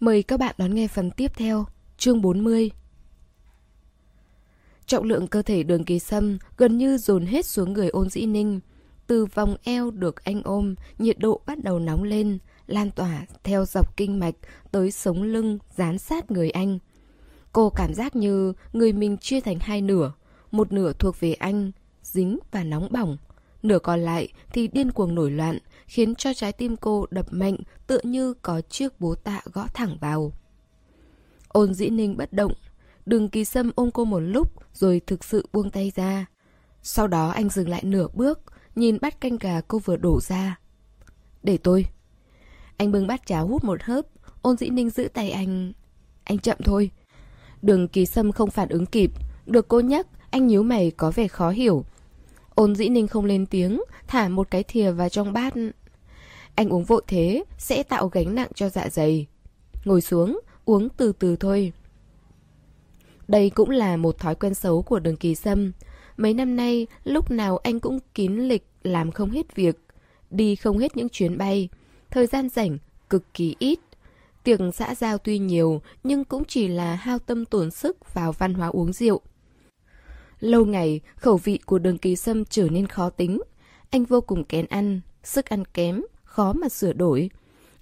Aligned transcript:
Mời 0.00 0.22
các 0.22 0.40
bạn 0.40 0.54
đón 0.58 0.74
nghe 0.74 0.88
phần 0.88 1.10
tiếp 1.10 1.32
theo, 1.36 1.66
chương 1.98 2.22
40. 2.22 2.70
Trọng 4.86 5.04
lượng 5.04 5.26
cơ 5.26 5.42
thể 5.42 5.62
đường 5.62 5.84
kỳ 5.84 5.98
sâm 5.98 6.38
gần 6.56 6.78
như 6.78 6.98
dồn 6.98 7.26
hết 7.26 7.46
xuống 7.46 7.72
người 7.72 7.88
ôn 7.88 8.10
dĩ 8.10 8.26
ninh. 8.26 8.60
Từ 9.06 9.26
vòng 9.26 9.56
eo 9.62 9.90
được 9.90 10.24
anh 10.24 10.42
ôm, 10.44 10.74
nhiệt 10.98 11.18
độ 11.18 11.40
bắt 11.46 11.64
đầu 11.64 11.78
nóng 11.78 12.02
lên, 12.02 12.38
lan 12.66 12.90
tỏa 12.90 13.26
theo 13.44 13.64
dọc 13.64 13.96
kinh 13.96 14.18
mạch 14.18 14.34
tới 14.70 14.90
sống 14.90 15.22
lưng 15.22 15.58
dán 15.76 15.98
sát 15.98 16.30
người 16.30 16.50
anh. 16.50 16.78
Cô 17.52 17.70
cảm 17.70 17.94
giác 17.94 18.16
như 18.16 18.52
người 18.72 18.92
mình 18.92 19.16
chia 19.16 19.40
thành 19.40 19.58
hai 19.60 19.80
nửa, 19.80 20.12
một 20.50 20.72
nửa 20.72 20.92
thuộc 20.92 21.20
về 21.20 21.32
anh, 21.32 21.72
dính 22.02 22.38
và 22.50 22.64
nóng 22.64 22.88
bỏng. 22.92 23.16
Nửa 23.62 23.78
còn 23.78 24.00
lại 24.00 24.28
thì 24.52 24.68
điên 24.68 24.92
cuồng 24.92 25.14
nổi 25.14 25.30
loạn, 25.30 25.58
khiến 25.86 26.14
cho 26.14 26.34
trái 26.34 26.52
tim 26.52 26.76
cô 26.76 27.06
đập 27.10 27.26
mạnh 27.30 27.56
tựa 27.86 28.00
như 28.02 28.34
có 28.34 28.60
chiếc 28.60 29.00
bố 29.00 29.14
tạ 29.14 29.42
gõ 29.52 29.66
thẳng 29.74 29.96
vào. 30.00 30.32
Ôn 31.48 31.74
dĩ 31.74 31.88
ninh 31.88 32.16
bất 32.16 32.32
động, 32.32 32.52
đừng 33.06 33.28
kỳ 33.28 33.44
sâm 33.44 33.70
ôm 33.74 33.90
cô 33.90 34.04
một 34.04 34.20
lúc 34.20 34.52
rồi 34.72 35.00
thực 35.06 35.24
sự 35.24 35.46
buông 35.52 35.70
tay 35.70 35.92
ra. 35.94 36.26
Sau 36.82 37.06
đó 37.06 37.28
anh 37.28 37.48
dừng 37.48 37.68
lại 37.68 37.84
nửa 37.84 38.08
bước, 38.14 38.40
nhìn 38.74 38.98
bát 39.00 39.20
canh 39.20 39.38
gà 39.38 39.60
cô 39.60 39.78
vừa 39.78 39.96
đổ 39.96 40.20
ra. 40.20 40.58
Để 41.42 41.56
tôi. 41.56 41.86
Anh 42.76 42.92
bưng 42.92 43.06
bát 43.06 43.26
cháo 43.26 43.46
hút 43.46 43.64
một 43.64 43.82
hớp, 43.82 44.06
ôn 44.42 44.56
dĩ 44.56 44.68
ninh 44.68 44.90
giữ 44.90 45.08
tay 45.14 45.30
anh. 45.30 45.72
Anh 46.24 46.38
chậm 46.38 46.56
thôi. 46.64 46.90
Đường 47.62 47.88
kỳ 47.88 48.06
sâm 48.06 48.32
không 48.32 48.50
phản 48.50 48.68
ứng 48.68 48.86
kịp, 48.86 49.10
được 49.46 49.68
cô 49.68 49.80
nhắc, 49.80 50.06
anh 50.30 50.46
nhíu 50.46 50.62
mày 50.62 50.90
có 50.90 51.10
vẻ 51.10 51.28
khó 51.28 51.50
hiểu. 51.50 51.84
Ôn 52.56 52.74
dĩ 52.74 52.88
ninh 52.88 53.08
không 53.08 53.24
lên 53.24 53.46
tiếng, 53.46 53.80
thả 54.06 54.28
một 54.28 54.50
cái 54.50 54.62
thìa 54.62 54.90
vào 54.90 55.08
trong 55.08 55.32
bát. 55.32 55.54
Anh 56.54 56.68
uống 56.68 56.84
vội 56.84 57.02
thế, 57.06 57.44
sẽ 57.58 57.82
tạo 57.82 58.08
gánh 58.08 58.34
nặng 58.34 58.48
cho 58.54 58.68
dạ 58.68 58.88
dày. 58.88 59.26
Ngồi 59.84 60.00
xuống, 60.00 60.40
uống 60.64 60.88
từ 60.88 61.12
từ 61.12 61.36
thôi. 61.36 61.72
Đây 63.28 63.50
cũng 63.50 63.70
là 63.70 63.96
một 63.96 64.18
thói 64.18 64.34
quen 64.34 64.54
xấu 64.54 64.82
của 64.82 64.98
đường 64.98 65.16
kỳ 65.16 65.34
sâm. 65.34 65.72
Mấy 66.16 66.34
năm 66.34 66.56
nay, 66.56 66.86
lúc 67.04 67.30
nào 67.30 67.56
anh 67.56 67.80
cũng 67.80 67.98
kín 68.14 68.36
lịch, 68.36 68.66
làm 68.82 69.10
không 69.10 69.30
hết 69.30 69.54
việc. 69.54 69.76
Đi 70.30 70.56
không 70.56 70.78
hết 70.78 70.96
những 70.96 71.08
chuyến 71.08 71.38
bay. 71.38 71.68
Thời 72.10 72.26
gian 72.26 72.48
rảnh, 72.48 72.78
cực 73.10 73.34
kỳ 73.34 73.56
ít. 73.58 73.78
Tiệc 74.44 74.60
xã 74.74 74.94
giao 74.94 75.18
tuy 75.18 75.38
nhiều, 75.38 75.80
nhưng 76.04 76.24
cũng 76.24 76.44
chỉ 76.44 76.68
là 76.68 76.94
hao 76.94 77.18
tâm 77.18 77.44
tổn 77.44 77.70
sức 77.70 78.14
vào 78.14 78.32
văn 78.32 78.54
hóa 78.54 78.68
uống 78.68 78.92
rượu. 78.92 79.20
Lâu 80.40 80.64
ngày, 80.64 81.00
khẩu 81.16 81.36
vị 81.36 81.58
của 81.66 81.78
đường 81.78 81.98
kỳ 81.98 82.16
sâm 82.16 82.44
trở 82.44 82.68
nên 82.68 82.86
khó 82.86 83.10
tính. 83.10 83.40
Anh 83.90 84.04
vô 84.04 84.20
cùng 84.20 84.44
kén 84.44 84.66
ăn, 84.66 85.00
sức 85.24 85.46
ăn 85.46 85.64
kém, 85.64 86.02
khó 86.24 86.52
mà 86.52 86.68
sửa 86.68 86.92
đổi. 86.92 87.30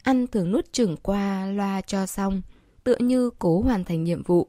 Ăn 0.03 0.27
thường 0.27 0.53
nuốt 0.53 0.73
chừng 0.73 0.97
qua 0.97 1.47
loa 1.47 1.81
cho 1.81 2.07
xong, 2.07 2.43
tựa 2.85 2.97
như 2.99 3.31
cố 3.39 3.61
hoàn 3.61 3.85
thành 3.85 4.05
nhiệm 4.05 4.23
vụ. 4.23 4.49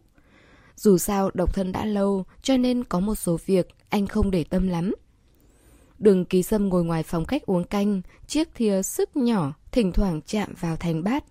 Dù 0.76 0.98
sao 0.98 1.32
độc 1.34 1.54
thân 1.56 1.72
đã 1.72 1.86
lâu 1.86 2.24
cho 2.42 2.58
nên 2.58 2.84
có 2.84 3.00
một 3.00 3.16
số 3.16 3.38
việc 3.46 3.68
anh 3.90 4.08
không 4.08 4.32
để 4.32 4.44
tâm 4.44 4.68
lắm. 4.68 4.96
Đường 6.00 6.26
kỳ 6.26 6.44
sâm 6.44 6.70
ngồi 6.70 6.84
ngoài 6.84 7.04
phòng 7.04 7.26
khách 7.26 7.46
uống 7.46 7.64
canh, 7.64 8.02
chiếc 8.28 8.56
thìa 8.56 8.82
sức 8.82 9.18
nhỏ 9.18 9.54
thỉnh 9.72 9.92
thoảng 9.92 10.22
chạm 10.26 10.54
vào 10.60 10.76
thành 10.76 11.04
bát. 11.04 11.24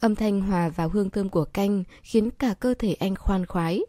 Âm 0.00 0.14
thanh 0.14 0.40
hòa 0.40 0.68
vào 0.68 0.88
hương 0.88 1.10
thơm 1.10 1.28
của 1.28 1.44
canh 1.44 1.84
khiến 2.02 2.30
cả 2.30 2.54
cơ 2.60 2.74
thể 2.78 2.92
anh 2.92 3.14
khoan 3.16 3.46
khoái. 3.46 3.80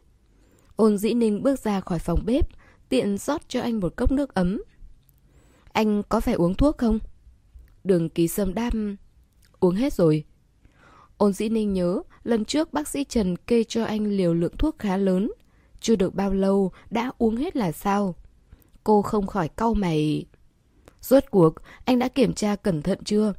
Ôn 0.82 0.98
dĩ 0.98 1.14
ninh 1.14 1.44
bước 1.44 1.60
ra 1.60 1.80
khỏi 1.80 2.00
phòng 2.00 2.26
bếp, 2.26 2.48
tiện 2.90 3.18
rót 3.18 3.42
cho 3.48 3.62
anh 3.62 3.80
một 3.80 3.96
cốc 3.96 4.12
nước 4.12 4.34
ấm. 4.34 4.62
Anh 5.72 6.04
có 6.10 6.20
phải 6.20 6.34
uống 6.34 6.54
thuốc 6.54 6.78
không? 6.78 7.00
Đường 7.84 8.10
kỳ 8.10 8.28
sâm 8.28 8.54
đam... 8.54 8.98
Uống 9.60 9.76
hết 9.76 9.94
rồi. 9.94 10.24
Ôn 11.18 11.34
dĩ 11.34 11.50
ninh 11.50 11.74
nhớ, 11.74 12.02
lần 12.24 12.46
trước 12.46 12.74
bác 12.74 12.88
sĩ 12.88 13.04
Trần 13.04 13.38
kê 13.38 13.64
cho 13.64 13.86
anh 13.86 14.06
liều 14.06 14.34
lượng 14.34 14.58
thuốc 14.58 14.80
khá 14.80 14.98
lớn. 14.98 15.32
Chưa 15.80 15.96
được 15.96 16.16
bao 16.16 16.34
lâu, 16.34 16.72
đã 16.90 17.12
uống 17.18 17.36
hết 17.36 17.56
là 17.56 17.72
sao? 17.72 18.16
Cô 18.84 19.02
không 19.02 19.28
khỏi 19.28 19.48
cau 19.48 19.74
mày. 19.74 20.26
Rốt 21.02 21.24
cuộc, 21.32 21.54
anh 21.86 22.00
đã 22.00 22.08
kiểm 22.08 22.34
tra 22.34 22.56
cẩn 22.56 22.82
thận 22.82 23.00
chưa? 23.04 23.34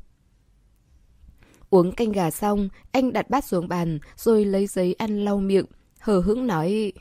Uống 1.70 1.92
canh 1.92 2.12
gà 2.12 2.30
xong, 2.30 2.68
anh 2.92 3.12
đặt 3.12 3.30
bát 3.30 3.44
xuống 3.44 3.68
bàn, 3.68 3.98
rồi 4.16 4.44
lấy 4.44 4.66
giấy 4.66 4.94
ăn 4.94 5.24
lau 5.24 5.38
miệng, 5.38 5.66
hờ 5.98 6.20
hững 6.20 6.46
nói... 6.46 6.92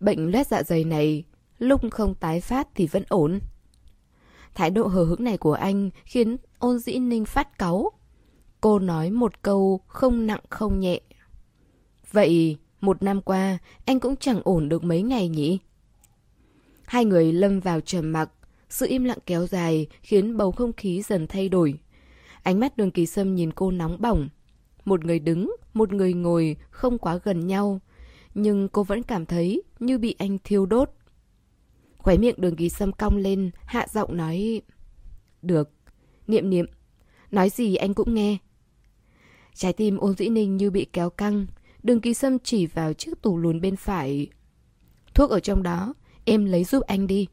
Bệnh 0.00 0.32
loét 0.32 0.46
dạ 0.46 0.62
dày 0.62 0.84
này, 0.84 1.24
lúc 1.58 1.80
không 1.90 2.14
tái 2.14 2.40
phát 2.40 2.68
thì 2.74 2.86
vẫn 2.86 3.02
ổn. 3.08 3.40
Thái 4.54 4.70
độ 4.70 4.86
hờ 4.86 5.04
hững 5.04 5.24
này 5.24 5.36
của 5.38 5.52
anh 5.52 5.90
khiến 6.04 6.36
ôn 6.58 6.78
dĩ 6.78 6.98
ninh 6.98 7.24
phát 7.24 7.58
cáu. 7.58 7.90
Cô 8.60 8.78
nói 8.78 9.10
một 9.10 9.42
câu 9.42 9.80
không 9.86 10.26
nặng 10.26 10.40
không 10.50 10.80
nhẹ. 10.80 11.00
Vậy, 12.12 12.56
một 12.80 13.02
năm 13.02 13.22
qua, 13.22 13.58
anh 13.84 14.00
cũng 14.00 14.16
chẳng 14.16 14.40
ổn 14.44 14.68
được 14.68 14.84
mấy 14.84 15.02
ngày 15.02 15.28
nhỉ? 15.28 15.58
Hai 16.84 17.04
người 17.04 17.32
lâm 17.32 17.60
vào 17.60 17.80
trầm 17.80 18.12
mặc, 18.12 18.30
sự 18.68 18.86
im 18.88 19.04
lặng 19.04 19.18
kéo 19.26 19.46
dài 19.46 19.86
khiến 20.02 20.36
bầu 20.36 20.52
không 20.52 20.72
khí 20.72 21.02
dần 21.02 21.26
thay 21.26 21.48
đổi. 21.48 21.78
Ánh 22.42 22.60
mắt 22.60 22.76
đường 22.76 22.90
kỳ 22.90 23.06
sâm 23.06 23.34
nhìn 23.34 23.52
cô 23.52 23.70
nóng 23.70 24.00
bỏng. 24.00 24.28
Một 24.84 25.04
người 25.04 25.18
đứng, 25.18 25.56
một 25.74 25.92
người 25.92 26.14
ngồi, 26.14 26.56
không 26.70 26.98
quá 26.98 27.18
gần 27.24 27.46
nhau. 27.46 27.80
Nhưng 28.38 28.68
cô 28.68 28.82
vẫn 28.82 29.02
cảm 29.02 29.26
thấy 29.26 29.62
như 29.80 29.98
bị 29.98 30.14
anh 30.18 30.38
thiêu 30.44 30.66
đốt. 30.66 30.90
Khóe 31.98 32.16
miệng 32.16 32.34
đường 32.38 32.56
kỳ 32.56 32.68
sâm 32.68 32.92
cong 32.92 33.16
lên, 33.16 33.50
hạ 33.64 33.86
giọng 33.92 34.16
nói... 34.16 34.62
Được, 35.42 35.70
niệm 36.26 36.50
niệm. 36.50 36.66
Nói 37.30 37.50
gì 37.50 37.76
anh 37.76 37.94
cũng 37.94 38.14
nghe. 38.14 38.36
Trái 39.54 39.72
tim 39.72 39.96
ôn 39.96 40.14
dĩ 40.16 40.28
ninh 40.28 40.56
như 40.56 40.70
bị 40.70 40.86
kéo 40.92 41.10
căng. 41.10 41.46
Đường 41.82 42.00
kỳ 42.00 42.14
sâm 42.14 42.38
chỉ 42.38 42.66
vào 42.66 42.92
chiếc 42.92 43.22
tủ 43.22 43.38
lùn 43.38 43.60
bên 43.60 43.76
phải. 43.76 44.26
Thuốc 45.14 45.30
ở 45.30 45.40
trong 45.40 45.62
đó, 45.62 45.94
em 46.24 46.44
lấy 46.44 46.64
giúp 46.64 46.82
anh 46.82 47.06
đi. 47.06 47.26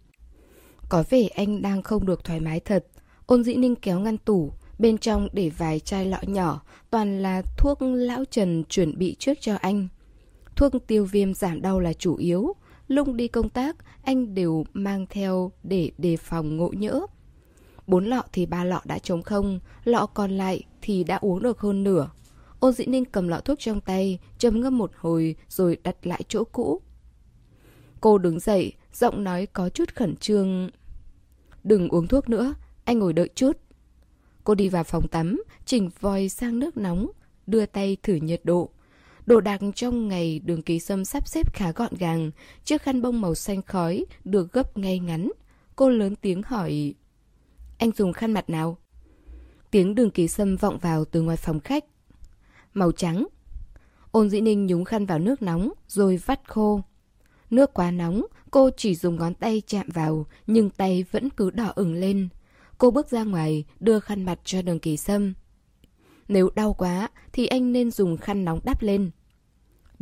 Có 0.90 1.04
vẻ 1.10 1.28
anh 1.28 1.62
đang 1.62 1.84
không 1.84 2.06
được 2.06 2.24
thoải 2.24 2.40
mái 2.40 2.60
thật. 2.60 2.86
Ôn 3.26 3.44
dĩ 3.44 3.56
ninh 3.56 3.76
kéo 3.76 4.00
ngăn 4.00 4.18
tủ, 4.18 4.54
bên 4.80 4.98
trong 4.98 5.28
để 5.34 5.50
vài 5.50 5.80
chai 5.80 6.06
lọ 6.06 6.20
nhỏ, 6.22 6.62
toàn 6.90 7.22
là 7.22 7.42
thuốc 7.58 7.82
lão 7.82 8.26
Trần 8.26 8.64
chuẩn 8.64 8.98
bị 8.98 9.16
trước 9.20 9.38
cho 9.42 9.56
anh. 9.56 9.88
Thuốc 10.56 10.74
tiêu 10.88 11.06
viêm 11.06 11.34
giảm 11.34 11.62
đau 11.62 11.80
là 11.80 11.94
chủ 11.94 12.16
yếu. 12.16 12.54
Lung 12.88 13.18
đi 13.18 13.28
công 13.28 13.50
tác, 13.50 13.76
anh 14.04 14.34
đều 14.36 14.64
mang 14.74 15.06
theo 15.10 15.52
để 15.64 15.92
đề 15.98 16.18
phòng 16.18 16.58
ngộ 16.58 16.72
nhỡ. 16.78 17.02
Bốn 17.88 18.06
lọ 18.06 18.24
thì 18.32 18.46
ba 18.46 18.64
lọ 18.64 18.82
đã 18.86 19.00
trống 19.00 19.22
không, 19.24 19.60
lọ 19.84 20.06
còn 20.06 20.32
lại 20.32 20.64
thì 20.82 21.04
đã 21.04 21.16
uống 21.16 21.42
được 21.42 21.60
hơn 21.60 21.84
nửa. 21.84 22.10
Ôn 22.60 22.74
dĩ 22.74 22.86
ninh 22.86 23.06
cầm 23.06 23.28
lọ 23.28 23.40
thuốc 23.40 23.60
trong 23.60 23.82
tay, 23.82 24.20
châm 24.38 24.62
ngâm 24.62 24.78
một 24.78 24.92
hồi 24.98 25.36
rồi 25.50 25.78
đặt 25.84 26.08
lại 26.08 26.24
chỗ 26.28 26.44
cũ. 26.44 26.82
Cô 28.02 28.18
đứng 28.18 28.40
dậy, 28.40 28.74
giọng 28.94 29.24
nói 29.24 29.46
có 29.46 29.70
chút 29.70 29.96
khẩn 29.96 30.16
trương. 30.16 30.70
Đừng 31.64 31.90
uống 31.90 32.08
thuốc 32.08 32.30
nữa, 32.30 32.54
anh 32.84 33.00
ngồi 33.00 33.14
đợi 33.14 33.30
chút. 33.36 33.58
Cô 34.44 34.56
đi 34.56 34.70
vào 34.70 34.84
phòng 34.84 35.08
tắm, 35.08 35.44
chỉnh 35.66 35.90
vòi 36.00 36.30
sang 36.30 36.60
nước 36.60 36.78
nóng, 36.78 37.12
đưa 37.48 37.66
tay 37.66 37.98
thử 38.04 38.16
nhiệt 38.16 38.42
độ. 38.44 38.70
Đồ 39.26 39.42
đạc 39.42 39.62
trong 39.76 40.08
ngày 40.08 40.40
đường 40.40 40.62
ký 40.62 40.80
sâm 40.80 41.06
sắp 41.06 41.28
xếp 41.28 41.54
khá 41.54 41.72
gọn 41.72 41.94
gàng, 42.00 42.32
chiếc 42.64 42.82
khăn 42.82 43.02
bông 43.02 43.22
màu 43.22 43.36
xanh 43.36 43.62
khói 43.62 44.06
được 44.24 44.54
gấp 44.54 44.78
ngay 44.78 45.00
ngắn. 45.00 45.32
Cô 45.76 45.90
lớn 45.90 46.16
tiếng 46.16 46.42
hỏi, 46.44 46.94
anh 47.78 47.92
dùng 47.92 48.14
khăn 48.14 48.32
mặt 48.32 48.50
nào? 48.50 48.78
Tiếng 49.72 49.96
đường 49.96 50.12
ký 50.12 50.28
sâm 50.28 50.56
vọng 50.56 50.78
vào 50.78 51.06
từ 51.06 51.22
ngoài 51.22 51.38
phòng 51.38 51.60
khách. 51.60 51.86
Màu 52.74 52.92
trắng. 52.92 53.28
Ôn 54.12 54.30
dĩ 54.30 54.42
ninh 54.42 54.66
nhúng 54.66 54.86
khăn 54.86 55.06
vào 55.06 55.20
nước 55.20 55.42
nóng, 55.42 55.72
rồi 55.88 56.18
vắt 56.26 56.42
khô. 56.48 56.82
Nước 57.50 57.74
quá 57.74 57.92
nóng, 57.92 58.26
cô 58.52 58.70
chỉ 58.78 58.96
dùng 58.96 59.16
ngón 59.16 59.34
tay 59.34 59.62
chạm 59.68 59.88
vào, 59.94 60.26
nhưng 60.48 60.70
tay 60.70 61.06
vẫn 61.12 61.30
cứ 61.30 61.50
đỏ 61.50 61.72
ửng 61.76 61.94
lên. 61.94 62.30
Cô 62.78 62.92
bước 62.92 63.10
ra 63.10 63.24
ngoài, 63.24 63.66
đưa 63.80 64.00
khăn 64.00 64.24
mặt 64.24 64.40
cho 64.44 64.62
đường 64.62 64.80
kỳ 64.80 64.98
sâm. 64.98 65.34
Nếu 66.28 66.50
đau 66.56 66.74
quá, 66.74 67.10
thì 67.34 67.48
anh 67.48 67.72
nên 67.72 67.92
dùng 67.92 68.18
khăn 68.18 68.46
nóng 68.46 68.60
đắp 68.64 68.82
lên. 68.82 69.12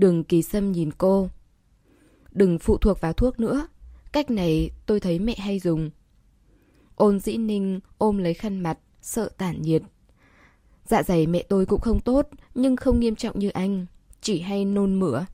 Đường 0.02 0.24
kỳ 0.24 0.42
sâm 0.42 0.72
nhìn 0.72 0.92
cô. 0.98 1.30
Đừng 2.32 2.60
phụ 2.60 2.78
thuộc 2.78 3.02
vào 3.02 3.14
thuốc 3.14 3.40
nữa. 3.40 3.68
Cách 4.12 4.32
này 4.32 4.72
tôi 4.86 5.00
thấy 5.00 5.20
mẹ 5.20 5.36
hay 5.36 5.60
dùng. 5.60 5.90
Ôn 6.96 7.20
dĩ 7.20 7.38
ninh 7.38 7.80
ôm 7.98 8.18
lấy 8.18 8.34
khăn 8.34 8.60
mặt, 8.60 8.78
sợ 9.02 9.30
tản 9.38 9.62
nhiệt. 9.62 9.82
Dạ 10.86 11.04
dày 11.04 11.28
mẹ 11.28 11.44
tôi 11.50 11.66
cũng 11.66 11.82
không 11.82 12.00
tốt, 12.00 12.30
nhưng 12.56 12.76
không 12.76 13.00
nghiêm 13.00 13.16
trọng 13.16 13.40
như 13.40 13.50
anh. 13.50 13.86
Chỉ 14.22 14.40
hay 14.40 14.66
nôn 14.66 15.00
mửa. 15.00 15.26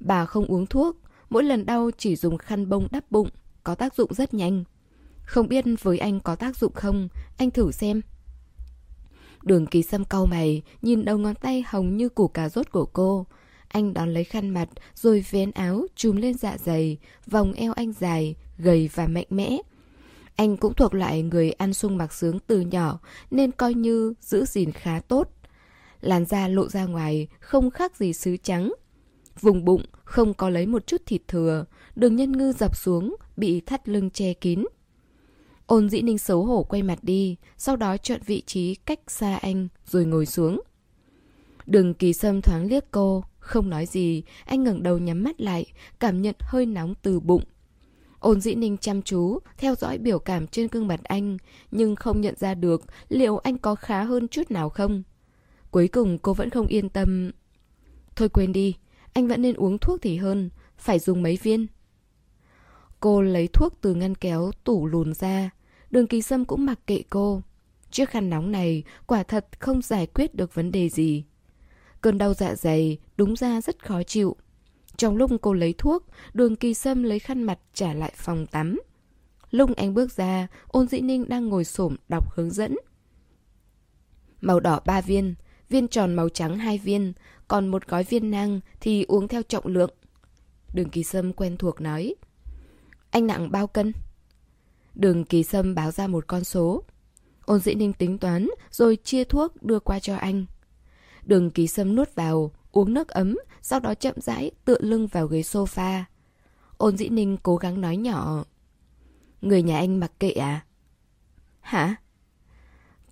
Bà 0.00 0.26
không 0.26 0.46
uống 0.46 0.66
thuốc, 0.66 0.96
mỗi 1.30 1.44
lần 1.44 1.66
đau 1.66 1.90
chỉ 1.98 2.16
dùng 2.16 2.38
khăn 2.38 2.68
bông 2.68 2.88
đắp 2.90 3.10
bụng, 3.10 3.28
có 3.64 3.74
tác 3.74 3.94
dụng 3.94 4.14
rất 4.14 4.34
nhanh. 4.34 4.64
Không 5.22 5.48
biết 5.48 5.64
với 5.82 5.98
anh 5.98 6.20
có 6.20 6.34
tác 6.36 6.56
dụng 6.56 6.72
không, 6.72 7.08
anh 7.36 7.50
thử 7.50 7.72
xem. 7.72 8.00
Đường 9.42 9.66
kỳ 9.66 9.82
sâm 9.82 10.04
cau 10.04 10.26
mày, 10.26 10.62
nhìn 10.82 11.04
đầu 11.04 11.18
ngón 11.18 11.34
tay 11.34 11.64
hồng 11.66 11.96
như 11.96 12.08
củ 12.08 12.28
cà 12.28 12.48
rốt 12.48 12.72
của 12.72 12.86
cô. 12.86 13.26
Anh 13.72 13.94
đón 13.94 14.14
lấy 14.14 14.24
khăn 14.24 14.50
mặt, 14.50 14.68
rồi 14.94 15.24
vén 15.30 15.50
áo, 15.50 15.86
trùm 15.96 16.16
lên 16.16 16.34
dạ 16.34 16.56
dày, 16.58 16.98
vòng 17.26 17.52
eo 17.52 17.72
anh 17.72 17.92
dài, 17.92 18.34
gầy 18.58 18.90
và 18.94 19.06
mạnh 19.06 19.26
mẽ. 19.30 19.58
Anh 20.36 20.56
cũng 20.56 20.74
thuộc 20.74 20.94
loại 20.94 21.22
người 21.22 21.50
ăn 21.50 21.74
sung 21.74 21.96
mặc 21.96 22.12
sướng 22.12 22.38
từ 22.46 22.60
nhỏ, 22.60 23.00
nên 23.30 23.52
coi 23.52 23.74
như 23.74 24.14
giữ 24.20 24.44
gìn 24.44 24.72
khá 24.72 25.00
tốt. 25.00 25.28
Làn 26.00 26.24
da 26.24 26.48
lộ 26.48 26.68
ra 26.68 26.84
ngoài, 26.84 27.28
không 27.40 27.70
khác 27.70 27.96
gì 27.96 28.12
sứ 28.12 28.36
trắng. 28.36 28.72
Vùng 29.40 29.64
bụng 29.64 29.84
không 30.04 30.34
có 30.34 30.50
lấy 30.50 30.66
một 30.66 30.86
chút 30.86 31.02
thịt 31.06 31.22
thừa, 31.28 31.64
đường 31.96 32.16
nhân 32.16 32.32
ngư 32.32 32.52
dập 32.52 32.76
xuống, 32.76 33.16
bị 33.36 33.60
thắt 33.60 33.88
lưng 33.88 34.10
che 34.10 34.32
kín. 34.34 34.64
Ôn 35.66 35.90
dĩ 35.90 36.02
ninh 36.02 36.18
xấu 36.18 36.44
hổ 36.44 36.62
quay 36.62 36.82
mặt 36.82 36.98
đi, 37.02 37.36
sau 37.58 37.76
đó 37.76 37.96
chọn 37.96 38.20
vị 38.26 38.42
trí 38.46 38.74
cách 38.74 39.00
xa 39.08 39.36
anh 39.36 39.68
rồi 39.86 40.04
ngồi 40.04 40.26
xuống. 40.26 40.60
Đường 41.66 41.94
kỳ 41.94 42.12
sâm 42.12 42.42
thoáng 42.42 42.66
liếc 42.66 42.90
cô, 42.90 43.24
không 43.42 43.70
nói 43.70 43.86
gì, 43.86 44.22
anh 44.44 44.64
ngẩng 44.64 44.82
đầu 44.82 44.98
nhắm 44.98 45.22
mắt 45.22 45.40
lại, 45.40 45.66
cảm 46.00 46.22
nhận 46.22 46.34
hơi 46.40 46.66
nóng 46.66 46.94
từ 47.02 47.20
bụng. 47.20 47.42
Ôn 48.18 48.40
dĩ 48.40 48.54
ninh 48.54 48.76
chăm 48.76 49.02
chú, 49.02 49.38
theo 49.58 49.74
dõi 49.74 49.98
biểu 49.98 50.18
cảm 50.18 50.46
trên 50.46 50.68
gương 50.70 50.86
mặt 50.86 51.00
anh, 51.04 51.36
nhưng 51.70 51.96
không 51.96 52.20
nhận 52.20 52.34
ra 52.38 52.54
được 52.54 52.82
liệu 53.08 53.38
anh 53.38 53.58
có 53.58 53.74
khá 53.74 54.02
hơn 54.02 54.28
chút 54.28 54.50
nào 54.50 54.68
không. 54.68 55.02
Cuối 55.70 55.88
cùng 55.88 56.18
cô 56.18 56.34
vẫn 56.34 56.50
không 56.50 56.66
yên 56.66 56.88
tâm. 56.88 57.30
Thôi 58.16 58.28
quên 58.28 58.52
đi, 58.52 58.76
anh 59.12 59.28
vẫn 59.28 59.42
nên 59.42 59.54
uống 59.54 59.78
thuốc 59.78 60.02
thì 60.02 60.16
hơn, 60.16 60.50
phải 60.76 60.98
dùng 60.98 61.22
mấy 61.22 61.38
viên. 61.42 61.66
Cô 63.00 63.22
lấy 63.22 63.48
thuốc 63.48 63.78
từ 63.80 63.94
ngăn 63.94 64.14
kéo 64.14 64.50
tủ 64.64 64.86
lùn 64.86 65.14
ra, 65.14 65.50
đường 65.90 66.06
kỳ 66.06 66.22
sâm 66.22 66.44
cũng 66.44 66.66
mặc 66.66 66.78
kệ 66.86 67.02
cô. 67.10 67.42
Chiếc 67.90 68.10
khăn 68.10 68.30
nóng 68.30 68.52
này 68.52 68.82
quả 69.06 69.22
thật 69.22 69.46
không 69.60 69.82
giải 69.82 70.06
quyết 70.06 70.34
được 70.34 70.54
vấn 70.54 70.72
đề 70.72 70.88
gì. 70.88 71.24
Cơn 72.02 72.18
đau 72.18 72.34
dạ 72.34 72.54
dày 72.54 72.98
đúng 73.16 73.36
ra 73.36 73.60
rất 73.60 73.84
khó 73.86 74.02
chịu. 74.02 74.36
Trong 74.96 75.16
lúc 75.16 75.30
cô 75.40 75.52
lấy 75.52 75.74
thuốc, 75.78 76.06
đường 76.34 76.56
kỳ 76.56 76.74
sâm 76.74 77.02
lấy 77.02 77.18
khăn 77.18 77.42
mặt 77.42 77.58
trả 77.74 77.94
lại 77.94 78.12
phòng 78.16 78.46
tắm. 78.46 78.80
Lúc 79.50 79.76
anh 79.76 79.94
bước 79.94 80.12
ra, 80.12 80.46
ôn 80.66 80.88
dĩ 80.88 81.00
ninh 81.00 81.28
đang 81.28 81.48
ngồi 81.48 81.64
xổm 81.64 81.96
đọc 82.08 82.32
hướng 82.34 82.50
dẫn. 82.50 82.76
Màu 84.40 84.60
đỏ 84.60 84.80
3 84.86 85.00
viên, 85.00 85.34
viên 85.68 85.88
tròn 85.88 86.14
màu 86.14 86.28
trắng 86.28 86.58
2 86.58 86.78
viên, 86.78 87.12
còn 87.48 87.68
một 87.68 87.88
gói 87.88 88.04
viên 88.04 88.30
nang 88.30 88.60
thì 88.80 89.04
uống 89.08 89.28
theo 89.28 89.42
trọng 89.42 89.66
lượng. 89.66 89.90
Đường 90.74 90.90
kỳ 90.90 91.04
sâm 91.04 91.32
quen 91.32 91.56
thuộc 91.56 91.80
nói. 91.80 92.14
Anh 93.10 93.26
nặng 93.26 93.50
bao 93.50 93.66
cân? 93.66 93.92
Đường 94.94 95.24
kỳ 95.24 95.42
sâm 95.42 95.74
báo 95.74 95.90
ra 95.90 96.06
một 96.06 96.26
con 96.26 96.44
số. 96.44 96.82
Ôn 97.44 97.60
dĩ 97.60 97.74
ninh 97.74 97.92
tính 97.92 98.18
toán 98.18 98.48
rồi 98.70 98.96
chia 99.04 99.24
thuốc 99.24 99.62
đưa 99.62 99.78
qua 99.80 99.98
cho 99.98 100.16
anh. 100.16 100.46
Đường 101.26 101.50
ký 101.50 101.66
sâm 101.66 101.94
nuốt 101.96 102.14
vào, 102.14 102.50
uống 102.72 102.94
nước 102.94 103.08
ấm, 103.08 103.36
sau 103.62 103.80
đó 103.80 103.94
chậm 103.94 104.14
rãi 104.16 104.50
tựa 104.64 104.78
lưng 104.80 105.06
vào 105.06 105.26
ghế 105.26 105.40
sofa. 105.40 106.02
Ôn 106.76 106.96
dĩ 106.96 107.08
ninh 107.08 107.36
cố 107.42 107.56
gắng 107.56 107.80
nói 107.80 107.96
nhỏ. 107.96 108.44
Người 109.40 109.62
nhà 109.62 109.78
anh 109.78 110.00
mặc 110.00 110.12
kệ 110.20 110.30
à? 110.30 110.64
Hả? 111.60 111.96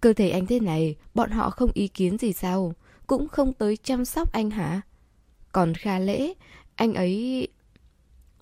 Cơ 0.00 0.12
thể 0.12 0.30
anh 0.30 0.46
thế 0.46 0.60
này, 0.60 0.96
bọn 1.14 1.30
họ 1.30 1.50
không 1.50 1.70
ý 1.74 1.88
kiến 1.88 2.18
gì 2.18 2.32
sao? 2.32 2.74
Cũng 3.06 3.28
không 3.28 3.52
tới 3.52 3.76
chăm 3.76 4.04
sóc 4.04 4.32
anh 4.32 4.50
hả? 4.50 4.80
Còn 5.52 5.74
Kha 5.74 5.98
Lễ, 5.98 6.34
anh 6.74 6.94
ấy... 6.94 7.48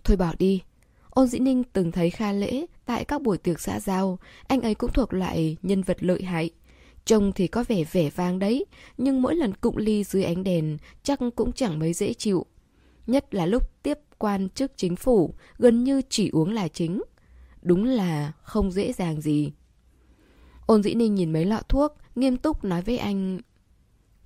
Thôi 0.05 0.17
bỏ 0.17 0.33
đi. 0.39 0.63
Ôn 1.11 1.27
Dĩ 1.27 1.39
Ninh 1.39 1.63
từng 1.73 1.93
thấy 1.93 2.11
Kha 2.11 2.33
Lễ 2.33 2.67
tại 2.85 3.05
các 3.05 3.23
buổi 3.23 3.39
tiệc 3.39 3.61
xã 3.61 3.81
giao, 3.81 4.19
anh 4.47 4.61
ấy 4.61 4.75
cũng 4.75 4.93
thuộc 4.93 5.15
loại 5.15 5.57
nhân 5.63 5.83
vật 5.83 5.97
lợi 6.01 6.23
hại. 6.23 6.51
Trông 7.09 7.33
thì 7.33 7.47
có 7.47 7.65
vẻ 7.69 7.85
vẻ 7.93 8.11
vang 8.11 8.39
đấy, 8.39 8.65
nhưng 8.99 9.23
mỗi 9.23 9.35
lần 9.35 9.55
cụng 9.55 9.77
ly 9.77 10.05
dưới 10.05 10.25
ánh 10.25 10.45
đèn 10.45 10.79
chắc 11.03 11.19
cũng 11.37 11.53
chẳng 11.53 11.79
mấy 11.79 11.93
dễ 11.93 12.15
chịu. 12.15 12.47
Nhất 13.07 13.35
là 13.35 13.47
lúc 13.47 13.83
tiếp 13.83 13.99
quan 14.19 14.49
chức 14.49 14.73
chính 14.77 14.97
phủ, 14.97 15.35
gần 15.59 15.85
như 15.85 16.03
chỉ 16.09 16.31
uống 16.33 16.53
là 16.53 16.69
chính. 16.69 17.03
Đúng 17.63 17.85
là 17.85 18.33
không 18.43 18.71
dễ 18.71 18.93
dàng 18.93 19.21
gì. 19.21 19.53
Ôn 20.67 20.83
dĩ 20.83 20.95
ninh 20.95 21.15
nhìn 21.15 21.33
mấy 21.33 21.45
lọ 21.45 21.61
thuốc, 21.69 21.97
nghiêm 22.15 22.37
túc 22.37 22.65
nói 22.65 22.83
với 22.83 22.99
anh. 22.99 23.41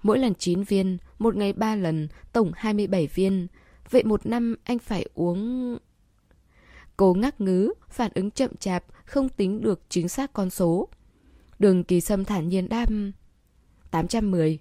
Mỗi 0.02 0.19
lần 0.19 0.34
9 0.34 0.62
viên, 0.62 0.99
một 1.19 1.37
ngày 1.37 1.52
3 1.52 1.76
lần, 1.76 2.08
tổng 2.32 2.52
27 2.55 3.06
viên. 3.06 3.46
Vậy 3.90 4.05
một 4.05 4.26
năm 4.26 4.56
anh 4.64 4.79
phải 4.79 5.06
uống... 5.14 5.79
Cô 6.96 7.14
ngắc 7.14 7.40
ngứ, 7.40 7.73
phản 7.88 8.11
ứng 8.14 8.31
chậm 8.31 8.56
chạp, 8.56 8.84
không 9.05 9.29
tính 9.29 9.61
được 9.61 9.81
chính 9.88 10.08
xác 10.08 10.32
con 10.32 10.50
số. 10.50 10.88
Đường 11.62 11.84
kỳ 11.84 12.00
sâm 12.00 12.24
thản 12.24 12.48
nhiên 12.48 12.68
đáp. 12.68 12.88
810 13.90 14.58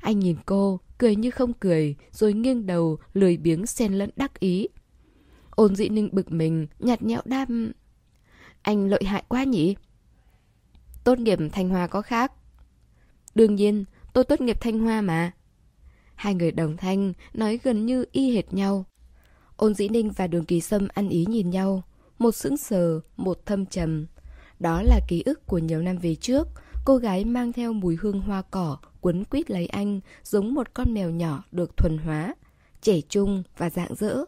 Anh 0.00 0.18
nhìn 0.18 0.36
cô, 0.46 0.80
cười 0.98 1.16
như 1.16 1.30
không 1.30 1.52
cười 1.52 1.96
Rồi 2.12 2.32
nghiêng 2.32 2.66
đầu, 2.66 2.98
lười 3.12 3.36
biếng 3.36 3.66
xen 3.66 3.92
lẫn 3.92 4.10
đắc 4.16 4.40
ý. 4.40 4.68
Ôn 5.50 5.76
dị 5.76 5.88
ninh 5.88 6.08
bực 6.12 6.32
mình, 6.32 6.66
nhạt 6.78 7.02
nhẽo 7.02 7.20
đáp. 7.24 7.48
Anh 8.62 8.88
lợi 8.88 9.04
hại 9.04 9.24
quá 9.28 9.44
nhỉ? 9.44 9.76
Tốt 11.04 11.18
nghiệp 11.18 11.38
Thanh 11.52 11.68
Hoa 11.68 11.86
có 11.86 12.02
khác. 12.02 12.32
Đương 13.34 13.54
nhiên, 13.54 13.84
tôi 14.12 14.24
tốt 14.24 14.40
nghiệp 14.40 14.60
Thanh 14.60 14.78
Hoa 14.78 15.00
mà. 15.00 15.32
Hai 16.14 16.34
người 16.34 16.52
đồng 16.52 16.76
thanh, 16.76 17.12
nói 17.34 17.60
gần 17.62 17.86
như 17.86 18.04
y 18.12 18.34
hệt 18.34 18.54
nhau. 18.54 18.84
Ôn 19.56 19.74
dĩ 19.74 19.88
ninh 19.88 20.10
và 20.10 20.26
đường 20.26 20.44
kỳ 20.44 20.60
sâm 20.60 20.88
ăn 20.94 21.08
ý 21.08 21.26
nhìn 21.28 21.50
nhau. 21.50 21.82
Một 22.18 22.34
sững 22.34 22.56
sờ, 22.56 23.00
một 23.16 23.46
thâm 23.46 23.66
trầm 23.66 24.06
đó 24.60 24.82
là 24.82 25.00
ký 25.08 25.22
ức 25.26 25.46
của 25.46 25.58
nhiều 25.58 25.82
năm 25.82 25.98
về 25.98 26.14
trước, 26.14 26.48
cô 26.84 26.96
gái 26.96 27.24
mang 27.24 27.52
theo 27.52 27.72
mùi 27.72 27.96
hương 27.96 28.20
hoa 28.20 28.42
cỏ, 28.42 28.76
quấn 29.00 29.24
quýt 29.24 29.50
lấy 29.50 29.66
anh, 29.66 30.00
giống 30.24 30.54
một 30.54 30.74
con 30.74 30.94
mèo 30.94 31.10
nhỏ 31.10 31.44
được 31.52 31.76
thuần 31.76 31.98
hóa, 31.98 32.34
trẻ 32.82 33.00
trung 33.08 33.42
và 33.58 33.70
dạng 33.70 33.94
dỡ. 33.94 34.24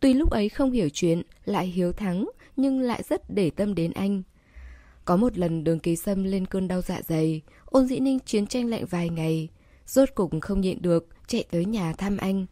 Tuy 0.00 0.14
lúc 0.14 0.30
ấy 0.30 0.48
không 0.48 0.70
hiểu 0.70 0.88
chuyện, 0.92 1.22
lại 1.44 1.66
hiếu 1.66 1.92
thắng, 1.92 2.28
nhưng 2.56 2.80
lại 2.80 3.02
rất 3.08 3.30
để 3.30 3.50
tâm 3.50 3.74
đến 3.74 3.92
anh. 3.92 4.22
Có 5.04 5.16
một 5.16 5.38
lần 5.38 5.64
đường 5.64 5.78
kỳ 5.78 5.96
sâm 5.96 6.24
lên 6.24 6.46
cơn 6.46 6.68
đau 6.68 6.80
dạ 6.80 7.00
dày, 7.08 7.40
ôn 7.64 7.86
dĩ 7.86 8.00
ninh 8.00 8.18
chiến 8.18 8.46
tranh 8.46 8.70
lạnh 8.70 8.84
vài 8.86 9.08
ngày. 9.08 9.48
Rốt 9.86 10.08
cục 10.14 10.30
không 10.40 10.60
nhịn 10.60 10.82
được, 10.82 11.08
chạy 11.26 11.44
tới 11.50 11.64
nhà 11.64 11.92
thăm 11.92 12.16
anh. 12.16 12.46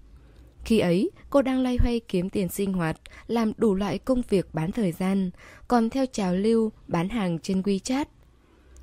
Khi 0.71 0.79
ấy, 0.79 1.11
cô 1.31 1.43
đang 1.43 1.63
loay 1.63 1.77
hoay 1.77 2.01
kiếm 2.01 2.31
tiền 2.31 2.49
sinh 2.49 2.73
hoạt, 2.73 3.01
làm 3.27 3.53
đủ 3.57 3.75
loại 3.75 3.99
công 3.99 4.23
việc 4.29 4.55
bán 4.55 4.73
thời 4.73 4.93
gian, 4.93 5.31
còn 5.69 5.91
theo 5.91 6.07
trào 6.07 6.35
lưu 6.35 6.73
bán 6.89 7.09
hàng 7.09 7.39
trên 7.39 7.63
WeChat. 7.63 8.05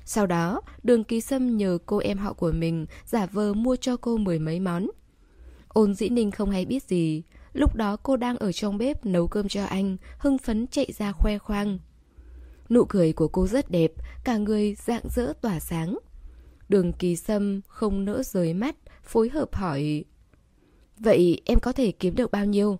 Sau 0.04 0.26
đó, 0.26 0.60
đường 0.82 1.04
ký 1.04 1.20
sâm 1.20 1.56
nhờ 1.56 1.78
cô 1.86 1.98
em 1.98 2.18
họ 2.18 2.32
của 2.32 2.52
mình 2.52 2.86
giả 3.04 3.26
vờ 3.26 3.54
mua 3.54 3.76
cho 3.76 3.96
cô 3.96 4.16
mười 4.16 4.38
mấy 4.38 4.60
món. 4.60 4.90
Ôn 5.68 5.94
dĩ 5.94 6.08
ninh 6.08 6.30
không 6.30 6.50
hay 6.50 6.64
biết 6.64 6.82
gì. 6.82 7.22
Lúc 7.52 7.74
đó 7.74 7.96
cô 7.96 8.16
đang 8.16 8.36
ở 8.36 8.52
trong 8.52 8.78
bếp 8.78 9.06
nấu 9.06 9.26
cơm 9.28 9.48
cho 9.48 9.64
anh, 9.64 9.96
hưng 10.18 10.38
phấn 10.38 10.66
chạy 10.66 10.92
ra 10.98 11.12
khoe 11.12 11.38
khoang. 11.38 11.78
Nụ 12.70 12.84
cười 12.84 13.12
của 13.12 13.28
cô 13.28 13.46
rất 13.46 13.70
đẹp, 13.70 13.92
cả 14.24 14.36
người 14.36 14.74
dạng 14.74 15.08
dỡ 15.14 15.32
tỏa 15.40 15.60
sáng. 15.60 15.98
Đường 16.68 16.92
kỳ 16.92 17.16
sâm 17.16 17.60
không 17.68 18.04
nỡ 18.04 18.22
rời 18.22 18.54
mắt, 18.54 18.76
phối 19.02 19.28
hợp 19.28 19.54
hỏi 19.54 20.04
Vậy 20.98 21.40
em 21.44 21.60
có 21.60 21.72
thể 21.72 21.92
kiếm 21.92 22.14
được 22.14 22.30
bao 22.30 22.44
nhiêu? 22.44 22.78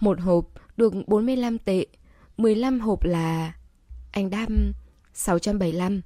Một 0.00 0.20
hộp 0.20 0.48
được 0.76 0.94
45 1.06 1.58
tệ, 1.58 1.86
15 2.36 2.80
hộp 2.80 3.04
là... 3.04 3.52
Anh 4.12 4.30
đam 4.30 4.72
675. 5.14 6.00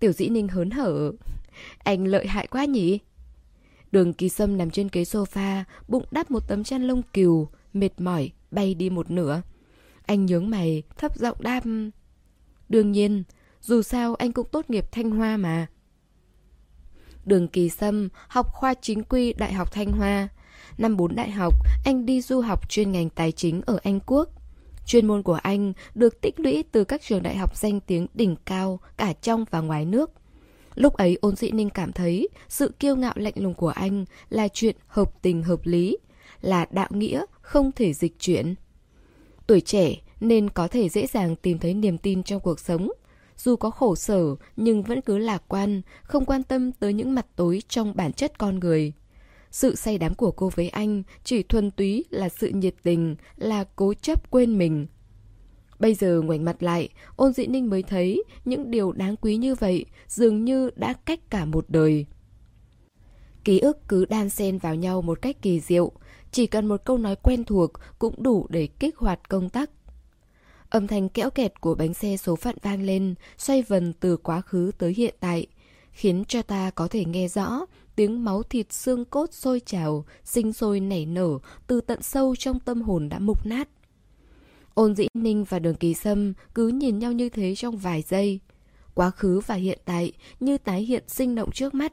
Tiểu 0.00 0.12
dĩ 0.12 0.28
ninh 0.28 0.48
hớn 0.48 0.70
hở. 0.70 1.12
Anh 1.78 2.04
lợi 2.04 2.26
hại 2.26 2.46
quá 2.46 2.64
nhỉ? 2.64 2.98
Đường 3.92 4.12
kỳ 4.12 4.28
sâm 4.28 4.58
nằm 4.58 4.70
trên 4.70 4.88
ghế 4.92 5.02
sofa, 5.02 5.64
bụng 5.88 6.04
đắp 6.10 6.30
một 6.30 6.48
tấm 6.48 6.64
chăn 6.64 6.82
lông 6.82 7.02
cừu, 7.02 7.48
mệt 7.72 8.00
mỏi, 8.00 8.30
bay 8.50 8.74
đi 8.74 8.90
một 8.90 9.10
nửa. 9.10 9.42
Anh 10.06 10.26
nhướng 10.26 10.50
mày, 10.50 10.82
thấp 10.96 11.18
giọng 11.18 11.36
đam. 11.40 11.90
Đương 12.68 12.92
nhiên, 12.92 13.22
dù 13.60 13.82
sao 13.82 14.14
anh 14.14 14.32
cũng 14.32 14.48
tốt 14.52 14.70
nghiệp 14.70 14.92
Thanh 14.92 15.10
Hoa 15.10 15.36
mà. 15.36 15.66
Đường 17.24 17.48
Kỳ 17.48 17.68
Sâm 17.68 18.08
học 18.28 18.52
khoa 18.52 18.74
chính 18.74 19.02
quy 19.04 19.32
Đại 19.32 19.52
học 19.52 19.72
Thanh 19.72 19.92
Hoa. 19.92 20.28
Năm 20.78 20.96
4 20.96 21.14
đại 21.14 21.30
học, 21.30 21.54
anh 21.84 22.06
đi 22.06 22.20
du 22.20 22.40
học 22.40 22.70
chuyên 22.70 22.92
ngành 22.92 23.10
tài 23.10 23.32
chính 23.32 23.62
ở 23.66 23.78
Anh 23.82 24.00
Quốc. 24.06 24.28
Chuyên 24.86 25.06
môn 25.06 25.22
của 25.22 25.38
anh 25.42 25.72
được 25.94 26.20
tích 26.20 26.40
lũy 26.40 26.64
từ 26.72 26.84
các 26.84 27.02
trường 27.02 27.22
đại 27.22 27.36
học 27.36 27.56
danh 27.56 27.80
tiếng 27.80 28.06
đỉnh 28.14 28.36
cao 28.44 28.80
cả 28.96 29.12
trong 29.12 29.44
và 29.50 29.60
ngoài 29.60 29.84
nước. 29.84 30.10
Lúc 30.74 30.94
ấy 30.94 31.18
ôn 31.20 31.36
dị 31.36 31.50
ninh 31.50 31.70
cảm 31.70 31.92
thấy 31.92 32.28
sự 32.48 32.72
kiêu 32.78 32.96
ngạo 32.96 33.12
lạnh 33.16 33.34
lùng 33.36 33.54
của 33.54 33.68
anh 33.68 34.04
là 34.28 34.48
chuyện 34.48 34.76
hợp 34.86 35.22
tình 35.22 35.42
hợp 35.42 35.60
lý, 35.64 35.98
là 36.40 36.66
đạo 36.70 36.88
nghĩa 36.90 37.24
không 37.40 37.72
thể 37.72 37.92
dịch 37.92 38.18
chuyển. 38.18 38.54
Tuổi 39.46 39.60
trẻ 39.60 39.96
nên 40.20 40.50
có 40.50 40.68
thể 40.68 40.88
dễ 40.88 41.06
dàng 41.06 41.36
tìm 41.36 41.58
thấy 41.58 41.74
niềm 41.74 41.98
tin 41.98 42.22
trong 42.22 42.40
cuộc 42.40 42.60
sống 42.60 42.90
dù 43.36 43.56
có 43.56 43.70
khổ 43.70 43.94
sở 43.96 44.36
nhưng 44.56 44.82
vẫn 44.82 45.00
cứ 45.00 45.18
lạc 45.18 45.42
quan, 45.48 45.82
không 46.02 46.24
quan 46.24 46.42
tâm 46.42 46.72
tới 46.72 46.92
những 46.92 47.14
mặt 47.14 47.26
tối 47.36 47.62
trong 47.68 47.96
bản 47.96 48.12
chất 48.12 48.38
con 48.38 48.60
người. 48.60 48.92
Sự 49.50 49.74
say 49.74 49.98
đắm 49.98 50.14
của 50.14 50.30
cô 50.30 50.50
với 50.54 50.68
anh 50.68 51.02
chỉ 51.24 51.42
thuần 51.42 51.70
túy 51.70 52.04
là 52.10 52.28
sự 52.28 52.48
nhiệt 52.48 52.74
tình, 52.82 53.16
là 53.36 53.64
cố 53.76 53.94
chấp 53.94 54.30
quên 54.30 54.58
mình. 54.58 54.86
Bây 55.78 55.94
giờ 55.94 56.20
ngoảnh 56.20 56.44
mặt 56.44 56.62
lại, 56.62 56.88
ôn 57.16 57.32
dị 57.32 57.46
ninh 57.46 57.70
mới 57.70 57.82
thấy 57.82 58.22
những 58.44 58.70
điều 58.70 58.92
đáng 58.92 59.16
quý 59.16 59.36
như 59.36 59.54
vậy 59.54 59.86
dường 60.08 60.44
như 60.44 60.70
đã 60.76 60.92
cách 60.92 61.20
cả 61.30 61.44
một 61.44 61.64
đời. 61.68 62.06
Ký 63.44 63.58
ức 63.58 63.78
cứ 63.88 64.04
đan 64.04 64.28
xen 64.28 64.58
vào 64.58 64.74
nhau 64.74 65.02
một 65.02 65.22
cách 65.22 65.42
kỳ 65.42 65.60
diệu, 65.60 65.92
chỉ 66.30 66.46
cần 66.46 66.66
một 66.66 66.84
câu 66.84 66.98
nói 66.98 67.16
quen 67.16 67.44
thuộc 67.44 67.72
cũng 67.98 68.22
đủ 68.22 68.46
để 68.50 68.66
kích 68.66 68.96
hoạt 68.96 69.28
công 69.28 69.48
tắc 69.48 69.70
Âm 70.72 70.86
thanh 70.86 71.08
kẽo 71.08 71.30
kẹt 71.30 71.60
của 71.60 71.74
bánh 71.74 71.94
xe 71.94 72.16
số 72.16 72.36
phận 72.36 72.56
vang 72.62 72.82
lên, 72.82 73.14
xoay 73.38 73.62
vần 73.62 73.92
từ 73.92 74.16
quá 74.16 74.40
khứ 74.40 74.70
tới 74.78 74.94
hiện 74.96 75.14
tại. 75.20 75.46
khiến 75.92 76.24
cho 76.28 76.42
ta 76.42 76.70
có 76.70 76.88
thể 76.88 77.04
nghe 77.04 77.28
rõ 77.28 77.66
tiếng 77.96 78.24
máu 78.24 78.42
thịt 78.42 78.72
xương 78.72 79.04
cốt 79.04 79.32
sôi 79.32 79.60
trào, 79.60 80.04
sinh 80.24 80.52
sôi 80.52 80.80
nảy 80.80 81.06
nở 81.06 81.38
từ 81.66 81.80
tận 81.80 82.02
sâu 82.02 82.36
trong 82.36 82.60
tâm 82.60 82.82
hồn 82.82 83.08
đã 83.08 83.18
mục 83.18 83.46
nát. 83.46 83.68
Ôn 84.74 84.94
dĩ 84.94 85.06
ninh 85.14 85.44
và 85.44 85.58
đường 85.58 85.74
kỳ 85.74 85.94
sâm 85.94 86.32
cứ 86.54 86.68
nhìn 86.68 86.98
nhau 86.98 87.12
như 87.12 87.28
thế 87.28 87.54
trong 87.54 87.76
vài 87.76 88.02
giây. 88.02 88.40
Quá 88.94 89.10
khứ 89.10 89.40
và 89.46 89.54
hiện 89.54 89.78
tại 89.84 90.12
như 90.40 90.58
tái 90.58 90.82
hiện 90.82 91.04
sinh 91.08 91.34
động 91.34 91.50
trước 91.52 91.74
mắt. 91.74 91.92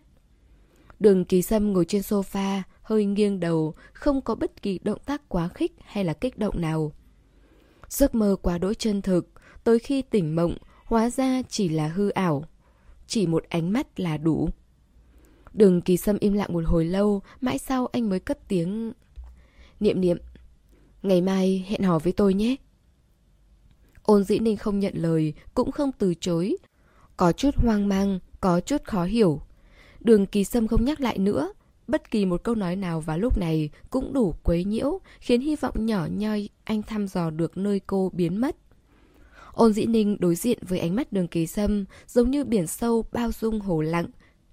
Đường 0.99 1.25
kỳ 1.25 1.41
sâm 1.41 1.73
ngồi 1.73 1.85
trên 1.85 2.01
sofa, 2.01 2.61
hơi 2.81 3.05
nghiêng 3.05 3.39
đầu, 3.39 3.73
không 3.93 4.21
có 4.21 4.35
bất 4.35 4.61
kỳ 4.61 4.79
động 4.83 4.99
tác 5.05 5.29
quá 5.29 5.47
khích 5.47 5.71
hay 5.85 6.03
là 6.03 6.13
kích 6.13 6.37
động 6.37 6.61
nào. 6.61 6.91
Giấc 7.89 8.15
mơ 8.15 8.35
quá 8.41 8.57
đỗi 8.57 8.75
chân 8.75 9.01
thực, 9.01 9.27
tới 9.63 9.79
khi 9.79 10.01
tỉnh 10.01 10.35
mộng, 10.35 10.57
hóa 10.85 11.09
ra 11.09 11.41
chỉ 11.49 11.69
là 11.69 11.87
hư 11.87 12.09
ảo. 12.09 12.43
Chỉ 13.07 13.27
một 13.27 13.43
ánh 13.49 13.73
mắt 13.73 13.99
là 13.99 14.17
đủ. 14.17 14.49
Đường 15.53 15.81
kỳ 15.81 15.97
sâm 15.97 16.17
im 16.19 16.33
lặng 16.33 16.53
một 16.53 16.63
hồi 16.65 16.85
lâu, 16.85 17.21
mãi 17.41 17.57
sau 17.57 17.87
anh 17.87 18.09
mới 18.09 18.19
cất 18.19 18.47
tiếng. 18.47 18.93
Niệm 19.79 20.01
niệm, 20.01 20.17
ngày 21.03 21.21
mai 21.21 21.65
hẹn 21.67 21.83
hò 21.83 21.99
với 21.99 22.13
tôi 22.13 22.33
nhé. 22.33 22.55
Ôn 24.03 24.23
dĩ 24.23 24.39
ninh 24.39 24.57
không 24.57 24.79
nhận 24.79 24.93
lời, 24.95 25.33
cũng 25.53 25.71
không 25.71 25.91
từ 25.91 26.13
chối. 26.13 26.57
Có 27.17 27.31
chút 27.31 27.55
hoang 27.57 27.87
mang, 27.87 28.19
có 28.39 28.59
chút 28.59 28.83
khó 28.83 29.03
hiểu. 29.03 29.41
Đường 29.99 30.25
kỳ 30.25 30.43
sâm 30.43 30.67
không 30.67 30.85
nhắc 30.85 31.01
lại 31.01 31.17
nữa. 31.17 31.53
Bất 31.89 32.11
kỳ 32.11 32.25
một 32.25 32.43
câu 32.43 32.55
nói 32.55 32.75
nào 32.75 33.01
vào 33.01 33.17
lúc 33.17 33.37
này 33.37 33.69
cũng 33.89 34.13
đủ 34.13 34.33
quấy 34.43 34.63
nhiễu, 34.63 34.99
khiến 35.19 35.41
hy 35.41 35.55
vọng 35.55 35.85
nhỏ 35.85 36.07
nhoi 36.11 36.49
anh 36.63 36.81
thăm 36.81 37.07
dò 37.07 37.29
được 37.29 37.57
nơi 37.57 37.79
cô 37.87 38.11
biến 38.13 38.41
mất. 38.41 38.55
Ôn 39.53 39.73
dĩ 39.73 39.85
ninh 39.85 40.17
đối 40.19 40.35
diện 40.35 40.59
với 40.61 40.79
ánh 40.79 40.95
mắt 40.95 41.13
đường 41.13 41.27
kỳ 41.27 41.47
sâm, 41.47 41.85
giống 42.07 42.31
như 42.31 42.43
biển 42.43 42.67
sâu 42.67 43.05
bao 43.11 43.31
dung 43.31 43.59
hồ 43.59 43.81
lặng, 43.81 44.05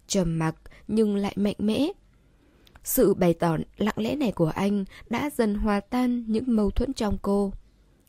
trầm 0.07 0.39
mặc 0.39 0.57
nhưng 0.89 1.17
lại 1.17 1.33
mạnh 1.37 1.57
mẽ. 1.59 1.89
Sự 2.85 3.15
bày 3.15 3.35
tỏ 3.35 3.57
lặng 3.77 3.99
lẽ 3.99 4.17
này 4.17 4.33
của 4.33 4.53
anh 4.55 4.85
đã 5.11 5.31
dần 5.31 5.55
hòa 5.55 5.81
tan 5.81 6.25
những 6.29 6.57
mâu 6.57 6.71
thuẫn 6.71 6.93
trong 6.93 7.19
cô. 7.23 7.53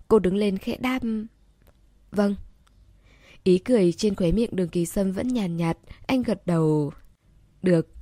Cô 0.08 0.20
đứng 0.20 0.36
lên 0.36 0.58
khẽ 0.58 0.78
đam. 0.78 1.28
Vâng. 2.12 2.36
Ý 3.44 3.58
cười 3.58 3.92
trên 3.92 4.16
khóe 4.16 4.32
miệng 4.32 4.56
đường 4.56 4.70
kỳ 4.70 4.86
sâm 4.86 5.12
vẫn 5.12 5.28
nhàn 5.28 5.58
nhạt, 5.58 5.78
anh 6.06 6.24
gật 6.24 6.46
đầu. 6.46 6.92
Được. 7.62 7.97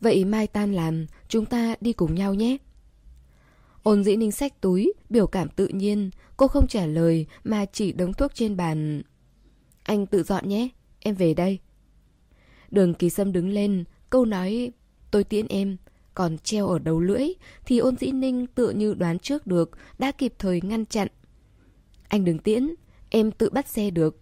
Vậy 0.00 0.24
mai 0.24 0.46
tan 0.46 0.72
làm, 0.72 1.06
chúng 1.28 1.46
ta 1.46 1.74
đi 1.80 1.92
cùng 1.92 2.14
nhau 2.14 2.34
nhé. 2.34 2.56
Ôn 3.82 4.04
dĩ 4.04 4.16
ninh 4.16 4.32
sách 4.32 4.60
túi, 4.60 4.92
biểu 5.10 5.26
cảm 5.26 5.48
tự 5.48 5.66
nhiên. 5.66 6.10
Cô 6.36 6.48
không 6.48 6.66
trả 6.66 6.86
lời 6.86 7.26
mà 7.44 7.64
chỉ 7.72 7.92
đống 7.92 8.12
thuốc 8.12 8.34
trên 8.34 8.56
bàn. 8.56 9.02
Anh 9.82 10.06
tự 10.06 10.22
dọn 10.22 10.48
nhé, 10.48 10.68
em 11.00 11.14
về 11.14 11.34
đây. 11.34 11.58
Đường 12.70 12.94
kỳ 12.94 13.10
sâm 13.10 13.32
đứng 13.32 13.48
lên, 13.48 13.84
câu 14.10 14.24
nói 14.24 14.72
tôi 15.10 15.24
tiễn 15.24 15.46
em, 15.46 15.76
còn 16.14 16.38
treo 16.38 16.68
ở 16.68 16.78
đầu 16.78 17.00
lưỡi 17.00 17.28
thì 17.64 17.78
ôn 17.78 17.96
dĩ 17.96 18.12
ninh 18.12 18.46
tự 18.46 18.70
như 18.70 18.94
đoán 18.94 19.18
trước 19.18 19.46
được, 19.46 19.70
đã 19.98 20.12
kịp 20.12 20.34
thời 20.38 20.60
ngăn 20.60 20.86
chặn. 20.86 21.08
Anh 22.08 22.24
đừng 22.24 22.38
tiễn, 22.38 22.74
em 23.10 23.30
tự 23.30 23.50
bắt 23.50 23.68
xe 23.68 23.90
được. 23.90 24.20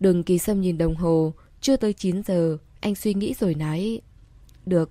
Đường 0.00 0.22
kỳ 0.22 0.38
sâm 0.38 0.60
nhìn 0.60 0.78
đồng 0.78 0.94
hồ, 0.94 1.32
chưa 1.60 1.76
tới 1.76 1.92
9 1.92 2.22
giờ, 2.22 2.58
anh 2.80 2.94
suy 2.94 3.14
nghĩ 3.14 3.34
rồi 3.40 3.54
nói. 3.54 4.00
Được. 4.68 4.90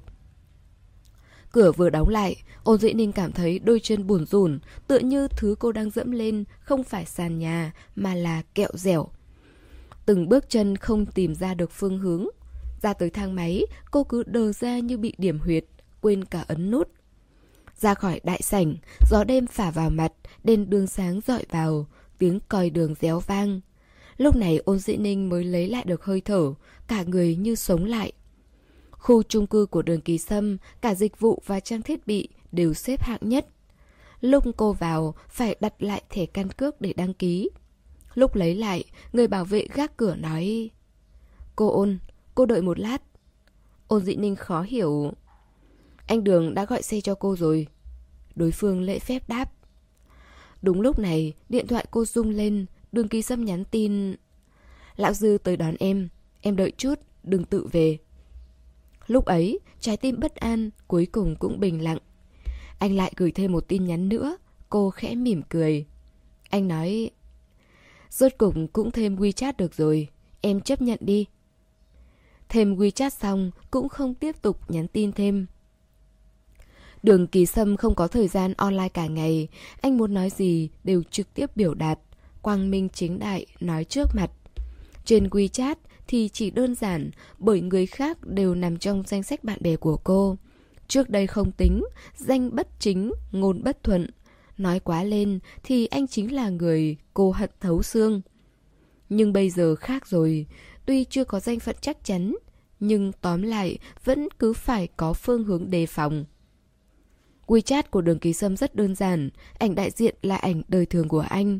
Cửa 1.52 1.72
vừa 1.72 1.90
đóng 1.90 2.10
lại, 2.10 2.36
ôn 2.64 2.80
dĩ 2.80 2.94
ninh 2.94 3.12
cảm 3.12 3.32
thấy 3.32 3.60
đôi 3.60 3.80
chân 3.80 4.08
buồn 4.08 4.26
rùn, 4.26 4.60
tựa 4.88 5.00
như 5.00 5.28
thứ 5.28 5.56
cô 5.60 5.72
đang 5.72 5.90
dẫm 5.90 6.12
lên 6.12 6.44
không 6.60 6.84
phải 6.84 7.06
sàn 7.06 7.40
nhà 7.40 7.74
mà 7.96 8.16
là 8.16 8.42
kẹo 8.56 8.70
dẻo. 8.74 9.08
Từng 10.06 10.30
bước 10.30 10.50
chân 10.50 10.76
không 10.76 11.06
tìm 11.06 11.36
ra 11.36 11.54
được 11.54 11.72
phương 11.72 12.00
hướng. 12.00 12.28
Ra 12.82 12.94
tới 12.94 13.10
thang 13.10 13.36
máy, 13.36 13.66
cô 13.92 14.04
cứ 14.04 14.24
đờ 14.24 14.52
ra 14.52 14.80
như 14.80 14.98
bị 14.98 15.14
điểm 15.18 15.40
huyệt, 15.40 15.66
quên 16.02 16.26
cả 16.26 16.46
ấn 16.48 16.72
nút. 16.72 16.90
Ra 17.78 17.94
khỏi 17.94 18.20
đại 18.24 18.42
sảnh, 18.42 18.76
gió 19.10 19.24
đêm 19.24 19.48
phả 19.48 19.72
vào 19.72 19.90
mặt, 19.90 20.14
đèn 20.44 20.70
đường 20.70 20.88
sáng 20.88 21.20
dọi 21.28 21.46
vào, 21.50 21.88
tiếng 22.18 22.40
còi 22.50 22.70
đường 22.70 22.96
réo 23.02 23.20
vang. 23.20 23.62
Lúc 24.18 24.36
này 24.36 24.58
ôn 24.66 24.80
dĩ 24.80 24.98
ninh 24.98 25.30
mới 25.30 25.44
lấy 25.44 25.70
lại 25.70 25.84
được 25.84 26.04
hơi 26.04 26.22
thở, 26.22 26.54
cả 26.88 27.04
người 27.04 27.36
như 27.36 27.56
sống 27.56 27.86
lại. 27.86 28.14
Khu 28.98 29.24
chung 29.24 29.48
cư 29.48 29.66
của 29.66 29.82
đường 29.82 30.02
kỳ 30.02 30.18
sâm, 30.18 30.58
cả 30.82 30.96
dịch 30.96 31.20
vụ 31.20 31.42
và 31.46 31.60
trang 31.60 31.82
thiết 31.82 32.08
bị 32.08 32.30
đều 32.52 32.74
xếp 32.74 33.02
hạng 33.02 33.20
nhất. 33.22 33.48
Lúc 34.22 34.44
cô 34.58 34.74
vào, 34.74 35.16
phải 35.30 35.56
đặt 35.60 35.84
lại 35.84 36.04
thẻ 36.10 36.26
căn 36.26 36.50
cước 36.50 36.82
để 36.82 36.94
đăng 36.94 37.14
ký. 37.14 37.50
Lúc 38.14 38.36
lấy 38.36 38.56
lại, 38.56 38.84
người 39.14 39.28
bảo 39.28 39.46
vệ 39.46 39.68
gác 39.74 39.98
cửa 39.98 40.16
nói 40.16 40.70
Cô 41.56 41.72
ôn, 41.72 41.98
cô 42.36 42.46
đợi 42.46 42.62
một 42.62 42.80
lát. 42.80 43.02
Ôn 43.88 44.06
dị 44.06 44.16
ninh 44.16 44.36
khó 44.36 44.62
hiểu. 44.62 45.14
Anh 46.08 46.24
Đường 46.24 46.54
đã 46.54 46.66
gọi 46.66 46.82
xe 46.82 47.02
cho 47.02 47.16
cô 47.16 47.36
rồi. 47.36 47.68
Đối 48.36 48.52
phương 48.52 48.82
lễ 48.82 49.00
phép 49.00 49.30
đáp. 49.30 49.52
Đúng 50.62 50.82
lúc 50.82 51.00
này, 51.00 51.34
điện 51.50 51.68
thoại 51.68 51.86
cô 51.92 52.06
rung 52.06 52.30
lên, 52.30 52.66
đường 52.92 53.08
kỳ 53.08 53.22
sâm 53.22 53.46
nhắn 53.46 53.64
tin. 53.66 54.16
Lão 54.96 55.14
Dư 55.14 55.38
tới 55.44 55.58
đón 55.58 55.76
em, 55.80 56.10
em 56.42 56.56
đợi 56.56 56.72
chút, 56.78 57.00
đừng 57.24 57.46
tự 57.46 57.68
về. 57.72 57.98
Lúc 59.08 59.26
ấy, 59.26 59.60
trái 59.80 59.98
tim 59.98 60.20
bất 60.20 60.36
an, 60.36 60.70
cuối 60.88 61.06
cùng 61.06 61.36
cũng 61.36 61.60
bình 61.60 61.84
lặng. 61.84 61.98
Anh 62.80 62.96
lại 62.96 63.14
gửi 63.16 63.32
thêm 63.32 63.52
một 63.52 63.68
tin 63.68 63.86
nhắn 63.86 64.10
nữa, 64.10 64.38
cô 64.70 64.90
khẽ 64.90 65.16
mỉm 65.16 65.42
cười. 65.50 65.86
Anh 66.50 66.68
nói, 66.68 67.10
rốt 68.10 68.32
cục 68.38 68.54
cũng 68.74 68.92
thêm 68.92 69.16
WeChat 69.16 69.54
được 69.58 69.74
rồi, 69.74 70.08
em 70.42 70.62
chấp 70.62 70.82
nhận 70.82 71.00
đi. 71.02 71.26
Thêm 72.50 72.76
WeChat 72.76 73.10
xong, 73.10 73.52
cũng 73.72 73.90
không 73.90 74.14
tiếp 74.14 74.42
tục 74.42 74.72
nhắn 74.72 74.88
tin 74.88 75.12
thêm. 75.12 75.46
Đường 77.04 77.28
Kỳ 77.28 77.46
Sâm 77.46 77.78
không 77.78 77.96
có 77.96 78.08
thời 78.08 78.28
gian 78.28 78.54
online 78.54 78.90
cả 78.90 79.08
ngày, 79.08 79.48
anh 79.82 79.98
muốn 79.98 80.14
nói 80.14 80.30
gì 80.30 80.70
đều 80.84 81.04
trực 81.12 81.34
tiếp 81.34 81.56
biểu 81.56 81.74
đạt, 81.74 82.00
quang 82.42 82.72
minh 82.72 82.90
chính 82.94 83.20
đại 83.20 83.46
nói 83.60 83.84
trước 83.84 84.10
mặt. 84.16 84.32
Trên 85.06 85.28
WeChat 85.28 85.76
thì 86.08 86.30
chỉ 86.34 86.50
đơn 86.50 86.76
giản 86.76 87.12
bởi 87.40 87.62
người 87.62 87.86
khác 87.86 88.18
đều 88.26 88.56
nằm 88.56 88.78
trong 88.78 89.04
danh 89.08 89.24
sách 89.24 89.44
bạn 89.44 89.58
bè 89.62 89.76
của 89.76 89.98
cô. 89.98 90.38
Trước 90.88 91.10
đây 91.10 91.28
không 91.28 91.52
tính, 91.52 91.84
danh 92.16 92.56
bất 92.56 92.68
chính, 92.80 93.12
ngôn 93.32 93.64
bất 93.64 93.84
thuận. 93.84 94.10
Nói 94.58 94.80
quá 94.80 95.04
lên 95.04 95.40
thì 95.64 95.86
anh 95.86 96.08
chính 96.08 96.36
là 96.36 96.50
người 96.50 96.98
cô 97.14 97.32
hận 97.32 97.50
thấu 97.60 97.84
xương. 97.84 98.22
Nhưng 99.10 99.34
bây 99.34 99.50
giờ 99.50 99.76
khác 99.76 100.08
rồi, 100.08 100.46
tuy 100.86 101.04
chưa 101.04 101.24
có 101.24 101.40
danh 101.40 101.60
phận 101.60 101.76
chắc 101.82 102.04
chắn, 102.04 102.36
nhưng 102.80 103.12
tóm 103.22 103.42
lại 103.42 103.78
vẫn 104.04 104.28
cứ 104.40 104.54
phải 104.54 104.88
có 104.98 105.14
phương 105.14 105.44
hướng 105.44 105.70
đề 105.70 105.86
phòng. 105.86 106.26
WeChat 107.48 107.84
của 107.92 108.02
đường 108.02 108.20
ký 108.20 108.34
sâm 108.34 108.58
rất 108.58 108.76
đơn 108.76 108.96
giản, 108.96 109.30
ảnh 109.60 109.76
đại 109.76 109.92
diện 109.92 110.16
là 110.22 110.36
ảnh 110.36 110.62
đời 110.68 110.86
thường 110.86 111.08
của 111.08 111.26
anh. 111.30 111.60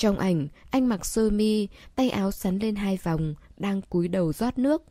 Trong 0.00 0.18
ảnh, 0.18 0.48
anh 0.70 0.88
mặc 0.88 1.06
sơ 1.06 1.30
mi, 1.30 1.68
tay 1.94 2.10
áo 2.10 2.30
sắn 2.30 2.58
lên 2.58 2.76
hai 2.76 2.98
vòng, 3.02 3.34
đang 3.56 3.82
cúi 3.82 4.08
đầu 4.08 4.32
rót 4.32 4.58
nước. 4.58 4.82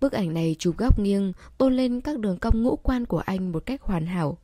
Bức 0.00 0.12
ảnh 0.12 0.34
này 0.34 0.56
chụp 0.58 0.76
góc 0.78 0.98
nghiêng, 0.98 1.32
tôn 1.58 1.76
lên 1.76 2.00
các 2.00 2.18
đường 2.18 2.38
cong 2.38 2.62
ngũ 2.62 2.76
quan 2.76 3.06
của 3.06 3.18
anh 3.18 3.52
một 3.52 3.66
cách 3.66 3.82
hoàn 3.82 4.06
hảo. 4.06 4.38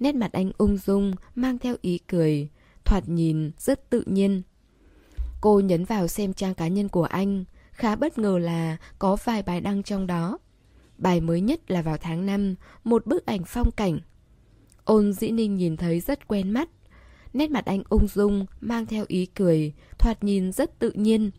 Nét 0.00 0.14
mặt 0.14 0.32
anh 0.32 0.50
ung 0.58 0.76
dung, 0.76 1.12
mang 1.34 1.58
theo 1.58 1.76
ý 1.80 1.98
cười, 1.98 2.48
thoạt 2.84 3.08
nhìn 3.08 3.50
rất 3.58 3.90
tự 3.90 4.02
nhiên. 4.06 4.42
Cô 5.40 5.60
nhấn 5.60 5.84
vào 5.84 6.08
xem 6.08 6.32
trang 6.32 6.54
cá 6.54 6.68
nhân 6.68 6.88
của 6.88 7.04
anh, 7.04 7.44
khá 7.72 7.96
bất 7.96 8.18
ngờ 8.18 8.38
là 8.38 8.76
có 8.98 9.16
vài 9.24 9.42
bài 9.42 9.60
đăng 9.60 9.82
trong 9.82 10.06
đó. 10.06 10.38
Bài 10.98 11.20
mới 11.20 11.40
nhất 11.40 11.70
là 11.70 11.82
vào 11.82 11.96
tháng 11.96 12.26
5, 12.26 12.54
một 12.84 13.06
bức 13.06 13.26
ảnh 13.26 13.42
phong 13.46 13.70
cảnh. 13.70 13.98
Ôn 14.84 15.12
dĩ 15.12 15.30
ninh 15.30 15.54
nhìn 15.54 15.76
thấy 15.76 16.00
rất 16.00 16.28
quen 16.28 16.50
mắt. 16.50 16.68
Nét 17.34 17.50
mặt 17.50 17.64
anh 17.64 17.82
ung 17.88 18.08
dung, 18.08 18.46
mang 18.60 18.86
theo 18.86 19.04
ý 19.08 19.26
cười, 19.26 19.72
thoạt 19.98 20.24
nhìn 20.24 20.52
rất 20.52 20.78
tự 20.78 20.90
nhiên. 20.90 21.30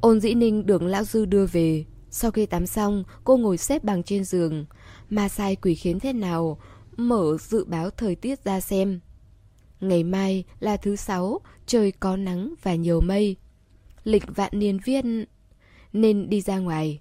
Ôn 0.00 0.20
dĩ 0.20 0.34
ninh 0.34 0.66
được 0.66 0.82
lão 0.82 1.04
dư 1.04 1.24
đưa 1.24 1.46
về. 1.46 1.84
Sau 2.10 2.30
khi 2.30 2.46
tắm 2.46 2.66
xong, 2.66 3.04
cô 3.24 3.36
ngồi 3.36 3.58
xếp 3.58 3.84
bằng 3.84 4.02
trên 4.02 4.24
giường. 4.24 4.66
Mà 5.10 5.28
sai 5.28 5.56
quỷ 5.56 5.74
khiến 5.74 6.00
thế 6.00 6.12
nào? 6.12 6.58
Mở 6.96 7.36
dự 7.40 7.64
báo 7.64 7.90
thời 7.90 8.14
tiết 8.14 8.44
ra 8.44 8.60
xem. 8.60 9.00
Ngày 9.80 10.04
mai 10.04 10.44
là 10.60 10.76
thứ 10.76 10.96
sáu, 10.96 11.40
trời 11.66 11.92
có 11.92 12.16
nắng 12.16 12.54
và 12.62 12.74
nhiều 12.74 13.00
mây. 13.00 13.36
Lịch 14.04 14.36
vạn 14.36 14.50
niên 14.54 14.78
viên 14.84 15.24
nên 15.92 16.30
đi 16.30 16.40
ra 16.40 16.58
ngoài. 16.58 17.00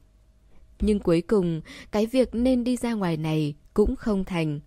Nhưng 0.80 1.00
cuối 1.00 1.22
cùng, 1.22 1.62
cái 1.92 2.06
việc 2.06 2.36
nên 2.36 2.64
đi 2.64 2.78
ra 2.78 2.94
ngoài 2.94 3.18
này 3.18 3.56
cũng 3.74 3.96
không 3.96 4.24
thành. 4.24 4.60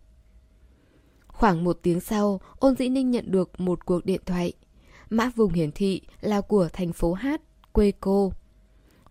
Khoảng 1.39 1.65
một 1.65 1.79
tiếng 1.83 2.01
sau, 2.01 2.41
ôn 2.59 2.77
dĩ 2.77 2.89
ninh 2.89 3.11
nhận 3.11 3.31
được 3.31 3.61
một 3.61 3.87
cuộc 3.87 4.05
điện 4.05 4.21
thoại. 4.27 4.53
Mã 5.11 5.31
vùng 5.37 5.53
hiển 5.53 5.73
thị 5.73 6.01
là 6.21 6.41
của 6.41 6.69
thành 6.73 6.93
phố 6.93 7.13
Hát, 7.13 7.41
quê 7.73 7.93
cô. 8.01 8.33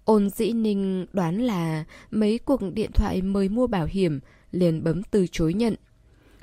Ôn 0.06 0.30
dĩ 0.30 0.52
ninh 0.52 1.06
đoán 1.14 1.38
là 1.42 1.86
mấy 2.12 2.40
cuộc 2.40 2.62
điện 2.74 2.92
thoại 2.94 3.22
mời 3.22 3.50
mua 3.50 3.68
bảo 3.68 3.86
hiểm 3.86 4.20
liền 4.52 4.84
bấm 4.84 5.04
từ 5.04 5.26
chối 5.32 5.54
nhận. 5.54 5.76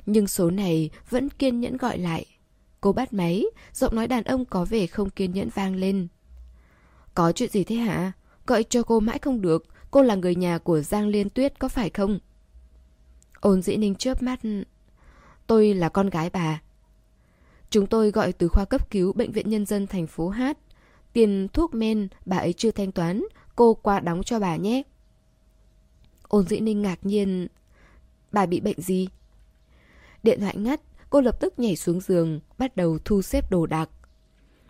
Nhưng 0.05 0.27
số 0.27 0.51
này 0.51 0.89
vẫn 1.09 1.29
kiên 1.29 1.59
nhẫn 1.59 1.77
gọi 1.77 1.97
lại. 1.97 2.25
Cô 2.81 2.93
bắt 2.93 3.13
máy, 3.13 3.45
giọng 3.73 3.95
nói 3.95 4.07
đàn 4.07 4.23
ông 4.23 4.45
có 4.45 4.65
vẻ 4.65 4.87
không 4.87 5.09
kiên 5.09 5.33
nhẫn 5.33 5.49
vang 5.49 5.75
lên. 5.75 6.07
Có 7.13 7.31
chuyện 7.31 7.49
gì 7.49 7.63
thế 7.63 7.75
hả? 7.75 8.11
Gọi 8.47 8.63
cho 8.63 8.83
cô 8.83 8.99
mãi 8.99 9.19
không 9.19 9.41
được, 9.41 9.65
cô 9.91 10.01
là 10.01 10.15
người 10.15 10.35
nhà 10.35 10.57
của 10.57 10.81
Giang 10.81 11.07
Liên 11.07 11.29
Tuyết 11.29 11.59
có 11.59 11.67
phải 11.67 11.89
không? 11.89 12.19
Ôn 13.39 13.61
dĩ 13.61 13.77
ninh 13.77 13.95
chớp 13.95 14.23
mắt. 14.23 14.39
Tôi 15.47 15.73
là 15.73 15.89
con 15.89 16.09
gái 16.09 16.29
bà. 16.29 16.61
Chúng 17.69 17.87
tôi 17.87 18.11
gọi 18.11 18.33
từ 18.33 18.47
khoa 18.47 18.65
cấp 18.65 18.91
cứu 18.91 19.13
Bệnh 19.13 19.31
viện 19.31 19.49
Nhân 19.49 19.65
dân 19.65 19.87
thành 19.87 20.07
phố 20.07 20.29
Hát. 20.29 20.57
Tiền 21.13 21.47
thuốc 21.53 21.73
men 21.73 22.07
bà 22.25 22.37
ấy 22.37 22.53
chưa 22.53 22.71
thanh 22.71 22.91
toán, 22.91 23.23
cô 23.55 23.73
qua 23.73 23.99
đóng 23.99 24.23
cho 24.23 24.39
bà 24.39 24.55
nhé. 24.55 24.83
Ôn 26.27 26.47
dĩ 26.47 26.59
ninh 26.59 26.81
ngạc 26.81 26.99
nhiên. 27.05 27.47
Bà 28.31 28.45
bị 28.45 28.59
bệnh 28.59 28.81
gì? 28.81 29.07
Điện 30.23 30.39
thoại 30.39 30.55
ngắt, 30.57 30.81
cô 31.09 31.21
lập 31.21 31.39
tức 31.39 31.59
nhảy 31.59 31.75
xuống 31.75 32.01
giường, 32.01 32.39
bắt 32.57 32.75
đầu 32.75 32.97
thu 33.05 33.21
xếp 33.21 33.51
đồ 33.51 33.65
đạc. 33.65 33.89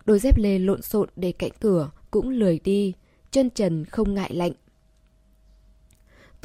Đôi 0.05 0.19
dép 0.19 0.37
lê 0.37 0.59
lộn 0.59 0.81
xộn 0.81 1.09
để 1.15 1.31
cạnh 1.31 1.51
cửa, 1.59 1.91
cũng 2.11 2.29
lười 2.29 2.59
đi, 2.59 2.93
chân 3.31 3.49
trần 3.49 3.85
không 3.85 4.13
ngại 4.13 4.33
lạnh. 4.33 4.51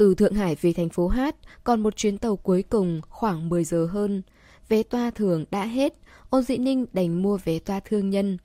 Từ 0.01 0.15
Thượng 0.15 0.33
Hải 0.33 0.55
về 0.55 0.73
thành 0.73 0.89
phố 0.89 1.07
Hát, 1.07 1.35
còn 1.63 1.83
một 1.83 1.95
chuyến 1.95 2.17
tàu 2.17 2.35
cuối 2.35 2.63
cùng 2.69 3.01
khoảng 3.09 3.49
10 3.49 3.63
giờ 3.63 3.85
hơn. 3.85 4.21
Vé 4.69 4.83
toa 4.83 5.11
thường 5.11 5.45
đã 5.51 5.65
hết, 5.65 5.93
ôn 6.29 6.43
dĩ 6.43 6.57
ninh 6.57 6.85
đành 6.93 7.21
mua 7.21 7.37
vé 7.43 7.59
toa 7.59 7.79
thương 7.79 8.09
nhân. 8.09 8.37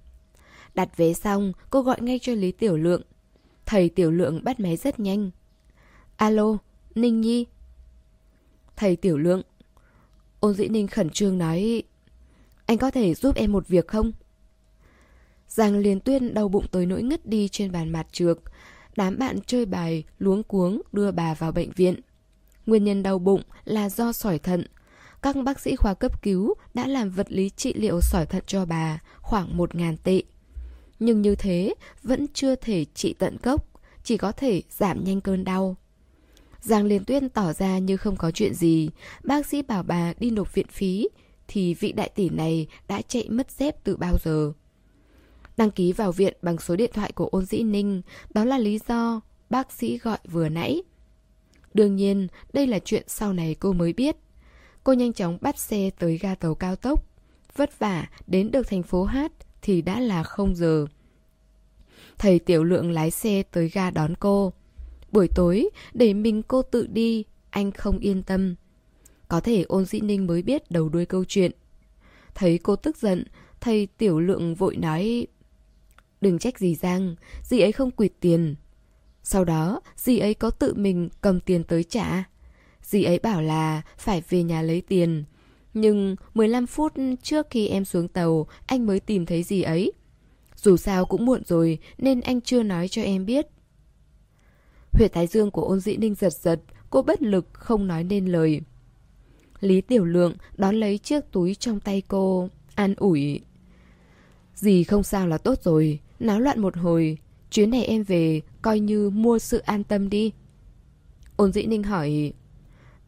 Đặt 0.74 0.96
vé 0.96 1.12
xong, 1.12 1.52
cô 1.70 1.82
gọi 1.82 2.00
ngay 2.00 2.18
cho 2.22 2.32
Lý 2.32 2.52
Tiểu 2.52 2.76
Lượng. 2.76 3.02
Thầy 3.66 3.88
Tiểu 3.88 4.10
Lượng 4.10 4.44
bắt 4.44 4.60
máy 4.60 4.76
rất 4.76 5.00
nhanh. 5.00 5.30
Alo, 6.16 6.58
Ninh 6.94 7.20
Nhi. 7.20 7.46
Thầy 8.76 8.96
Tiểu 8.96 9.18
Lượng. 9.18 9.42
Ôn 10.40 10.54
dĩ 10.54 10.68
ninh 10.68 10.86
khẩn 10.86 11.10
trương 11.10 11.38
nói, 11.38 11.82
anh 12.66 12.78
có 12.78 12.90
thể 12.90 13.14
giúp 13.14 13.36
em 13.36 13.52
một 13.52 13.68
việc 13.68 13.88
không? 13.88 14.12
Giang 15.48 15.76
liền 15.76 16.00
tuyên 16.00 16.34
đau 16.34 16.48
bụng 16.48 16.66
tới 16.70 16.86
nỗi 16.86 17.02
ngất 17.02 17.26
đi 17.26 17.48
trên 17.48 17.72
bàn 17.72 17.92
mặt 17.92 18.06
trược. 18.12 18.38
Đám 18.96 19.18
bạn 19.18 19.38
chơi 19.46 19.66
bài, 19.66 20.04
luống 20.18 20.42
cuống 20.42 20.82
đưa 20.92 21.10
bà 21.10 21.34
vào 21.34 21.52
bệnh 21.52 21.70
viện. 21.70 22.00
Nguyên 22.66 22.84
nhân 22.84 23.02
đau 23.02 23.18
bụng 23.18 23.42
là 23.64 23.88
do 23.88 24.12
sỏi 24.12 24.38
thận. 24.38 24.66
Các 25.22 25.36
bác 25.44 25.60
sĩ 25.60 25.76
khoa 25.76 25.94
cấp 25.94 26.22
cứu 26.22 26.54
đã 26.74 26.86
làm 26.86 27.10
vật 27.10 27.32
lý 27.32 27.50
trị 27.50 27.74
liệu 27.74 28.00
sỏi 28.00 28.26
thận 28.26 28.42
cho 28.46 28.64
bà, 28.64 29.02
khoảng 29.20 29.56
1.000 29.56 29.96
tệ. 30.02 30.22
Nhưng 30.98 31.22
như 31.22 31.34
thế 31.34 31.74
vẫn 32.02 32.26
chưa 32.34 32.54
thể 32.54 32.84
trị 32.94 33.14
tận 33.18 33.36
gốc, 33.42 33.66
chỉ 34.04 34.16
có 34.16 34.32
thể 34.32 34.62
giảm 34.70 35.04
nhanh 35.04 35.20
cơn 35.20 35.44
đau. 35.44 35.76
Giang 36.60 36.84
Liên 36.84 37.04
Tuyên 37.04 37.28
tỏ 37.28 37.52
ra 37.52 37.78
như 37.78 37.96
không 37.96 38.16
có 38.16 38.30
chuyện 38.30 38.54
gì, 38.54 38.90
bác 39.24 39.46
sĩ 39.46 39.62
bảo 39.62 39.82
bà 39.82 40.12
đi 40.18 40.30
nộp 40.30 40.54
viện 40.54 40.66
phí, 40.70 41.08
thì 41.48 41.74
vị 41.74 41.92
đại 41.92 42.08
tỷ 42.14 42.28
này 42.28 42.66
đã 42.88 43.02
chạy 43.08 43.28
mất 43.28 43.50
dép 43.50 43.84
từ 43.84 43.96
bao 43.96 44.16
giờ. 44.24 44.52
Đăng 45.56 45.70
ký 45.70 45.92
vào 45.92 46.12
viện 46.12 46.36
bằng 46.42 46.58
số 46.58 46.76
điện 46.76 46.90
thoại 46.94 47.12
của 47.12 47.26
ôn 47.26 47.44
dĩ 47.44 47.62
ninh, 47.62 48.02
đó 48.34 48.44
là 48.44 48.58
lý 48.58 48.78
do 48.88 49.20
bác 49.50 49.72
sĩ 49.72 49.98
gọi 49.98 50.18
vừa 50.30 50.48
nãy. 50.48 50.82
Đương 51.74 51.96
nhiên, 51.96 52.28
đây 52.52 52.66
là 52.66 52.78
chuyện 52.78 53.02
sau 53.06 53.32
này 53.32 53.56
cô 53.60 53.72
mới 53.72 53.92
biết. 53.92 54.16
Cô 54.84 54.92
nhanh 54.92 55.12
chóng 55.12 55.38
bắt 55.40 55.58
xe 55.58 55.90
tới 55.98 56.18
ga 56.18 56.34
tàu 56.34 56.54
cao 56.54 56.76
tốc. 56.76 57.04
Vất 57.56 57.78
vả, 57.78 58.08
đến 58.26 58.50
được 58.50 58.68
thành 58.68 58.82
phố 58.82 59.04
Hát 59.04 59.32
thì 59.62 59.82
đã 59.82 60.00
là 60.00 60.22
không 60.22 60.54
giờ. 60.54 60.86
Thầy 62.18 62.38
Tiểu 62.38 62.64
Lượng 62.64 62.90
lái 62.90 63.10
xe 63.10 63.42
tới 63.42 63.68
ga 63.68 63.90
đón 63.90 64.14
cô. 64.20 64.52
Buổi 65.12 65.28
tối, 65.34 65.68
để 65.94 66.14
mình 66.14 66.42
cô 66.42 66.62
tự 66.62 66.86
đi, 66.86 67.24
anh 67.50 67.72
không 67.72 67.98
yên 67.98 68.22
tâm. 68.22 68.54
Có 69.28 69.40
thể 69.40 69.62
ôn 69.62 69.84
dĩ 69.84 70.00
ninh 70.00 70.26
mới 70.26 70.42
biết 70.42 70.70
đầu 70.70 70.88
đuôi 70.88 71.06
câu 71.06 71.24
chuyện. 71.24 71.52
Thấy 72.34 72.58
cô 72.58 72.76
tức 72.76 72.96
giận, 72.96 73.24
thầy 73.60 73.86
Tiểu 73.86 74.20
Lượng 74.20 74.54
vội 74.54 74.76
nói 74.76 75.26
Đừng 76.20 76.38
trách 76.38 76.58
dì 76.58 76.74
Giang, 76.74 77.14
dì 77.42 77.60
ấy 77.60 77.72
không 77.72 77.90
quỵt 77.90 78.12
tiền. 78.20 78.54
Sau 79.22 79.44
đó, 79.44 79.80
dì 79.96 80.18
ấy 80.18 80.34
có 80.34 80.50
tự 80.50 80.74
mình 80.74 81.08
cầm 81.20 81.40
tiền 81.40 81.64
tới 81.64 81.84
trả. 81.84 82.24
Dì 82.82 83.04
ấy 83.04 83.18
bảo 83.18 83.42
là 83.42 83.82
phải 83.98 84.22
về 84.28 84.42
nhà 84.42 84.62
lấy 84.62 84.80
tiền. 84.80 85.24
Nhưng 85.74 86.16
15 86.34 86.66
phút 86.66 86.92
trước 87.22 87.46
khi 87.50 87.68
em 87.68 87.84
xuống 87.84 88.08
tàu, 88.08 88.46
anh 88.66 88.86
mới 88.86 89.00
tìm 89.00 89.26
thấy 89.26 89.42
dì 89.42 89.62
ấy. 89.62 89.92
Dù 90.56 90.76
sao 90.76 91.04
cũng 91.04 91.24
muộn 91.24 91.42
rồi 91.44 91.78
nên 91.98 92.20
anh 92.20 92.40
chưa 92.40 92.62
nói 92.62 92.88
cho 92.88 93.02
em 93.02 93.26
biết. 93.26 93.46
Huyệt 94.92 95.12
thái 95.12 95.26
dương 95.26 95.50
của 95.50 95.62
ôn 95.62 95.80
dĩ 95.80 95.96
ninh 95.96 96.14
giật 96.14 96.32
giật, 96.32 96.60
cô 96.90 97.02
bất 97.02 97.22
lực 97.22 97.46
không 97.52 97.86
nói 97.86 98.04
nên 98.04 98.26
lời. 98.26 98.60
Lý 99.60 99.80
Tiểu 99.80 100.04
Lượng 100.04 100.34
đón 100.56 100.74
lấy 100.74 100.98
chiếc 100.98 101.32
túi 101.32 101.54
trong 101.54 101.80
tay 101.80 102.02
cô, 102.08 102.48
an 102.74 102.94
ủi. 102.96 103.40
Dì 104.54 104.84
không 104.84 105.02
sao 105.02 105.26
là 105.26 105.38
tốt 105.38 105.62
rồi, 105.62 106.00
Náo 106.20 106.40
loạn 106.40 106.60
một 106.60 106.76
hồi, 106.76 107.18
chuyến 107.50 107.70
này 107.70 107.84
em 107.84 108.02
về 108.02 108.40
coi 108.62 108.80
như 108.80 109.10
mua 109.10 109.38
sự 109.38 109.58
an 109.58 109.84
tâm 109.84 110.10
đi. 110.10 110.32
Ôn 111.36 111.52
dĩ 111.52 111.66
ninh 111.66 111.82
hỏi, 111.82 112.32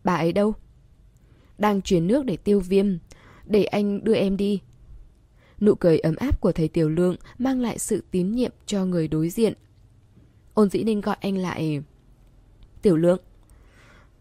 bà 0.05 0.17
ấy 0.17 0.33
đâu? 0.33 0.55
Đang 1.59 1.83
chuyển 1.83 2.07
nước 2.07 2.25
để 2.25 2.37
tiêu 2.37 2.61
viêm, 2.61 2.87
để 3.45 3.65
anh 3.65 4.05
đưa 4.05 4.15
em 4.15 4.37
đi. 4.37 4.61
Nụ 5.61 5.75
cười 5.75 5.99
ấm 5.99 6.17
áp 6.17 6.41
của 6.41 6.53
thầy 6.53 6.69
Tiểu 6.69 6.89
Lượng 6.89 7.17
mang 7.39 7.61
lại 7.61 7.79
sự 7.79 8.05
tín 8.11 8.33
nhiệm 8.33 8.53
cho 8.67 8.85
người 8.85 9.09
đối 9.09 9.29
diện. 9.29 9.53
Ôn 10.55 10.71
dĩ 10.71 10.85
ninh 10.85 11.01
gọi 11.01 11.17
anh 11.21 11.37
lại. 11.39 11.83
Tiểu 12.83 12.97
Lượng. 12.97 13.21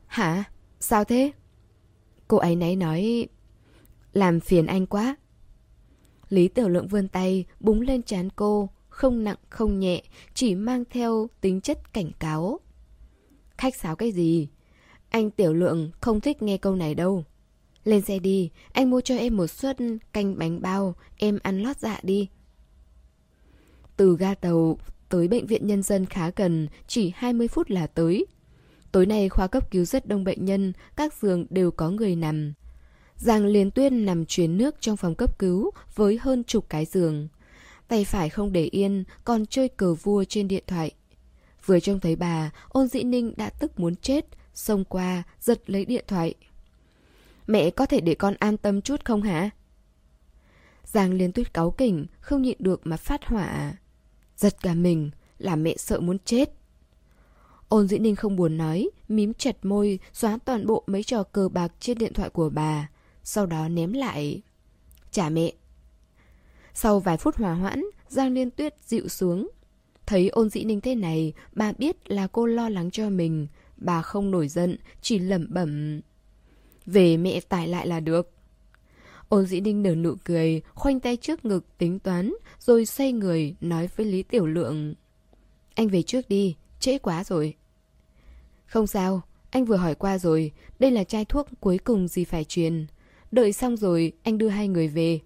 Hả? 0.07 0.43
Sao 0.79 1.03
thế? 1.03 1.31
Cô 2.27 2.37
ấy 2.37 2.55
nấy 2.55 2.75
nói... 2.75 3.27
Làm 4.13 4.39
phiền 4.39 4.65
anh 4.65 4.85
quá. 4.85 5.15
Lý 6.29 6.47
Tiểu 6.47 6.69
Lượng 6.69 6.87
vươn 6.87 7.07
tay, 7.07 7.45
búng 7.59 7.81
lên 7.81 8.03
chán 8.03 8.29
cô, 8.35 8.69
không 8.97 9.23
nặng 9.23 9.37
không 9.49 9.79
nhẹ, 9.79 10.03
chỉ 10.33 10.55
mang 10.55 10.83
theo 10.89 11.29
tính 11.41 11.61
chất 11.61 11.93
cảnh 11.93 12.11
cáo. 12.19 12.59
Khách 13.57 13.75
sáo 13.75 13.95
cái 13.95 14.11
gì? 14.11 14.47
Anh 15.09 15.31
Tiểu 15.31 15.53
Lượng 15.53 15.91
không 16.01 16.21
thích 16.21 16.41
nghe 16.41 16.57
câu 16.57 16.75
này 16.75 16.95
đâu. 16.95 17.23
Lên 17.83 18.01
xe 18.01 18.19
đi, 18.19 18.49
anh 18.71 18.89
mua 18.89 19.01
cho 19.01 19.15
em 19.17 19.37
một 19.37 19.47
suất 19.47 19.77
canh 20.13 20.37
bánh 20.37 20.61
bao, 20.61 20.95
em 21.17 21.39
ăn 21.43 21.63
lót 21.63 21.79
dạ 21.79 21.99
đi. 22.03 22.27
Từ 23.97 24.17
ga 24.19 24.35
tàu 24.35 24.77
tới 25.09 25.27
bệnh 25.27 25.47
viện 25.47 25.67
nhân 25.67 25.83
dân 25.83 26.05
khá 26.05 26.31
gần, 26.35 26.67
chỉ 26.87 27.11
20 27.15 27.47
phút 27.47 27.69
là 27.69 27.87
tới. 27.87 28.25
Tối 28.91 29.05
nay 29.05 29.29
khoa 29.29 29.47
cấp 29.47 29.71
cứu 29.71 29.85
rất 29.85 30.07
đông 30.07 30.23
bệnh 30.23 30.45
nhân, 30.45 30.73
các 30.95 31.13
giường 31.13 31.45
đều 31.49 31.71
có 31.71 31.89
người 31.89 32.15
nằm. 32.15 32.53
Giang 33.15 33.45
Liên 33.45 33.71
Tuyên 33.71 34.05
nằm 34.05 34.25
truyền 34.25 34.57
nước 34.57 34.75
trong 34.79 34.97
phòng 34.97 35.15
cấp 35.15 35.39
cứu 35.39 35.71
với 35.95 36.19
hơn 36.21 36.43
chục 36.43 36.65
cái 36.69 36.85
giường. 36.85 37.27
Tay 37.87 38.05
phải 38.05 38.29
không 38.29 38.53
để 38.53 38.63
yên, 38.63 39.03
còn 39.23 39.45
chơi 39.45 39.69
cờ 39.69 39.93
vua 39.93 40.23
trên 40.23 40.47
điện 40.47 40.63
thoại. 40.67 40.91
Vừa 41.65 41.79
trông 41.79 41.99
thấy 41.99 42.15
bà, 42.15 42.51
ôn 42.69 42.87
dĩ 42.87 43.03
ninh 43.03 43.33
đã 43.37 43.49
tức 43.49 43.79
muốn 43.79 43.95
chết, 43.95 44.25
xông 44.53 44.85
qua, 44.85 45.23
giật 45.39 45.69
lấy 45.69 45.85
điện 45.85 46.05
thoại. 46.07 46.33
Mẹ 47.47 47.69
có 47.69 47.85
thể 47.85 48.01
để 48.01 48.15
con 48.15 48.33
an 48.39 48.57
tâm 48.57 48.81
chút 48.81 49.05
không 49.05 49.21
hả? 49.21 49.49
Giang 50.83 51.13
liên 51.13 51.31
tuyết 51.31 51.53
cáu 51.53 51.71
kỉnh, 51.71 52.05
không 52.19 52.41
nhịn 52.41 52.57
được 52.59 52.81
mà 52.83 52.97
phát 52.97 53.25
hỏa. 53.25 53.73
Giật 54.35 54.61
cả 54.61 54.73
mình, 54.73 55.11
làm 55.37 55.63
mẹ 55.63 55.75
sợ 55.77 55.99
muốn 55.99 56.17
chết. 56.25 56.49
Ôn 57.69 57.87
dĩ 57.87 57.97
ninh 57.97 58.15
không 58.15 58.35
buồn 58.35 58.57
nói, 58.57 58.89
mím 59.07 59.33
chặt 59.33 59.65
môi, 59.65 59.99
xóa 60.13 60.37
toàn 60.45 60.67
bộ 60.67 60.83
mấy 60.87 61.03
trò 61.03 61.23
cờ 61.23 61.49
bạc 61.49 61.71
trên 61.79 61.97
điện 61.97 62.13
thoại 62.13 62.29
của 62.29 62.49
bà. 62.49 62.89
Sau 63.23 63.45
đó 63.45 63.67
ném 63.67 63.93
lại. 63.93 64.41
Trả 65.11 65.29
mẹ. 65.29 65.53
Sau 66.79 66.99
vài 66.99 67.17
phút 67.17 67.35
hòa 67.35 67.53
hoãn, 67.53 67.83
Giang 68.07 68.33
Liên 68.33 68.51
Tuyết 68.51 68.75
dịu 68.85 69.07
xuống. 69.07 69.49
Thấy 70.05 70.29
ôn 70.29 70.49
dĩ 70.49 70.63
ninh 70.63 70.81
thế 70.81 70.95
này, 70.95 71.33
bà 71.51 71.71
biết 71.71 72.11
là 72.11 72.27
cô 72.27 72.45
lo 72.45 72.69
lắng 72.69 72.91
cho 72.91 73.09
mình. 73.09 73.47
Bà 73.77 74.01
không 74.01 74.31
nổi 74.31 74.47
giận, 74.47 74.77
chỉ 75.01 75.19
lẩm 75.19 75.47
bẩm. 75.49 76.01
Về 76.85 77.17
mẹ 77.17 77.39
tải 77.39 77.67
lại 77.67 77.87
là 77.87 77.99
được. 77.99 78.31
Ôn 79.29 79.45
dĩ 79.45 79.61
ninh 79.61 79.83
nở 79.83 79.95
nụ 79.95 80.15
cười, 80.23 80.61
khoanh 80.73 80.99
tay 80.99 81.17
trước 81.17 81.45
ngực 81.45 81.77
tính 81.77 81.99
toán, 81.99 82.33
rồi 82.59 82.85
xoay 82.85 83.11
người 83.11 83.55
nói 83.61 83.89
với 83.95 84.05
Lý 84.05 84.23
Tiểu 84.23 84.47
Lượng. 84.47 84.95
Anh 85.75 85.87
về 85.87 86.01
trước 86.01 86.29
đi, 86.29 86.55
trễ 86.79 86.97
quá 86.97 87.23
rồi. 87.23 87.55
Không 88.65 88.87
sao, 88.87 89.21
anh 89.49 89.65
vừa 89.65 89.77
hỏi 89.77 89.95
qua 89.95 90.17
rồi, 90.17 90.51
đây 90.79 90.91
là 90.91 91.03
chai 91.03 91.25
thuốc 91.25 91.47
cuối 91.59 91.77
cùng 91.77 92.07
gì 92.07 92.23
phải 92.23 92.43
truyền. 92.43 92.85
Đợi 93.31 93.53
xong 93.53 93.77
rồi, 93.77 94.13
anh 94.23 94.37
đưa 94.37 94.49
hai 94.49 94.67
người 94.67 94.87
về. 94.87 95.19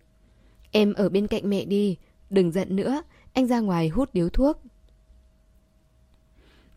Em 0.72 0.94
ở 0.94 1.10
bên 1.10 1.28
cạnh 1.28 1.50
mẹ 1.50 1.66
đi, 1.66 1.98
đừng 2.30 2.52
giận 2.52 2.76
nữa, 2.76 3.02
anh 3.34 3.48
ra 3.48 3.60
ngoài 3.60 3.90
hút 3.90 4.10
điếu 4.14 4.30
thuốc. 4.30 4.62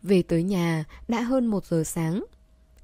Về 0.03 0.21
tới 0.21 0.43
nhà, 0.43 0.85
đã 1.07 1.21
hơn 1.21 1.45
một 1.45 1.65
giờ 1.65 1.83
sáng. 1.83 2.25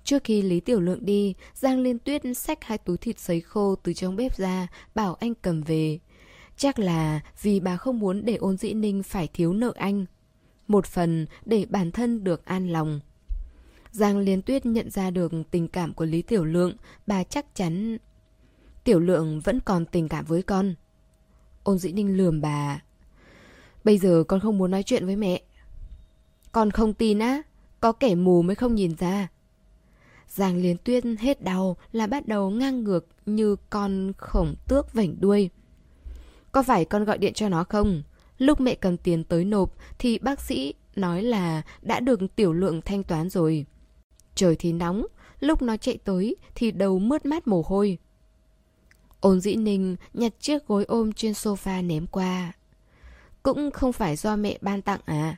Trước 0.04 0.24
khi 0.24 0.42
Lý 0.42 0.60
Tiểu 0.60 0.80
Lượng 0.80 1.06
đi, 1.06 1.34
Giang 1.54 1.80
Liên 1.80 2.00
Tuyết 2.00 2.22
xách 2.36 2.64
hai 2.64 2.78
túi 2.78 2.98
thịt 2.98 3.20
sấy 3.20 3.42
khô 3.42 3.76
từ 3.76 3.94
trong 3.94 4.16
bếp 4.16 4.38
ra, 4.38 4.68
bảo 4.96 5.16
anh 5.16 5.34
cầm 5.36 5.62
về. 5.62 6.00
Chắc 6.58 6.80
là 6.80 7.20
vì 7.42 7.60
bà 7.60 7.78
không 7.78 8.00
muốn 8.00 8.26
để 8.26 8.36
ôn 8.36 8.58
dĩ 8.58 8.74
ninh 8.74 9.04
phải 9.04 9.28
thiếu 9.34 9.54
nợ 9.54 9.74
anh. 9.76 10.06
Một 10.68 10.86
phần 10.86 11.26
để 11.46 11.66
bản 11.70 11.92
thân 11.92 12.24
được 12.24 12.46
an 12.46 12.70
lòng. 12.70 13.00
Giang 13.92 14.18
Liên 14.18 14.42
Tuyết 14.42 14.66
nhận 14.66 14.90
ra 14.90 15.10
được 15.10 15.32
tình 15.52 15.68
cảm 15.68 15.94
của 15.94 16.06
Lý 16.06 16.22
Tiểu 16.22 16.46
Lượng, 16.46 16.74
bà 17.08 17.24
chắc 17.24 17.56
chắn... 17.56 17.98
Tiểu 18.84 19.00
Lượng 19.00 19.40
vẫn 19.40 19.60
còn 19.60 19.86
tình 19.86 20.10
cảm 20.10 20.26
với 20.26 20.42
con. 20.42 20.76
Ôn 21.64 21.78
dĩ 21.78 21.92
ninh 21.92 22.18
lườm 22.18 22.42
bà. 22.42 22.82
Bây 23.84 23.98
giờ 23.98 24.24
con 24.28 24.40
không 24.40 24.58
muốn 24.58 24.72
nói 24.72 24.84
chuyện 24.84 25.06
với 25.06 25.16
mẹ. 25.16 25.42
Con 26.52 26.72
không 26.72 26.94
tin 26.94 27.20
á, 27.20 27.42
có 27.80 27.92
kẻ 27.92 28.16
mù 28.16 28.42
mới 28.42 28.56
không 28.56 28.76
nhìn 28.76 28.96
ra. 28.96 29.28
Giang 30.28 30.58
Liên 30.58 30.78
Tuyết 30.78 31.04
hết 31.20 31.44
đau 31.44 31.78
là 31.92 32.08
bắt 32.08 32.28
đầu 32.28 32.50
ngang 32.50 32.84
ngược 32.84 33.08
như 33.26 33.56
con 33.70 34.12
khổng 34.18 34.56
tước 34.68 34.94
vảnh 34.94 35.16
đuôi. 35.20 35.50
Có 36.52 36.64
phải 36.64 36.86
con 36.86 37.06
gọi 37.06 37.18
điện 37.18 37.34
cho 37.34 37.50
nó 37.50 37.64
không? 37.64 38.04
Lúc 38.38 38.62
mẹ 38.62 38.76
cầm 38.76 38.98
tiền 38.98 39.24
tới 39.24 39.46
nộp 39.46 39.74
thì 40.00 40.20
bác 40.20 40.42
sĩ 40.42 40.74
nói 40.96 41.24
là 41.24 41.62
đã 41.82 42.00
được 42.00 42.20
tiểu 42.36 42.54
lượng 42.54 42.82
thanh 42.82 43.04
toán 43.04 43.30
rồi. 43.30 43.66
Trời 44.36 44.56
thì 44.56 44.74
nóng, 44.74 45.06
lúc 45.40 45.62
nó 45.62 45.78
chạy 45.78 45.98
tới 45.98 46.36
thì 46.56 46.72
đầu 46.72 47.00
mướt 47.00 47.26
mát 47.26 47.48
mồ 47.48 47.64
hôi. 47.68 47.98
Ôn 49.22 49.40
dĩ 49.40 49.56
ninh 49.56 49.96
nhặt 50.14 50.34
chiếc 50.40 50.68
gối 50.68 50.86
ôm 50.86 51.14
trên 51.14 51.32
sofa 51.32 51.88
ném 51.88 52.08
qua. 52.08 52.52
Cũng 53.44 53.72
không 53.72 53.94
phải 53.94 54.16
do 54.16 54.36
mẹ 54.36 54.58
ban 54.62 54.82
tặng 54.82 55.00
à? 55.06 55.38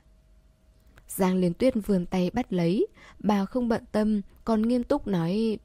Giang 1.08 1.38
Liên 1.38 1.54
Tuyết 1.54 1.74
vươn 1.86 2.06
tay 2.06 2.30
bắt 2.34 2.54
lấy, 2.54 2.88
bà 3.20 3.46
không 3.46 3.68
bận 3.68 3.84
tâm, 3.92 4.22
còn 4.46 4.62
nghiêm 4.62 4.84
túc 4.84 5.08
nói 5.08 5.58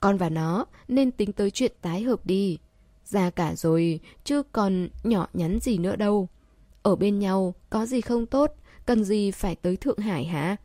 Con 0.00 0.16
và 0.16 0.28
nó 0.28 0.66
nên 0.88 1.10
tính 1.10 1.32
tới 1.32 1.50
chuyện 1.50 1.72
tái 1.82 2.02
hợp 2.02 2.26
đi. 2.26 2.58
Già 3.04 3.30
cả 3.30 3.54
rồi, 3.54 4.00
chứ 4.24 4.42
còn 4.52 4.88
nhỏ 5.02 5.26
nhắn 5.32 5.58
gì 5.62 5.78
nữa 5.78 5.96
đâu. 5.96 6.28
Ở 6.82 6.96
bên 6.96 7.18
nhau, 7.18 7.54
có 7.70 7.86
gì 7.86 8.00
không 8.00 8.26
tốt, 8.26 8.52
cần 8.86 9.04
gì 9.04 9.30
phải 9.30 9.54
tới 9.54 9.76
Thượng 9.76 9.98
Hải 9.98 10.24
hả? 10.24 10.56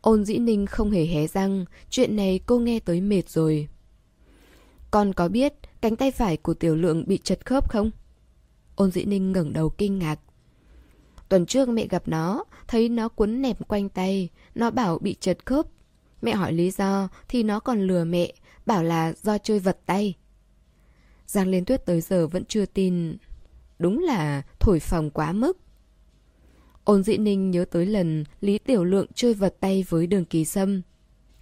Ôn 0.00 0.24
dĩ 0.24 0.38
ninh 0.38 0.66
không 0.66 0.90
hề 0.90 1.06
hé 1.06 1.26
răng, 1.26 1.64
chuyện 1.90 2.16
này 2.16 2.40
cô 2.46 2.58
nghe 2.58 2.80
tới 2.80 3.00
mệt 3.00 3.28
rồi. 3.28 3.68
Con 4.92 5.12
có 5.12 5.28
biết 5.28 5.54
cánh 5.80 5.96
tay 5.96 6.10
phải 6.10 6.36
của 6.36 6.54
tiểu 6.54 6.76
lượng 6.76 7.04
bị 7.06 7.18
chật 7.24 7.46
khớp 7.46 7.70
không? 7.70 7.90
Ôn 8.76 8.90
dĩ 8.90 9.04
ninh 9.04 9.32
ngẩng 9.32 9.52
đầu 9.52 9.70
kinh 9.70 9.98
ngạc. 9.98 10.20
Tuần 11.28 11.46
trước 11.46 11.68
mẹ 11.68 11.86
gặp 11.86 12.02
nó, 12.08 12.44
thấy 12.68 12.88
nó 12.88 13.08
cuốn 13.08 13.42
nẹp 13.42 13.68
quanh 13.68 13.88
tay, 13.88 14.28
nó 14.54 14.70
bảo 14.70 14.98
bị 14.98 15.16
chật 15.20 15.46
khớp. 15.46 15.66
Mẹ 16.22 16.32
hỏi 16.32 16.52
lý 16.52 16.70
do 16.70 17.08
thì 17.28 17.42
nó 17.42 17.60
còn 17.60 17.80
lừa 17.80 18.04
mẹ, 18.04 18.32
bảo 18.66 18.82
là 18.82 19.12
do 19.22 19.38
chơi 19.38 19.58
vật 19.58 19.78
tay. 19.86 20.14
Giang 21.26 21.48
Liên 21.48 21.64
Tuyết 21.64 21.86
tới 21.86 22.00
giờ 22.00 22.26
vẫn 22.26 22.44
chưa 22.44 22.66
tin. 22.66 23.16
Đúng 23.78 23.98
là 23.98 24.42
thổi 24.60 24.80
phòng 24.80 25.10
quá 25.10 25.32
mức. 25.32 25.58
Ôn 26.84 27.02
dĩ 27.02 27.16
ninh 27.16 27.50
nhớ 27.50 27.64
tới 27.64 27.86
lần 27.86 28.24
Lý 28.40 28.58
Tiểu 28.58 28.84
Lượng 28.84 29.06
chơi 29.14 29.34
vật 29.34 29.54
tay 29.60 29.84
với 29.88 30.06
đường 30.06 30.24
kỳ 30.24 30.44
sâm. 30.44 30.82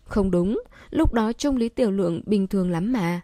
Không 0.05 0.31
đúng, 0.31 0.63
lúc 0.91 1.13
đó 1.13 1.33
trông 1.33 1.57
Lý 1.57 1.69
Tiểu 1.69 1.91
Lượng 1.91 2.23
bình 2.27 2.47
thường 2.47 2.71
lắm 2.71 2.93
mà. 2.93 3.21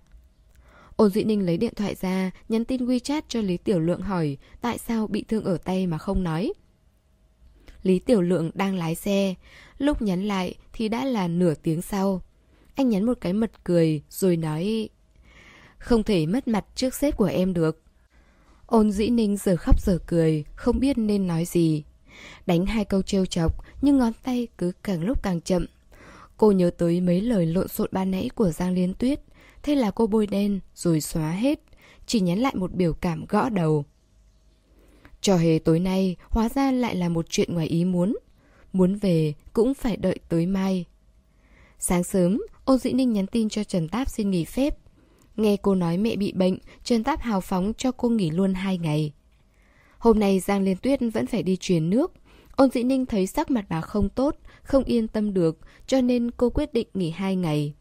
Ôn 0.96 1.10
dĩ 1.10 1.24
ninh 1.24 1.46
lấy 1.46 1.56
điện 1.56 1.72
thoại 1.76 1.94
ra, 2.00 2.30
nhắn 2.48 2.64
tin 2.64 2.86
WeChat 2.86 3.22
cho 3.28 3.40
Lý 3.40 3.56
Tiểu 3.56 3.80
Lượng 3.80 4.00
hỏi 4.00 4.36
tại 4.60 4.78
sao 4.78 5.06
bị 5.06 5.24
thương 5.28 5.44
ở 5.44 5.58
tay 5.58 5.86
mà 5.86 5.98
không 5.98 6.22
nói. 6.22 6.52
Lý 7.82 7.98
Tiểu 7.98 8.22
Lượng 8.22 8.50
đang 8.54 8.74
lái 8.74 8.94
xe, 8.94 9.34
lúc 9.78 10.02
nhắn 10.02 10.24
lại 10.24 10.54
thì 10.72 10.88
đã 10.88 11.04
là 11.04 11.28
nửa 11.28 11.54
tiếng 11.54 11.82
sau. 11.82 12.22
Anh 12.74 12.88
nhắn 12.88 13.04
một 13.04 13.18
cái 13.20 13.32
mật 13.32 13.50
cười 13.64 14.02
rồi 14.10 14.36
nói 14.36 14.88
Không 15.78 16.02
thể 16.02 16.26
mất 16.26 16.48
mặt 16.48 16.64
trước 16.74 16.94
sếp 16.94 17.16
của 17.16 17.24
em 17.24 17.54
được. 17.54 17.82
Ôn 18.66 18.90
dĩ 18.90 19.08
ninh 19.08 19.36
giờ 19.36 19.56
khóc 19.56 19.80
giờ 19.82 19.98
cười, 20.06 20.44
không 20.54 20.80
biết 20.80 20.98
nên 20.98 21.26
nói 21.26 21.44
gì. 21.44 21.84
Đánh 22.46 22.66
hai 22.66 22.84
câu 22.84 23.02
trêu 23.02 23.26
chọc, 23.26 23.64
nhưng 23.82 23.98
ngón 23.98 24.12
tay 24.22 24.48
cứ 24.58 24.72
càng 24.82 25.04
lúc 25.04 25.22
càng 25.22 25.40
chậm. 25.40 25.66
Cô 26.36 26.52
nhớ 26.52 26.70
tới 26.70 27.00
mấy 27.00 27.20
lời 27.20 27.46
lộn 27.46 27.68
xộn 27.68 27.88
ban 27.92 28.10
nãy 28.10 28.30
của 28.34 28.50
Giang 28.50 28.74
Liên 28.74 28.94
Tuyết. 28.94 29.20
Thế 29.66 29.74
là 29.74 29.90
cô 29.90 30.06
bôi 30.06 30.26
đen, 30.26 30.60
rồi 30.74 31.00
xóa 31.00 31.30
hết. 31.30 31.60
Chỉ 32.06 32.20
nhắn 32.20 32.38
lại 32.38 32.54
một 32.56 32.72
biểu 32.72 32.92
cảm 32.92 33.24
gõ 33.28 33.48
đầu. 33.48 33.84
Trò 35.20 35.36
hề 35.36 35.58
tối 35.58 35.80
nay 35.80 36.16
hóa 36.28 36.48
ra 36.48 36.72
lại 36.72 36.96
là 36.96 37.08
một 37.08 37.26
chuyện 37.28 37.54
ngoài 37.54 37.66
ý 37.66 37.84
muốn. 37.84 38.16
Muốn 38.72 38.94
về 38.94 39.34
cũng 39.52 39.74
phải 39.74 39.96
đợi 39.96 40.18
tới 40.28 40.46
mai. 40.46 40.84
Sáng 41.78 42.04
sớm, 42.04 42.42
Ô 42.64 42.76
Dĩ 42.78 42.92
Ninh 42.92 43.12
nhắn 43.12 43.26
tin 43.26 43.48
cho 43.48 43.64
Trần 43.64 43.88
Táp 43.88 44.10
xin 44.10 44.30
nghỉ 44.30 44.44
phép. 44.44 44.78
Nghe 45.36 45.56
cô 45.56 45.74
nói 45.74 45.98
mẹ 45.98 46.16
bị 46.16 46.32
bệnh, 46.32 46.58
Trần 46.84 47.04
Táp 47.04 47.20
hào 47.20 47.40
phóng 47.40 47.72
cho 47.78 47.92
cô 47.92 48.08
nghỉ 48.08 48.30
luôn 48.30 48.54
hai 48.54 48.78
ngày. 48.78 49.12
Hôm 49.98 50.18
nay 50.18 50.40
Giang 50.40 50.62
Liên 50.62 50.76
Tuyết 50.76 51.00
vẫn 51.12 51.26
phải 51.26 51.42
đi 51.42 51.56
truyền 51.56 51.90
nước. 51.90 52.12
Ôn 52.56 52.70
Dĩ 52.70 52.82
Ninh 52.82 53.06
thấy 53.06 53.26
sắc 53.26 53.50
mặt 53.50 53.64
bà 53.68 53.80
không 53.80 54.08
tốt, 54.08 54.36
không 54.62 54.84
yên 54.84 55.08
tâm 55.08 55.34
được, 55.34 55.58
cho 55.86 56.00
nên 56.00 56.30
cô 56.30 56.50
quyết 56.50 56.72
định 56.72 56.88
nghỉ 56.94 57.10
hai 57.10 57.36
ngày. 57.36 57.74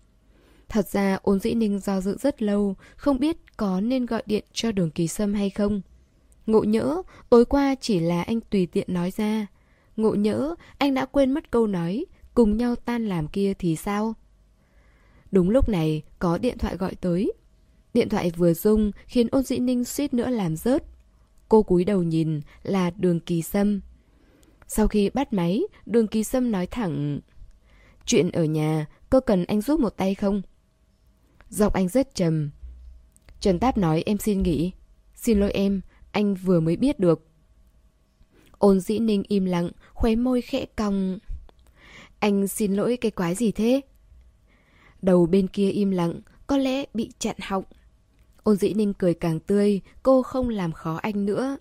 Thật 0.70 0.88
ra 0.88 1.20
ôn 1.22 1.40
dĩ 1.40 1.54
ninh 1.54 1.80
do 1.80 2.02
dự 2.02 2.18
rất 2.18 2.42
lâu, 2.42 2.76
không 2.96 3.20
biết 3.20 3.38
có 3.58 3.82
nên 3.82 4.06
gọi 4.06 4.24
điện 4.26 4.44
cho 4.54 4.72
đường 4.72 4.92
kỳ 4.92 5.08
sâm 5.08 5.34
hay 5.34 5.50
không. 5.50 5.82
Ngộ 6.46 6.64
nhỡ, 6.64 7.02
tối 7.30 7.46
qua 7.46 7.76
chỉ 7.82 8.00
là 8.00 8.22
anh 8.24 8.42
tùy 8.42 8.66
tiện 8.66 8.94
nói 8.94 9.12
ra. 9.12 9.48
Ngộ 9.96 10.16
nhỡ, 10.16 10.56
anh 10.78 10.94
đã 10.94 11.06
quên 11.06 11.32
mất 11.32 11.52
câu 11.52 11.68
nói, 11.68 12.06
cùng 12.34 12.58
nhau 12.58 12.76
tan 12.76 13.08
làm 13.08 13.28
kia 13.28 13.54
thì 13.60 13.76
sao? 13.76 14.14
Đúng 15.32 15.50
lúc 15.50 15.70
này, 15.70 16.02
có 16.20 16.38
điện 16.38 16.58
thoại 16.58 16.78
gọi 16.78 16.96
tới. 16.96 17.34
Điện 17.94 18.10
thoại 18.10 18.32
vừa 18.38 18.54
rung 18.54 18.92
khiến 19.06 19.28
ôn 19.32 19.44
dĩ 19.44 19.58
ninh 19.58 19.84
suýt 19.84 20.14
nữa 20.14 20.30
làm 20.30 20.56
rớt. 20.56 20.84
Cô 21.50 21.64
cúi 21.64 21.84
đầu 21.84 22.04
nhìn 22.04 22.42
là 22.64 22.90
đường 22.90 23.20
kỳ 23.20 23.42
sâm. 23.42 23.82
Sau 24.68 24.88
khi 24.88 25.10
bắt 25.10 25.34
máy, 25.34 25.62
đường 25.86 26.08
kỳ 26.08 26.24
sâm 26.24 26.52
nói 26.52 26.68
thẳng 26.68 27.20
Chuyện 28.06 28.32
ở 28.32 28.44
nhà, 28.44 28.86
cô 29.10 29.20
cần 29.20 29.46
anh 29.46 29.62
giúp 29.62 29.80
một 29.80 29.98
tay 29.98 30.16
không? 30.16 30.42
Giọng 31.56 31.74
anh 31.74 31.88
rất 31.88 32.16
trầm. 32.16 32.50
Trần 33.40 33.60
Táp 33.60 33.78
nói 33.78 34.04
em 34.06 34.18
xin 34.18 34.44
nghỉ. 34.44 34.72
Xin 35.16 35.40
lỗi 35.40 35.52
em, 35.52 35.82
anh 36.12 36.36
vừa 36.36 36.60
mới 36.60 36.76
biết 36.76 37.00
được. 37.00 37.28
Ôn 38.58 38.80
dĩ 38.80 39.00
ninh 39.00 39.24
im 39.28 39.46
lặng, 39.46 39.70
khóe 39.94 40.16
môi 40.16 40.42
khẽ 40.42 40.66
cong. 40.76 41.20
Anh 42.20 42.48
xin 42.48 42.74
lỗi 42.74 42.98
cái 43.02 43.12
quái 43.12 43.36
gì 43.36 43.52
thế? 43.52 43.82
Đầu 45.02 45.26
bên 45.26 45.48
kia 45.48 45.70
im 45.70 45.92
lặng, 45.92 46.22
có 46.48 46.58
lẽ 46.58 46.86
bị 46.94 47.12
chặn 47.20 47.36
họng. 47.42 47.64
Ôn 48.44 48.56
dĩ 48.56 48.74
ninh 48.74 48.94
cười 48.94 49.14
càng 49.14 49.40
tươi, 49.40 49.82
cô 50.04 50.24
không 50.24 50.50
làm 50.50 50.72
khó 50.72 50.96
anh 50.96 51.26
nữa. 51.26 51.58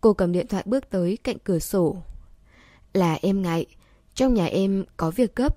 Cô 0.00 0.12
cầm 0.12 0.32
điện 0.32 0.46
thoại 0.46 0.62
bước 0.66 0.90
tới 0.90 1.18
cạnh 1.24 1.38
cửa 1.44 1.58
sổ. 1.58 2.02
Là 2.92 3.18
em 3.22 3.42
ngại, 3.42 3.66
trong 4.14 4.34
nhà 4.34 4.46
em 4.46 4.84
có 4.96 5.10
việc 5.10 5.34
cấp 5.34 5.56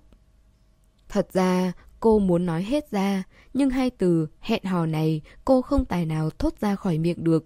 Thật 1.09 1.27
ra, 1.33 1.71
cô 2.01 2.19
muốn 2.19 2.45
nói 2.45 2.63
hết 2.63 2.91
ra, 2.91 3.23
nhưng 3.53 3.69
hai 3.69 3.89
từ 3.89 4.27
hẹn 4.39 4.63
hò 4.63 4.85
này 4.85 5.21
cô 5.45 5.61
không 5.61 5.85
tài 5.85 6.05
nào 6.05 6.29
thốt 6.29 6.53
ra 6.59 6.75
khỏi 6.75 6.97
miệng 6.97 7.23
được. 7.23 7.45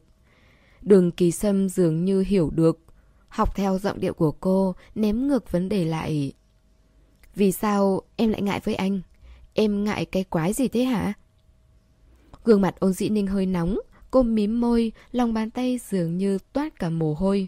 Đường 0.82 1.12
kỳ 1.12 1.32
sâm 1.32 1.70
dường 1.70 2.06
như 2.06 2.24
hiểu 2.28 2.50
được, 2.50 2.80
học 3.28 3.56
theo 3.56 3.80
giọng 3.80 4.00
điệu 4.00 4.14
của 4.14 4.32
cô, 4.32 4.76
ném 4.96 5.28
ngược 5.28 5.52
vấn 5.52 5.70
đề 5.70 5.86
lại. 5.86 6.34
Vì 7.36 7.52
sao 7.52 8.02
em 8.16 8.30
lại 8.30 8.42
ngại 8.42 8.62
với 8.64 8.76
anh? 8.76 9.02
Em 9.54 9.84
ngại 9.84 10.06
cái 10.06 10.24
quái 10.24 10.54
gì 10.54 10.68
thế 10.68 10.84
hả? 10.84 11.14
Gương 12.44 12.62
mặt 12.62 12.76
ôn 12.80 12.94
dĩ 12.94 13.10
ninh 13.10 13.28
hơi 13.28 13.46
nóng, 13.46 13.80
cô 14.12 14.24
mím 14.24 14.62
môi, 14.62 14.92
lòng 15.12 15.34
bàn 15.34 15.52
tay 15.52 15.80
dường 15.90 16.18
như 16.18 16.38
toát 16.54 16.80
cả 16.80 16.90
mồ 16.90 17.14
hôi. 17.14 17.48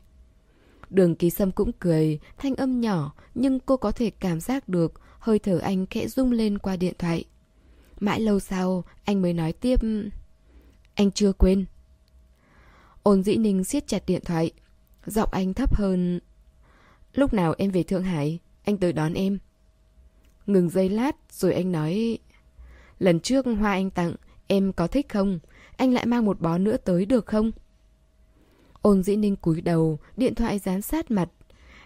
Đường 0.89 1.15
kỳ 1.15 1.29
sâm 1.29 1.51
cũng 1.51 1.71
cười, 1.79 2.19
thanh 2.37 2.55
âm 2.55 2.81
nhỏ, 2.81 3.13
nhưng 3.35 3.59
cô 3.59 3.77
có 3.77 3.91
thể 3.91 4.09
cảm 4.09 4.39
giác 4.39 4.69
được 4.69 4.93
hơi 5.27 5.39
thở 5.39 5.57
anh 5.57 5.85
khẽ 5.85 6.07
rung 6.07 6.31
lên 6.31 6.57
qua 6.57 6.75
điện 6.75 6.93
thoại. 6.99 7.25
Mãi 7.99 8.19
lâu 8.19 8.39
sau, 8.39 8.83
anh 9.03 9.21
mới 9.21 9.33
nói 9.33 9.53
tiếp... 9.53 9.79
Anh 10.93 11.11
chưa 11.11 11.33
quên. 11.33 11.65
Ôn 13.03 13.23
dĩ 13.23 13.35
ninh 13.35 13.63
siết 13.63 13.87
chặt 13.87 14.03
điện 14.07 14.21
thoại. 14.25 14.51
Giọng 15.05 15.29
anh 15.31 15.53
thấp 15.53 15.75
hơn... 15.75 16.19
Lúc 17.13 17.33
nào 17.33 17.55
em 17.57 17.71
về 17.71 17.83
Thượng 17.83 18.03
Hải, 18.03 18.39
anh 18.63 18.77
tới 18.77 18.93
đón 18.93 19.13
em. 19.13 19.39
Ngừng 20.45 20.69
giây 20.69 20.89
lát, 20.89 21.15
rồi 21.31 21.53
anh 21.53 21.71
nói... 21.71 22.17
Lần 22.99 23.19
trước 23.19 23.45
hoa 23.45 23.71
anh 23.71 23.89
tặng, 23.89 24.15
em 24.47 24.73
có 24.73 24.87
thích 24.87 25.09
không? 25.09 25.39
Anh 25.77 25.93
lại 25.93 26.05
mang 26.05 26.25
một 26.25 26.41
bó 26.41 26.57
nữa 26.57 26.77
tới 26.77 27.05
được 27.05 27.25
không? 27.25 27.51
Ôn 28.81 29.03
dĩ 29.03 29.15
ninh 29.15 29.35
cúi 29.35 29.61
đầu, 29.61 29.99
điện 30.17 30.35
thoại 30.35 30.59
dán 30.59 30.81
sát 30.81 31.11
mặt. 31.11 31.29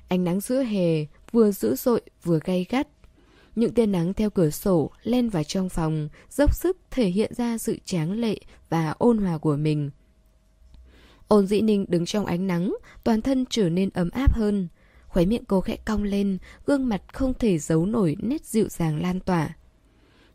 Ánh 0.07 0.23
nắng 0.23 0.39
giữa 0.39 0.63
hè, 0.63 1.05
vừa 1.31 1.51
dữ 1.51 1.75
dội 1.75 2.01
vừa 2.23 2.39
gay 2.45 2.65
gắt. 2.69 2.87
Những 3.55 3.73
tia 3.73 3.85
nắng 3.85 4.13
theo 4.13 4.29
cửa 4.29 4.49
sổ 4.49 4.91
len 5.03 5.29
vào 5.29 5.43
trong 5.43 5.69
phòng, 5.69 6.09
dốc 6.29 6.55
sức 6.55 6.77
thể 6.91 7.07
hiện 7.07 7.33
ra 7.33 7.57
sự 7.57 7.77
tráng 7.85 8.11
lệ 8.11 8.37
và 8.69 8.95
ôn 8.97 9.17
hòa 9.17 9.37
của 9.37 9.55
mình. 9.55 9.89
Ôn 11.27 11.47
dĩ 11.47 11.61
ninh 11.61 11.85
đứng 11.87 12.05
trong 12.05 12.25
ánh 12.25 12.47
nắng, 12.47 12.75
toàn 13.03 13.21
thân 13.21 13.45
trở 13.49 13.69
nên 13.69 13.89
ấm 13.93 14.09
áp 14.09 14.35
hơn. 14.35 14.67
Khóe 15.07 15.25
miệng 15.25 15.45
cô 15.45 15.61
khẽ 15.61 15.77
cong 15.85 16.03
lên, 16.03 16.37
gương 16.65 16.89
mặt 16.89 17.01
không 17.13 17.33
thể 17.33 17.57
giấu 17.57 17.85
nổi 17.85 18.17
nét 18.19 18.45
dịu 18.45 18.69
dàng 18.69 19.01
lan 19.01 19.19
tỏa. 19.19 19.55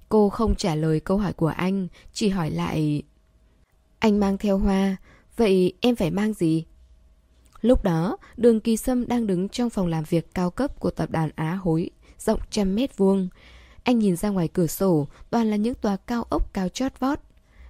Cô 0.09 0.29
không 0.29 0.55
trả 0.55 0.74
lời 0.74 1.00
câu 1.00 1.18
hỏi 1.18 1.33
của 1.33 1.46
anh, 1.46 1.88
chỉ 2.12 2.29
hỏi 2.29 2.50
lại... 2.50 3.02
Anh 3.98 4.20
mang 4.20 4.38
theo 4.38 4.59
hoa, 4.59 4.96
vậy 5.37 5.72
em 5.81 5.96
phải 5.96 6.11
mang 6.11 6.35
gì? 6.35 6.64
Lúc 7.61 7.85
đó, 7.85 8.16
đường 8.37 8.61
kỳ 8.61 8.76
sâm 8.76 9.07
đang 9.07 9.26
đứng 9.26 9.48
trong 9.48 9.70
phòng 9.70 9.87
làm 9.87 10.05
việc 10.05 10.35
cao 10.35 10.50
cấp 10.50 10.81
của 10.81 10.90
tập 10.90 11.11
đoàn 11.11 11.31
Á 11.35 11.55
Hối, 11.55 11.90
rộng 12.18 12.40
trăm 12.50 12.74
mét 12.74 12.96
vuông. 12.96 13.29
Anh 13.83 13.98
nhìn 13.98 14.16
ra 14.16 14.29
ngoài 14.29 14.48
cửa 14.48 14.66
sổ, 14.66 15.09
toàn 15.31 15.50
là 15.50 15.57
những 15.57 15.74
tòa 15.74 15.96
cao 15.96 16.22
ốc 16.22 16.52
cao 16.52 16.68
chót 16.68 16.92
vót. 17.00 17.18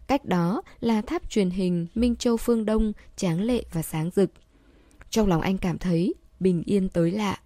Cách 0.07 0.25
đó 0.25 0.63
là 0.81 1.03
tháp 1.03 1.31
truyền 1.31 1.51
hình 1.51 1.87
Minh 1.95 2.17
Châu 2.17 2.37
Phương 2.37 2.65
Đông, 2.65 2.93
tráng 3.17 3.41
lệ 3.41 3.65
và 3.73 3.83
sáng 3.83 4.11
rực. 4.17 4.31
Trong 5.11 5.29
lòng 5.29 5.41
anh 5.41 5.59
cảm 5.59 5.79
thấy 5.79 6.15
bình 6.41 6.63
yên 6.67 6.89
tới 6.89 7.11
lạ. 7.11 7.41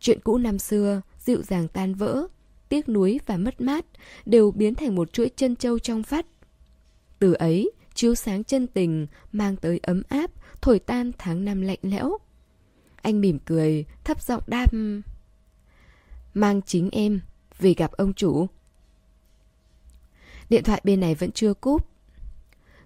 Chuyện 0.00 0.20
cũ 0.24 0.38
năm 0.38 0.58
xưa, 0.58 1.00
dịu 1.18 1.42
dàng 1.42 1.68
tan 1.68 1.94
vỡ, 1.94 2.26
tiếc 2.68 2.88
nuối 2.88 3.20
và 3.26 3.36
mất 3.36 3.60
mát 3.60 3.84
đều 4.26 4.50
biến 4.50 4.74
thành 4.74 4.94
một 4.94 5.12
chuỗi 5.12 5.30
chân 5.36 5.56
châu 5.56 5.78
trong 5.78 6.02
vắt. 6.08 6.26
Từ 7.18 7.32
ấy, 7.32 7.70
chiếu 7.94 8.14
sáng 8.14 8.44
chân 8.44 8.66
tình, 8.66 9.06
mang 9.32 9.56
tới 9.56 9.80
ấm 9.82 10.02
áp, 10.08 10.30
thổi 10.62 10.78
tan 10.78 11.12
tháng 11.18 11.44
năm 11.44 11.60
lạnh 11.60 11.78
lẽo. 11.82 12.18
Anh 13.02 13.20
mỉm 13.20 13.38
cười, 13.44 13.84
thấp 14.04 14.22
giọng 14.22 14.42
đam. 14.46 15.02
Mang 16.34 16.60
chính 16.66 16.90
em 16.92 17.20
về 17.58 17.74
gặp 17.74 17.92
ông 17.92 18.12
chủ. 18.12 18.46
Điện 20.48 20.64
thoại 20.64 20.80
bên 20.84 21.00
này 21.00 21.14
vẫn 21.14 21.32
chưa 21.32 21.54
cúp. 21.54 21.88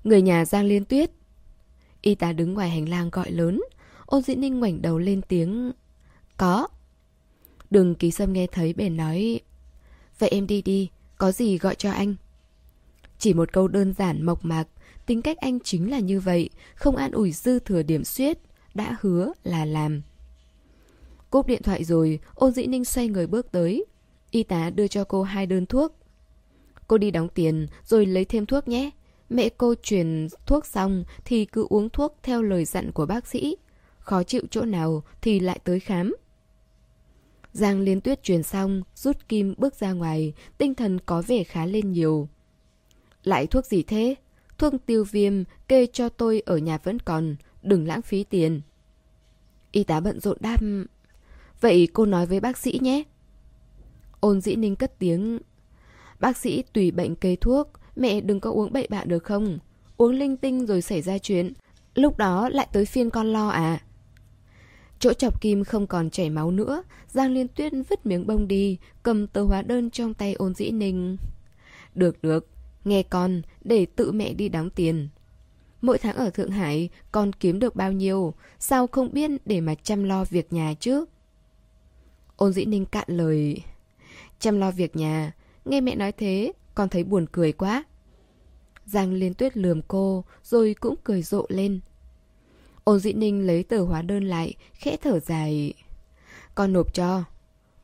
Người 0.04 0.22
nhà 0.22 0.44
Giang 0.44 0.64
Liên 0.64 0.84
Tuyết. 0.84 1.10
Y 2.02 2.14
tá 2.14 2.32
đứng 2.32 2.54
ngoài 2.54 2.70
hành 2.70 2.88
lang 2.88 3.10
gọi 3.10 3.30
lớn. 3.30 3.60
Ôn 4.06 4.22
dĩ 4.22 4.34
ninh 4.34 4.60
ngoảnh 4.60 4.82
đầu 4.82 4.98
lên 4.98 5.22
tiếng 5.28 5.72
Có. 6.36 6.68
Đừng 7.70 7.94
ký 7.94 8.10
sâm 8.10 8.32
nghe 8.32 8.46
thấy 8.46 8.72
bèn 8.72 8.96
nói 8.96 9.40
Vậy 10.18 10.28
em 10.28 10.46
đi 10.46 10.62
đi, 10.62 10.90
có 11.18 11.32
gì 11.32 11.58
gọi 11.58 11.74
cho 11.74 11.90
anh. 11.90 12.14
Chỉ 13.18 13.34
một 13.34 13.52
câu 13.52 13.68
đơn 13.68 13.94
giản 13.98 14.26
mộc 14.26 14.44
mạc, 14.44 14.64
tính 15.06 15.22
cách 15.22 15.36
anh 15.38 15.60
chính 15.60 15.90
là 15.90 15.98
như 15.98 16.20
vậy, 16.20 16.50
không 16.74 16.96
an 16.96 17.10
ủi 17.10 17.32
dư 17.32 17.58
thừa 17.58 17.82
điểm 17.82 18.04
suyết, 18.04 18.38
đã 18.74 18.96
hứa 19.00 19.32
là 19.44 19.64
làm. 19.64 20.02
Cúp 21.30 21.46
điện 21.46 21.62
thoại 21.62 21.84
rồi, 21.84 22.20
ôn 22.34 22.52
dĩ 22.52 22.66
ninh 22.66 22.84
xoay 22.84 23.08
người 23.08 23.26
bước 23.26 23.52
tới. 23.52 23.84
Y 24.30 24.42
tá 24.42 24.70
đưa 24.70 24.88
cho 24.88 25.04
cô 25.04 25.22
hai 25.22 25.46
đơn 25.46 25.66
thuốc. 25.66 25.94
Cô 26.86 26.98
đi 26.98 27.10
đóng 27.10 27.28
tiền 27.28 27.66
rồi 27.84 28.06
lấy 28.06 28.24
thêm 28.24 28.46
thuốc 28.46 28.68
nhé. 28.68 28.90
Mẹ 29.30 29.48
cô 29.48 29.74
truyền 29.82 30.28
thuốc 30.46 30.66
xong 30.66 31.04
thì 31.24 31.44
cứ 31.44 31.66
uống 31.68 31.90
thuốc 31.90 32.18
theo 32.22 32.42
lời 32.42 32.64
dặn 32.64 32.92
của 32.92 33.06
bác 33.06 33.26
sĩ. 33.26 33.56
Khó 33.98 34.22
chịu 34.22 34.42
chỗ 34.50 34.64
nào 34.64 35.02
thì 35.20 35.40
lại 35.40 35.60
tới 35.64 35.80
khám. 35.80 36.14
Giang 37.52 37.80
Liên 37.80 38.00
Tuyết 38.00 38.22
truyền 38.22 38.42
xong, 38.42 38.82
rút 38.94 39.28
kim 39.28 39.54
bước 39.58 39.74
ra 39.74 39.92
ngoài, 39.92 40.32
tinh 40.58 40.74
thần 40.74 40.98
có 41.00 41.22
vẻ 41.26 41.44
khá 41.44 41.66
lên 41.66 41.92
nhiều. 41.92 42.28
Lại 43.24 43.46
thuốc 43.46 43.66
gì 43.66 43.82
thế? 43.82 44.14
Thuốc 44.58 44.74
tiêu 44.86 45.04
viêm 45.10 45.44
kê 45.68 45.86
cho 45.86 46.08
tôi 46.08 46.42
ở 46.46 46.58
nhà 46.58 46.78
vẫn 46.78 46.98
còn, 46.98 47.36
đừng 47.62 47.86
lãng 47.86 48.02
phí 48.02 48.24
tiền. 48.24 48.60
Y 49.72 49.84
tá 49.84 50.00
bận 50.00 50.20
rộn 50.20 50.36
đam 50.40 50.86
vậy 51.60 51.88
cô 51.92 52.06
nói 52.06 52.26
với 52.26 52.40
bác 52.40 52.58
sĩ 52.58 52.78
nhé. 52.82 53.02
Ôn 54.20 54.40
dĩ 54.40 54.56
ninh 54.56 54.76
cất 54.76 54.98
tiếng, 54.98 55.38
bác 56.20 56.36
sĩ 56.36 56.62
tùy 56.72 56.90
bệnh 56.90 57.16
kê 57.16 57.36
thuốc, 57.36 57.70
mẹ 57.96 58.20
đừng 58.20 58.40
có 58.40 58.50
uống 58.50 58.72
bậy 58.72 58.86
bạ 58.90 59.04
được 59.04 59.24
không? 59.24 59.58
Uống 59.96 60.12
linh 60.12 60.36
tinh 60.36 60.66
rồi 60.66 60.82
xảy 60.82 61.02
ra 61.02 61.18
chuyện, 61.18 61.52
lúc 61.94 62.16
đó 62.16 62.48
lại 62.48 62.68
tới 62.72 62.84
phiên 62.84 63.10
con 63.10 63.32
lo 63.32 63.48
à? 63.48 63.82
Chỗ 64.98 65.12
chọc 65.12 65.40
kim 65.40 65.64
không 65.64 65.86
còn 65.86 66.10
chảy 66.10 66.30
máu 66.30 66.50
nữa, 66.50 66.82
Giang 67.08 67.32
Liên 67.32 67.48
Tuyết 67.48 67.72
vứt 67.88 68.06
miếng 68.06 68.26
bông 68.26 68.48
đi, 68.48 68.78
cầm 69.02 69.26
tờ 69.26 69.42
hóa 69.42 69.62
đơn 69.62 69.90
trong 69.90 70.14
tay 70.14 70.34
ôn 70.34 70.54
dĩ 70.54 70.70
ninh. 70.70 71.16
Được 71.94 72.22
được, 72.22 72.46
nghe 72.84 73.02
con, 73.02 73.42
để 73.64 73.86
tự 73.96 74.12
mẹ 74.12 74.32
đi 74.32 74.48
đóng 74.48 74.70
tiền. 74.70 75.08
Mỗi 75.82 75.98
tháng 75.98 76.16
ở 76.16 76.30
Thượng 76.30 76.50
Hải, 76.50 76.88
con 77.12 77.32
kiếm 77.32 77.58
được 77.58 77.76
bao 77.76 77.92
nhiêu, 77.92 78.34
sao 78.58 78.86
không 78.86 79.12
biết 79.12 79.30
để 79.46 79.60
mà 79.60 79.74
chăm 79.74 80.04
lo 80.04 80.24
việc 80.24 80.52
nhà 80.52 80.74
chứ? 80.80 81.04
Ôn 82.38 82.52
dĩ 82.52 82.64
ninh 82.64 82.86
cạn 82.86 83.04
lời. 83.08 83.62
Chăm 84.38 84.58
lo 84.58 84.70
việc 84.70 84.96
nhà, 84.96 85.32
nghe 85.64 85.80
mẹ 85.80 85.94
nói 85.94 86.12
thế, 86.12 86.52
con 86.74 86.88
thấy 86.88 87.04
buồn 87.04 87.26
cười 87.32 87.52
quá. 87.52 87.84
Giang 88.86 89.12
Liên 89.12 89.34
Tuyết 89.34 89.56
lườm 89.56 89.82
cô, 89.88 90.24
rồi 90.44 90.74
cũng 90.80 90.94
cười 91.04 91.22
rộ 91.22 91.46
lên. 91.48 91.80
Ôn 92.84 92.98
dĩ 92.98 93.12
ninh 93.12 93.46
lấy 93.46 93.62
tờ 93.62 93.80
hóa 93.80 94.02
đơn 94.02 94.24
lại, 94.24 94.54
khẽ 94.72 94.96
thở 94.96 95.20
dài. 95.20 95.72
Con 96.54 96.72
nộp 96.72 96.94
cho. 96.94 97.24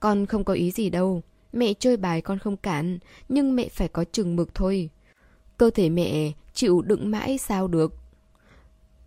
Con 0.00 0.26
không 0.26 0.44
có 0.44 0.54
ý 0.54 0.70
gì 0.70 0.90
đâu. 0.90 1.22
Mẹ 1.52 1.74
chơi 1.74 1.96
bài 1.96 2.20
con 2.20 2.38
không 2.38 2.56
cản, 2.56 2.98
nhưng 3.28 3.56
mẹ 3.56 3.68
phải 3.68 3.88
có 3.88 4.04
chừng 4.04 4.36
mực 4.36 4.54
thôi. 4.54 4.90
Cơ 5.56 5.70
thể 5.70 5.88
mẹ 5.88 6.32
chịu 6.52 6.82
đựng 6.82 7.10
mãi 7.10 7.38
sao 7.38 7.68
được. 7.68 7.94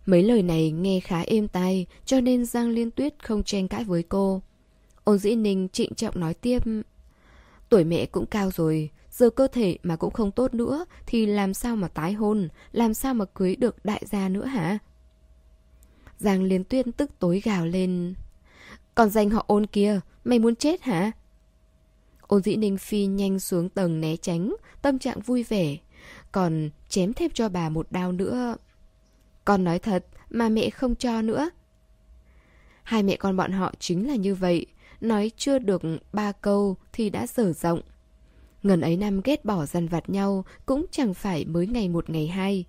Mấy 0.06 0.22
lời 0.22 0.42
này 0.42 0.70
nghe 0.70 1.00
khá 1.00 1.20
êm 1.20 1.48
tai, 1.48 1.86
cho 2.04 2.20
nên 2.20 2.44
Giang 2.44 2.68
Liên 2.68 2.90
Tuyết 2.90 3.14
không 3.24 3.42
tranh 3.42 3.68
cãi 3.68 3.84
với 3.84 4.02
cô. 4.02 4.42
Ôn 5.08 5.18
dĩ 5.18 5.34
ninh 5.34 5.68
trịnh 5.68 5.94
trọng 5.94 6.20
nói 6.20 6.34
tiếp. 6.34 6.62
Tuổi 7.68 7.84
mẹ 7.84 8.06
cũng 8.06 8.26
cao 8.26 8.50
rồi, 8.50 8.90
giờ 9.10 9.30
cơ 9.30 9.46
thể 9.46 9.78
mà 9.82 9.96
cũng 9.96 10.12
không 10.12 10.30
tốt 10.30 10.54
nữa, 10.54 10.84
thì 11.06 11.26
làm 11.26 11.54
sao 11.54 11.76
mà 11.76 11.88
tái 11.88 12.12
hôn, 12.12 12.48
làm 12.72 12.94
sao 12.94 13.14
mà 13.14 13.24
cưới 13.24 13.56
được 13.56 13.84
đại 13.84 14.02
gia 14.06 14.28
nữa 14.28 14.44
hả? 14.44 14.78
Giang 16.18 16.42
Liên 16.42 16.64
Tuyên 16.64 16.92
tức 16.92 17.10
tối 17.18 17.40
gào 17.44 17.66
lên. 17.66 18.14
Còn 18.94 19.10
danh 19.10 19.30
họ 19.30 19.44
ôn 19.46 19.66
kia, 19.66 20.00
mày 20.24 20.38
muốn 20.38 20.56
chết 20.56 20.82
hả? 20.82 21.12
Ôn 22.20 22.42
dĩ 22.42 22.56
ninh 22.56 22.78
phi 22.78 23.06
nhanh 23.06 23.40
xuống 23.40 23.68
tầng 23.68 24.00
né 24.00 24.16
tránh, 24.16 24.56
tâm 24.82 24.98
trạng 24.98 25.20
vui 25.20 25.42
vẻ. 25.42 25.76
Còn 26.32 26.70
chém 26.88 27.12
thêm 27.12 27.30
cho 27.34 27.48
bà 27.48 27.68
một 27.68 27.92
đao 27.92 28.12
nữa. 28.12 28.56
Con 29.44 29.64
nói 29.64 29.78
thật, 29.78 30.06
mà 30.30 30.48
mẹ 30.48 30.70
không 30.70 30.94
cho 30.94 31.22
nữa. 31.22 31.50
Hai 32.82 33.02
mẹ 33.02 33.16
con 33.16 33.36
bọn 33.36 33.52
họ 33.52 33.72
chính 33.78 34.08
là 34.08 34.16
như 34.16 34.34
vậy. 34.34 34.66
Nói 35.00 35.30
chưa 35.36 35.58
được 35.58 35.82
ba 36.12 36.32
câu 36.32 36.76
thì 36.92 37.10
đã 37.10 37.26
dở 37.26 37.52
rộng. 37.52 37.80
Ngần 38.62 38.80
ấy 38.80 38.96
năm 38.96 39.20
ghét 39.24 39.44
bỏ 39.44 39.66
dằn 39.66 39.88
vặt 39.88 40.10
nhau 40.10 40.44
cũng 40.66 40.86
chẳng 40.90 41.14
phải 41.14 41.44
mới 41.44 41.66
ngày 41.66 41.88
một 41.88 42.10
ngày 42.10 42.26
hai. 42.26 42.64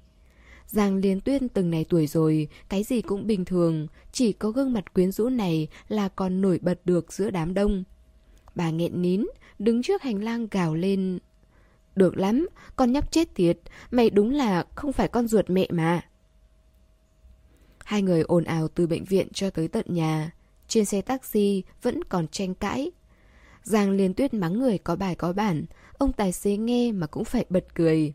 Giang 0.67 0.95
Liên 0.95 1.21
Tuyên 1.21 1.49
từng 1.49 1.71
này 1.71 1.85
tuổi 1.89 2.07
rồi, 2.07 2.47
cái 2.69 2.83
gì 2.83 3.01
cũng 3.01 3.27
bình 3.27 3.45
thường, 3.45 3.87
chỉ 4.11 4.33
có 4.33 4.51
gương 4.51 4.73
mặt 4.73 4.93
quyến 4.93 5.11
rũ 5.11 5.29
này 5.29 5.67
là 5.87 6.09
còn 6.09 6.41
nổi 6.41 6.59
bật 6.61 6.79
được 6.85 7.13
giữa 7.13 7.29
đám 7.29 7.53
đông. 7.53 7.83
Bà 8.55 8.69
nghẹn 8.69 9.01
nín, 9.01 9.25
đứng 9.59 9.83
trước 9.83 10.01
hành 10.01 10.23
lang 10.23 10.47
gào 10.51 10.75
lên. 10.75 11.19
Được 11.95 12.17
lắm, 12.17 12.47
con 12.75 12.91
nhóc 12.91 13.11
chết 13.11 13.35
tiệt, 13.35 13.59
mày 13.91 14.09
đúng 14.09 14.31
là 14.31 14.65
không 14.75 14.93
phải 14.93 15.07
con 15.07 15.27
ruột 15.27 15.49
mẹ 15.49 15.67
mà. 15.69 16.01
Hai 17.85 18.01
người 18.01 18.21
ồn 18.21 18.43
ào 18.43 18.67
từ 18.67 18.87
bệnh 18.87 19.03
viện 19.03 19.27
cho 19.33 19.49
tới 19.49 19.67
tận 19.67 19.85
nhà. 19.89 20.31
Trên 20.69 20.85
xe 20.85 21.01
taxi 21.01 21.63
vẫn 21.81 22.03
còn 22.03 22.27
tranh 22.27 22.53
cãi. 22.53 22.91
Giang 23.63 23.91
Liên 23.91 24.13
Tuyết 24.13 24.33
mắng 24.33 24.59
người 24.59 24.77
có 24.77 24.95
bài 24.95 25.15
có 25.15 25.33
bản, 25.33 25.65
ông 25.97 26.13
tài 26.13 26.31
xế 26.31 26.57
nghe 26.57 26.91
mà 26.91 27.07
cũng 27.07 27.25
phải 27.25 27.45
bật 27.49 27.65
cười. 27.75 28.13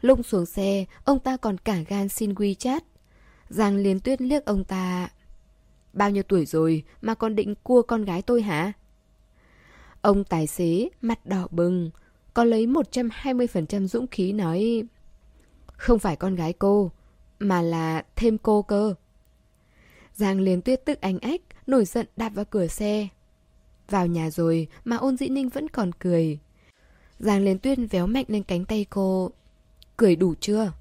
Lung 0.00 0.22
xuống 0.22 0.46
xe, 0.46 0.84
ông 1.04 1.18
ta 1.18 1.36
còn 1.36 1.58
cả 1.58 1.76
gan 1.88 2.08
xin 2.08 2.32
WeChat. 2.32 2.80
Giang 3.48 3.76
liên 3.76 4.00
tuyết 4.00 4.22
liếc 4.22 4.44
ông 4.44 4.64
ta. 4.64 5.08
Bao 5.92 6.10
nhiêu 6.10 6.22
tuổi 6.22 6.46
rồi 6.46 6.82
mà 7.02 7.14
còn 7.14 7.36
định 7.36 7.54
cua 7.62 7.82
con 7.82 8.04
gái 8.04 8.22
tôi 8.22 8.42
hả? 8.42 8.72
Ông 10.00 10.24
tài 10.24 10.46
xế, 10.46 10.88
mặt 11.00 11.26
đỏ 11.26 11.46
bừng, 11.50 11.90
có 12.34 12.44
lấy 12.44 12.66
120% 12.66 13.86
dũng 13.86 14.06
khí 14.06 14.32
nói 14.32 14.84
Không 15.66 15.98
phải 15.98 16.16
con 16.16 16.34
gái 16.34 16.52
cô, 16.52 16.90
mà 17.38 17.62
là 17.62 18.04
thêm 18.16 18.38
cô 18.38 18.62
cơ. 18.62 18.94
Giang 20.14 20.40
liên 20.40 20.62
tuyết 20.62 20.84
tức 20.84 21.00
anh 21.00 21.18
ách, 21.18 21.40
nổi 21.66 21.84
giận 21.84 22.06
đạp 22.16 22.28
vào 22.28 22.44
cửa 22.44 22.66
xe. 22.66 23.08
Vào 23.88 24.06
nhà 24.06 24.30
rồi 24.30 24.68
mà 24.84 24.96
ôn 24.96 25.16
dĩ 25.16 25.28
ninh 25.28 25.48
vẫn 25.48 25.68
còn 25.68 25.92
cười. 25.92 26.38
Giang 27.18 27.44
liên 27.44 27.58
tuyết 27.58 27.78
véo 27.90 28.06
mạnh 28.06 28.24
lên 28.28 28.42
cánh 28.42 28.64
tay 28.64 28.86
cô, 28.90 29.30
Cười 29.96 30.16
đủ 30.16 30.34
chưa? 30.40 30.72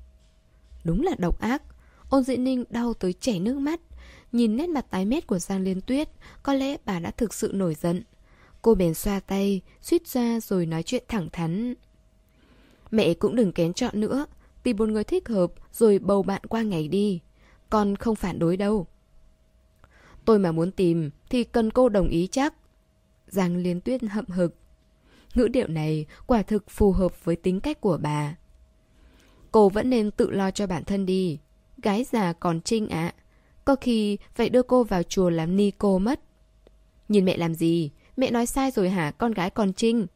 Đúng 0.84 1.04
là 1.04 1.12
độc 1.18 1.40
ác. 1.40 1.64
Ôn 2.10 2.24
dĩ 2.24 2.38
ninh 2.38 2.64
đau 2.70 2.94
tới 2.94 3.14
chảy 3.14 3.40
nước 3.40 3.58
mắt. 3.58 3.80
Nhìn 4.32 4.56
nét 4.56 4.70
mặt 4.70 4.86
tái 4.90 5.06
mét 5.06 5.28
của 5.28 5.40
Giang 5.40 5.62
Liên 5.62 5.82
Tuyết, 5.82 6.10
có 6.44 6.54
lẽ 6.54 6.78
bà 6.86 7.00
đã 7.00 7.12
thực 7.12 7.34
sự 7.34 7.52
nổi 7.54 7.76
giận. 7.76 8.04
Cô 8.62 8.76
bèn 8.76 8.94
xoa 8.94 9.20
tay, 9.20 9.62
suýt 9.82 10.08
ra 10.08 10.40
rồi 10.40 10.66
nói 10.66 10.84
chuyện 10.84 11.04
thẳng 11.08 11.30
thắn. 11.32 11.74
Mẹ 12.92 13.14
cũng 13.14 13.36
đừng 13.36 13.52
kén 13.52 13.74
chọn 13.74 14.00
nữa, 14.00 14.26
tìm 14.64 14.78
một 14.78 14.90
người 14.90 15.04
thích 15.04 15.28
hợp 15.28 15.52
rồi 15.74 16.00
bầu 16.00 16.24
bạn 16.24 16.42
qua 16.50 16.62
ngày 16.62 16.88
đi. 16.88 17.20
Con 17.70 17.96
không 17.96 18.16
phản 18.16 18.40
đối 18.40 18.58
đâu. 18.58 18.88
Tôi 20.26 20.40
mà 20.40 20.52
muốn 20.52 20.72
tìm 20.72 21.10
thì 21.30 21.44
cần 21.44 21.72
cô 21.72 21.90
đồng 21.90 22.08
ý 22.08 22.28
chắc. 22.28 22.54
Giang 23.28 23.58
Liên 23.58 23.82
Tuyết 23.82 24.02
hậm 24.04 24.26
hực. 24.28 24.56
Ngữ 25.36 25.48
điệu 25.48 25.68
này 25.68 26.06
quả 26.28 26.42
thực 26.42 26.70
phù 26.70 26.92
hợp 26.92 27.26
với 27.26 27.36
tính 27.36 27.60
cách 27.60 27.82
của 27.82 27.98
bà. 28.02 28.36
Cô 29.52 29.70
vẫn 29.70 29.90
nên 29.90 30.12
tự 30.12 30.32
lo 30.32 30.52
cho 30.52 30.68
bản 30.68 30.84
thân 30.84 31.06
đi. 31.06 31.40
Gái 31.78 32.04
già 32.04 32.34
còn 32.34 32.62
trinh 32.62 32.90
ạ. 32.90 33.14
Có 33.66 33.76
khi 33.76 34.18
phải 34.36 34.50
đưa 34.50 34.64
cô 34.64 34.84
vào 34.84 35.04
chùa 35.04 35.30
làm 35.30 35.56
ni 35.56 35.72
cô 35.72 36.00
mất. 36.00 36.20
Nhìn 37.10 37.26
mẹ 37.26 37.38
làm 37.38 37.56
gì? 37.56 37.92
Mẹ 38.18 38.32
nói 38.32 38.46
sai 38.46 38.72
rồi 38.72 38.90
hả? 38.90 39.12
Con 39.12 39.32
gái 39.32 39.50
còn 39.50 39.74
trinh. 39.74 40.08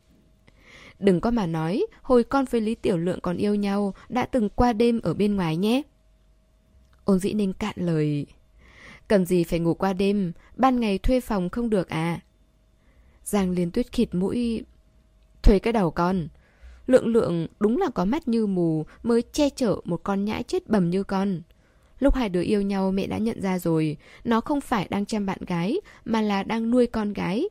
Đừng 0.99 1.21
có 1.21 1.31
mà 1.31 1.45
nói, 1.45 1.85
hồi 2.01 2.23
con 2.23 2.45
với 2.45 2.61
Lý 2.61 2.75
Tiểu 2.75 2.97
Lượng 2.97 3.19
còn 3.21 3.37
yêu 3.37 3.55
nhau, 3.55 3.93
đã 4.09 4.25
từng 4.25 4.49
qua 4.49 4.73
đêm 4.73 5.01
ở 5.01 5.13
bên 5.13 5.35
ngoài 5.35 5.57
nhé. 5.57 5.81
Ôn 7.03 7.19
dĩ 7.19 7.33
ninh 7.33 7.53
cạn 7.53 7.75
lời. 7.75 8.25
Cần 9.07 9.25
gì 9.25 9.43
phải 9.43 9.59
ngủ 9.59 9.73
qua 9.73 9.93
đêm, 9.93 10.31
ban 10.55 10.79
ngày 10.79 10.97
thuê 10.97 11.19
phòng 11.19 11.49
không 11.49 11.69
được 11.69 11.89
à? 11.89 12.19
Giang 13.23 13.51
liên 13.51 13.71
tuyết 13.71 13.91
khịt 13.91 14.15
mũi. 14.15 14.63
Thuê 15.43 15.59
cái 15.59 15.73
đầu 15.73 15.91
con, 15.91 16.27
Lượng 16.87 17.07
lượng 17.07 17.47
đúng 17.59 17.77
là 17.77 17.89
có 17.89 18.05
mắt 18.05 18.27
như 18.27 18.47
mù 18.47 18.85
mới 19.03 19.21
che 19.21 19.49
chở 19.49 19.75
một 19.83 20.03
con 20.03 20.25
nhãi 20.25 20.43
chết 20.43 20.67
bầm 20.67 20.89
như 20.89 21.03
con. 21.03 21.41
Lúc 21.99 22.15
hai 22.15 22.29
đứa 22.29 22.41
yêu 22.41 22.61
nhau 22.61 22.91
mẹ 22.91 23.07
đã 23.07 23.17
nhận 23.17 23.41
ra 23.41 23.59
rồi, 23.59 23.97
nó 24.23 24.41
không 24.41 24.61
phải 24.61 24.87
đang 24.89 25.05
chăm 25.05 25.25
bạn 25.25 25.39
gái 25.47 25.77
mà 26.05 26.21
là 26.21 26.43
đang 26.43 26.71
nuôi 26.71 26.87
con 26.87 27.13
gái. 27.13 27.49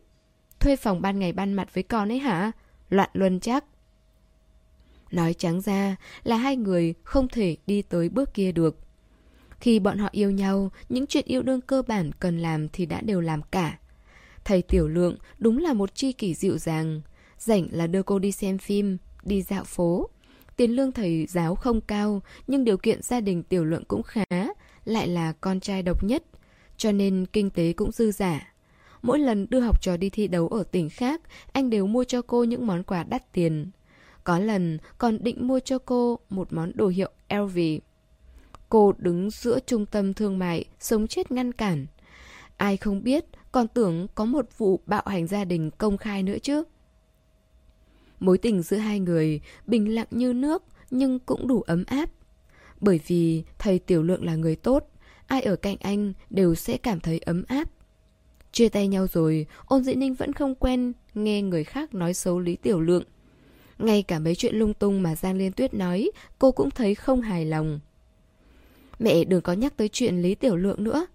thuê 0.61 0.77
phòng 0.77 1.03
ban 1.03 1.19
ngày 1.19 1.33
ban 1.33 1.53
mặt 1.53 1.75
với 1.75 1.83
con 1.83 2.13
ấy 2.13 2.19
hả? 2.19 2.53
Loạn 2.91 3.11
luân 3.13 3.41
chắc. 3.41 3.65
Nói 5.11 5.35
trắng 5.35 5.61
ra 5.61 5.97
là 6.25 6.37
hai 6.37 6.57
người 6.57 6.95
không 7.03 7.29
thể 7.29 7.57
đi 7.67 7.83
tới 7.83 8.09
bước 8.09 8.35
kia 8.35 8.53
được. 8.53 8.79
Khi 9.61 9.79
bọn 9.79 9.99
họ 9.99 10.09
yêu 10.13 10.31
nhau, 10.31 10.71
những 10.89 11.07
chuyện 11.07 11.25
yêu 11.29 11.43
đương 11.43 11.61
cơ 11.61 11.83
bản 11.83 12.11
cần 12.21 12.39
làm 12.39 12.69
thì 12.69 12.87
đã 12.87 13.01
đều 13.01 13.21
làm 13.21 13.43
cả. 13.43 13.79
Thầy 14.45 14.63
Tiểu 14.63 14.89
Lượng 14.89 15.17
đúng 15.39 15.59
là 15.59 15.73
một 15.73 15.95
tri 15.95 16.13
kỷ 16.13 16.35
dịu 16.35 16.59
dàng. 16.59 17.01
Rảnh 17.39 17.67
là 17.71 17.87
đưa 17.87 18.03
cô 18.03 18.19
đi 18.19 18.33
xem 18.33 18.59
phim, 18.59 18.97
đi 19.25 19.43
dạo 19.43 19.65
phố. 19.65 20.09
Tiền 20.57 20.71
lương 20.71 20.93
thầy 20.93 21.27
giáo 21.27 21.55
không 21.55 21.81
cao, 21.81 22.23
nhưng 22.47 22.65
điều 22.65 22.77
kiện 22.77 23.03
gia 23.03 23.21
đình 23.21 23.43
Tiểu 23.43 23.65
Lượng 23.65 23.85
cũng 23.85 24.03
khá, 24.03 24.25
lại 24.85 25.09
là 25.09 25.33
con 25.33 25.61
trai 25.61 25.83
độc 25.83 26.05
nhất, 26.05 26.25
cho 26.77 26.93
nên 26.93 27.27
kinh 27.33 27.51
tế 27.51 27.73
cũng 27.73 27.93
dư 27.93 28.13
giả. 28.13 28.53
Mỗi 29.03 29.19
lần 29.19 29.47
đưa 29.51 29.61
học 29.61 29.83
trò 29.83 29.97
đi 29.97 30.11
thi 30.11 30.29
đấu 30.29 30.49
ở 30.49 30.63
tỉnh 30.63 30.89
khác, 30.89 31.21
anh 31.53 31.71
đều 31.71 31.87
mua 31.87 32.05
cho 32.05 32.23
cô 32.23 32.45
những 32.45 32.67
món 32.67 32.83
quà 32.83 33.03
đắt 33.03 33.33
tiền. 33.33 33.71
Có 34.25 34.39
lần 34.39 34.79
còn 34.99 35.19
định 35.25 35.47
mua 35.47 35.61
cho 35.61 35.79
cô 35.79 36.19
một 36.31 36.53
món 36.53 36.73
đồ 36.75 36.89
hiệu 36.89 37.11
LV. 37.31 37.59
Cô 38.77 38.95
đứng 38.99 39.31
giữa 39.31 39.59
trung 39.67 39.87
tâm 39.87 40.15
thương 40.15 40.39
mại, 40.39 40.65
sống 40.81 41.07
chết 41.07 41.31
ngăn 41.31 41.53
cản. 41.53 41.87
Ai 42.57 42.77
không 42.77 43.03
biết, 43.03 43.25
còn 43.53 43.69
tưởng 43.69 44.07
có 44.15 44.25
một 44.25 44.47
vụ 44.59 44.81
bạo 44.87 45.03
hành 45.07 45.27
gia 45.27 45.45
đình 45.45 45.71
công 45.79 45.99
khai 45.99 46.23
nữa 46.23 46.37
chứ. 46.43 46.63
Mối 48.21 48.39
tình 48.39 48.63
giữa 48.63 48.77
hai 48.77 49.01
người 49.01 49.41
bình 49.67 49.95
lặng 49.95 50.07
như 50.11 50.33
nước 50.33 50.63
nhưng 50.91 51.19
cũng 51.19 51.49
đủ 51.49 51.63
ấm 51.63 51.85
áp. 51.87 52.11
Bởi 52.81 53.01
vì 53.07 53.45
thầy 53.59 53.79
Tiểu 53.79 54.03
Lượng 54.03 54.25
là 54.25 54.37
người 54.37 54.57
tốt, 54.57 54.91
ai 55.27 55.43
ở 55.43 55.57
cạnh 55.57 55.77
anh 55.81 56.13
đều 56.31 56.55
sẽ 56.55 56.77
cảm 56.77 57.01
thấy 57.01 57.19
ấm 57.19 57.45
áp. 57.49 57.71
Chia 58.53 58.69
tay 58.69 58.89
nhau 58.89 59.07
rồi, 59.07 59.47
ôn 59.67 59.85
dĩ 59.85 59.95
ninh 59.95 60.15
vẫn 60.15 60.33
không 60.33 60.55
quen 60.55 60.93
nghe 61.15 61.43
người 61.43 61.65
khác 61.65 61.95
nói 61.95 62.15
xấu 62.15 62.39
Lý 62.39 62.57
Tiểu 62.57 62.81
Lượng. 62.81 63.05
Ngay 63.79 64.03
cả 64.03 64.19
mấy 64.19 64.35
chuyện 64.35 64.57
lung 64.57 64.75
tung 64.75 65.03
mà 65.03 65.15
Giang 65.15 65.37
Liên 65.37 65.53
Tuyết 65.53 65.75
nói, 65.75 66.11
cô 66.39 66.53
cũng 66.53 66.71
thấy 66.71 66.95
không 66.95 67.21
hài 67.21 67.45
lòng. 67.45 67.81
Mẹ 68.99 69.25
đừng 69.25 69.41
có 69.41 69.53
nhắc 69.53 69.77
tới 69.77 69.89
chuyện 69.89 70.23
Lý 70.23 70.35
Tiểu 70.35 70.57
Lượng 70.57 70.85
nữa. 70.85 71.07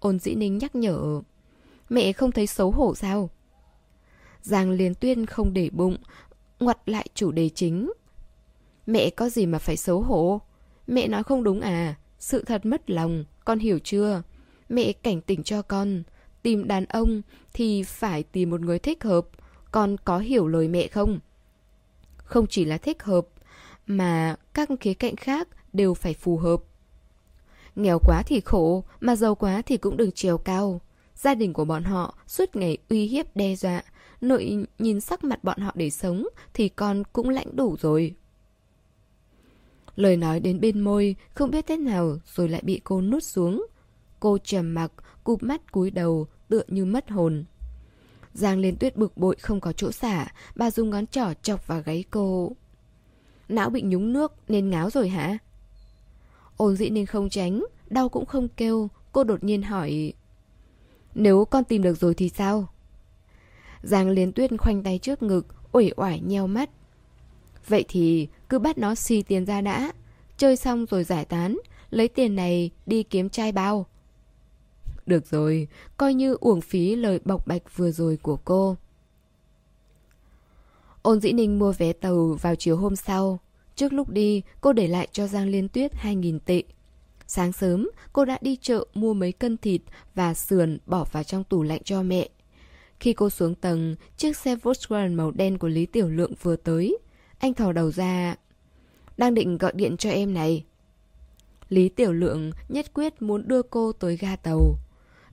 Ôn 0.00 0.18
dĩ 0.18 0.34
ninh 0.34 0.58
nhắc 0.58 0.74
nhở. 0.74 1.20
Mẹ 1.88 2.12
không 2.12 2.32
thấy 2.32 2.46
xấu 2.46 2.70
hổ 2.70 2.94
sao? 2.94 3.30
Giang 4.42 4.70
Liên 4.70 4.94
Tuyên 4.94 5.26
không 5.26 5.52
để 5.52 5.70
bụng, 5.72 5.96
ngoặt 6.60 6.78
lại 6.86 7.08
chủ 7.14 7.32
đề 7.32 7.48
chính. 7.48 7.92
Mẹ 8.86 9.10
có 9.10 9.28
gì 9.28 9.46
mà 9.46 9.58
phải 9.58 9.76
xấu 9.76 10.00
hổ? 10.02 10.40
Mẹ 10.86 11.08
nói 11.08 11.22
không 11.22 11.44
đúng 11.44 11.60
à? 11.60 11.94
Sự 12.18 12.44
thật 12.44 12.66
mất 12.66 12.90
lòng, 12.90 13.24
con 13.44 13.58
hiểu 13.58 13.78
chưa? 13.84 14.22
Mẹ 14.68 14.92
cảnh 14.92 15.20
tỉnh 15.20 15.42
cho 15.42 15.62
con. 15.62 16.02
Tìm 16.42 16.68
đàn 16.68 16.84
ông 16.84 17.22
thì 17.52 17.82
phải 17.82 18.22
tìm 18.22 18.50
một 18.50 18.60
người 18.60 18.78
thích 18.78 19.04
hợp. 19.04 19.26
Con 19.72 19.96
có 20.04 20.18
hiểu 20.18 20.48
lời 20.48 20.68
mẹ 20.68 20.86
không? 20.86 21.18
Không 22.16 22.46
chỉ 22.46 22.64
là 22.64 22.78
thích 22.78 23.02
hợp, 23.02 23.26
mà 23.86 24.36
các 24.54 24.68
khía 24.80 24.94
cạnh 24.94 25.16
khác 25.16 25.48
đều 25.72 25.94
phải 25.94 26.14
phù 26.14 26.36
hợp. 26.36 26.62
Nghèo 27.76 27.98
quá 27.98 28.22
thì 28.26 28.40
khổ, 28.40 28.84
mà 29.00 29.16
giàu 29.16 29.34
quá 29.34 29.62
thì 29.66 29.76
cũng 29.76 29.96
đừng 29.96 30.12
chiều 30.12 30.38
cao. 30.38 30.80
Gia 31.16 31.34
đình 31.34 31.52
của 31.52 31.64
bọn 31.64 31.84
họ 31.84 32.14
suốt 32.26 32.56
ngày 32.56 32.78
uy 32.88 33.06
hiếp 33.06 33.36
đe 33.36 33.56
dọa, 33.56 33.82
nội 34.20 34.66
nhìn 34.78 35.00
sắc 35.00 35.24
mặt 35.24 35.44
bọn 35.44 35.60
họ 35.60 35.72
để 35.74 35.90
sống 35.90 36.28
thì 36.54 36.68
con 36.68 37.02
cũng 37.12 37.28
lãnh 37.28 37.56
đủ 37.56 37.76
rồi. 37.80 38.14
Lời 39.96 40.16
nói 40.16 40.40
đến 40.40 40.60
bên 40.60 40.80
môi, 40.80 41.16
không 41.34 41.50
biết 41.50 41.66
thế 41.66 41.76
nào 41.76 42.18
rồi 42.34 42.48
lại 42.48 42.62
bị 42.64 42.80
cô 42.84 43.00
nuốt 43.00 43.24
xuống. 43.24 43.66
Cô 44.20 44.38
trầm 44.38 44.74
mặc, 44.74 44.92
cụp 45.24 45.42
mắt 45.42 45.72
cúi 45.72 45.90
đầu, 45.90 46.26
tựa 46.48 46.62
như 46.68 46.84
mất 46.84 47.10
hồn. 47.10 47.44
Giang 48.34 48.58
Liên 48.58 48.76
Tuyết 48.76 48.96
bực 48.96 49.16
bội 49.16 49.36
không 49.40 49.60
có 49.60 49.72
chỗ 49.72 49.92
xả, 49.92 50.32
bà 50.56 50.70
dùng 50.70 50.90
ngón 50.90 51.06
trỏ 51.06 51.32
chọc 51.42 51.66
vào 51.66 51.82
gáy 51.82 52.04
cô. 52.10 52.52
Não 53.48 53.70
bị 53.70 53.82
nhúng 53.82 54.12
nước 54.12 54.32
nên 54.48 54.70
ngáo 54.70 54.90
rồi 54.90 55.08
hả? 55.08 55.38
Ôn 56.56 56.76
dĩ 56.76 56.90
nên 56.90 57.06
không 57.06 57.30
tránh, 57.30 57.64
đau 57.90 58.08
cũng 58.08 58.26
không 58.26 58.48
kêu, 58.48 58.88
cô 59.12 59.24
đột 59.24 59.44
nhiên 59.44 59.62
hỏi. 59.62 60.12
Nếu 61.14 61.44
con 61.44 61.64
tìm 61.64 61.82
được 61.82 61.98
rồi 61.98 62.14
thì 62.14 62.28
sao? 62.28 62.68
Giang 63.82 64.10
Liên 64.10 64.32
Tuyết 64.32 64.50
khoanh 64.58 64.82
tay 64.82 64.98
trước 64.98 65.22
ngực, 65.22 65.46
uể 65.72 65.90
oải 65.96 66.20
nheo 66.20 66.46
mắt. 66.46 66.70
Vậy 67.68 67.84
thì 67.88 68.28
cứ 68.48 68.58
bắt 68.58 68.78
nó 68.78 68.94
xì 68.94 69.22
tiền 69.22 69.46
ra 69.46 69.60
đã. 69.60 69.92
Chơi 70.36 70.56
xong 70.56 70.86
rồi 70.86 71.04
giải 71.04 71.24
tán, 71.24 71.58
lấy 71.90 72.08
tiền 72.08 72.36
này 72.36 72.70
đi 72.86 73.02
kiếm 73.02 73.28
trai 73.28 73.52
bao. 73.52 73.86
Được 75.06 75.26
rồi, 75.26 75.68
coi 75.96 76.14
như 76.14 76.34
uổng 76.40 76.60
phí 76.60 76.96
lời 76.96 77.20
bọc 77.24 77.46
bạch 77.46 77.76
vừa 77.76 77.90
rồi 77.90 78.16
của 78.16 78.36
cô. 78.36 78.76
Ôn 81.02 81.20
Dĩ 81.20 81.32
Ninh 81.32 81.58
mua 81.58 81.72
vé 81.72 81.92
tàu 81.92 82.38
vào 82.40 82.54
chiều 82.54 82.76
hôm 82.76 82.96
sau. 82.96 83.38
Trước 83.76 83.92
lúc 83.92 84.08
đi, 84.08 84.42
cô 84.60 84.72
để 84.72 84.88
lại 84.88 85.08
cho 85.12 85.26
Giang 85.26 85.48
Liên 85.48 85.68
Tuyết 85.68 85.92
2.000 85.94 86.38
tệ. 86.44 86.62
Sáng 87.26 87.52
sớm, 87.52 87.90
cô 88.12 88.24
đã 88.24 88.38
đi 88.40 88.56
chợ 88.56 88.84
mua 88.94 89.14
mấy 89.14 89.32
cân 89.32 89.56
thịt 89.56 89.82
và 90.14 90.34
sườn 90.34 90.78
bỏ 90.86 91.04
vào 91.12 91.22
trong 91.22 91.44
tủ 91.44 91.62
lạnh 91.62 91.82
cho 91.84 92.02
mẹ. 92.02 92.28
Khi 93.00 93.12
cô 93.12 93.30
xuống 93.30 93.54
tầng, 93.54 93.96
chiếc 94.16 94.36
xe 94.36 94.56
Volkswagen 94.56 95.16
màu 95.16 95.30
đen 95.30 95.58
của 95.58 95.68
Lý 95.68 95.86
Tiểu 95.86 96.08
Lượng 96.08 96.32
vừa 96.42 96.56
tới. 96.56 96.98
Anh 97.38 97.54
thò 97.54 97.72
đầu 97.72 97.90
ra. 97.90 98.36
Đang 99.16 99.34
định 99.34 99.58
gọi 99.58 99.72
điện 99.74 99.96
cho 99.96 100.10
em 100.10 100.34
này. 100.34 100.64
Lý 101.68 101.88
Tiểu 101.88 102.12
Lượng 102.12 102.50
nhất 102.68 102.94
quyết 102.94 103.22
muốn 103.22 103.48
đưa 103.48 103.62
cô 103.62 103.92
tới 103.92 104.16
ga 104.16 104.36
tàu. 104.36 104.76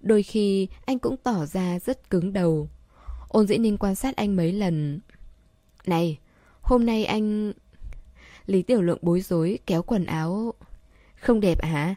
Đôi 0.02 0.24
khi 0.24 0.68
anh 0.86 1.00
cũng 1.00 1.18
tỏ 1.18 1.46
ra 1.46 1.80
rất 1.80 2.10
cứng 2.10 2.34
đầu. 2.34 2.70
Ôn 3.28 3.48
dĩ 3.48 3.58
ninh 3.58 3.78
quan 3.78 3.96
sát 3.96 4.16
anh 4.16 4.36
mấy 4.36 4.52
lần. 4.52 5.00
Này, 5.86 6.18
hôm 6.62 6.86
nay 6.86 7.06
anh... 7.06 7.54
Lý 8.50 8.62
Tiểu 8.62 8.82
Lượng 8.82 8.98
bối 9.02 9.22
rối 9.22 9.60
kéo 9.66 9.84
quần 9.84 10.06
áo. 10.06 10.54
Không 11.16 11.40
đẹp 11.40 11.64
hả? 11.64 11.96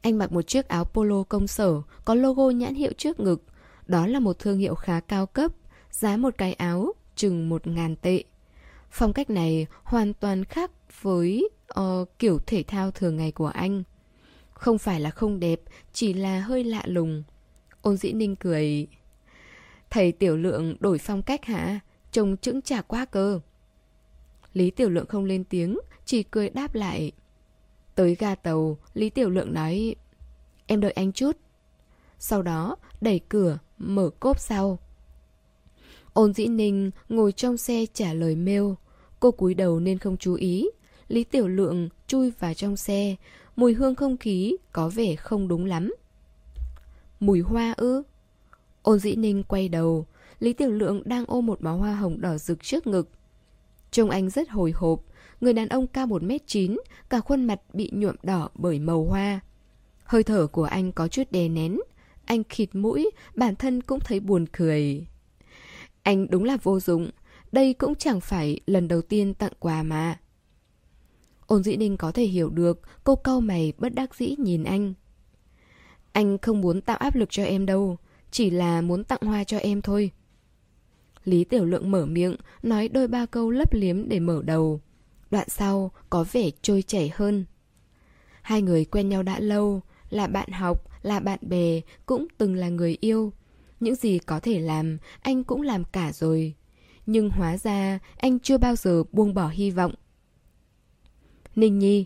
Anh 0.00 0.18
mặc 0.18 0.32
một 0.32 0.42
chiếc 0.42 0.68
áo 0.68 0.84
polo 0.84 1.22
công 1.22 1.46
sở, 1.46 1.82
có 2.04 2.14
logo 2.14 2.50
nhãn 2.50 2.74
hiệu 2.74 2.92
trước 2.98 3.20
ngực. 3.20 3.44
Đó 3.86 4.06
là 4.06 4.20
một 4.20 4.38
thương 4.38 4.58
hiệu 4.58 4.74
khá 4.74 5.00
cao 5.00 5.26
cấp, 5.26 5.52
giá 5.90 6.16
một 6.16 6.34
cái 6.38 6.52
áo 6.52 6.92
chừng 7.16 7.48
một 7.48 7.66
ngàn 7.66 7.96
tệ. 7.96 8.24
Phong 8.90 9.12
cách 9.12 9.30
này 9.30 9.66
hoàn 9.82 10.14
toàn 10.14 10.44
khác 10.44 10.70
với 11.02 11.48
uh, 11.80 12.08
kiểu 12.18 12.38
thể 12.46 12.62
thao 12.62 12.90
thường 12.90 13.16
ngày 13.16 13.32
của 13.32 13.46
anh. 13.46 13.82
Không 14.52 14.78
phải 14.78 15.00
là 15.00 15.10
không 15.10 15.40
đẹp, 15.40 15.60
chỉ 15.92 16.12
là 16.12 16.40
hơi 16.40 16.64
lạ 16.64 16.82
lùng. 16.86 17.22
Ôn 17.82 17.96
dĩ 17.96 18.12
ninh 18.12 18.36
cười. 18.36 18.86
Thầy 19.90 20.12
tiểu 20.12 20.36
lượng 20.36 20.76
đổi 20.80 20.98
phong 20.98 21.22
cách 21.22 21.44
hả? 21.44 21.80
Trông 22.12 22.36
chững 22.36 22.62
chả 22.62 22.82
quá 22.82 23.04
cơ. 23.04 23.40
Lý 24.52 24.70
tiểu 24.70 24.90
lượng 24.90 25.06
không 25.06 25.24
lên 25.24 25.44
tiếng, 25.44 25.78
chỉ 26.04 26.22
cười 26.22 26.50
đáp 26.50 26.74
lại. 26.74 27.12
Tới 27.94 28.14
ga 28.14 28.34
tàu, 28.34 28.78
Lý 28.94 29.10
tiểu 29.10 29.30
lượng 29.30 29.54
nói 29.54 29.94
Em 30.66 30.80
đợi 30.80 30.92
anh 30.92 31.12
chút. 31.12 31.36
Sau 32.18 32.42
đó, 32.42 32.76
đẩy 33.00 33.20
cửa, 33.28 33.58
mở 33.78 34.10
cốp 34.20 34.38
sau. 34.38 34.78
Ôn 36.12 36.34
dĩ 36.34 36.46
ninh 36.46 36.90
ngồi 37.08 37.32
trong 37.32 37.56
xe 37.56 37.86
trả 37.94 38.12
lời 38.12 38.36
mail. 38.36 38.62
Cô 39.20 39.30
cúi 39.30 39.54
đầu 39.54 39.80
nên 39.80 39.98
không 39.98 40.16
chú 40.16 40.34
ý. 40.34 40.68
Lý 41.08 41.24
Tiểu 41.24 41.48
Lượng 41.48 41.88
chui 42.06 42.30
vào 42.30 42.54
trong 42.54 42.76
xe. 42.76 43.16
Mùi 43.56 43.74
hương 43.74 43.94
không 43.94 44.16
khí 44.16 44.56
có 44.72 44.88
vẻ 44.88 45.16
không 45.16 45.48
đúng 45.48 45.64
lắm. 45.64 45.94
Mùi 47.20 47.40
hoa 47.40 47.74
ư? 47.76 48.02
Ôn 48.82 48.98
dĩ 48.98 49.16
ninh 49.16 49.42
quay 49.42 49.68
đầu. 49.68 50.06
Lý 50.40 50.52
Tiểu 50.52 50.70
Lượng 50.70 51.02
đang 51.04 51.24
ôm 51.28 51.46
một 51.46 51.60
bó 51.60 51.72
hoa 51.72 51.94
hồng 51.94 52.20
đỏ 52.20 52.38
rực 52.38 52.62
trước 52.62 52.86
ngực. 52.86 53.08
Trông 53.90 54.10
anh 54.10 54.30
rất 54.30 54.50
hồi 54.50 54.72
hộp. 54.76 55.00
Người 55.40 55.52
đàn 55.52 55.68
ông 55.68 55.86
cao 55.86 56.06
1m9, 56.06 56.76
cả 57.10 57.20
khuôn 57.20 57.44
mặt 57.44 57.60
bị 57.72 57.90
nhuộm 57.92 58.16
đỏ 58.22 58.48
bởi 58.54 58.78
màu 58.78 59.04
hoa. 59.04 59.40
Hơi 60.04 60.22
thở 60.22 60.46
của 60.46 60.64
anh 60.64 60.92
có 60.92 61.08
chút 61.08 61.22
đè 61.30 61.48
nén. 61.48 61.80
Anh 62.24 62.44
khịt 62.44 62.74
mũi, 62.74 63.10
bản 63.34 63.56
thân 63.56 63.82
cũng 63.82 64.00
thấy 64.00 64.20
buồn 64.20 64.46
cười. 64.52 65.06
Anh 66.02 66.30
đúng 66.30 66.44
là 66.44 66.56
vô 66.62 66.80
dụng. 66.80 67.10
Đây 67.52 67.74
cũng 67.74 67.94
chẳng 67.94 68.20
phải 68.20 68.60
lần 68.66 68.88
đầu 68.88 69.02
tiên 69.02 69.34
tặng 69.34 69.52
quà 69.58 69.82
mà. 69.82 70.18
Ôn 71.46 71.62
dĩ 71.62 71.76
ninh 71.76 71.96
có 71.96 72.12
thể 72.12 72.24
hiểu 72.24 72.50
được, 72.50 72.80
cô 73.04 73.16
cau 73.16 73.40
mày 73.40 73.72
bất 73.78 73.94
đắc 73.94 74.14
dĩ 74.14 74.34
nhìn 74.38 74.64
anh. 74.64 74.94
Anh 76.12 76.38
không 76.38 76.60
muốn 76.60 76.80
tạo 76.80 76.96
áp 76.96 77.14
lực 77.14 77.30
cho 77.30 77.44
em 77.44 77.66
đâu, 77.66 77.96
chỉ 78.30 78.50
là 78.50 78.80
muốn 78.80 79.04
tặng 79.04 79.20
hoa 79.22 79.44
cho 79.44 79.58
em 79.58 79.82
thôi. 79.82 80.10
Lý 81.24 81.44
Tiểu 81.44 81.64
Lượng 81.64 81.90
mở 81.90 82.06
miệng, 82.06 82.36
nói 82.62 82.88
đôi 82.88 83.08
ba 83.08 83.26
câu 83.26 83.50
lấp 83.50 83.72
liếm 83.72 84.08
để 84.08 84.20
mở 84.20 84.42
đầu. 84.44 84.80
Đoạn 85.30 85.48
sau 85.48 85.90
có 86.10 86.24
vẻ 86.32 86.50
trôi 86.62 86.82
chảy 86.82 87.10
hơn. 87.14 87.44
Hai 88.42 88.62
người 88.62 88.84
quen 88.84 89.08
nhau 89.08 89.22
đã 89.22 89.40
lâu, 89.40 89.80
là 90.10 90.26
bạn 90.26 90.50
học, 90.50 90.90
là 91.02 91.20
bạn 91.20 91.38
bè, 91.42 91.80
cũng 92.06 92.26
từng 92.38 92.54
là 92.54 92.68
người 92.68 92.96
yêu. 93.00 93.32
Những 93.80 93.94
gì 93.94 94.18
có 94.18 94.40
thể 94.40 94.60
làm, 94.60 94.98
anh 95.20 95.44
cũng 95.44 95.62
làm 95.62 95.84
cả 95.84 96.12
rồi. 96.12 96.54
Nhưng 97.06 97.30
hóa 97.30 97.56
ra, 97.56 97.98
anh 98.16 98.38
chưa 98.38 98.58
bao 98.58 98.76
giờ 98.76 99.02
buông 99.12 99.34
bỏ 99.34 99.48
hy 99.48 99.70
vọng. 99.70 99.94
Ninh 101.56 101.78
Nhi 101.78 102.04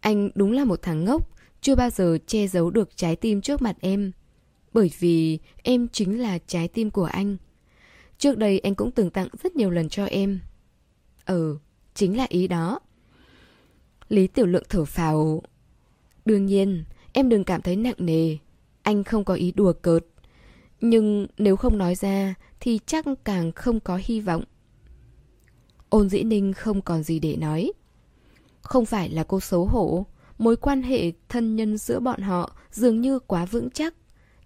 Anh 0.00 0.30
đúng 0.34 0.52
là 0.52 0.64
một 0.64 0.82
thằng 0.82 1.04
ngốc, 1.04 1.30
chưa 1.60 1.74
bao 1.74 1.90
giờ 1.90 2.18
che 2.26 2.46
giấu 2.46 2.70
được 2.70 2.96
trái 2.96 3.16
tim 3.16 3.40
trước 3.40 3.62
mặt 3.62 3.76
em. 3.80 4.12
Bởi 4.72 4.90
vì 4.98 5.38
em 5.62 5.88
chính 5.88 6.20
là 6.20 6.38
trái 6.46 6.68
tim 6.68 6.90
của 6.90 7.04
anh. 7.04 7.36
Trước 8.18 8.38
đây 8.38 8.58
anh 8.58 8.74
cũng 8.74 8.90
từng 8.90 9.10
tặng 9.10 9.28
rất 9.42 9.56
nhiều 9.56 9.70
lần 9.70 9.88
cho 9.88 10.04
em. 10.04 10.40
Ừ, 11.26 11.58
chính 11.94 12.16
là 12.16 12.26
ý 12.28 12.48
đó. 12.48 12.80
Lý 14.08 14.26
Tiểu 14.26 14.46
Lượng 14.46 14.64
thở 14.68 14.84
phào. 14.84 15.42
Đương 16.24 16.46
nhiên, 16.46 16.84
em 17.12 17.28
đừng 17.28 17.44
cảm 17.44 17.62
thấy 17.62 17.76
nặng 17.76 17.94
nề. 17.98 18.36
Anh 18.82 19.04
không 19.04 19.24
có 19.24 19.34
ý 19.34 19.52
đùa 19.52 19.72
cợt. 19.72 20.04
Nhưng 20.80 21.26
nếu 21.38 21.56
không 21.56 21.78
nói 21.78 21.94
ra 21.94 22.34
thì 22.60 22.80
chắc 22.86 23.04
càng 23.24 23.52
không 23.52 23.80
có 23.80 24.00
hy 24.04 24.20
vọng. 24.20 24.44
Ôn 25.88 26.08
dĩ 26.08 26.22
ninh 26.22 26.52
không 26.52 26.82
còn 26.82 27.02
gì 27.02 27.18
để 27.18 27.36
nói. 27.36 27.72
Không 28.60 28.86
phải 28.86 29.08
là 29.08 29.24
cô 29.24 29.40
xấu 29.40 29.64
hổ, 29.64 30.06
mối 30.38 30.56
quan 30.56 30.82
hệ 30.82 31.12
thân 31.28 31.56
nhân 31.56 31.78
giữa 31.78 32.00
bọn 32.00 32.20
họ 32.20 32.56
dường 32.70 33.00
như 33.00 33.18
quá 33.18 33.44
vững 33.44 33.70
chắc. 33.70 33.94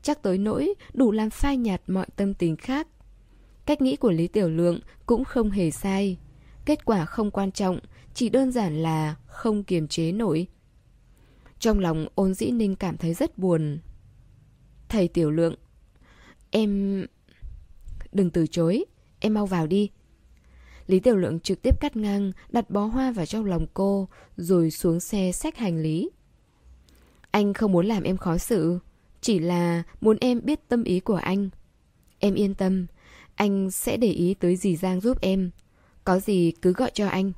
Chắc 0.03 0.23
tới 0.23 0.39
nỗi 0.39 0.75
đủ 0.95 1.13
làm 1.13 1.31
phai 1.31 1.57
nhạt 1.57 1.83
mọi 1.87 2.07
tâm 2.17 2.35
tình 2.35 2.57
khác. 2.57 2.89
Cách 3.67 3.83
nghĩ 3.83 3.97
của 3.97 4.11
Lý 4.11 4.29
Tiểu 4.29 4.49
Lượng 4.49 4.81
cũng 5.07 5.25
không 5.25 5.51
hề 5.51 5.71
sai. 5.71 6.19
Kết 6.65 6.85
quả 6.85 7.05
không 7.05 7.31
quan 7.31 7.53
trọng, 7.53 7.79
chỉ 8.15 8.29
đơn 8.29 8.53
giản 8.53 8.83
là 8.83 9.15
không 9.27 9.65
kiềm 9.65 9.89
chế 9.89 10.13
nổi. 10.13 10.47
Trong 11.59 11.79
lòng 11.79 12.07
ôn 12.15 12.35
dĩ 12.35 12.51
ninh 12.51 12.77
cảm 12.77 12.97
thấy 12.97 13.15
rất 13.15 13.39
buồn. 13.39 13.79
Thầy 14.89 15.09
Tiểu 15.09 15.31
Lượng, 15.31 15.55
em... 16.51 17.07
Đừng 18.13 18.31
từ 18.31 18.47
chối, 18.47 18.85
em 19.21 19.35
mau 19.35 19.47
vào 19.47 19.67
đi. 19.67 19.91
Lý 20.87 21.01
Tiểu 21.01 21.17
Lượng 21.17 21.41
trực 21.41 21.63
tiếp 21.63 21.81
cắt 21.81 21.97
ngang, 21.97 22.33
đặt 22.49 22.71
bó 22.71 22.85
hoa 22.85 23.13
vào 23.13 23.27
trong 23.27 23.45
lòng 23.45 23.67
cô, 23.75 24.09
rồi 24.37 24.71
xuống 24.71 25.01
xe 25.01 25.33
xách 25.33 25.57
hành 25.57 25.79
lý. 25.83 26.11
Anh 27.31 27.55
không 27.55 27.73
muốn 27.73 27.87
làm 27.87 28.03
em 28.03 28.17
khó 28.17 28.39
xử, 28.39 28.79
chỉ 29.21 29.39
là 29.39 29.83
muốn 30.01 30.17
em 30.21 30.41
biết 30.45 30.69
tâm 30.69 30.85
ý 30.85 31.01
của 31.01 31.15
anh. 31.15 31.49
Em 32.19 32.35
yên 32.35 32.55
tâm, 32.55 32.87
anh 33.43 33.71
sẽ 33.71 33.97
để 33.97 34.09
ý 34.09 34.35
tới 34.35 34.57
dì 34.57 34.77
Giang 34.77 35.01
giúp 35.01 35.21
em. 35.21 35.51
Có 36.05 36.19
gì 36.19 36.53
cứ 36.63 36.73
gọi 36.73 36.91
cho 36.95 37.09
anh. 37.09 37.33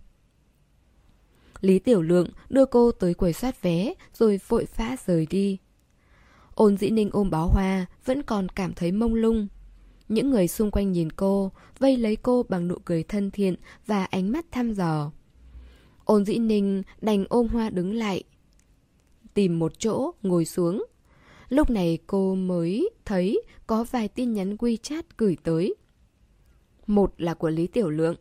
Lý 1.60 1.78
Tiểu 1.78 2.02
Lượng 2.02 2.28
đưa 2.48 2.66
cô 2.66 2.92
tới 2.92 3.14
quầy 3.14 3.32
soát 3.32 3.62
vé 3.62 3.94
rồi 4.14 4.40
vội 4.48 4.66
vã 4.76 4.96
rời 5.06 5.26
đi. 5.30 5.58
Ôn 6.54 6.76
dĩ 6.76 6.90
ninh 6.90 7.10
ôm 7.12 7.30
bó 7.30 7.46
hoa 7.52 7.86
vẫn 8.04 8.22
còn 8.22 8.48
cảm 8.48 8.72
thấy 8.72 8.92
mông 8.92 9.14
lung. 9.14 9.48
Những 10.08 10.30
người 10.30 10.48
xung 10.48 10.70
quanh 10.70 10.92
nhìn 10.92 11.12
cô, 11.12 11.52
vây 11.78 11.96
lấy 11.96 12.16
cô 12.16 12.42
bằng 12.48 12.68
nụ 12.68 12.76
cười 12.84 13.02
thân 13.02 13.30
thiện 13.30 13.54
và 13.86 14.04
ánh 14.04 14.32
mắt 14.32 14.46
thăm 14.50 14.72
dò. 14.72 15.12
Ôn 16.04 16.24
dĩ 16.24 16.38
ninh 16.38 16.82
đành 17.00 17.24
ôm 17.28 17.48
hoa 17.48 17.70
đứng 17.70 17.94
lại. 17.94 18.22
Tìm 19.34 19.58
một 19.58 19.78
chỗ, 19.78 20.10
ngồi 20.22 20.44
xuống. 20.44 20.84
Lúc 21.48 21.70
này 21.70 21.98
cô 22.06 22.34
mới 22.34 22.90
thấy 23.04 23.42
có 23.66 23.84
vài 23.90 24.08
tin 24.08 24.32
nhắn 24.32 24.56
WeChat 24.56 25.02
gửi 25.16 25.36
tới. 25.42 25.74
Một 26.86 27.14
là 27.18 27.34
của 27.34 27.50
Lý 27.50 27.66
Tiểu 27.66 27.90
Lượng. 27.90 28.16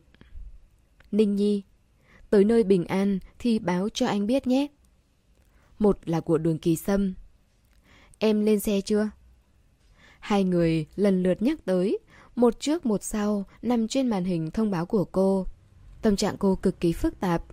Ninh 1.12 1.36
Nhi, 1.36 1.62
tới 2.30 2.44
nơi 2.44 2.64
bình 2.64 2.84
an 2.84 3.18
thì 3.38 3.58
báo 3.58 3.88
cho 3.88 4.06
anh 4.06 4.26
biết 4.26 4.46
nhé. 4.46 4.66
Một 5.78 5.98
là 6.04 6.20
của 6.20 6.38
Đường 6.38 6.58
Kỳ 6.58 6.76
Sâm. 6.76 7.14
Em 8.18 8.44
lên 8.44 8.60
xe 8.60 8.80
chưa? 8.80 9.10
Hai 10.20 10.44
người 10.44 10.86
lần 10.96 11.22
lượt 11.22 11.42
nhắc 11.42 11.64
tới, 11.64 11.98
một 12.36 12.60
trước 12.60 12.86
một 12.86 13.02
sau 13.02 13.44
nằm 13.62 13.88
trên 13.88 14.08
màn 14.08 14.24
hình 14.24 14.50
thông 14.50 14.70
báo 14.70 14.86
của 14.86 15.04
cô. 15.04 15.46
Tâm 16.02 16.16
trạng 16.16 16.36
cô 16.38 16.54
cực 16.54 16.80
kỳ 16.80 16.92
phức 16.92 17.20
tạp. 17.20 17.44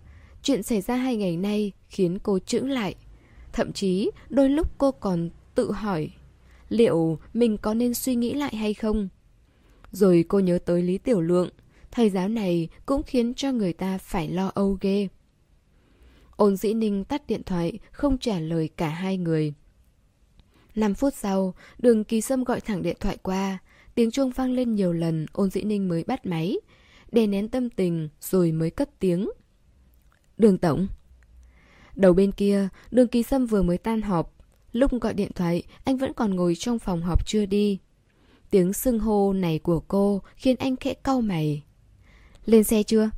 Chuyện 0.43 0.63
xảy 0.63 0.81
ra 0.81 0.95
hai 0.95 1.15
ngày 1.15 1.37
nay 1.37 1.71
khiến 1.89 2.19
cô 2.23 2.39
chững 2.39 2.69
lại. 2.69 2.95
Thậm 3.53 3.73
chí 3.73 4.11
đôi 4.29 4.49
lúc 4.49 4.77
cô 4.77 4.91
còn 4.91 5.29
tự 5.55 5.71
hỏi 5.71 6.11
liệu 6.69 7.19
mình 7.33 7.57
có 7.57 7.73
nên 7.73 7.93
suy 7.93 8.15
nghĩ 8.15 8.33
lại 8.33 8.55
hay 8.55 8.73
không. 8.73 9.09
Rồi 9.91 10.25
cô 10.27 10.39
nhớ 10.39 10.59
tới 10.65 10.81
Lý 10.81 10.97
Tiểu 10.97 11.21
Lượng, 11.21 11.49
thầy 11.91 12.09
giáo 12.09 12.27
này 12.27 12.69
cũng 12.85 13.03
khiến 13.03 13.33
cho 13.33 13.51
người 13.51 13.73
ta 13.73 13.97
phải 13.97 14.29
lo 14.29 14.51
âu 14.53 14.77
ghê. 14.81 15.07
Ôn 16.35 16.55
dĩ 16.55 16.73
ninh 16.73 17.03
tắt 17.03 17.27
điện 17.27 17.43
thoại, 17.43 17.79
không 17.91 18.17
trả 18.17 18.39
lời 18.39 18.69
cả 18.77 18.89
hai 18.89 19.17
người. 19.17 19.53
5 20.75 20.93
phút 20.93 21.13
sau, 21.13 21.53
đường 21.77 22.03
kỳ 22.03 22.21
sâm 22.21 22.43
gọi 22.43 22.61
thẳng 22.61 22.81
điện 22.81 22.97
thoại 22.99 23.17
qua. 23.23 23.57
Tiếng 23.95 24.11
chuông 24.11 24.29
vang 24.29 24.51
lên 24.51 24.75
nhiều 24.75 24.93
lần, 24.93 25.25
ôn 25.33 25.49
dĩ 25.49 25.61
ninh 25.61 25.87
mới 25.87 26.03
bắt 26.03 26.25
máy. 26.25 26.55
Đè 27.11 27.27
nén 27.27 27.49
tâm 27.49 27.69
tình, 27.69 28.09
rồi 28.21 28.51
mới 28.51 28.69
cất 28.69 28.99
tiếng. 28.99 29.29
Đường 30.37 30.57
tổng. 30.57 30.87
Đầu 31.95 32.13
bên 32.13 32.31
kia, 32.31 32.67
đường 32.91 33.07
kỳ 33.07 33.23
sâm 33.23 33.45
vừa 33.45 33.61
mới 33.61 33.77
tan 33.77 34.01
họp. 34.01 34.33
Lúc 34.71 34.91
gọi 35.01 35.13
điện 35.13 35.31
thoại, 35.35 35.63
anh 35.83 35.97
vẫn 35.97 36.13
còn 36.13 36.35
ngồi 36.35 36.55
trong 36.55 36.79
phòng 36.79 37.01
họp 37.01 37.27
chưa 37.27 37.45
đi. 37.45 37.79
Tiếng 38.51 38.73
sưng 38.73 38.99
hô 38.99 39.33
này 39.33 39.59
của 39.59 39.79
cô 39.79 40.21
khiến 40.35 40.55
anh 40.55 40.75
khẽ 40.75 40.93
cau 40.93 41.21
mày. 41.21 41.63
Lên 42.45 42.63
xe 42.63 42.83
chưa? 42.83 43.09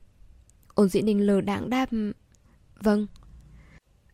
Ôn 0.74 0.90
dĩ 0.90 1.02
ninh 1.02 1.26
lờ 1.26 1.42
đãng 1.42 1.70
đáp. 1.70 1.90
Vâng. 2.80 3.08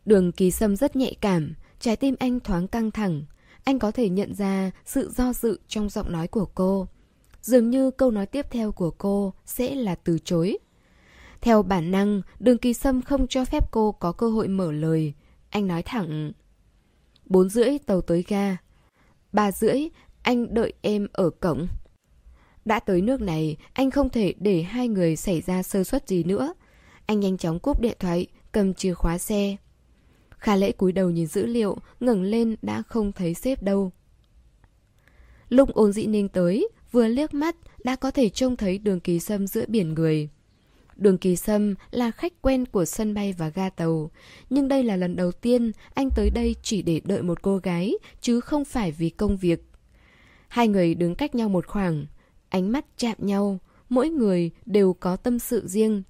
Đường 0.05 0.31
kỳ 0.31 0.51
sâm 0.51 0.75
rất 0.75 0.95
nhạy 0.95 1.15
cảm, 1.21 1.53
Trái 1.79 1.95
tim 1.95 2.15
anh 2.19 2.39
thoáng 2.39 2.67
căng 2.67 2.91
thẳng. 2.91 3.23
Anh 3.63 3.79
có 3.79 3.91
thể 3.91 4.09
nhận 4.09 4.33
ra 4.33 4.71
sự 4.85 5.11
do 5.15 5.33
dự 5.33 5.59
trong 5.67 5.89
giọng 5.89 6.11
nói 6.11 6.27
của 6.27 6.45
cô. 6.45 6.87
Dường 7.41 7.69
như 7.69 7.91
câu 7.91 8.11
nói 8.11 8.25
tiếp 8.25 8.45
theo 8.51 8.71
của 8.71 8.91
cô 8.91 9.33
sẽ 9.45 9.75
là 9.75 9.95
từ 9.95 10.19
chối. 10.19 10.57
Theo 11.41 11.63
bản 11.63 11.91
năng, 11.91 12.21
đường 12.39 12.57
kỳ 12.57 12.73
sâm 12.73 13.01
không 13.01 13.27
cho 13.27 13.45
phép 13.45 13.71
cô 13.71 13.91
có 13.91 14.11
cơ 14.11 14.29
hội 14.29 14.47
mở 14.47 14.71
lời. 14.71 15.13
Anh 15.49 15.67
nói 15.67 15.83
thẳng. 15.83 16.31
Bốn 17.25 17.49
rưỡi 17.49 17.77
tàu 17.85 18.01
tới 18.01 18.23
ga. 18.27 18.57
Ba 19.31 19.51
rưỡi, 19.51 19.89
anh 20.29 20.53
đợi 20.53 20.73
em 20.81 21.07
ở 21.13 21.29
cổng. 21.29 21.67
Đã 22.65 22.79
tới 22.79 23.01
nước 23.01 23.21
này, 23.21 23.57
anh 23.73 23.91
không 23.91 24.09
thể 24.09 24.33
để 24.39 24.61
hai 24.61 24.87
người 24.87 25.15
xảy 25.15 25.41
ra 25.41 25.63
sơ 25.63 25.83
suất 25.83 26.07
gì 26.07 26.23
nữa. 26.23 26.53
Anh 27.05 27.19
nhanh 27.19 27.37
chóng 27.37 27.59
cúp 27.59 27.81
điện 27.81 27.97
thoại, 27.99 28.27
cầm 28.51 28.73
chìa 28.73 28.93
khóa 28.93 29.17
xe, 29.17 29.57
Khả 30.29 30.55
lễ 30.55 30.71
cúi 30.71 30.91
đầu 30.91 31.09
nhìn 31.09 31.27
dữ 31.27 31.45
liệu, 31.45 31.77
ngẩng 31.99 32.23
lên 32.23 32.55
đã 32.61 32.81
không 32.81 33.11
thấy 33.11 33.33
xếp 33.33 33.63
đâu. 33.63 33.91
Lúc 35.49 35.73
ôn 35.73 35.91
dĩ 35.91 36.05
ninh 36.05 36.29
tới, 36.29 36.69
vừa 36.91 37.07
liếc 37.07 37.33
mắt 37.33 37.55
đã 37.83 37.95
có 37.95 38.11
thể 38.11 38.29
trông 38.29 38.55
thấy 38.55 38.77
đường 38.77 38.99
kỳ 38.99 39.19
sâm 39.19 39.47
giữa 39.47 39.65
biển 39.67 39.93
người. 39.93 40.29
Đường 40.95 41.17
kỳ 41.17 41.35
sâm 41.35 41.75
là 41.91 42.11
khách 42.11 42.41
quen 42.41 42.65
của 42.65 42.85
sân 42.85 43.13
bay 43.13 43.33
và 43.37 43.49
ga 43.49 43.69
tàu, 43.69 44.11
nhưng 44.49 44.67
đây 44.67 44.83
là 44.83 44.95
lần 44.95 45.15
đầu 45.15 45.31
tiên 45.31 45.71
anh 45.93 46.09
tới 46.15 46.29
đây 46.29 46.55
chỉ 46.63 46.81
để 46.81 47.01
đợi 47.03 47.21
một 47.21 47.41
cô 47.41 47.57
gái, 47.57 47.93
chứ 48.21 48.39
không 48.39 48.65
phải 48.65 48.91
vì 48.91 49.09
công 49.09 49.37
việc. 49.37 49.68
Hai 50.49 50.67
người 50.67 50.95
đứng 50.95 51.15
cách 51.15 51.35
nhau 51.35 51.49
một 51.49 51.67
khoảng, 51.67 52.05
ánh 52.49 52.71
mắt 52.71 52.85
chạm 52.97 53.15
nhau, 53.17 53.59
mỗi 53.89 54.09
người 54.09 54.51
đều 54.65 54.93
có 54.93 55.15
tâm 55.15 55.39
sự 55.39 55.67
riêng. 55.67 56.03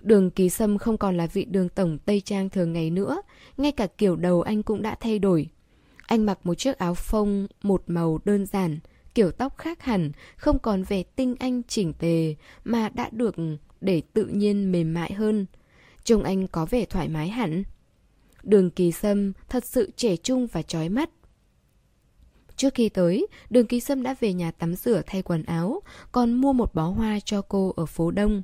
Đường 0.00 0.30
Kỳ 0.30 0.50
Sâm 0.50 0.78
không 0.78 0.98
còn 0.98 1.16
là 1.16 1.26
vị 1.26 1.44
đường 1.44 1.68
tổng 1.68 1.98
Tây 1.98 2.20
Trang 2.20 2.50
thường 2.50 2.72
ngày 2.72 2.90
nữa, 2.90 3.22
ngay 3.56 3.72
cả 3.72 3.86
kiểu 3.86 4.16
đầu 4.16 4.42
anh 4.42 4.62
cũng 4.62 4.82
đã 4.82 4.96
thay 5.00 5.18
đổi. 5.18 5.48
Anh 6.06 6.26
mặc 6.26 6.38
một 6.44 6.54
chiếc 6.54 6.78
áo 6.78 6.94
phông 6.94 7.46
một 7.62 7.82
màu 7.86 8.18
đơn 8.24 8.46
giản, 8.46 8.78
kiểu 9.14 9.30
tóc 9.30 9.58
khác 9.58 9.82
hẳn, 9.82 10.12
không 10.36 10.58
còn 10.58 10.82
vẻ 10.82 11.02
tinh 11.02 11.34
anh 11.38 11.62
chỉnh 11.62 11.92
tề, 11.92 12.34
mà 12.64 12.88
đã 12.88 13.10
được 13.12 13.34
để 13.80 14.02
tự 14.12 14.26
nhiên 14.26 14.72
mềm 14.72 14.94
mại 14.94 15.12
hơn. 15.12 15.46
Trông 16.04 16.22
anh 16.22 16.48
có 16.48 16.66
vẻ 16.66 16.84
thoải 16.84 17.08
mái 17.08 17.28
hẳn. 17.28 17.62
Đường 18.42 18.70
Kỳ 18.70 18.92
Sâm 18.92 19.32
thật 19.48 19.64
sự 19.64 19.90
trẻ 19.96 20.16
trung 20.16 20.46
và 20.46 20.62
chói 20.62 20.88
mắt. 20.88 21.10
Trước 22.58 22.74
khi 22.74 22.88
tới, 22.88 23.26
đường 23.50 23.66
Kỳ 23.66 23.80
Sâm 23.80 24.02
đã 24.02 24.14
về 24.20 24.32
nhà 24.32 24.50
tắm 24.50 24.74
rửa 24.74 25.02
thay 25.06 25.22
quần 25.22 25.42
áo, 25.42 25.82
còn 26.12 26.32
mua 26.34 26.52
một 26.52 26.74
bó 26.74 26.82
hoa 26.82 27.18
cho 27.24 27.42
cô 27.42 27.72
ở 27.76 27.86
phố 27.86 28.10
Đông. 28.10 28.42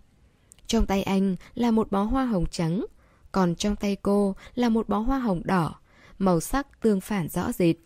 Trong 0.67 0.87
tay 0.87 1.03
anh 1.03 1.37
là 1.55 1.71
một 1.71 1.91
bó 1.91 2.03
hoa 2.03 2.25
hồng 2.25 2.45
trắng, 2.51 2.87
còn 3.33 3.55
trong 3.55 3.77
tay 3.77 3.97
cô 3.97 4.35
là 4.55 4.69
một 4.69 4.89
bó 4.89 4.99
hoa 4.99 5.19
hồng 5.19 5.43
đỏ, 5.45 5.75
màu 6.19 6.41
sắc 6.41 6.81
tương 6.81 7.01
phản 7.01 7.29
rõ 7.29 7.53
rệt. 7.53 7.77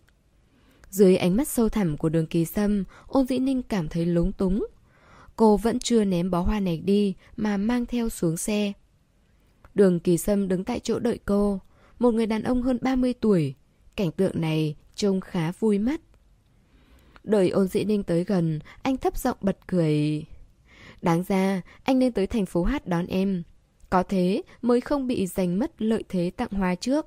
Dưới 0.91 1.17
ánh 1.17 1.37
mắt 1.37 1.49
sâu 1.49 1.69
thẳm 1.69 1.97
của 1.97 2.09
đường 2.09 2.27
kỳ 2.27 2.45
sâm, 2.45 2.85
ôn 3.07 3.27
dĩ 3.27 3.39
ninh 3.39 3.63
cảm 3.63 3.89
thấy 3.89 4.07
lúng 4.07 4.33
túng. 4.33 4.67
Cô 5.37 5.57
vẫn 5.57 5.79
chưa 5.79 6.05
ném 6.05 6.31
bó 6.31 6.41
hoa 6.41 6.61
này 6.61 6.79
đi 6.79 7.15
mà 7.37 7.57
mang 7.57 7.87
theo 7.87 8.09
xuống 8.09 8.37
xe. 8.37 8.73
Đường 9.75 10.01
kỳ 10.01 10.19
sâm 10.19 10.49
đứng 10.49 10.65
tại 10.65 10.81
chỗ 10.81 10.99
đợi 10.99 11.19
cô, 11.25 11.61
một 11.99 12.15
người 12.15 12.27
đàn 12.27 12.43
ông 12.43 12.63
hơn 12.63 12.79
30 12.81 13.15
tuổi. 13.15 13.55
Cảnh 13.97 14.13
tượng 14.13 14.41
này 14.41 14.77
trông 14.95 15.21
khá 15.21 15.53
vui 15.53 15.79
mắt. 15.79 16.01
Đợi 17.29 17.51
ôn 17.51 17.69
dĩ 17.69 17.85
ninh 17.85 18.03
tới 18.03 18.25
gần, 18.25 18.59
anh 18.83 18.97
thấp 18.97 19.19
giọng 19.19 19.37
bật 19.41 19.59
cười. 19.67 20.25
Đáng 21.03 21.23
ra, 21.29 21.63
anh 21.83 21.99
nên 21.99 22.13
tới 22.13 22.27
thành 22.27 22.47
phố 22.47 22.65
hát 22.65 22.87
đón 22.87 23.07
em. 23.07 23.43
Có 23.91 24.03
thế 24.03 24.43
mới 24.63 24.81
không 24.81 25.07
bị 25.07 25.27
giành 25.27 25.59
mất 25.59 25.83
lợi 25.83 26.05
thế 26.09 26.31
tặng 26.37 26.51
hoa 26.51 26.75
trước. 26.75 27.07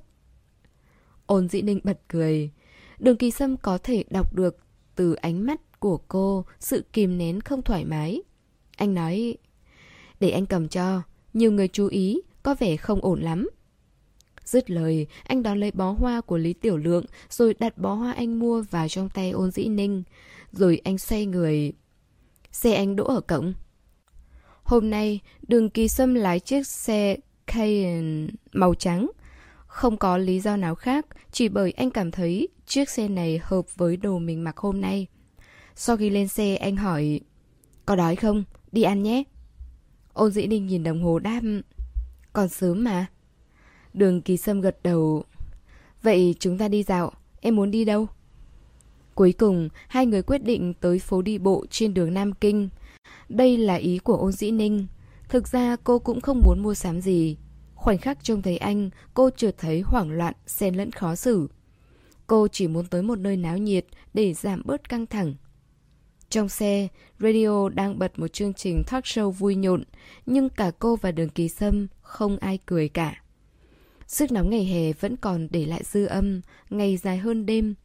Ôn 1.26 1.50
dĩ 1.50 1.62
ninh 1.62 1.80
bật 1.84 2.00
cười. 2.08 2.52
Đường 3.00 3.18
kỳ 3.18 3.32
sâm 3.32 3.58
có 3.58 3.78
thể 3.78 4.04
đọc 4.10 4.36
được 4.36 4.58
từ 4.96 5.14
ánh 5.14 5.46
mắt 5.46 5.80
của 5.80 5.98
cô 5.98 6.46
sự 6.60 6.84
kìm 6.94 7.18
nén 7.18 7.42
không 7.42 7.62
thoải 7.62 7.86
mái. 7.86 8.22
Anh 8.78 8.94
nói, 8.94 9.38
để 10.20 10.30
anh 10.30 10.46
cầm 10.46 10.68
cho, 10.68 11.02
nhiều 11.34 11.52
người 11.52 11.68
chú 11.68 11.88
ý, 11.88 12.22
có 12.44 12.56
vẻ 12.60 12.78
không 12.78 13.02
ổn 13.02 13.22
lắm. 13.22 13.50
Dứt 14.52 14.70
lời, 14.70 15.08
anh 15.24 15.44
đón 15.44 15.60
lấy 15.60 15.72
bó 15.72 15.92
hoa 15.92 16.22
của 16.22 16.38
Lý 16.38 16.54
Tiểu 16.54 16.78
Lượng 16.78 17.06
rồi 17.30 17.56
đặt 17.60 17.78
bó 17.78 17.94
hoa 17.94 18.12
anh 18.12 18.40
mua 18.40 18.62
vào 18.62 18.88
trong 18.88 19.10
tay 19.10 19.32
ôn 19.32 19.52
dĩ 19.52 19.68
ninh. 19.68 20.04
Rồi 20.52 20.82
anh 20.84 20.98
xoay 20.98 21.26
người. 21.26 21.74
Xe 22.52 22.74
anh 22.74 22.96
đỗ 22.96 23.04
ở 23.04 23.22
cổng. 23.22 23.54
Hôm 24.64 24.90
nay, 24.90 25.20
đường 25.48 25.70
kỳ 25.70 25.88
sâm 25.88 26.14
lái 26.14 26.40
chiếc 26.40 26.68
xe 26.68 27.18
Cayenne 27.48 28.28
màu 28.52 28.74
trắng. 28.74 29.12
Không 29.68 29.98
có 29.98 30.18
lý 30.18 30.40
do 30.40 30.56
nào 30.58 30.76
khác, 30.76 31.06
chỉ 31.32 31.50
bởi 31.50 31.72
anh 31.72 31.92
cảm 31.92 32.12
thấy 32.12 32.48
chiếc 32.66 32.90
xe 32.90 33.08
này 33.08 33.40
hợp 33.44 33.76
với 33.76 33.98
đồ 33.98 34.20
mình 34.20 34.44
mặc 34.44 34.58
hôm 34.58 34.82
nay. 34.82 35.08
Sau 35.76 35.98
khi 35.98 36.10
lên 36.10 36.28
xe, 36.28 36.56
anh 36.56 36.76
hỏi 36.76 37.20
Có 37.86 37.96
đói 37.96 38.16
không? 38.16 38.44
Đi 38.72 38.84
ăn 38.84 39.04
nhé. 39.04 39.24
Ôn 40.14 40.32
dĩ 40.32 40.48
ninh 40.48 40.66
nhìn 40.66 40.84
đồng 40.84 41.04
hồ 41.04 41.20
đáp 41.20 41.42
Còn 42.34 42.50
sớm 42.50 42.84
mà. 42.84 43.08
Đường 43.94 44.22
kỳ 44.22 44.38
sâm 44.38 44.62
gật 44.62 44.78
đầu. 44.84 45.24
Vậy 46.04 46.36
chúng 46.40 46.58
ta 46.58 46.68
đi 46.68 46.84
dạo, 46.84 47.12
em 47.42 47.56
muốn 47.56 47.72
đi 47.72 47.86
đâu? 47.86 48.08
Cuối 49.16 49.34
cùng, 49.34 49.70
hai 49.88 50.06
người 50.06 50.22
quyết 50.22 50.44
định 50.44 50.74
tới 50.74 51.00
phố 51.00 51.22
đi 51.22 51.38
bộ 51.38 51.66
trên 51.70 51.94
đường 51.94 52.14
Nam 52.14 52.34
Kinh. 52.34 52.70
Đây 53.30 53.58
là 53.58 53.76
ý 53.76 53.98
của 53.98 54.16
ôn 54.16 54.32
dĩ 54.32 54.52
ninh. 54.52 54.88
Thực 55.30 55.48
ra 55.48 55.76
cô 55.84 56.00
cũng 56.00 56.22
không 56.22 56.42
muốn 56.46 56.64
mua 56.64 56.74
sắm 56.74 57.02
gì. 57.02 57.38
Khoảnh 57.76 57.98
khắc 57.98 58.24
trông 58.24 58.42
thấy 58.42 58.58
anh, 58.58 58.90
cô 59.14 59.30
chợt 59.30 59.56
thấy 59.58 59.82
hoảng 59.82 60.12
loạn, 60.12 60.34
xen 60.48 60.76
lẫn 60.76 60.92
khó 60.92 61.16
xử. 61.16 61.50
Cô 62.28 62.48
chỉ 62.48 62.68
muốn 62.68 62.86
tới 62.86 63.02
một 63.02 63.20
nơi 63.20 63.38
náo 63.38 63.58
nhiệt 63.58 63.86
để 64.14 64.34
giảm 64.34 64.62
bớt 64.66 64.90
căng 64.90 65.06
thẳng. 65.06 65.36
Trong 66.30 66.50
xe, 66.50 66.88
radio 67.20 67.70
đang 67.70 68.00
bật 68.00 68.20
một 68.20 68.28
chương 68.28 68.54
trình 68.54 68.84
talk 68.92 69.04
show 69.04 69.30
vui 69.30 69.56
nhộn, 69.56 69.84
nhưng 70.26 70.50
cả 70.50 70.72
cô 70.80 70.96
và 70.96 71.12
đường 71.12 71.30
kỳ 71.30 71.50
sâm 71.50 71.88
không 72.02 72.38
ai 72.38 72.60
cười 72.66 72.90
cả. 72.90 73.21
Sức 74.12 74.32
nóng 74.32 74.50
ngày 74.50 74.66
hè 74.66 74.94
vẫn 74.94 75.18
còn 75.18 75.48
để 75.52 75.66
lại 75.66 75.84
dư 75.84 76.06
âm, 76.06 76.42
ngày 76.70 76.98
dài 76.98 77.18
hơn 77.18 77.46
đêm. 77.46 77.76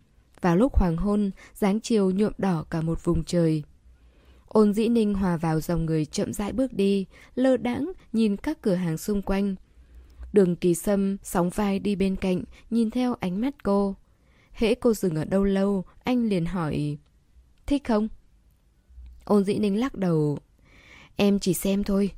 Vào 0.40 0.56
lúc 0.56 0.76
hoàng 0.76 0.96
hôn, 0.96 1.30
dáng 1.54 1.80
chiều 1.80 2.10
nhuộm 2.10 2.32
đỏ 2.38 2.64
cả 2.70 2.80
một 2.80 3.04
vùng 3.04 3.24
trời. 3.24 3.62
Ôn 4.48 4.72
dĩ 4.72 4.88
ninh 4.88 5.14
hòa 5.14 5.36
vào 5.36 5.60
dòng 5.60 5.86
người 5.86 6.04
chậm 6.04 6.32
rãi 6.32 6.52
bước 6.52 6.72
đi, 6.72 7.06
lơ 7.34 7.56
đãng 7.56 7.92
nhìn 8.12 8.36
các 8.36 8.62
cửa 8.62 8.74
hàng 8.74 8.98
xung 8.98 9.22
quanh. 9.22 9.54
Đường 10.32 10.56
kỳ 10.56 10.74
sâm 10.74 11.16
sóng 11.22 11.50
vai 11.50 11.78
đi 11.78 11.96
bên 11.96 12.16
cạnh, 12.16 12.42
nhìn 12.70 12.90
theo 12.90 13.14
ánh 13.20 13.40
mắt 13.40 13.62
cô. 13.62 13.96
Hễ 14.52 14.74
cô 14.74 14.94
dừng 14.94 15.14
ở 15.14 15.24
đâu 15.24 15.44
lâu, 15.44 15.84
anh 16.04 16.28
liền 16.28 16.46
hỏi 16.46 16.98
Thích 17.66 17.84
không? 17.84 18.08
Ôn 19.24 19.44
dĩ 19.44 19.58
ninh 19.58 19.80
lắc 19.80 19.94
đầu 19.94 20.38
Em 21.16 21.38
chỉ 21.38 21.54
xem 21.54 21.84
thôi 21.84 22.10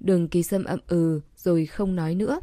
Đường 0.00 0.28
kỳ 0.28 0.42
sâm 0.42 0.64
ậm 0.64 0.78
ừ 0.86 1.20
rồi 1.36 1.66
không 1.66 1.96
nói 1.96 2.14
nữa 2.14 2.40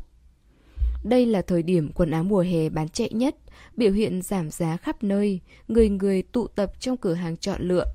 đây 1.03 1.25
là 1.25 1.41
thời 1.41 1.63
điểm 1.63 1.91
quần 1.91 2.11
áo 2.11 2.23
mùa 2.23 2.41
hè 2.41 2.69
bán 2.69 2.89
chạy 2.89 3.09
nhất, 3.13 3.35
biểu 3.77 3.91
hiện 3.91 4.21
giảm 4.21 4.51
giá 4.51 4.77
khắp 4.77 5.03
nơi, 5.03 5.39
người 5.67 5.89
người 5.89 6.21
tụ 6.21 6.47
tập 6.47 6.71
trong 6.79 6.97
cửa 6.97 7.13
hàng 7.13 7.37
chọn 7.37 7.61
lựa. 7.61 7.85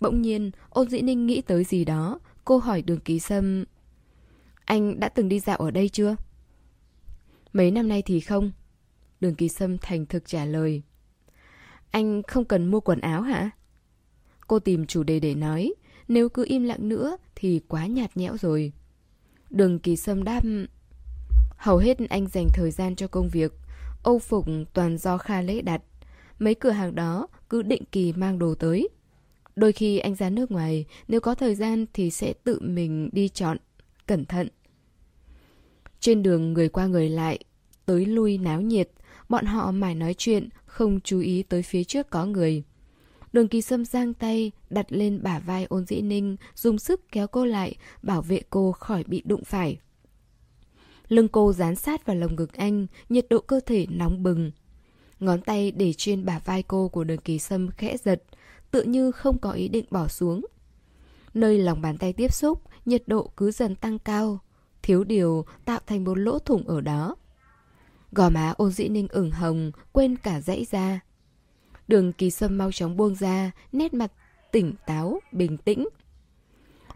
Bỗng 0.00 0.22
nhiên, 0.22 0.50
ôn 0.70 0.88
dĩ 0.88 1.00
ninh 1.00 1.26
nghĩ 1.26 1.40
tới 1.40 1.64
gì 1.64 1.84
đó, 1.84 2.20
cô 2.44 2.58
hỏi 2.58 2.82
đường 2.82 3.00
ký 3.00 3.18
sâm. 3.18 3.64
Anh 4.64 5.00
đã 5.00 5.08
từng 5.08 5.28
đi 5.28 5.40
dạo 5.40 5.56
ở 5.56 5.70
đây 5.70 5.88
chưa? 5.88 6.16
Mấy 7.52 7.70
năm 7.70 7.88
nay 7.88 8.02
thì 8.02 8.20
không. 8.20 8.52
Đường 9.20 9.34
kỳ 9.34 9.48
sâm 9.48 9.78
thành 9.78 10.06
thực 10.06 10.26
trả 10.26 10.44
lời. 10.44 10.82
Anh 11.90 12.22
không 12.22 12.44
cần 12.44 12.66
mua 12.66 12.80
quần 12.80 13.00
áo 13.00 13.22
hả? 13.22 13.50
Cô 14.46 14.58
tìm 14.58 14.86
chủ 14.86 15.02
đề 15.02 15.20
để 15.20 15.34
nói, 15.34 15.74
nếu 16.08 16.28
cứ 16.28 16.44
im 16.48 16.64
lặng 16.64 16.88
nữa 16.88 17.16
thì 17.34 17.60
quá 17.68 17.86
nhạt 17.86 18.16
nhẽo 18.16 18.36
rồi. 18.36 18.72
Đường 19.50 19.78
kỳ 19.78 19.96
sâm 19.96 20.24
đáp... 20.24 20.42
Hầu 21.58 21.76
hết 21.76 21.98
anh 22.08 22.26
dành 22.26 22.48
thời 22.54 22.70
gian 22.70 22.96
cho 22.96 23.06
công 23.06 23.28
việc. 23.28 23.52
Âu 24.02 24.18
phục 24.18 24.46
toàn 24.72 24.98
do 24.98 25.18
Kha 25.18 25.40
Lễ 25.40 25.62
đặt. 25.62 25.82
Mấy 26.38 26.54
cửa 26.54 26.70
hàng 26.70 26.94
đó 26.94 27.26
cứ 27.50 27.62
định 27.62 27.82
kỳ 27.92 28.12
mang 28.12 28.38
đồ 28.38 28.54
tới. 28.54 28.88
Đôi 29.56 29.72
khi 29.72 29.98
anh 29.98 30.14
ra 30.14 30.30
nước 30.30 30.50
ngoài, 30.50 30.84
nếu 31.08 31.20
có 31.20 31.34
thời 31.34 31.54
gian 31.54 31.86
thì 31.92 32.10
sẽ 32.10 32.32
tự 32.44 32.60
mình 32.60 33.08
đi 33.12 33.28
chọn. 33.28 33.56
Cẩn 34.06 34.24
thận. 34.24 34.48
Trên 36.00 36.22
đường 36.22 36.52
người 36.52 36.68
qua 36.68 36.86
người 36.86 37.08
lại, 37.08 37.38
tới 37.86 38.06
lui 38.06 38.38
náo 38.38 38.60
nhiệt, 38.60 38.90
bọn 39.28 39.46
họ 39.46 39.70
mải 39.70 39.94
nói 39.94 40.14
chuyện, 40.18 40.48
không 40.66 41.00
chú 41.00 41.20
ý 41.20 41.42
tới 41.42 41.62
phía 41.62 41.84
trước 41.84 42.10
có 42.10 42.26
người. 42.26 42.62
Đường 43.32 43.48
kỳ 43.48 43.60
sâm 43.60 43.84
giang 43.84 44.14
tay, 44.14 44.52
đặt 44.70 44.86
lên 44.88 45.22
bả 45.22 45.38
vai 45.38 45.64
ôn 45.64 45.86
dĩ 45.86 46.00
ninh, 46.00 46.36
dùng 46.54 46.78
sức 46.78 47.00
kéo 47.12 47.26
cô 47.26 47.44
lại, 47.44 47.76
bảo 48.02 48.22
vệ 48.22 48.42
cô 48.50 48.72
khỏi 48.72 49.04
bị 49.06 49.22
đụng 49.24 49.44
phải. 49.44 49.78
Lưng 51.08 51.28
cô 51.28 51.52
dán 51.52 51.76
sát 51.76 52.06
vào 52.06 52.16
lồng 52.16 52.36
ngực 52.36 52.52
anh, 52.52 52.86
nhiệt 53.08 53.26
độ 53.30 53.40
cơ 53.40 53.60
thể 53.66 53.86
nóng 53.90 54.22
bừng. 54.22 54.50
Ngón 55.20 55.40
tay 55.40 55.70
để 55.70 55.92
trên 55.96 56.24
bả 56.24 56.38
vai 56.44 56.62
cô 56.62 56.88
của 56.88 57.04
đường 57.04 57.20
kỳ 57.20 57.38
sâm 57.38 57.70
khẽ 57.70 57.96
giật, 57.96 58.22
tự 58.70 58.82
như 58.82 59.10
không 59.10 59.38
có 59.38 59.52
ý 59.52 59.68
định 59.68 59.84
bỏ 59.90 60.08
xuống. 60.08 60.40
Nơi 61.34 61.58
lòng 61.58 61.80
bàn 61.80 61.98
tay 61.98 62.12
tiếp 62.12 62.32
xúc, 62.32 62.62
nhiệt 62.84 63.02
độ 63.06 63.30
cứ 63.36 63.50
dần 63.50 63.76
tăng 63.76 63.98
cao. 63.98 64.38
Thiếu 64.82 65.04
điều 65.04 65.44
tạo 65.64 65.80
thành 65.86 66.04
một 66.04 66.18
lỗ 66.18 66.38
thủng 66.38 66.68
ở 66.68 66.80
đó. 66.80 67.16
Gò 68.12 68.30
má 68.30 68.54
ôn 68.56 68.70
dĩ 68.70 68.88
ninh 68.88 69.08
ửng 69.08 69.30
hồng, 69.30 69.72
quên 69.92 70.16
cả 70.16 70.40
dãy 70.40 70.66
ra. 70.70 71.00
Đường 71.88 72.12
kỳ 72.12 72.30
sâm 72.30 72.58
mau 72.58 72.72
chóng 72.72 72.96
buông 72.96 73.14
ra, 73.14 73.50
nét 73.72 73.94
mặt 73.94 74.12
tỉnh 74.52 74.74
táo, 74.86 75.20
bình 75.32 75.56
tĩnh. 75.56 75.88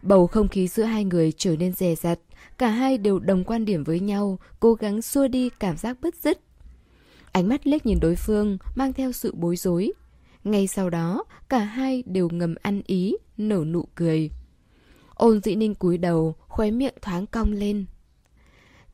Bầu 0.01 0.27
không 0.27 0.47
khí 0.47 0.67
giữa 0.67 0.83
hai 0.83 1.03
người 1.03 1.31
trở 1.31 1.55
nên 1.55 1.73
dè 1.73 1.95
dặt, 1.95 2.19
Cả 2.57 2.69
hai 2.69 2.97
đều 2.97 3.19
đồng 3.19 3.43
quan 3.43 3.65
điểm 3.65 3.83
với 3.83 3.99
nhau, 3.99 4.39
cố 4.59 4.73
gắng 4.73 5.01
xua 5.01 5.27
đi 5.27 5.49
cảm 5.49 5.77
giác 5.77 5.97
bứt 6.01 6.15
rứt. 6.15 6.39
Ánh 7.31 7.49
mắt 7.49 7.67
liếc 7.67 7.85
nhìn 7.85 7.99
đối 7.99 8.15
phương, 8.15 8.57
mang 8.75 8.93
theo 8.93 9.11
sự 9.11 9.33
bối 9.35 9.55
rối. 9.55 9.91
Ngay 10.43 10.67
sau 10.67 10.89
đó, 10.89 11.23
cả 11.49 11.59
hai 11.59 12.03
đều 12.05 12.29
ngầm 12.29 12.55
ăn 12.61 12.81
ý, 12.85 13.15
nở 13.37 13.63
nụ 13.67 13.87
cười. 13.95 14.29
Ôn 15.15 15.41
dĩ 15.41 15.55
ninh 15.55 15.75
cúi 15.75 15.97
đầu, 15.97 16.35
khóe 16.47 16.71
miệng 16.71 16.93
thoáng 17.01 17.25
cong 17.27 17.51
lên. 17.51 17.85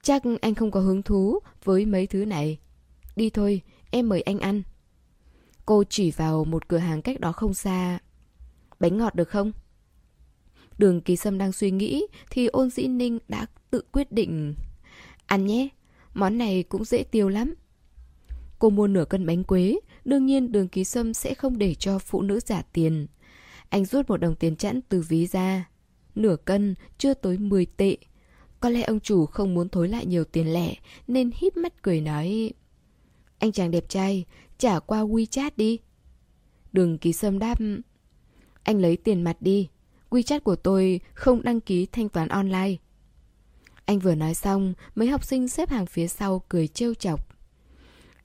Chắc 0.01 0.21
anh 0.41 0.55
không 0.55 0.71
có 0.71 0.79
hứng 0.79 1.03
thú 1.03 1.39
với 1.63 1.85
mấy 1.85 2.07
thứ 2.07 2.25
này. 2.25 2.59
Đi 3.15 3.29
thôi, 3.29 3.61
em 3.91 4.09
mời 4.09 4.21
anh 4.21 4.39
ăn. 4.39 4.63
Cô 5.65 5.83
chỉ 5.89 6.11
vào 6.11 6.45
một 6.45 6.67
cửa 6.67 6.77
hàng 6.77 7.01
cách 7.01 7.19
đó 7.19 7.31
không 7.31 7.53
xa. 7.53 7.99
Bánh 8.79 8.97
ngọt 8.97 9.15
được 9.15 9.29
không? 9.29 9.51
Đường 10.79 11.01
kỳ 11.01 11.15
sâm 11.15 11.37
đang 11.37 11.51
suy 11.51 11.71
nghĩ 11.71 12.05
thì 12.29 12.47
ôn 12.47 12.69
dĩ 12.69 12.87
ninh 12.87 13.19
đã 13.27 13.45
tự 13.69 13.81
quyết 13.91 14.11
định. 14.11 14.55
Ăn 15.25 15.45
nhé, 15.45 15.67
món 16.13 16.37
này 16.37 16.63
cũng 16.63 16.85
dễ 16.85 17.03
tiêu 17.03 17.29
lắm. 17.29 17.55
Cô 18.59 18.69
mua 18.69 18.87
nửa 18.87 19.05
cân 19.05 19.25
bánh 19.25 19.43
quế, 19.43 19.79
đương 20.05 20.25
nhiên 20.25 20.51
đường 20.51 20.67
ký 20.67 20.83
sâm 20.83 21.13
sẽ 21.13 21.33
không 21.33 21.57
để 21.57 21.75
cho 21.75 21.99
phụ 21.99 22.21
nữ 22.21 22.39
giả 22.39 22.61
tiền. 22.73 23.07
Anh 23.69 23.85
rút 23.85 24.09
một 24.09 24.17
đồng 24.17 24.35
tiền 24.35 24.55
chẵn 24.55 24.81
từ 24.81 25.01
ví 25.01 25.27
ra. 25.27 25.69
Nửa 26.15 26.35
cân, 26.45 26.75
chưa 26.97 27.13
tới 27.13 27.37
10 27.37 27.65
tệ. 27.65 27.97
Có 28.59 28.69
lẽ 28.69 28.81
ông 28.81 28.99
chủ 28.99 29.25
không 29.25 29.53
muốn 29.53 29.69
thối 29.69 29.87
lại 29.87 30.05
nhiều 30.05 30.23
tiền 30.23 30.53
lẻ, 30.53 30.75
nên 31.07 31.31
híp 31.35 31.57
mắt 31.57 31.83
cười 31.83 32.01
nói. 32.01 32.53
Anh 33.39 33.51
chàng 33.51 33.71
đẹp 33.71 33.89
trai, 33.89 34.25
trả 34.57 34.79
qua 34.79 35.03
WeChat 35.03 35.51
đi. 35.57 35.79
Đường 36.71 36.97
ký 36.97 37.13
sâm 37.13 37.39
đáp. 37.39 37.59
Anh 38.63 38.81
lấy 38.81 38.97
tiền 38.97 39.21
mặt 39.21 39.37
đi. 39.41 39.69
WeChat 40.09 40.39
của 40.39 40.55
tôi 40.55 40.99
không 41.13 41.43
đăng 41.43 41.61
ký 41.61 41.85
thanh 41.85 42.09
toán 42.09 42.27
online. 42.27 42.75
Anh 43.85 43.99
vừa 43.99 44.15
nói 44.15 44.33
xong, 44.33 44.73
mấy 44.95 45.07
học 45.07 45.23
sinh 45.23 45.47
xếp 45.47 45.69
hàng 45.69 45.85
phía 45.85 46.07
sau 46.07 46.43
cười 46.49 46.67
trêu 46.67 46.93
chọc. 46.93 47.27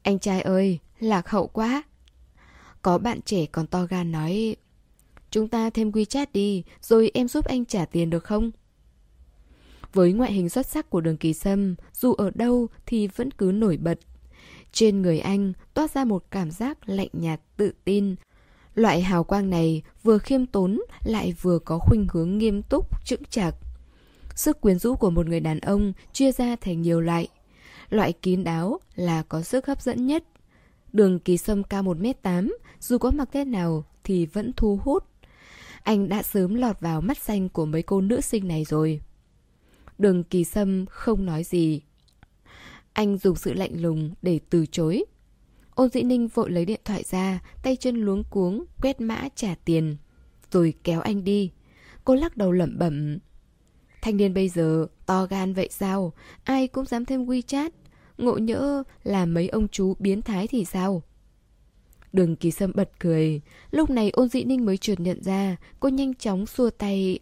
Anh 0.03 0.18
trai 0.18 0.41
ơi, 0.41 0.78
lạc 1.01 1.28
hậu 1.28 1.47
quá. 1.47 1.82
Có 2.82 2.99
bạn 2.99 3.22
trẻ 3.22 3.47
còn 3.47 3.66
to 3.66 3.87
gan 3.87 4.12
nói 4.12 4.57
Chúng 5.35 5.49
ta 5.49 5.70
thêm 5.70 5.91
WeChat 5.91 6.26
đi, 6.32 6.62
rồi 6.80 7.11
em 7.14 7.28
giúp 7.28 7.45
anh 7.45 7.64
trả 7.64 7.85
tiền 7.85 8.11
được 8.11 8.24
không? 8.24 8.51
Với 9.93 10.12
ngoại 10.12 10.32
hình 10.32 10.49
xuất 10.49 10.66
sắc 10.66 10.91
của 10.91 11.01
đường 11.01 11.16
kỳ 11.16 11.35
sâm, 11.35 11.74
dù 11.93 12.12
ở 12.12 12.30
đâu 12.35 12.66
thì 12.87 13.07
vẫn 13.07 13.30
cứ 13.30 13.53
nổi 13.55 13.76
bật. 13.76 13.99
Trên 14.72 15.03
người 15.03 15.20
anh 15.20 15.53
toát 15.74 15.91
ra 15.91 16.05
một 16.05 16.24
cảm 16.30 16.51
giác 16.51 16.89
lạnh 16.89 17.09
nhạt 17.12 17.41
tự 17.57 17.72
tin, 17.85 18.14
Loại 18.75 19.03
hào 19.03 19.25
quang 19.25 19.51
này 19.51 19.83
vừa 20.03 20.18
khiêm 20.18 20.47
tốn 20.47 20.81
lại 21.05 21.35
vừa 21.41 21.59
có 21.59 21.79
khuynh 21.79 22.07
hướng 22.12 22.39
nghiêm 22.39 22.62
túc, 22.62 23.05
chững 23.05 23.25
chạc. 23.31 23.55
Sức 24.35 24.61
quyến 24.61 24.79
rũ 24.79 24.95
của 24.95 25.11
một 25.11 25.27
người 25.27 25.41
đàn 25.41 25.61
ông 25.61 25.93
chia 26.12 26.33
ra 26.33 26.57
thành 26.57 26.83
nhiều 26.83 27.01
loại. 27.01 27.29
Loại 27.91 28.12
kín 28.12 28.45
đáo 28.45 28.81
là 28.95 29.22
có 29.22 29.43
sức 29.43 29.66
hấp 29.66 29.83
dẫn 29.83 30.07
nhất. 30.07 30.25
Đường 30.93 31.18
kỳ 31.18 31.37
sâm 31.37 31.62
cao 31.62 31.83
1m8, 31.83 32.53
dù 32.81 32.99
có 32.99 33.11
mặc 33.11 33.29
thế 33.33 33.45
nào 33.45 33.85
thì 34.05 34.27
vẫn 34.27 34.53
thu 34.57 34.81
hút. 34.83 35.05
Anh 35.83 36.09
đã 36.09 36.22
sớm 36.22 36.55
lọt 36.55 36.81
vào 36.81 37.01
mắt 37.01 37.18
xanh 37.18 37.49
của 37.49 37.66
mấy 37.66 37.83
cô 37.83 38.01
nữ 38.01 38.20
sinh 38.20 38.49
này 38.49 38.64
rồi. 38.64 39.01
Đường 39.99 40.25
kỳ 40.25 40.45
sâm 40.45 40.87
không 40.87 41.27
nói 41.27 41.45
gì. 41.45 41.81
Anh 42.93 43.18
dùng 43.18 43.37
sự 43.37 43.53
lạnh 43.53 43.83
lùng 43.83 44.14
để 44.22 44.41
từ 44.51 44.66
chối. 44.66 45.05
Ôn 45.75 45.91
dĩ 45.91 46.03
ninh 46.03 46.29
vội 46.29 46.51
lấy 46.51 46.64
điện 46.64 46.81
thoại 46.85 47.05
ra, 47.11 47.41
tay 47.62 47.77
chân 47.77 47.97
luống 47.97 48.25
cuống, 48.31 48.64
quét 48.83 49.01
mã 49.01 49.29
trả 49.35 49.55
tiền. 49.64 49.97
Rồi 50.51 50.75
kéo 50.85 51.01
anh 51.01 51.25
đi. 51.25 51.51
Cô 52.05 52.14
lắc 52.14 52.37
đầu 52.37 52.53
lẩm 52.53 52.79
bẩm. 52.79 53.18
Thanh 54.03 54.16
niên 54.16 54.35
bây 54.35 54.49
giờ 54.49 54.87
to 55.07 55.27
gan 55.27 55.55
vậy 55.55 55.68
sao? 55.70 56.12
Ai 56.45 56.68
cũng 56.68 56.85
dám 56.85 57.05
thêm 57.05 57.27
WeChat. 57.27 57.70
ngộ 58.18 58.39
nhỡ 58.39 58.83
là 59.03 59.27
mấy 59.27 59.49
ông 59.49 59.68
chú 59.68 59.95
biến 59.99 60.22
thái 60.22 60.47
thì 60.47 60.64
sao? 60.64 61.03
Đường 62.12 62.37
kỳ 62.37 62.51
sâm 62.51 62.72
bật 62.75 62.91
cười. 62.99 63.41
Lúc 63.70 63.91
này 63.91 64.11
ôn 64.11 64.29
dĩ 64.29 64.45
ninh 64.45 64.64
mới 64.66 64.77
trượt 64.77 65.01
nhận 65.01 65.22
ra. 65.22 65.57
Cô 65.81 65.89
nhanh 65.89 66.14
chóng 66.14 66.47
xua 66.47 66.70
tay. 66.70 67.18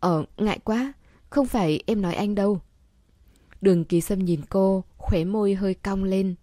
Ờ, 0.00 0.24
ngại 0.36 0.58
quá. 0.64 0.92
Không 1.30 1.46
phải 1.46 1.82
em 1.86 2.02
nói 2.02 2.14
anh 2.14 2.34
đâu. 2.34 2.60
Đường 3.60 3.84
kỳ 3.84 4.00
sâm 4.00 4.18
nhìn 4.18 4.40
cô, 4.48 4.84
khóe 4.96 5.24
môi 5.24 5.54
hơi 5.54 5.74
cong 5.74 6.04
lên. 6.04 6.34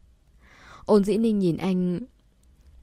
Ôn 0.90 1.04
dĩ 1.04 1.18
ninh 1.18 1.40
nhìn 1.40 1.58
anh... 1.58 2.00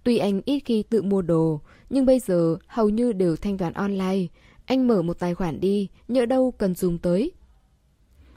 Tuy 0.05 0.19
anh 0.19 0.41
ít 0.45 0.61
khi 0.61 0.83
tự 0.83 1.03
mua 1.03 1.23
đồ, 1.23 1.61
nhưng 1.91 2.07
bây 2.07 2.21
giờ 2.21 2.57
hầu 2.67 2.89
như 2.89 3.13
đều 3.13 3.37
thanh 3.37 3.59
toán 3.59 3.73
online. 3.73 4.27
Anh 4.65 4.87
mở 4.87 5.03
một 5.03 5.19
tài 5.19 5.35
khoản 5.35 5.61
đi, 5.61 5.89
nhỡ 6.09 6.27
đâu 6.27 6.51
cần 6.51 6.75
dùng 6.75 6.99
tới. 6.99 7.33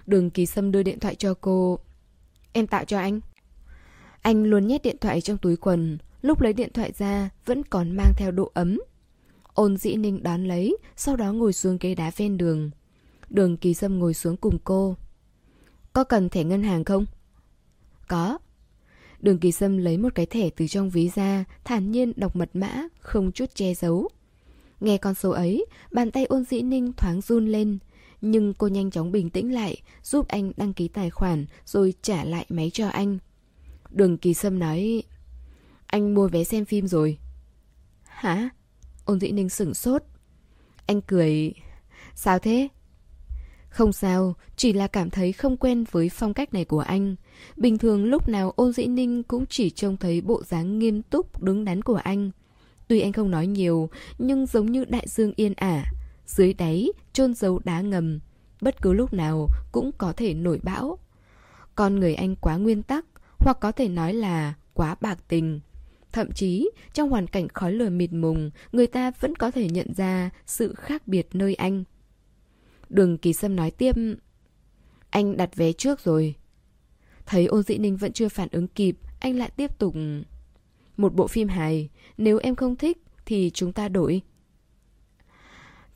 Đường 0.08 0.30
kỳ 0.30 0.46
sâm 0.46 0.72
đưa 0.72 0.84
điện 0.84 1.00
thoại 1.00 1.16
cho 1.16 1.34
cô. 1.34 1.80
Em 2.54 2.68
tạo 2.68 2.86
cho 2.86 3.00
anh. 3.00 3.20
Anh 4.22 4.44
luôn 4.44 4.68
nhét 4.68 4.84
điện 4.84 4.96
thoại 5.02 5.22
trong 5.22 5.38
túi 5.38 5.56
quần, 5.56 5.98
lúc 6.22 6.42
lấy 6.42 6.54
điện 6.54 6.74
thoại 6.74 6.92
ra 6.98 7.30
vẫn 7.46 7.64
còn 7.64 7.92
mang 7.92 8.14
theo 8.18 8.32
độ 8.32 8.52
ấm. 8.54 8.80
Ôn 9.54 9.78
dĩ 9.78 9.96
ninh 9.96 10.24
đón 10.24 10.46
lấy, 10.46 10.78
sau 10.96 11.16
đó 11.16 11.34
ngồi 11.34 11.54
xuống 11.54 11.78
ghế 11.82 11.96
đá 11.96 12.12
ven 12.18 12.38
đường. 12.38 12.72
Đường 13.30 13.58
kỳ 13.58 13.74
sâm 13.74 14.00
ngồi 14.00 14.14
xuống 14.14 14.38
cùng 14.38 14.58
cô. 14.64 14.96
Có 15.94 16.04
cần 16.04 16.30
thẻ 16.30 16.44
ngân 16.44 16.64
hàng 16.64 16.84
không? 16.84 17.06
Có. 18.08 18.38
Đường 19.22 19.38
kỳ 19.38 19.52
sâm 19.52 19.78
lấy 19.78 19.98
một 19.98 20.16
cái 20.16 20.26
thẻ 20.26 20.50
từ 20.50 20.68
trong 20.68 20.90
ví 20.90 21.10
ra, 21.16 21.46
thản 21.64 21.92
nhiên 21.92 22.14
đọc 22.16 22.36
mật 22.36 22.50
mã, 22.54 22.88
không 23.00 23.32
chút 23.32 23.56
che 23.56 23.74
giấu. 23.74 24.10
Nghe 24.80 24.98
con 24.98 25.14
số 25.14 25.30
ấy, 25.30 25.66
bàn 25.92 26.12
tay 26.12 26.26
ôn 26.26 26.44
dĩ 26.44 26.62
ninh 26.62 26.94
thoáng 26.94 27.22
run 27.22 27.48
lên. 27.48 27.78
Nhưng 28.22 28.54
cô 28.54 28.68
nhanh 28.68 28.92
chóng 28.92 29.12
bình 29.12 29.30
tĩnh 29.30 29.54
lại, 29.54 29.82
giúp 30.04 30.28
anh 30.28 30.52
đăng 30.58 30.74
ký 30.74 30.88
tài 30.88 31.10
khoản 31.10 31.46
rồi 31.66 31.94
trả 32.02 32.24
lại 32.24 32.46
máy 32.50 32.70
cho 32.74 32.88
anh. 32.88 33.18
Đường 33.90 34.18
kỳ 34.18 34.34
sâm 34.34 34.60
nói... 34.60 35.04
Anh 35.86 36.14
mua 36.14 36.28
vé 36.28 36.44
xem 36.44 36.66
phim 36.66 36.88
rồi. 36.88 37.18
Hả? 38.04 38.50
Ôn 39.06 39.20
dĩ 39.20 39.32
ninh 39.32 39.50
sửng 39.50 39.74
sốt. 39.74 40.04
Anh 40.86 41.02
cười... 41.02 41.54
Sao 42.16 42.40
thế? 42.40 42.68
Không 43.70 43.94
sao, 43.94 44.34
chỉ 44.56 44.74
là 44.74 44.88
cảm 44.88 45.10
thấy 45.10 45.32
không 45.32 45.58
quen 45.58 45.86
với 45.92 46.10
phong 46.10 46.34
cách 46.34 46.54
này 46.54 46.66
của 46.66 46.80
anh. 46.80 47.16
Bình 47.58 47.78
thường 47.78 48.06
lúc 48.06 48.30
nào 48.30 48.54
ôn 48.56 48.74
dĩ 48.74 48.86
ninh 48.86 49.24
cũng 49.24 49.46
chỉ 49.46 49.70
trông 49.70 49.98
thấy 49.98 50.22
bộ 50.22 50.44
dáng 50.44 50.80
nghiêm 50.80 51.02
túc, 51.02 51.42
đứng 51.42 51.66
đắn 51.66 51.82
của 51.82 51.96
anh. 52.04 52.32
Tuy 52.88 53.00
anh 53.00 53.12
không 53.12 53.32
nói 53.32 53.48
nhiều, 53.48 53.90
nhưng 54.18 54.46
giống 54.46 54.72
như 54.72 54.86
đại 54.86 55.06
dương 55.08 55.34
yên 55.36 55.54
ả. 55.54 55.84
Dưới 56.26 56.54
đáy, 56.54 56.90
chôn 57.14 57.34
giấu 57.34 57.60
đá 57.64 57.82
ngầm. 57.82 58.20
Bất 58.62 58.82
cứ 58.82 58.94
lúc 58.94 59.14
nào 59.14 59.48
cũng 59.72 59.92
có 59.98 60.14
thể 60.14 60.34
nổi 60.34 60.60
bão. 60.64 61.00
Con 61.76 62.00
người 62.00 62.16
anh 62.16 62.36
quá 62.36 62.58
nguyên 62.58 62.84
tắc, 62.84 63.06
hoặc 63.38 63.58
có 63.62 63.72
thể 63.72 63.88
nói 63.88 64.14
là 64.14 64.54
quá 64.74 64.96
bạc 65.02 65.20
tình. 65.28 65.60
Thậm 66.12 66.32
chí, 66.32 66.70
trong 66.94 67.10
hoàn 67.10 67.28
cảnh 67.28 67.48
khói 67.48 67.72
lửa 67.72 67.90
mịt 67.90 68.14
mùng, 68.14 68.52
người 68.72 68.88
ta 68.88 69.12
vẫn 69.20 69.36
có 69.36 69.52
thể 69.52 69.70
nhận 69.70 69.94
ra 69.94 70.30
sự 70.46 70.74
khác 70.74 71.08
biệt 71.08 71.28
nơi 71.34 71.56
anh. 71.56 71.84
Đường 72.90 73.18
Kỳ 73.18 73.34
Sâm 73.34 73.56
nói 73.56 73.72
tiếp. 73.72 73.96
Anh 75.10 75.38
đặt 75.38 75.56
vé 75.56 75.72
trước 75.74 76.00
rồi. 76.04 76.36
Thấy 77.26 77.46
ôn 77.46 77.64
dĩ 77.64 77.78
ninh 77.78 77.98
vẫn 77.98 78.14
chưa 78.14 78.30
phản 78.30 78.48
ứng 78.52 78.68
kịp, 78.68 78.98
Anh 79.20 79.38
lại 79.38 79.52
tiếp 79.56 79.80
tục. 79.80 79.96
Một 80.98 81.16
bộ 81.16 81.28
phim 81.28 81.48
hài, 81.48 81.90
Nếu 82.18 82.38
em 82.38 82.56
không 82.56 82.76
thích 82.76 82.98
thì 83.26 83.52
chúng 83.54 83.74
ta 83.74 83.88
đổi. 83.90 84.22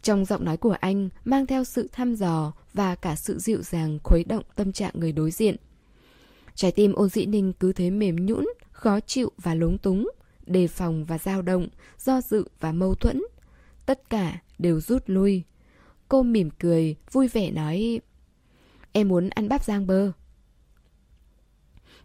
Trong 0.02 0.26
giọng 0.26 0.46
nói 0.46 0.58
của 0.58 0.76
anh, 0.80 1.10
Mang 1.26 1.46
theo 1.46 1.64
sự 1.64 1.89
thăm 1.91 2.16
dò 2.16 2.54
Và 2.74 2.96
cả 2.96 3.16
sự 3.16 3.39
dịu 3.39 3.62
dàng, 3.62 4.00
khuấy 4.04 4.24
động 4.24 4.44
tâm 4.56 4.72
trạng 4.72 4.91
người 4.94 5.12
đối 5.12 5.32
diện. 5.32 5.56
Trái 6.56 6.72
tim 6.72 6.94
ôn 6.94 7.10
dĩ 7.10 7.26
ninh 7.26 7.54
cứ 7.54 7.74
thế 7.74 7.89
mềm 7.89 8.26
nhũn, 8.26 8.46
Khó 8.72 9.00
chịu 9.00 9.32
và 9.38 9.56
lúng 9.56 9.78
túng, 9.78 10.12
Đề 10.46 10.68
phòng 10.68 11.06
và 11.06 11.18
dao 11.18 11.41
động 11.41 11.68
Do 12.00 12.22
dự 12.22 12.48
và 12.60 12.72
mâu 12.72 12.96
thuẫn. 12.96 13.22
Tất 13.86 14.10
cả 14.10 14.41
đều 14.60 14.82
rút 14.82 15.04
lui. 15.06 15.44
Cô 16.08 16.24
mỉm 16.24 16.49
cười, 16.60 16.95
vui 17.12 17.28
vẻ 17.28 17.51
nói 17.51 18.01
Em 18.91 19.08
muốn 19.08 19.30
ăn 19.30 19.49
bắp 19.49 19.64
giang 19.64 19.88
bơ 19.88 20.12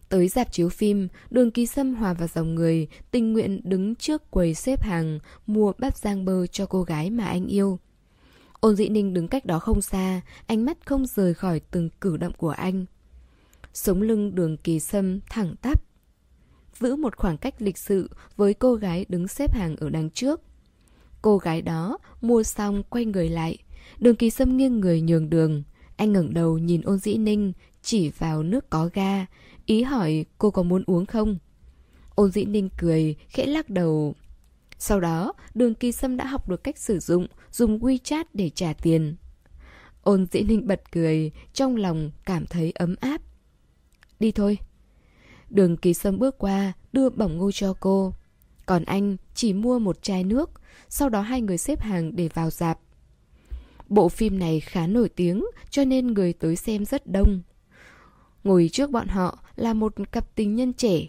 Tới 0.09 0.27
dạp 0.27 0.51
chiếu 0.51 0.69
phim, 0.69 1.07
đường 1.29 1.51
ký 1.51 1.65
sâm 1.65 1.95
hòa 1.95 2.13
vào 2.13 2.27
dòng 2.27 2.55
người, 2.55 2.87
tình 3.11 3.33
nguyện 3.33 3.61
đứng 3.63 3.95
trước 3.95 4.31
quầy 4.31 4.53
xếp 4.53 4.83
hàng, 4.83 5.19
mua 5.47 5.73
bắp 5.77 5.97
giang 5.97 6.25
bơ 6.25 6.47
cho 6.47 6.65
cô 6.65 6.83
gái 6.83 7.09
mà 7.09 7.25
anh 7.25 7.47
yêu. 7.47 7.79
Ôn 8.59 8.75
dĩ 8.75 8.89
ninh 8.89 9.13
đứng 9.13 9.27
cách 9.27 9.45
đó 9.45 9.59
không 9.59 9.81
xa, 9.81 10.21
ánh 10.47 10.65
mắt 10.65 10.77
không 10.85 11.05
rời 11.05 11.33
khỏi 11.33 11.59
từng 11.71 11.89
cử 12.01 12.17
động 12.17 12.33
của 12.37 12.49
anh. 12.49 12.85
Sống 13.73 14.01
lưng 14.01 14.35
đường 14.35 14.57
kỳ 14.57 14.79
sâm 14.79 15.19
thẳng 15.29 15.55
tắp. 15.61 15.83
Giữ 16.79 16.95
một 16.95 17.15
khoảng 17.15 17.37
cách 17.37 17.61
lịch 17.61 17.77
sự 17.77 18.09
với 18.37 18.53
cô 18.53 18.75
gái 18.75 19.05
đứng 19.09 19.27
xếp 19.27 19.53
hàng 19.53 19.75
ở 19.75 19.89
đằng 19.89 20.09
trước. 20.09 20.41
Cô 21.21 21.37
gái 21.37 21.61
đó 21.61 21.97
mua 22.21 22.43
xong 22.43 22.83
quay 22.89 23.05
người 23.05 23.29
lại, 23.29 23.57
Đường 23.99 24.15
kỳ 24.15 24.29
sâm 24.29 24.57
nghiêng 24.57 24.79
người 24.79 25.01
nhường 25.01 25.29
đường. 25.29 25.63
Anh 25.95 26.13
ngẩng 26.13 26.33
đầu 26.33 26.57
nhìn 26.57 26.81
ôn 26.81 26.97
dĩ 26.97 27.17
ninh, 27.17 27.53
chỉ 27.81 28.09
vào 28.09 28.43
nước 28.43 28.69
có 28.69 28.89
ga. 28.93 29.25
Ý 29.65 29.83
hỏi 29.83 30.25
cô 30.37 30.51
có 30.51 30.63
muốn 30.63 30.83
uống 30.85 31.05
không? 31.05 31.37
Ôn 32.15 32.31
dĩ 32.31 32.45
ninh 32.45 32.69
cười, 32.77 33.15
khẽ 33.29 33.45
lắc 33.45 33.69
đầu. 33.69 34.15
Sau 34.77 34.99
đó, 34.99 35.33
đường 35.53 35.75
kỳ 35.75 35.91
sâm 35.91 36.17
đã 36.17 36.25
học 36.25 36.49
được 36.49 36.63
cách 36.63 36.77
sử 36.77 36.99
dụng, 36.99 37.27
dùng 37.51 37.79
WeChat 37.79 38.23
để 38.33 38.49
trả 38.49 38.73
tiền. 38.73 39.15
Ôn 40.01 40.25
dĩ 40.31 40.41
ninh 40.41 40.67
bật 40.67 40.91
cười, 40.91 41.31
trong 41.53 41.75
lòng 41.75 42.11
cảm 42.25 42.45
thấy 42.45 42.71
ấm 42.71 42.95
áp. 42.99 43.21
Đi 44.19 44.31
thôi. 44.31 44.57
Đường 45.49 45.77
kỳ 45.77 45.93
sâm 45.93 46.19
bước 46.19 46.37
qua, 46.37 46.73
đưa 46.93 47.09
bỏng 47.09 47.37
ngô 47.37 47.51
cho 47.51 47.73
cô. 47.79 48.13
Còn 48.65 48.83
anh 48.83 49.17
chỉ 49.35 49.53
mua 49.53 49.79
một 49.79 50.03
chai 50.03 50.23
nước, 50.23 50.49
sau 50.89 51.09
đó 51.09 51.21
hai 51.21 51.41
người 51.41 51.57
xếp 51.57 51.81
hàng 51.81 52.15
để 52.15 52.29
vào 52.33 52.49
dạp. 52.49 52.79
Bộ 53.89 54.09
phim 54.09 54.39
này 54.39 54.59
khá 54.59 54.87
nổi 54.87 55.09
tiếng 55.09 55.45
cho 55.69 55.85
nên 55.85 56.07
người 56.07 56.33
tới 56.33 56.55
xem 56.55 56.85
rất 56.85 57.07
đông. 57.07 57.41
Ngồi 58.43 58.69
trước 58.73 58.91
bọn 58.91 59.07
họ 59.07 59.39
là 59.55 59.73
một 59.73 59.93
cặp 60.11 60.35
tình 60.35 60.55
nhân 60.55 60.73
trẻ. 60.73 61.07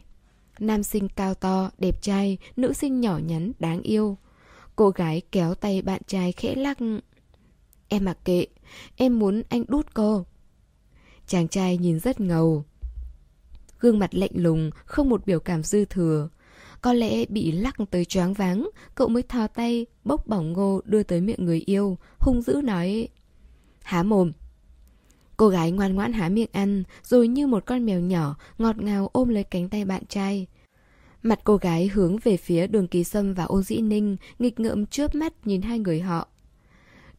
Nam 0.59 0.83
sinh 0.83 1.09
cao 1.09 1.35
to, 1.35 1.71
đẹp 1.79 2.03
trai, 2.03 2.39
nữ 2.57 2.73
sinh 2.73 3.01
nhỏ 3.01 3.19
nhắn, 3.19 3.53
đáng 3.59 3.83
yêu. 3.83 4.17
Cô 4.77 4.91
gái 4.91 5.23
kéo 5.33 5.55
tay 5.55 5.83
bạn 5.83 6.03
trai 6.07 6.33
khẽ 6.33 6.55
lắc. 6.55 6.79
Em 7.89 8.05
mặc 8.05 8.19
kệ, 8.25 8.47
em 8.97 9.19
muốn 9.19 9.43
anh 9.49 9.65
đút 9.69 9.95
cô. 9.95 10.27
Chàng 11.27 11.49
trai 11.49 11.79
nhìn 11.79 11.99
rất 11.99 12.21
ngầu. 12.21 12.65
Gương 13.81 13.99
mặt 13.99 14.15
lạnh 14.15 14.31
lùng, 14.35 14.71
không 14.85 15.09
một 15.09 15.27
biểu 15.27 15.41
cảm 15.41 15.63
dư 15.63 15.85
thừa. 15.85 16.29
Có 16.81 16.93
lẽ 16.93 17.25
bị 17.29 17.53
lắc 17.53 17.77
tới 17.91 18.05
choáng 18.05 18.33
váng, 18.33 18.71
cậu 18.95 19.09
mới 19.09 19.23
thò 19.23 19.47
tay, 19.47 19.87
bốc 20.05 20.27
bỏng 20.27 20.53
ngô 20.53 20.81
đưa 20.85 21.03
tới 21.03 21.21
miệng 21.21 21.45
người 21.45 21.63
yêu, 21.67 21.99
hung 22.19 22.43
dữ 22.43 22.61
nói 22.65 23.09
Há 23.83 24.03
mồm. 24.03 24.33
Cô 25.37 25.49
gái 25.49 25.71
ngoan 25.71 25.95
ngoãn 25.95 26.13
há 26.13 26.29
miệng 26.29 26.49
ăn, 26.53 26.83
rồi 27.03 27.29
như 27.29 27.47
một 27.47 27.67
con 27.67 27.87
mèo 27.87 28.01
nhỏ, 28.01 28.37
ngọt 28.59 28.79
ngào 28.79 29.11
ôm 29.13 29.29
lấy 29.29 29.45
cánh 29.45 29.69
tay 29.69 29.85
bạn 29.85 30.07
trai. 30.09 30.47
Mặt 31.23 31.41
cô 31.45 31.57
gái 31.57 31.89
hướng 31.89 32.17
về 32.19 32.37
phía 32.37 32.67
đường 32.67 32.89
kỳ 32.89 33.05
sâm 33.05 33.35
và 33.35 33.45
ô 33.45 33.63
dĩ 33.63 33.81
ninh, 33.81 34.17
nghịch 34.39 34.61
ngợm 34.61 34.87
chớp 34.87 35.15
mắt 35.15 35.47
nhìn 35.47 35.63
hai 35.63 35.79
người 35.79 36.01
họ. 36.01 36.29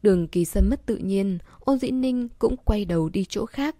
Đường 0.02 0.28
kỳ 0.28 0.44
sâm 0.44 0.70
mất 0.70 0.86
tự 0.86 0.96
nhiên, 0.96 1.38
ôn 1.60 1.78
dĩ 1.78 1.90
ninh 1.90 2.28
cũng 2.38 2.56
quay 2.56 2.84
đầu 2.84 3.08
đi 3.08 3.24
chỗ 3.28 3.46
khác. 3.46 3.76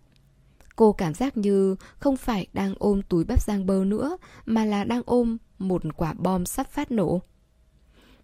Cô 0.76 0.92
cảm 0.92 1.14
giác 1.14 1.36
như 1.36 1.76
không 1.98 2.16
phải 2.16 2.46
đang 2.52 2.74
ôm 2.78 3.02
túi 3.02 3.24
bắp 3.24 3.42
giang 3.42 3.66
bơ 3.66 3.84
nữa, 3.84 4.16
mà 4.46 4.64
là 4.64 4.84
đang 4.84 5.02
ôm 5.06 5.38
một 5.58 5.82
quả 5.96 6.12
bom 6.12 6.46
sắp 6.46 6.70
phát 6.70 6.90
nổ. 6.90 7.22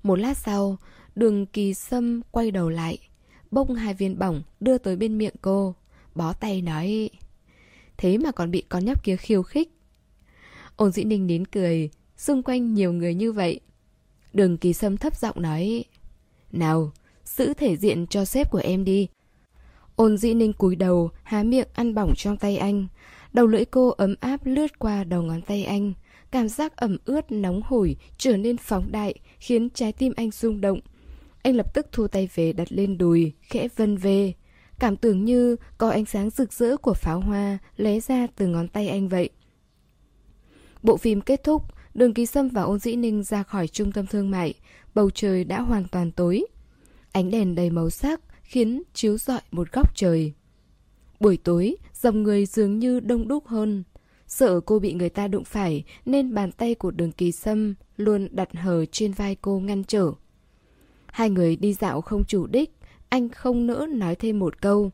Một 0.02 0.16
lát 0.16 0.36
sau, 0.36 0.76
đường 1.14 1.46
kỳ 1.46 1.74
sâm 1.74 2.20
quay 2.30 2.50
đầu 2.50 2.68
lại, 2.68 2.98
bông 3.50 3.74
hai 3.74 3.94
viên 3.94 4.18
bỏng 4.18 4.42
đưa 4.60 4.78
tới 4.78 4.96
bên 4.96 5.18
miệng 5.18 5.34
cô, 5.42 5.74
bó 6.14 6.32
tay 6.32 6.62
nói 6.62 7.10
Thế 7.96 8.18
mà 8.18 8.30
còn 8.30 8.50
bị 8.50 8.62
con 8.68 8.84
nhóc 8.84 9.04
kia 9.04 9.16
khiêu 9.16 9.42
khích. 9.42 9.68
Ôn 10.76 10.92
dĩ 10.92 11.04
ninh 11.04 11.26
đến 11.26 11.46
cười, 11.46 11.90
xung 12.16 12.42
quanh 12.42 12.74
nhiều 12.74 12.92
người 12.92 13.14
như 13.14 13.32
vậy. 13.32 13.60
Đường 14.32 14.58
kỳ 14.58 14.72
sâm 14.72 14.96
thấp 14.96 15.16
giọng 15.16 15.42
nói 15.42 15.84
Nào, 16.52 16.92
giữ 17.24 17.54
thể 17.54 17.76
diện 17.76 18.06
cho 18.06 18.24
sếp 18.24 18.50
của 18.50 18.58
em 18.58 18.84
đi. 18.84 19.08
Ôn 19.98 20.16
dĩ 20.16 20.34
ninh 20.34 20.52
cúi 20.52 20.76
đầu, 20.76 21.10
há 21.22 21.42
miệng 21.42 21.68
ăn 21.72 21.94
bỏng 21.94 22.12
trong 22.16 22.36
tay 22.36 22.56
anh. 22.56 22.86
Đầu 23.32 23.46
lưỡi 23.46 23.64
cô 23.64 23.88
ấm 23.88 24.14
áp 24.20 24.40
lướt 24.44 24.78
qua 24.78 25.04
đầu 25.04 25.22
ngón 25.22 25.42
tay 25.42 25.64
anh. 25.64 25.92
Cảm 26.30 26.48
giác 26.48 26.76
ẩm 26.76 26.96
ướt 27.04 27.32
nóng 27.32 27.62
hổi 27.64 27.96
trở 28.18 28.36
nên 28.36 28.56
phóng 28.56 28.92
đại 28.92 29.14
khiến 29.38 29.70
trái 29.70 29.92
tim 29.92 30.12
anh 30.16 30.30
rung 30.30 30.60
động. 30.60 30.80
Anh 31.42 31.56
lập 31.56 31.74
tức 31.74 31.86
thu 31.92 32.08
tay 32.08 32.28
về 32.34 32.52
đặt 32.52 32.72
lên 32.72 32.98
đùi, 32.98 33.32
khẽ 33.40 33.68
vân 33.76 33.96
về. 33.96 34.32
Cảm 34.78 34.96
tưởng 34.96 35.24
như 35.24 35.56
có 35.78 35.90
ánh 35.90 36.04
sáng 36.04 36.30
rực 36.30 36.52
rỡ 36.52 36.76
của 36.76 36.94
pháo 36.94 37.20
hoa 37.20 37.58
lóe 37.76 38.00
ra 38.00 38.26
từ 38.36 38.46
ngón 38.46 38.68
tay 38.68 38.88
anh 38.88 39.08
vậy. 39.08 39.30
Bộ 40.82 40.96
phim 40.96 41.20
kết 41.20 41.44
thúc, 41.44 41.62
đường 41.94 42.14
ký 42.14 42.26
sâm 42.26 42.48
và 42.48 42.62
ôn 42.62 42.78
dĩ 42.78 42.96
ninh 42.96 43.22
ra 43.22 43.42
khỏi 43.42 43.68
trung 43.68 43.92
tâm 43.92 44.06
thương 44.06 44.30
mại. 44.30 44.54
Bầu 44.94 45.10
trời 45.10 45.44
đã 45.44 45.60
hoàn 45.60 45.84
toàn 45.84 46.10
tối. 46.10 46.46
Ánh 47.12 47.30
đèn 47.30 47.54
đầy 47.54 47.70
màu 47.70 47.90
sắc 47.90 48.20
khiến 48.48 48.82
chiếu 48.94 49.18
rọi 49.18 49.40
một 49.50 49.72
góc 49.72 49.96
trời. 49.96 50.32
Buổi 51.20 51.36
tối, 51.36 51.76
dòng 51.94 52.22
người 52.22 52.46
dường 52.46 52.78
như 52.78 53.00
đông 53.00 53.28
đúc 53.28 53.46
hơn. 53.46 53.84
Sợ 54.26 54.60
cô 54.60 54.78
bị 54.78 54.92
người 54.92 55.08
ta 55.08 55.28
đụng 55.28 55.44
phải 55.44 55.84
nên 56.06 56.34
bàn 56.34 56.52
tay 56.52 56.74
của 56.74 56.90
đường 56.90 57.12
kỳ 57.12 57.32
sâm 57.32 57.74
luôn 57.96 58.28
đặt 58.30 58.48
hờ 58.54 58.84
trên 58.86 59.12
vai 59.12 59.34
cô 59.34 59.60
ngăn 59.60 59.84
trở. 59.84 60.12
Hai 61.06 61.30
người 61.30 61.56
đi 61.56 61.72
dạo 61.72 62.00
không 62.00 62.24
chủ 62.24 62.46
đích, 62.46 62.70
anh 63.08 63.28
không 63.28 63.66
nỡ 63.66 63.86
nói 63.90 64.14
thêm 64.14 64.38
một 64.38 64.60
câu. 64.60 64.90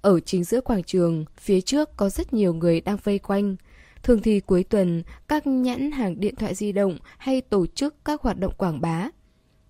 Ở 0.00 0.20
chính 0.20 0.44
giữa 0.44 0.60
quảng 0.60 0.82
trường, 0.82 1.24
phía 1.36 1.60
trước 1.60 1.96
có 1.96 2.08
rất 2.08 2.32
nhiều 2.32 2.54
người 2.54 2.80
đang 2.80 2.98
vây 3.04 3.18
quanh. 3.18 3.56
Thường 4.02 4.22
thì 4.22 4.40
cuối 4.40 4.64
tuần, 4.64 5.02
các 5.28 5.46
nhãn 5.46 5.90
hàng 5.90 6.20
điện 6.20 6.36
thoại 6.36 6.54
di 6.54 6.72
động 6.72 6.98
hay 7.18 7.40
tổ 7.40 7.66
chức 7.66 8.04
các 8.04 8.22
hoạt 8.22 8.38
động 8.38 8.54
quảng 8.58 8.80
bá. 8.80 9.08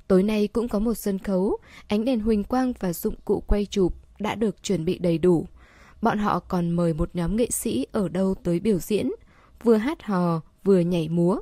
Tối 0.08 0.22
nay 0.22 0.48
cũng 0.48 0.68
có 0.68 0.78
một 0.78 0.94
sân 0.94 1.18
khấu, 1.18 1.56
ánh 1.88 2.04
đèn 2.04 2.20
huỳnh 2.20 2.44
quang 2.44 2.72
và 2.80 2.92
dụng 2.92 3.14
cụ 3.24 3.42
quay 3.46 3.66
chụp 3.66 3.94
đã 4.18 4.34
được 4.34 4.62
chuẩn 4.62 4.84
bị 4.84 4.98
đầy 4.98 5.18
đủ. 5.18 5.46
Bọn 6.02 6.18
họ 6.18 6.40
còn 6.40 6.70
mời 6.70 6.94
một 6.94 7.10
nhóm 7.14 7.36
nghệ 7.36 7.50
sĩ 7.50 7.86
ở 7.92 8.08
đâu 8.08 8.34
tới 8.42 8.60
biểu 8.60 8.78
diễn, 8.78 9.10
vừa 9.62 9.76
hát 9.76 10.02
hò, 10.02 10.40
vừa 10.64 10.80
nhảy 10.80 11.08
múa. 11.08 11.40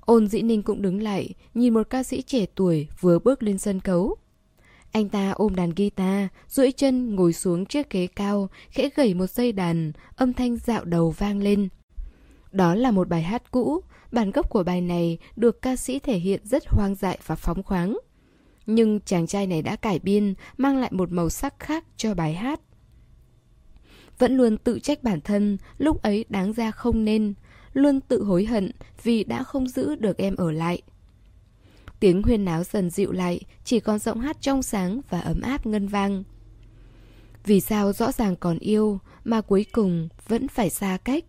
Ôn 0.00 0.26
dĩ 0.26 0.42
ninh 0.42 0.62
cũng 0.62 0.82
đứng 0.82 1.02
lại, 1.02 1.34
nhìn 1.54 1.74
một 1.74 1.90
ca 1.90 2.02
sĩ 2.02 2.22
trẻ 2.22 2.46
tuổi 2.54 2.88
vừa 3.00 3.18
bước 3.18 3.42
lên 3.42 3.58
sân 3.58 3.80
khấu. 3.80 4.16
Anh 4.92 5.08
ta 5.08 5.30
ôm 5.30 5.54
đàn 5.54 5.70
guitar, 5.70 6.26
duỗi 6.48 6.72
chân 6.72 7.14
ngồi 7.14 7.32
xuống 7.32 7.66
chiếc 7.66 7.90
ghế 7.90 8.06
cao, 8.06 8.48
khẽ 8.70 8.88
gẩy 8.94 9.14
một 9.14 9.30
dây 9.30 9.52
đàn, 9.52 9.92
âm 10.16 10.32
thanh 10.32 10.56
dạo 10.56 10.84
đầu 10.84 11.10
vang 11.10 11.38
lên. 11.38 11.68
Đó 12.52 12.74
là 12.74 12.90
một 12.90 13.08
bài 13.08 13.22
hát 13.22 13.50
cũ, 13.50 13.80
bản 14.12 14.30
gốc 14.30 14.50
của 14.50 14.62
bài 14.62 14.80
này 14.80 15.18
được 15.36 15.62
ca 15.62 15.76
sĩ 15.76 15.98
thể 15.98 16.18
hiện 16.18 16.40
rất 16.44 16.62
hoang 16.68 16.94
dại 16.94 17.18
và 17.26 17.34
phóng 17.34 17.62
khoáng. 17.62 17.98
Nhưng 18.66 19.00
chàng 19.00 19.26
trai 19.26 19.46
này 19.46 19.62
đã 19.62 19.76
cải 19.76 19.98
biên, 19.98 20.34
mang 20.56 20.76
lại 20.76 20.90
một 20.92 21.12
màu 21.12 21.30
sắc 21.30 21.58
khác 21.58 21.84
cho 21.96 22.14
bài 22.14 22.34
hát. 22.34 22.60
Vẫn 24.18 24.36
luôn 24.36 24.56
tự 24.56 24.78
trách 24.78 25.02
bản 25.02 25.20
thân, 25.20 25.58
lúc 25.78 26.02
ấy 26.02 26.24
đáng 26.28 26.52
ra 26.52 26.70
không 26.70 27.04
nên, 27.04 27.34
luôn 27.72 28.00
tự 28.00 28.24
hối 28.24 28.44
hận 28.44 28.70
vì 29.02 29.24
đã 29.24 29.42
không 29.42 29.68
giữ 29.68 29.94
được 29.94 30.18
em 30.18 30.36
ở 30.36 30.52
lại. 30.52 30.82
Tiếng 32.00 32.22
huyên 32.22 32.44
náo 32.44 32.64
dần 32.64 32.90
dịu 32.90 33.12
lại, 33.12 33.40
chỉ 33.64 33.80
còn 33.80 33.98
giọng 33.98 34.20
hát 34.20 34.36
trong 34.40 34.62
sáng 34.62 35.00
và 35.08 35.20
ấm 35.20 35.40
áp 35.40 35.66
ngân 35.66 35.88
vang. 35.88 36.24
Vì 37.44 37.60
sao 37.60 37.92
rõ 37.92 38.12
ràng 38.12 38.36
còn 38.36 38.58
yêu 38.58 38.98
mà 39.24 39.40
cuối 39.40 39.66
cùng 39.72 40.08
vẫn 40.28 40.48
phải 40.48 40.70
xa 40.70 40.98
cách? 41.04 41.24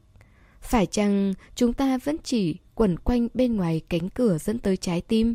Phải 0.61 0.85
chăng 0.85 1.33
chúng 1.55 1.73
ta 1.73 1.97
vẫn 1.97 2.17
chỉ 2.23 2.55
quẩn 2.75 2.99
quanh 2.99 3.27
bên 3.33 3.55
ngoài 3.55 3.81
cánh 3.89 4.09
cửa 4.09 4.37
dẫn 4.37 4.59
tới 4.59 4.77
trái 4.77 5.01
tim? 5.01 5.33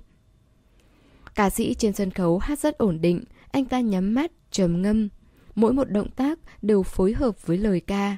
Ca 1.35 1.51
sĩ 1.51 1.75
trên 1.75 1.93
sân 1.93 2.11
khấu 2.11 2.39
hát 2.39 2.59
rất 2.59 2.79
ổn 2.79 3.01
định, 3.01 3.25
anh 3.51 3.65
ta 3.65 3.81
nhắm 3.81 4.15
mắt, 4.15 4.33
trầm 4.51 4.83
ngâm. 4.83 5.09
Mỗi 5.55 5.73
một 5.73 5.91
động 5.91 6.11
tác 6.11 6.39
đều 6.63 6.83
phối 6.83 7.13
hợp 7.13 7.47
với 7.47 7.59
lời 7.59 7.81
ca. 7.81 8.17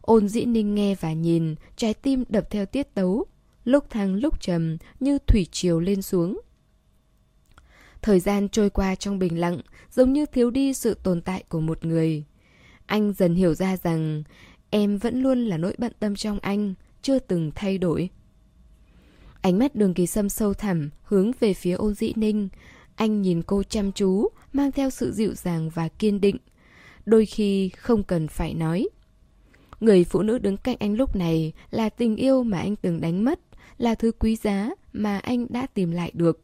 Ôn 0.00 0.28
dĩ 0.28 0.44
ninh 0.44 0.74
nghe 0.74 0.94
và 0.94 1.12
nhìn, 1.12 1.54
trái 1.76 1.94
tim 1.94 2.24
đập 2.28 2.50
theo 2.50 2.66
tiết 2.66 2.94
tấu, 2.94 3.26
lúc 3.64 3.90
thăng 3.90 4.14
lúc 4.14 4.40
trầm 4.40 4.76
như 5.00 5.18
thủy 5.18 5.46
triều 5.52 5.80
lên 5.80 6.02
xuống. 6.02 6.40
Thời 8.02 8.20
gian 8.20 8.48
trôi 8.48 8.70
qua 8.70 8.94
trong 8.94 9.18
bình 9.18 9.40
lặng, 9.40 9.60
giống 9.90 10.12
như 10.12 10.26
thiếu 10.26 10.50
đi 10.50 10.74
sự 10.74 10.94
tồn 10.94 11.20
tại 11.20 11.44
của 11.48 11.60
một 11.60 11.84
người. 11.84 12.24
Anh 12.86 13.12
dần 13.12 13.34
hiểu 13.34 13.54
ra 13.54 13.76
rằng 13.76 14.22
em 14.70 14.98
vẫn 14.98 15.22
luôn 15.22 15.44
là 15.44 15.56
nỗi 15.56 15.74
bận 15.78 15.92
tâm 15.98 16.16
trong 16.16 16.38
anh, 16.42 16.74
chưa 17.02 17.18
từng 17.18 17.50
thay 17.54 17.78
đổi. 17.78 18.08
Ánh 19.40 19.58
mắt 19.58 19.74
đường 19.74 19.94
kỳ 19.94 20.06
sâm 20.06 20.28
sâu 20.28 20.54
thẳm, 20.54 20.90
hướng 21.02 21.30
về 21.40 21.54
phía 21.54 21.72
ôn 21.72 21.94
dĩ 21.94 22.12
ninh. 22.16 22.48
Anh 22.94 23.22
nhìn 23.22 23.42
cô 23.42 23.62
chăm 23.62 23.92
chú, 23.92 24.28
mang 24.52 24.72
theo 24.72 24.90
sự 24.90 25.12
dịu 25.12 25.34
dàng 25.34 25.70
và 25.70 25.88
kiên 25.88 26.20
định. 26.20 26.36
Đôi 27.06 27.26
khi 27.26 27.68
không 27.68 28.02
cần 28.02 28.28
phải 28.28 28.54
nói. 28.54 28.88
Người 29.80 30.04
phụ 30.04 30.22
nữ 30.22 30.38
đứng 30.38 30.56
cạnh 30.56 30.76
anh 30.80 30.94
lúc 30.94 31.16
này 31.16 31.52
là 31.70 31.88
tình 31.88 32.16
yêu 32.16 32.42
mà 32.42 32.58
anh 32.58 32.76
từng 32.76 33.00
đánh 33.00 33.24
mất, 33.24 33.40
là 33.78 33.94
thứ 33.94 34.12
quý 34.12 34.36
giá 34.36 34.70
mà 34.92 35.18
anh 35.18 35.46
đã 35.48 35.66
tìm 35.74 35.90
lại 35.90 36.10
được. 36.14 36.40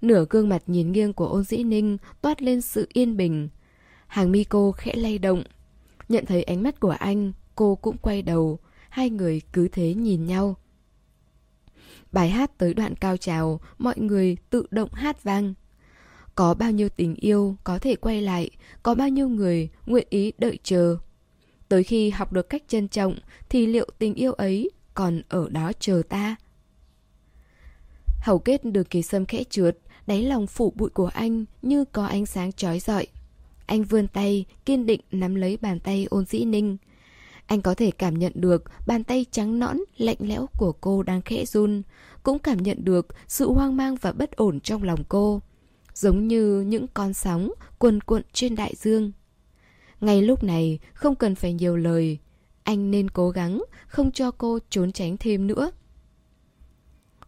Nửa 0.00 0.24
gương 0.30 0.48
mặt 0.48 0.62
nhìn 0.66 0.92
nghiêng 0.92 1.12
của 1.12 1.26
ôn 1.26 1.44
dĩ 1.44 1.64
ninh 1.64 1.98
toát 2.22 2.42
lên 2.42 2.60
sự 2.60 2.88
yên 2.92 3.16
bình. 3.16 3.48
Hàng 4.06 4.32
mi 4.32 4.44
cô 4.44 4.72
khẽ 4.72 4.94
lay 4.94 5.18
động. 5.18 5.42
Nhận 6.10 6.26
thấy 6.26 6.42
ánh 6.42 6.62
mắt 6.62 6.80
của 6.80 6.90
anh, 6.90 7.32
cô 7.54 7.74
cũng 7.74 7.96
quay 7.96 8.22
đầu. 8.22 8.58
Hai 8.88 9.10
người 9.10 9.42
cứ 9.52 9.68
thế 9.68 9.94
nhìn 9.94 10.26
nhau. 10.26 10.56
Bài 12.12 12.30
hát 12.30 12.58
tới 12.58 12.74
đoạn 12.74 12.94
cao 12.94 13.16
trào, 13.16 13.60
mọi 13.78 13.98
người 13.98 14.36
tự 14.50 14.66
động 14.70 14.92
hát 14.92 15.22
vang. 15.22 15.54
Có 16.34 16.54
bao 16.54 16.70
nhiêu 16.70 16.88
tình 16.88 17.14
yêu 17.14 17.56
có 17.64 17.78
thể 17.78 17.96
quay 17.96 18.22
lại, 18.22 18.50
có 18.82 18.94
bao 18.94 19.08
nhiêu 19.08 19.28
người 19.28 19.68
nguyện 19.86 20.06
ý 20.10 20.32
đợi 20.38 20.58
chờ. 20.62 20.96
Tới 21.68 21.84
khi 21.84 22.10
học 22.10 22.32
được 22.32 22.48
cách 22.48 22.62
trân 22.68 22.88
trọng 22.88 23.14
thì 23.48 23.66
liệu 23.66 23.88
tình 23.98 24.14
yêu 24.14 24.32
ấy 24.32 24.70
còn 24.94 25.22
ở 25.28 25.48
đó 25.48 25.72
chờ 25.80 26.02
ta? 26.08 26.36
Hầu 28.20 28.38
kết 28.38 28.64
được 28.64 28.90
kỳ 28.90 29.02
sâm 29.02 29.26
khẽ 29.26 29.44
trượt, 29.50 29.78
đáy 30.06 30.22
lòng 30.22 30.46
phủ 30.46 30.72
bụi 30.76 30.90
của 30.90 31.10
anh 31.14 31.44
như 31.62 31.84
có 31.84 32.06
ánh 32.06 32.26
sáng 32.26 32.52
chói 32.52 32.80
rọi. 32.80 33.06
Anh 33.70 33.82
vươn 33.82 34.08
tay, 34.08 34.44
kiên 34.64 34.86
định 34.86 35.00
nắm 35.12 35.34
lấy 35.34 35.56
bàn 35.56 35.80
tay 35.80 36.06
ôn 36.10 36.24
dĩ 36.24 36.44
ninh. 36.44 36.76
Anh 37.46 37.62
có 37.62 37.74
thể 37.74 37.90
cảm 37.90 38.18
nhận 38.18 38.32
được 38.34 38.64
bàn 38.86 39.04
tay 39.04 39.26
trắng 39.30 39.58
nõn, 39.58 39.78
lạnh 39.96 40.16
lẽo 40.20 40.46
của 40.58 40.72
cô 40.72 41.02
đang 41.02 41.22
khẽ 41.22 41.44
run, 41.44 41.82
cũng 42.22 42.38
cảm 42.38 42.62
nhận 42.62 42.84
được 42.84 43.06
sự 43.28 43.52
hoang 43.52 43.76
mang 43.76 43.96
và 44.00 44.12
bất 44.12 44.36
ổn 44.36 44.60
trong 44.60 44.82
lòng 44.82 45.04
cô. 45.08 45.40
Giống 45.94 46.28
như 46.28 46.60
những 46.60 46.86
con 46.94 47.14
sóng 47.14 47.52
cuồn 47.78 48.00
cuộn 48.00 48.22
trên 48.32 48.54
đại 48.54 48.74
dương. 48.76 49.12
Ngay 50.00 50.22
lúc 50.22 50.42
này, 50.42 50.78
không 50.92 51.14
cần 51.14 51.34
phải 51.34 51.52
nhiều 51.52 51.76
lời, 51.76 52.18
anh 52.62 52.90
nên 52.90 53.10
cố 53.10 53.30
gắng 53.30 53.62
không 53.86 54.12
cho 54.12 54.30
cô 54.30 54.58
trốn 54.70 54.92
tránh 54.92 55.16
thêm 55.16 55.46
nữa. 55.46 55.70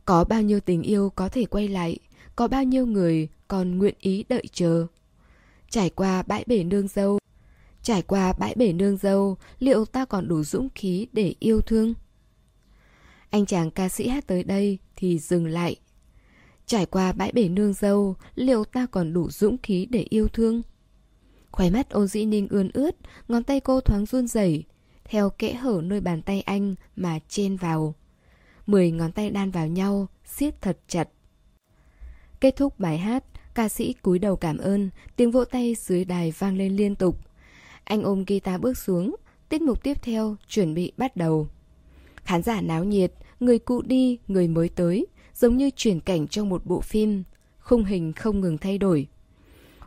Có 0.04 0.24
bao 0.24 0.42
nhiêu 0.42 0.60
tình 0.60 0.82
yêu 0.82 1.10
có 1.10 1.28
thể 1.28 1.44
quay 1.44 1.68
lại, 1.68 1.98
có 2.36 2.48
bao 2.48 2.64
nhiêu 2.64 2.86
người 2.86 3.28
còn 3.48 3.78
nguyện 3.78 3.94
ý 4.00 4.24
đợi 4.28 4.44
chờ. 4.52 4.86
Trải 5.72 5.90
qua 5.90 6.22
bãi 6.22 6.44
bể 6.46 6.64
nương 6.64 6.88
dâu, 6.88 7.18
trải 7.82 8.02
qua 8.02 8.32
bãi 8.32 8.54
bể 8.54 8.72
nương 8.72 8.96
dâu, 8.96 9.36
liệu 9.58 9.84
ta 9.84 10.04
còn 10.04 10.28
đủ 10.28 10.42
dũng 10.42 10.68
khí 10.74 11.06
để 11.12 11.34
yêu 11.38 11.60
thương? 11.60 11.94
Anh 13.30 13.46
chàng 13.46 13.70
ca 13.70 13.88
sĩ 13.88 14.08
hát 14.08 14.26
tới 14.26 14.42
đây 14.44 14.78
thì 14.96 15.18
dừng 15.18 15.46
lại. 15.46 15.76
Trải 16.66 16.86
qua 16.86 17.12
bãi 17.12 17.32
bể 17.32 17.48
nương 17.48 17.72
dâu, 17.72 18.14
liệu 18.34 18.64
ta 18.64 18.86
còn 18.86 19.12
đủ 19.12 19.30
dũng 19.30 19.56
khí 19.62 19.86
để 19.90 20.06
yêu 20.10 20.28
thương? 20.28 20.62
Khóe 21.50 21.70
mắt 21.70 21.90
ôn 21.90 22.06
dĩ 22.06 22.24
ninh 22.24 22.48
ươn 22.48 22.70
ướt, 22.74 22.96
ngón 23.28 23.44
tay 23.44 23.60
cô 23.60 23.80
thoáng 23.80 24.06
run 24.06 24.26
rẩy 24.26 24.64
theo 25.04 25.30
kẽ 25.30 25.54
hở 25.54 25.80
nơi 25.84 26.00
bàn 26.00 26.22
tay 26.22 26.40
anh 26.40 26.74
mà 26.96 27.18
chen 27.28 27.56
vào. 27.56 27.94
Mười 28.66 28.90
ngón 28.90 29.12
tay 29.12 29.30
đan 29.30 29.50
vào 29.50 29.66
nhau, 29.66 30.06
siết 30.24 30.62
thật 30.62 30.78
chặt. 30.88 31.08
Kết 32.40 32.56
thúc 32.56 32.78
bài 32.78 32.98
hát, 32.98 33.24
ca 33.54 33.68
sĩ 33.68 33.92
cúi 33.92 34.18
đầu 34.18 34.36
cảm 34.36 34.58
ơn, 34.58 34.90
tiếng 35.16 35.30
vỗ 35.30 35.44
tay 35.44 35.74
dưới 35.78 36.04
đài 36.04 36.32
vang 36.38 36.56
lên 36.56 36.76
liên 36.76 36.94
tục. 36.94 37.18
Anh 37.84 38.02
ôm 38.02 38.24
guitar 38.26 38.60
bước 38.60 38.78
xuống, 38.78 39.16
tiết 39.48 39.62
mục 39.62 39.82
tiếp 39.82 40.02
theo 40.02 40.36
chuẩn 40.48 40.74
bị 40.74 40.92
bắt 40.96 41.16
đầu. 41.16 41.48
Khán 42.24 42.42
giả 42.42 42.60
náo 42.60 42.84
nhiệt, 42.84 43.12
người 43.40 43.58
cũ 43.58 43.82
đi, 43.82 44.18
người 44.28 44.48
mới 44.48 44.68
tới, 44.68 45.06
giống 45.34 45.56
như 45.56 45.70
chuyển 45.76 46.00
cảnh 46.00 46.28
trong 46.28 46.48
một 46.48 46.66
bộ 46.66 46.80
phim. 46.80 47.22
Khung 47.58 47.84
hình 47.84 48.12
không 48.12 48.40
ngừng 48.40 48.58
thay 48.58 48.78
đổi. 48.78 49.06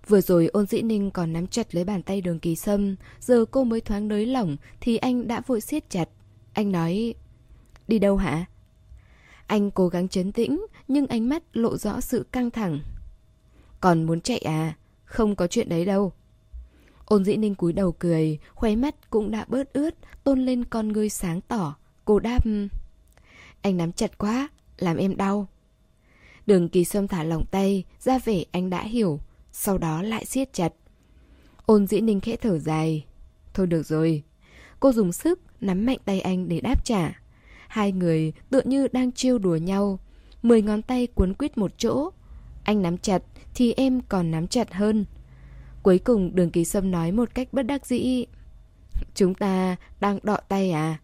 Vừa 0.07 0.21
rồi 0.21 0.47
ôn 0.47 0.65
dĩ 0.65 0.81
ninh 0.81 1.11
còn 1.11 1.33
nắm 1.33 1.47
chặt 1.47 1.75
lấy 1.75 1.83
bàn 1.83 2.03
tay 2.03 2.21
đường 2.21 2.39
kỳ 2.39 2.55
sâm, 2.55 2.95
giờ 3.19 3.45
cô 3.51 3.63
mới 3.63 3.81
thoáng 3.81 4.07
nới 4.07 4.25
lỏng 4.25 4.57
thì 4.81 4.97
anh 4.97 5.27
đã 5.27 5.41
vội 5.47 5.61
siết 5.61 5.89
chặt. 5.89 6.09
Anh 6.53 6.71
nói, 6.71 7.13
đi 7.87 7.99
đâu 7.99 8.17
hả? 8.17 8.45
Anh 9.47 9.71
cố 9.71 9.87
gắng 9.87 10.07
chấn 10.07 10.31
tĩnh, 10.31 10.65
nhưng 10.87 11.07
ánh 11.07 11.29
mắt 11.29 11.43
lộ 11.53 11.77
rõ 11.77 12.01
sự 12.01 12.25
căng 12.31 12.51
thẳng. 12.51 12.79
Còn 13.81 14.03
muốn 14.03 14.21
chạy 14.21 14.37
à? 14.37 14.73
Không 15.05 15.35
có 15.35 15.47
chuyện 15.47 15.69
đấy 15.69 15.85
đâu. 15.85 16.13
Ôn 17.05 17.25
dĩ 17.25 17.35
ninh 17.35 17.55
cúi 17.55 17.73
đầu 17.73 17.91
cười, 17.91 18.39
khóe 18.53 18.75
mắt 18.75 19.09
cũng 19.09 19.31
đã 19.31 19.45
bớt 19.47 19.73
ướt, 19.73 19.95
tôn 20.23 20.45
lên 20.45 20.65
con 20.65 20.87
ngươi 20.87 21.09
sáng 21.09 21.41
tỏ. 21.41 21.75
Cô 22.05 22.19
đáp... 22.19 22.43
Anh 23.61 23.77
nắm 23.77 23.91
chặt 23.91 24.17
quá, 24.17 24.49
làm 24.77 24.97
em 24.97 25.17
đau. 25.17 25.47
Đường 26.45 26.69
kỳ 26.69 26.85
sâm 26.85 27.07
thả 27.07 27.23
lỏng 27.23 27.45
tay, 27.45 27.83
ra 27.99 28.19
vẻ 28.19 28.43
anh 28.51 28.69
đã 28.69 28.83
hiểu, 28.83 29.19
sau 29.51 29.77
đó 29.77 30.01
lại 30.01 30.25
siết 30.25 30.53
chặt. 30.53 30.73
Ôn 31.65 31.87
dĩ 31.87 32.01
ninh 32.01 32.19
khẽ 32.19 32.35
thở 32.35 32.59
dài. 32.59 33.05
Thôi 33.53 33.67
được 33.67 33.83
rồi. 33.85 34.23
Cô 34.79 34.91
dùng 34.91 35.11
sức 35.11 35.39
nắm 35.61 35.85
mạnh 35.85 35.97
tay 36.05 36.21
anh 36.21 36.47
để 36.47 36.59
đáp 36.61 36.85
trả. 36.85 37.19
Hai 37.67 37.91
người 37.91 38.33
tựa 38.49 38.61
như 38.65 38.87
đang 38.87 39.11
trêu 39.11 39.37
đùa 39.37 39.55
nhau. 39.55 39.99
Mười 40.43 40.61
ngón 40.61 40.81
tay 40.81 41.07
cuốn 41.07 41.33
quýt 41.33 41.57
một 41.57 41.71
chỗ. 41.77 42.09
Anh 42.63 42.81
nắm 42.81 42.97
chặt 42.97 43.23
thì 43.55 43.73
em 43.73 44.01
còn 44.09 44.31
nắm 44.31 44.47
chặt 44.47 44.73
hơn. 44.73 45.05
Cuối 45.83 45.99
cùng 45.99 46.35
đường 46.35 46.51
kỳ 46.51 46.65
sâm 46.65 46.91
nói 46.91 47.11
một 47.11 47.35
cách 47.35 47.47
bất 47.51 47.63
đắc 47.63 47.85
dĩ. 47.85 48.25
Chúng 49.15 49.35
ta 49.35 49.75
đang 49.99 50.19
đọ 50.23 50.37
tay 50.47 50.71
à? 50.71 50.99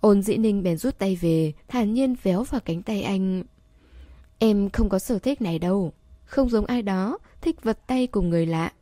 Ôn 0.00 0.22
dĩ 0.22 0.36
ninh 0.36 0.62
bèn 0.62 0.76
rút 0.76 0.98
tay 0.98 1.16
về, 1.16 1.52
thản 1.68 1.94
nhiên 1.94 2.14
véo 2.22 2.44
vào 2.44 2.60
cánh 2.60 2.82
tay 2.82 3.02
anh. 3.02 3.42
Em 4.38 4.70
không 4.70 4.88
có 4.88 4.98
sở 4.98 5.18
thích 5.18 5.42
này 5.42 5.58
đâu. 5.58 5.92
Không 6.24 6.50
giống 6.50 6.66
ai 6.66 6.82
đó, 6.82 7.18
thích 7.40 7.62
vật 7.62 7.78
tay 7.86 8.06
cùng 8.06 8.30
người 8.30 8.46
lạ. 8.46 8.72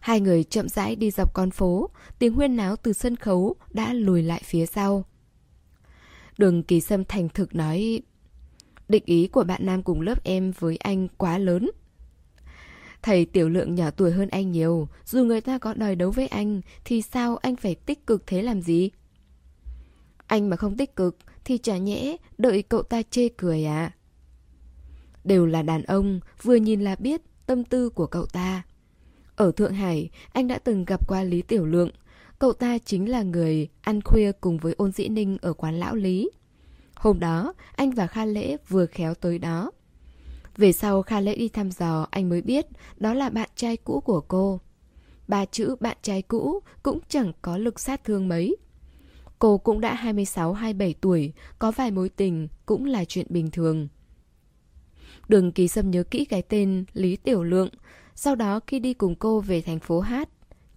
Hai 0.00 0.20
người 0.20 0.44
chậm 0.44 0.68
rãi 0.68 0.96
đi 0.96 1.10
dọc 1.10 1.34
con 1.34 1.50
phố, 1.50 1.90
tiếng 2.18 2.34
huyên 2.34 2.56
náo 2.56 2.76
từ 2.76 2.92
sân 2.92 3.16
khấu 3.16 3.54
đã 3.70 3.92
lùi 3.92 4.22
lại 4.22 4.42
phía 4.44 4.66
sau. 4.66 5.04
Đường 6.38 6.62
kỳ 6.62 6.80
sâm 6.80 7.04
thành 7.04 7.28
thực 7.28 7.54
nói 7.54 8.02
Định 8.88 9.02
ý 9.06 9.26
của 9.26 9.44
bạn 9.44 9.66
nam 9.66 9.82
cùng 9.82 10.00
lớp 10.00 10.24
em 10.24 10.52
với 10.58 10.76
anh 10.76 11.08
quá 11.16 11.38
lớn. 11.38 11.70
Thầy 13.02 13.24
tiểu 13.24 13.48
lượng 13.48 13.74
nhỏ 13.74 13.90
tuổi 13.90 14.12
hơn 14.12 14.28
anh 14.28 14.52
nhiều, 14.52 14.88
Dù 15.04 15.24
người 15.24 15.40
ta 15.40 15.58
có 15.58 15.74
đòi 15.74 15.96
đấu 15.96 16.10
với 16.10 16.26
anh, 16.26 16.60
Thì 16.84 17.02
sao 17.02 17.36
anh 17.36 17.56
phải 17.56 17.74
tích 17.74 18.06
cực 18.06 18.26
thế 18.26 18.42
làm 18.42 18.62
gì? 18.62 18.90
Anh 20.26 20.50
mà 20.50 20.56
không 20.56 20.76
tích 20.76 20.96
cực, 20.96 21.16
Thì 21.44 21.58
chả 21.58 21.76
nhẽ 21.76 22.16
đợi 22.38 22.62
cậu 22.62 22.82
ta 22.82 23.02
chê 23.02 23.28
cười 23.28 23.64
à? 23.64 23.92
Đều 25.24 25.46
là 25.46 25.62
đàn 25.62 25.82
ông, 25.82 26.20
Vừa 26.42 26.56
nhìn 26.56 26.80
là 26.80 26.96
biết 26.98 27.20
tâm 27.46 27.64
tư 27.64 27.90
của 27.90 28.06
cậu 28.06 28.26
ta. 28.26 28.62
Ở 29.36 29.52
Thượng 29.52 29.74
Hải, 29.74 30.10
Anh 30.32 30.48
đã 30.48 30.58
từng 30.58 30.84
gặp 30.84 31.08
qua 31.08 31.22
Lý 31.22 31.42
Tiểu 31.42 31.66
Lượng. 31.66 31.90
Cậu 32.38 32.52
ta 32.52 32.78
chính 32.78 33.10
là 33.10 33.22
người 33.22 33.68
ăn 33.80 34.00
khuya 34.00 34.32
cùng 34.40 34.58
với 34.58 34.74
ôn 34.76 34.92
dĩ 34.92 35.08
ninh 35.08 35.36
ở 35.42 35.52
quán 35.52 35.74
lão 35.74 35.94
Lý. 35.94 36.30
Hôm 37.04 37.20
đó, 37.20 37.54
anh 37.76 37.90
và 37.90 38.06
Kha 38.06 38.24
Lễ 38.24 38.56
vừa 38.68 38.86
khéo 38.86 39.14
tới 39.14 39.38
đó. 39.38 39.70
Về 40.56 40.72
sau 40.72 41.02
Kha 41.02 41.20
Lễ 41.20 41.36
đi 41.36 41.48
thăm 41.48 41.70
dò, 41.70 42.06
anh 42.10 42.28
mới 42.28 42.42
biết 42.42 42.66
đó 42.96 43.14
là 43.14 43.30
bạn 43.30 43.48
trai 43.56 43.76
cũ 43.76 44.00
của 44.00 44.20
cô. 44.20 44.60
Ba 45.28 45.44
chữ 45.44 45.76
bạn 45.80 45.96
trai 46.02 46.22
cũ 46.22 46.60
cũng 46.82 46.98
chẳng 47.08 47.32
có 47.42 47.58
lực 47.58 47.80
sát 47.80 48.04
thương 48.04 48.28
mấy. 48.28 48.56
Cô 49.38 49.58
cũng 49.58 49.80
đã 49.80 50.00
26-27 50.02 50.92
tuổi, 51.00 51.32
có 51.58 51.70
vài 51.70 51.90
mối 51.90 52.08
tình 52.08 52.48
cũng 52.66 52.84
là 52.84 53.04
chuyện 53.04 53.26
bình 53.28 53.50
thường. 53.50 53.88
Đường 55.28 55.52
Kỳ 55.52 55.68
Sâm 55.68 55.90
nhớ 55.90 56.02
kỹ 56.02 56.24
cái 56.24 56.42
tên 56.42 56.84
Lý 56.92 57.16
Tiểu 57.16 57.42
Lượng, 57.42 57.68
sau 58.14 58.34
đó 58.34 58.60
khi 58.66 58.78
đi 58.78 58.94
cùng 58.94 59.14
cô 59.14 59.40
về 59.40 59.60
thành 59.60 59.78
phố 59.78 60.00
Hát, 60.00 60.28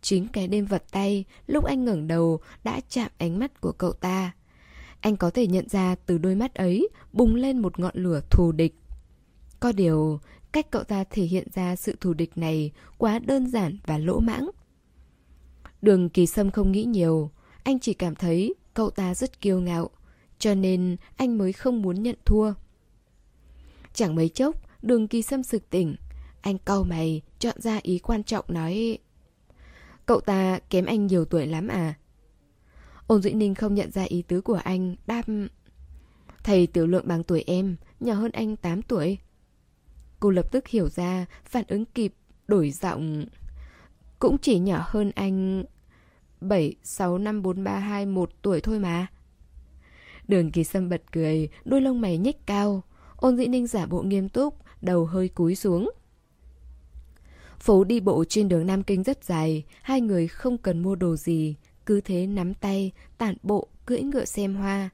chính 0.01 0.27
cái 0.27 0.47
đêm 0.47 0.65
vật 0.65 0.83
tay, 0.91 1.25
lúc 1.47 1.63
anh 1.63 1.85
ngẩng 1.85 2.07
đầu 2.07 2.39
đã 2.63 2.79
chạm 2.89 3.11
ánh 3.17 3.39
mắt 3.39 3.61
của 3.61 3.71
cậu 3.71 3.93
ta. 3.93 4.31
Anh 5.01 5.17
có 5.17 5.29
thể 5.29 5.47
nhận 5.47 5.69
ra 5.69 5.95
từ 6.05 6.17
đôi 6.17 6.35
mắt 6.35 6.55
ấy 6.55 6.89
bùng 7.13 7.35
lên 7.35 7.59
một 7.59 7.79
ngọn 7.79 7.93
lửa 7.95 8.21
thù 8.29 8.51
địch. 8.51 8.75
Có 9.59 9.71
điều, 9.71 10.19
cách 10.51 10.71
cậu 10.71 10.83
ta 10.83 11.03
thể 11.09 11.23
hiện 11.23 11.47
ra 11.53 11.75
sự 11.75 11.95
thù 12.01 12.13
địch 12.13 12.37
này 12.37 12.71
quá 12.97 13.19
đơn 13.19 13.47
giản 13.47 13.77
và 13.85 13.97
lỗ 13.97 14.19
mãng. 14.19 14.49
Đường 15.81 16.09
kỳ 16.09 16.25
sâm 16.25 16.51
không 16.51 16.71
nghĩ 16.71 16.83
nhiều, 16.83 17.31
anh 17.63 17.79
chỉ 17.79 17.93
cảm 17.93 18.15
thấy 18.15 18.53
cậu 18.73 18.89
ta 18.89 19.15
rất 19.15 19.41
kiêu 19.41 19.59
ngạo, 19.59 19.89
cho 20.39 20.55
nên 20.55 20.97
anh 21.17 21.37
mới 21.37 21.53
không 21.53 21.81
muốn 21.81 22.03
nhận 22.03 22.15
thua. 22.25 22.53
Chẳng 23.93 24.15
mấy 24.15 24.29
chốc, 24.29 24.55
đường 24.81 25.07
kỳ 25.07 25.21
sâm 25.21 25.43
sực 25.43 25.69
tỉnh, 25.69 25.95
anh 26.41 26.57
cau 26.57 26.83
mày, 26.83 27.21
chọn 27.39 27.61
ra 27.61 27.79
ý 27.83 27.99
quan 27.99 28.23
trọng 28.23 28.45
nói 28.47 28.97
Cậu 30.05 30.19
ta 30.19 30.59
kém 30.69 30.85
anh 30.85 31.07
nhiều 31.07 31.25
tuổi 31.25 31.45
lắm 31.45 31.67
à? 31.67 31.93
Ôn 33.07 33.21
Duy 33.21 33.33
Ninh 33.33 33.55
không 33.55 33.75
nhận 33.75 33.91
ra 33.91 34.03
ý 34.03 34.21
tứ 34.21 34.41
của 34.41 34.59
anh, 34.63 34.95
đáp 35.07 35.23
Thầy 36.43 36.67
tiểu 36.67 36.87
lượng 36.87 37.07
bằng 37.07 37.23
tuổi 37.23 37.43
em, 37.47 37.75
nhỏ 37.99 38.13
hơn 38.13 38.31
anh 38.31 38.55
8 38.55 38.81
tuổi. 38.81 39.17
Cô 40.19 40.29
lập 40.29 40.51
tức 40.51 40.67
hiểu 40.67 40.89
ra, 40.89 41.25
phản 41.45 41.63
ứng 41.67 41.85
kịp, 41.85 42.13
đổi 42.47 42.71
giọng. 42.71 43.25
Cũng 44.19 44.37
chỉ 44.37 44.59
nhỏ 44.59 44.85
hơn 44.87 45.11
anh 45.15 45.63
7, 46.41 46.75
6, 46.83 47.17
5, 47.17 47.41
4, 47.41 47.63
3, 47.63 47.79
2, 47.79 48.05
1 48.05 48.29
tuổi 48.41 48.61
thôi 48.61 48.79
mà. 48.79 49.07
Đường 50.27 50.51
kỳ 50.51 50.63
sâm 50.63 50.89
bật 50.89 51.01
cười, 51.11 51.49
đôi 51.65 51.81
lông 51.81 52.01
mày 52.01 52.17
nhếch 52.17 52.45
cao. 52.45 52.83
Ôn 53.15 53.37
dĩ 53.37 53.45
ninh 53.45 53.67
giả 53.67 53.85
bộ 53.85 54.01
nghiêm 54.01 54.29
túc, 54.29 54.55
đầu 54.81 55.05
hơi 55.05 55.29
cúi 55.29 55.55
xuống. 55.55 55.91
Phố 57.59 57.83
đi 57.83 57.99
bộ 57.99 58.23
trên 58.29 58.49
đường 58.49 58.67
Nam 58.67 58.83
Kinh 58.83 59.03
rất 59.03 59.23
dài, 59.23 59.63
hai 59.81 60.01
người 60.01 60.27
không 60.27 60.57
cần 60.57 60.81
mua 60.81 60.95
đồ 60.95 61.15
gì, 61.15 61.55
cứ 61.87 62.01
thế 62.01 62.27
nắm 62.27 62.53
tay, 62.53 62.91
tản 63.17 63.35
bộ, 63.43 63.67
cưỡi 63.85 64.01
ngựa 64.01 64.25
xem 64.25 64.55
hoa. 64.55 64.89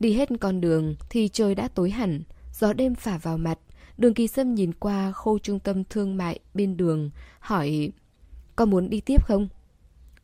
Đi 0.00 0.12
hết 0.12 0.28
con 0.40 0.60
đường 0.60 0.94
thì 1.10 1.28
trời 1.28 1.54
đã 1.54 1.68
tối 1.68 1.90
hẳn, 1.90 2.22
gió 2.52 2.72
đêm 2.72 2.94
phả 2.94 3.18
vào 3.18 3.38
mặt. 3.38 3.58
Đường 3.98 4.14
kỳ 4.14 4.26
sâm 4.26 4.54
nhìn 4.54 4.72
qua 4.72 5.12
khu 5.12 5.38
trung 5.38 5.58
tâm 5.58 5.84
thương 5.84 6.16
mại 6.16 6.38
bên 6.54 6.76
đường, 6.76 7.10
hỏi 7.38 7.92
Có 8.56 8.64
muốn 8.64 8.90
đi 8.90 9.00
tiếp 9.00 9.24
không? 9.24 9.48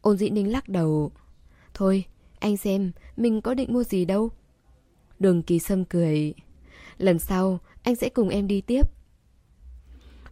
Ôn 0.01 0.16
dĩ 0.16 0.31
ninh 0.31 0.53
lắc 0.53 0.68
đầu 0.68 1.12
Thôi, 1.74 2.05
anh 2.39 2.57
xem, 2.57 2.93
mình 3.16 3.41
có 3.41 3.55
định 3.55 3.72
mua 3.72 3.85
gì 3.85 4.05
đâu. 4.05 4.31
Đường 5.18 5.43
kỳ 5.43 5.59
sâm 5.59 5.85
cười 5.85 6.35
Lần 6.99 7.18
sau, 7.18 7.59
anh 7.83 7.97
sẽ 7.97 8.09
cùng 8.09 8.28
em 8.28 8.47
đi 8.47 8.61
tiếp. 8.61 8.87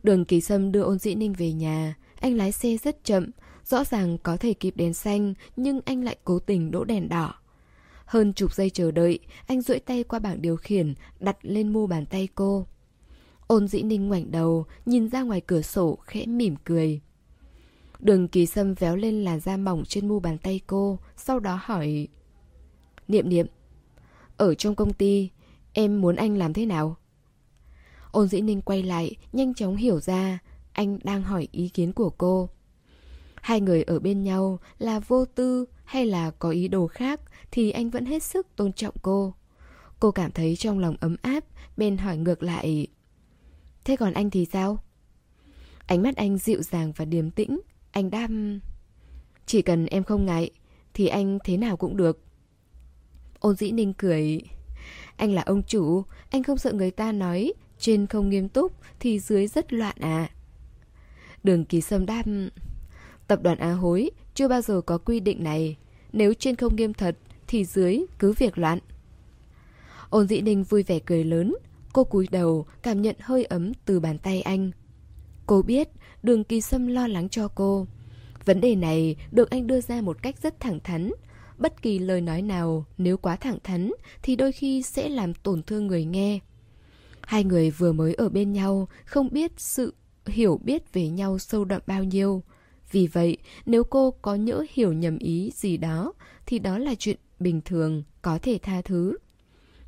Đường 0.02 0.24
kỳ 0.24 0.40
sâm 0.40 0.72
đưa 0.72 0.82
ôn 0.82 0.98
dĩ 0.98 1.14
ninh 1.14 1.32
về 1.32 1.52
nhà. 1.52 1.94
Anh 2.20 2.36
lái 2.36 2.52
xe 2.52 2.76
rất 2.76 3.04
chậm, 3.04 3.30
Rõ 3.68 3.84
ràng 3.84 4.18
có 4.18 4.36
thể 4.36 4.54
kịp 4.54 4.76
đèn 4.76 4.94
xanh, 4.94 5.34
nhưng 5.56 5.80
anh 5.84 6.04
lại 6.04 6.16
cố 6.24 6.38
tình 6.38 6.70
đỗ 6.70 6.84
đèn 6.84 7.08
đỏ. 7.08 7.34
Hơn 8.04 8.32
chục 8.32 8.54
giây 8.54 8.70
chờ 8.70 8.90
đợi, 8.90 9.18
anh 9.46 9.62
duỗi 9.62 9.78
tay 9.78 10.02
qua 10.02 10.18
bảng 10.18 10.42
điều 10.42 10.56
khiển, 10.56 10.94
đặt 11.20 11.36
lên 11.42 11.72
mu 11.72 11.86
bàn 11.86 12.06
tay 12.06 12.28
cô. 12.34 12.66
Ôn 13.46 13.68
dĩ 13.68 13.82
ninh 13.82 14.08
ngoảnh 14.08 14.30
đầu, 14.30 14.66
nhìn 14.86 15.08
ra 15.08 15.22
ngoài 15.22 15.40
cửa 15.40 15.62
sổ, 15.62 15.98
khẽ 16.04 16.26
mỉm 16.26 16.56
cười. 16.64 17.00
Đường 18.00 18.28
kỳ 18.28 18.46
sâm 18.46 18.74
véo 18.74 18.96
lên 18.96 19.24
làn 19.24 19.40
da 19.40 19.56
mỏng 19.56 19.84
trên 19.84 20.08
mu 20.08 20.20
bàn 20.20 20.38
tay 20.38 20.60
cô, 20.66 20.98
sau 21.16 21.40
đó 21.40 21.58
hỏi... 21.62 22.08
Niệm 23.08 23.28
niệm, 23.28 23.46
ở 24.36 24.54
trong 24.54 24.74
công 24.74 24.92
ty, 24.92 25.30
em 25.72 26.00
muốn 26.00 26.16
anh 26.16 26.36
làm 26.36 26.52
thế 26.52 26.66
nào? 26.66 26.96
Ôn 28.10 28.28
dĩ 28.28 28.40
ninh 28.40 28.62
quay 28.62 28.82
lại, 28.82 29.16
nhanh 29.32 29.54
chóng 29.54 29.76
hiểu 29.76 30.00
ra, 30.00 30.38
anh 30.72 30.98
đang 31.04 31.22
hỏi 31.22 31.48
ý 31.52 31.68
kiến 31.68 31.92
của 31.92 32.10
cô. 32.10 32.48
Hai 33.42 33.60
người 33.60 33.82
ở 33.82 33.98
bên 33.98 34.24
nhau 34.24 34.58
là 34.78 35.00
vô 35.00 35.24
tư 35.24 35.64
hay 35.84 36.06
là 36.06 36.30
có 36.30 36.50
ý 36.50 36.68
đồ 36.68 36.86
khác 36.86 37.20
thì 37.50 37.70
anh 37.70 37.90
vẫn 37.90 38.04
hết 38.04 38.22
sức 38.22 38.46
tôn 38.56 38.72
trọng 38.72 38.94
cô. 39.02 39.34
Cô 40.00 40.10
cảm 40.10 40.32
thấy 40.32 40.56
trong 40.56 40.78
lòng 40.78 40.96
ấm 41.00 41.16
áp, 41.22 41.44
bên 41.76 41.96
hỏi 41.96 42.16
ngược 42.16 42.42
lại. 42.42 42.86
Thế 43.84 43.96
còn 43.96 44.12
anh 44.12 44.30
thì 44.30 44.46
sao? 44.52 44.82
Ánh 45.86 46.02
mắt 46.02 46.16
anh 46.16 46.38
dịu 46.38 46.62
dàng 46.62 46.92
và 46.96 47.04
điềm 47.04 47.30
tĩnh, 47.30 47.60
anh 47.90 48.10
đam... 48.10 48.60
Chỉ 49.46 49.62
cần 49.62 49.86
em 49.86 50.04
không 50.04 50.26
ngại, 50.26 50.50
thì 50.94 51.06
anh 51.06 51.38
thế 51.44 51.56
nào 51.56 51.76
cũng 51.76 51.96
được. 51.96 52.24
Ôn 53.38 53.56
dĩ 53.56 53.72
ninh 53.72 53.94
cười. 53.94 54.40
Anh 55.16 55.32
là 55.32 55.42
ông 55.42 55.62
chủ, 55.62 56.02
anh 56.30 56.42
không 56.42 56.58
sợ 56.58 56.72
người 56.72 56.90
ta 56.90 57.12
nói 57.12 57.52
trên 57.78 58.06
không 58.06 58.28
nghiêm 58.28 58.48
túc 58.48 58.72
thì 59.00 59.18
dưới 59.18 59.46
rất 59.46 59.72
loạn 59.72 59.96
à. 60.00 60.30
Đường 61.42 61.64
kỳ 61.64 61.80
sâm 61.80 62.06
đam... 62.06 62.48
Tập 63.28 63.42
đoàn 63.42 63.58
Á 63.58 63.72
Hối 63.72 64.10
chưa 64.34 64.48
bao 64.48 64.60
giờ 64.60 64.80
có 64.80 64.98
quy 64.98 65.20
định 65.20 65.44
này. 65.44 65.76
Nếu 66.12 66.34
trên 66.34 66.56
không 66.56 66.76
nghiêm 66.76 66.94
thật 66.94 67.16
thì 67.46 67.64
dưới 67.64 68.00
cứ 68.18 68.32
việc 68.32 68.58
loạn. 68.58 68.78
Ôn 70.10 70.28
dĩ 70.28 70.40
ninh 70.40 70.64
vui 70.64 70.82
vẻ 70.82 70.98
cười 70.98 71.24
lớn. 71.24 71.54
Cô 71.92 72.04
cúi 72.04 72.28
đầu 72.30 72.66
cảm 72.82 73.02
nhận 73.02 73.16
hơi 73.20 73.44
ấm 73.44 73.72
từ 73.84 74.00
bàn 74.00 74.18
tay 74.18 74.42
anh. 74.42 74.70
Cô 75.46 75.62
biết 75.62 75.88
đường 76.22 76.44
kỳ 76.44 76.60
sâm 76.60 76.86
lo 76.86 77.06
lắng 77.06 77.28
cho 77.28 77.48
cô. 77.48 77.86
Vấn 78.44 78.60
đề 78.60 78.74
này 78.74 79.16
được 79.32 79.50
anh 79.50 79.66
đưa 79.66 79.80
ra 79.80 80.00
một 80.00 80.22
cách 80.22 80.42
rất 80.42 80.60
thẳng 80.60 80.80
thắn. 80.80 81.10
Bất 81.58 81.82
kỳ 81.82 81.98
lời 81.98 82.20
nói 82.20 82.42
nào 82.42 82.84
nếu 82.98 83.16
quá 83.16 83.36
thẳng 83.36 83.58
thắn 83.64 83.90
thì 84.22 84.36
đôi 84.36 84.52
khi 84.52 84.82
sẽ 84.82 85.08
làm 85.08 85.34
tổn 85.34 85.62
thương 85.62 85.86
người 85.86 86.04
nghe. 86.04 86.38
Hai 87.20 87.44
người 87.44 87.70
vừa 87.70 87.92
mới 87.92 88.14
ở 88.14 88.28
bên 88.28 88.52
nhau, 88.52 88.88
không 89.04 89.28
biết 89.32 89.52
sự 89.56 89.94
hiểu 90.26 90.60
biết 90.64 90.92
về 90.92 91.08
nhau 91.08 91.38
sâu 91.38 91.64
đậm 91.64 91.82
bao 91.86 92.04
nhiêu. 92.04 92.42
Vì 92.90 93.06
vậy, 93.06 93.36
nếu 93.66 93.84
cô 93.84 94.10
có 94.10 94.34
nhỡ 94.34 94.64
hiểu 94.70 94.92
nhầm 94.92 95.18
ý 95.18 95.50
gì 95.54 95.76
đó, 95.76 96.12
thì 96.46 96.58
đó 96.58 96.78
là 96.78 96.94
chuyện 96.98 97.16
bình 97.40 97.60
thường, 97.64 98.02
có 98.22 98.38
thể 98.42 98.58
tha 98.62 98.82
thứ. 98.82 99.16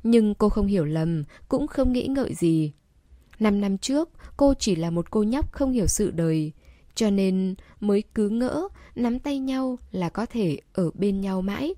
Nhưng 0.03 0.35
cô 0.35 0.49
không 0.49 0.67
hiểu 0.67 0.85
lầm, 0.85 1.23
cũng 1.49 1.67
không 1.67 1.93
nghĩ 1.93 2.07
ngợi 2.07 2.33
gì. 2.33 2.71
Năm 3.39 3.61
năm 3.61 3.77
trước, 3.77 4.09
cô 4.37 4.53
chỉ 4.59 4.75
là 4.75 4.89
một 4.89 5.11
cô 5.11 5.23
nhóc 5.23 5.51
không 5.51 5.71
hiểu 5.71 5.87
sự 5.87 6.11
đời, 6.11 6.51
cho 6.95 7.09
nên 7.09 7.55
mới 7.79 8.03
cứ 8.15 8.29
ngỡ 8.29 8.67
nắm 8.95 9.19
tay 9.19 9.39
nhau 9.39 9.79
là 9.91 10.09
có 10.09 10.25
thể 10.25 10.59
ở 10.73 10.91
bên 10.93 11.21
nhau 11.21 11.41
mãi. 11.41 11.73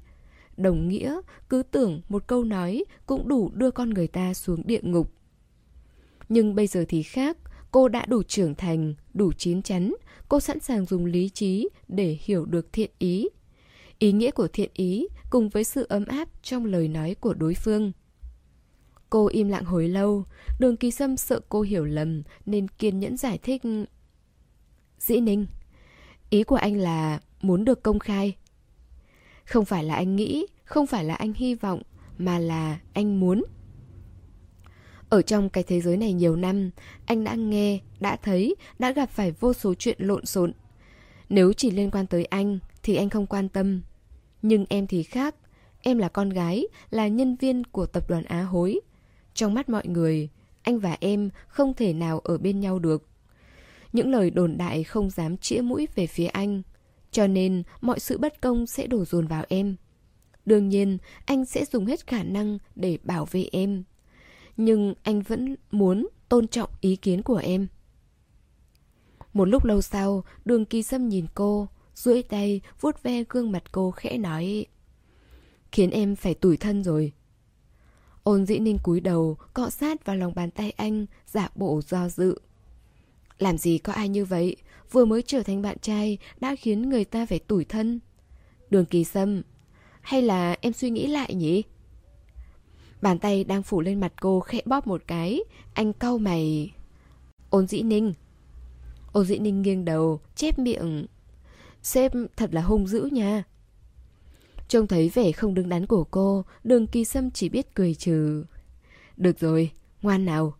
Đồng 0.57 0.87
nghĩa, 0.87 1.21
cứ 1.49 1.63
tưởng 1.71 2.01
một 2.09 2.27
câu 2.27 2.43
nói 2.43 2.83
cũng 3.05 3.27
đủ 3.27 3.51
đưa 3.53 3.71
con 3.71 3.89
người 3.89 4.07
ta 4.07 4.33
xuống 4.33 4.61
địa 4.65 4.81
ngục. 4.81 5.11
Nhưng 6.29 6.55
bây 6.55 6.67
giờ 6.67 6.85
thì 6.87 7.03
khác, 7.03 7.37
cô 7.71 7.87
đã 7.87 8.05
đủ 8.05 8.23
trưởng 8.23 8.55
thành, 8.55 8.93
đủ 9.13 9.31
chín 9.37 9.61
chắn, 9.61 9.93
cô 10.29 10.39
sẵn 10.39 10.59
sàng 10.59 10.85
dùng 10.85 11.05
lý 11.05 11.29
trí 11.29 11.69
để 11.87 12.17
hiểu 12.21 12.45
được 12.45 12.73
thiện 12.73 12.91
ý. 12.99 13.29
Ý 13.99 14.11
nghĩa 14.11 14.31
của 14.31 14.47
thiện 14.47 14.69
ý 14.73 15.07
cùng 15.29 15.49
với 15.49 15.63
sự 15.63 15.85
ấm 15.89 16.05
áp 16.05 16.29
trong 16.43 16.65
lời 16.65 16.87
nói 16.87 17.15
của 17.19 17.33
đối 17.33 17.53
phương. 17.53 17.91
Cô 19.09 19.27
im 19.27 19.49
lặng 19.49 19.65
hồi 19.65 19.87
lâu, 19.89 20.25
đường 20.59 20.77
kỳ 20.77 20.91
sâm 20.91 21.17
sợ 21.17 21.39
cô 21.49 21.61
hiểu 21.61 21.85
lầm 21.85 22.23
nên 22.45 22.67
kiên 22.67 22.99
nhẫn 22.99 23.17
giải 23.17 23.37
thích. 23.37 23.61
Dĩ 24.99 25.19
Ninh, 25.19 25.45
ý 26.29 26.43
của 26.43 26.55
anh 26.55 26.77
là 26.77 27.19
muốn 27.41 27.65
được 27.65 27.83
công 27.83 27.99
khai. 27.99 28.35
Không 29.45 29.65
phải 29.65 29.83
là 29.83 29.95
anh 29.95 30.15
nghĩ, 30.15 30.47
không 30.65 30.87
phải 30.87 31.05
là 31.05 31.13
anh 31.13 31.33
hy 31.33 31.55
vọng, 31.55 31.81
mà 32.17 32.39
là 32.39 32.79
anh 32.93 33.19
muốn. 33.19 33.43
Ở 35.13 35.21
trong 35.21 35.49
cái 35.49 35.63
thế 35.63 35.81
giới 35.81 35.97
này 35.97 36.13
nhiều 36.13 36.35
năm, 36.35 36.69
anh 37.05 37.23
đã 37.23 37.35
nghe, 37.35 37.79
đã 37.99 38.15
thấy, 38.15 38.55
đã 38.79 38.91
gặp 38.91 39.09
phải 39.09 39.31
vô 39.31 39.53
số 39.53 39.73
chuyện 39.73 39.97
lộn 39.99 40.25
xộn. 40.25 40.53
Nếu 41.29 41.53
chỉ 41.53 41.71
liên 41.71 41.91
quan 41.91 42.07
tới 42.07 42.25
anh 42.25 42.59
thì 42.83 42.95
anh 42.95 43.09
không 43.09 43.27
quan 43.27 43.49
tâm. 43.49 43.81
Nhưng 44.41 44.65
em 44.69 44.87
thì 44.87 45.03
khác. 45.03 45.35
Em 45.81 45.97
là 45.97 46.09
con 46.09 46.29
gái, 46.29 46.67
là 46.89 47.07
nhân 47.07 47.35
viên 47.35 47.63
của 47.63 47.85
tập 47.85 48.09
đoàn 48.09 48.23
Á 48.23 48.41
Hối. 48.41 48.79
Trong 49.33 49.53
mắt 49.53 49.69
mọi 49.69 49.87
người, 49.87 50.29
anh 50.63 50.79
và 50.79 50.97
em 50.99 51.29
không 51.47 51.73
thể 51.73 51.93
nào 51.93 52.19
ở 52.19 52.37
bên 52.37 52.59
nhau 52.59 52.79
được. 52.79 53.07
Những 53.93 54.11
lời 54.11 54.29
đồn 54.29 54.57
đại 54.57 54.83
không 54.83 55.09
dám 55.09 55.37
chĩa 55.37 55.61
mũi 55.61 55.87
về 55.95 56.07
phía 56.07 56.27
anh. 56.27 56.61
Cho 57.11 57.27
nên 57.27 57.63
mọi 57.81 57.99
sự 57.99 58.17
bất 58.17 58.41
công 58.41 58.67
sẽ 58.67 58.87
đổ 58.87 59.05
dồn 59.05 59.27
vào 59.27 59.43
em. 59.49 59.75
Đương 60.45 60.69
nhiên, 60.69 60.97
anh 61.25 61.45
sẽ 61.45 61.65
dùng 61.65 61.85
hết 61.85 62.07
khả 62.07 62.23
năng 62.23 62.57
để 62.75 62.97
bảo 63.03 63.25
vệ 63.31 63.45
em. 63.51 63.83
Nhưng 64.57 64.93
anh 65.03 65.21
vẫn 65.21 65.55
muốn 65.71 66.07
tôn 66.29 66.47
trọng 66.47 66.69
ý 66.81 66.95
kiến 66.95 67.21
của 67.21 67.37
em. 67.37 67.67
Một 69.33 69.45
lúc 69.45 69.65
lâu 69.65 69.81
sau, 69.81 70.23
đường 70.45 70.65
kỳ 70.65 70.83
sâm 70.83 71.09
nhìn 71.09 71.25
cô, 71.35 71.67
duỗi 71.95 72.23
tay 72.23 72.61
vuốt 72.81 73.03
ve 73.03 73.23
gương 73.29 73.51
mặt 73.51 73.71
cô 73.71 73.91
khẽ 73.91 74.17
nói 74.17 74.65
Khiến 75.71 75.89
em 75.89 76.15
phải 76.15 76.33
tủi 76.33 76.57
thân 76.57 76.83
rồi. 76.83 77.11
Ôn 78.23 78.45
dĩ 78.45 78.59
ninh 78.59 78.77
cúi 78.83 78.99
đầu, 78.99 79.37
cọ 79.53 79.69
sát 79.69 80.05
vào 80.05 80.15
lòng 80.15 80.35
bàn 80.35 80.51
tay 80.51 80.71
anh, 80.71 81.05
giả 81.27 81.49
bộ 81.55 81.81
do 81.87 82.09
dự. 82.09 82.39
Làm 83.37 83.57
gì 83.57 83.77
có 83.77 83.93
ai 83.93 84.09
như 84.09 84.25
vậy, 84.25 84.55
vừa 84.91 85.05
mới 85.05 85.21
trở 85.21 85.43
thành 85.43 85.61
bạn 85.61 85.79
trai 85.79 86.17
đã 86.39 86.55
khiến 86.55 86.89
người 86.89 87.05
ta 87.05 87.25
phải 87.25 87.39
tủi 87.39 87.65
thân. 87.65 87.99
Đường 88.69 88.85
kỳ 88.85 89.03
sâm, 89.03 89.41
hay 90.01 90.21
là 90.21 90.55
em 90.61 90.73
suy 90.73 90.89
nghĩ 90.89 91.07
lại 91.07 91.33
nhỉ? 91.33 91.63
Bàn 93.03 93.19
tay 93.19 93.43
đang 93.43 93.63
phủ 93.63 93.81
lên 93.81 93.99
mặt 93.99 94.13
cô 94.21 94.39
khẽ 94.39 94.61
bóp 94.65 94.87
một 94.87 95.03
cái, 95.07 95.39
anh 95.73 95.93
cau 95.93 96.17
mày. 96.17 96.73
Ôn 97.49 97.67
dĩ 97.67 97.81
ninh. 97.81 98.13
Ôn 99.11 99.25
dĩ 99.25 99.39
ninh 99.39 99.61
nghiêng 99.61 99.85
đầu, 99.85 100.19
chép 100.35 100.59
miệng. 100.59 101.05
Sếp 101.81 102.11
thật 102.37 102.53
là 102.53 102.61
hung 102.61 102.87
dữ 102.87 103.09
nha. 103.11 103.43
Trông 104.67 104.87
thấy 104.87 105.09
vẻ 105.09 105.31
không 105.31 105.53
đứng 105.53 105.69
đắn 105.69 105.85
của 105.85 106.03
cô, 106.03 106.45
đường 106.63 106.87
kỳ 106.87 107.05
sâm 107.05 107.31
chỉ 107.31 107.49
biết 107.49 107.75
cười 107.75 107.95
trừ. 107.95 108.45
Được 109.17 109.39
rồi, 109.39 109.71
ngoan 110.01 110.25
nào. 110.25 110.53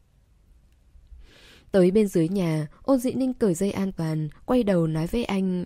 Tới 1.72 1.92
bên 1.92 2.08
dưới 2.08 2.30
nhà, 2.30 2.68
ôn 2.84 3.00
dĩ 3.00 3.12
ninh 3.12 3.34
cởi 3.34 3.54
dây 3.54 3.72
an 3.72 3.92
toàn, 3.92 4.30
quay 4.46 4.64
đầu 4.64 4.88
nói 4.88 5.08
với 5.08 5.26
anh. 5.26 5.66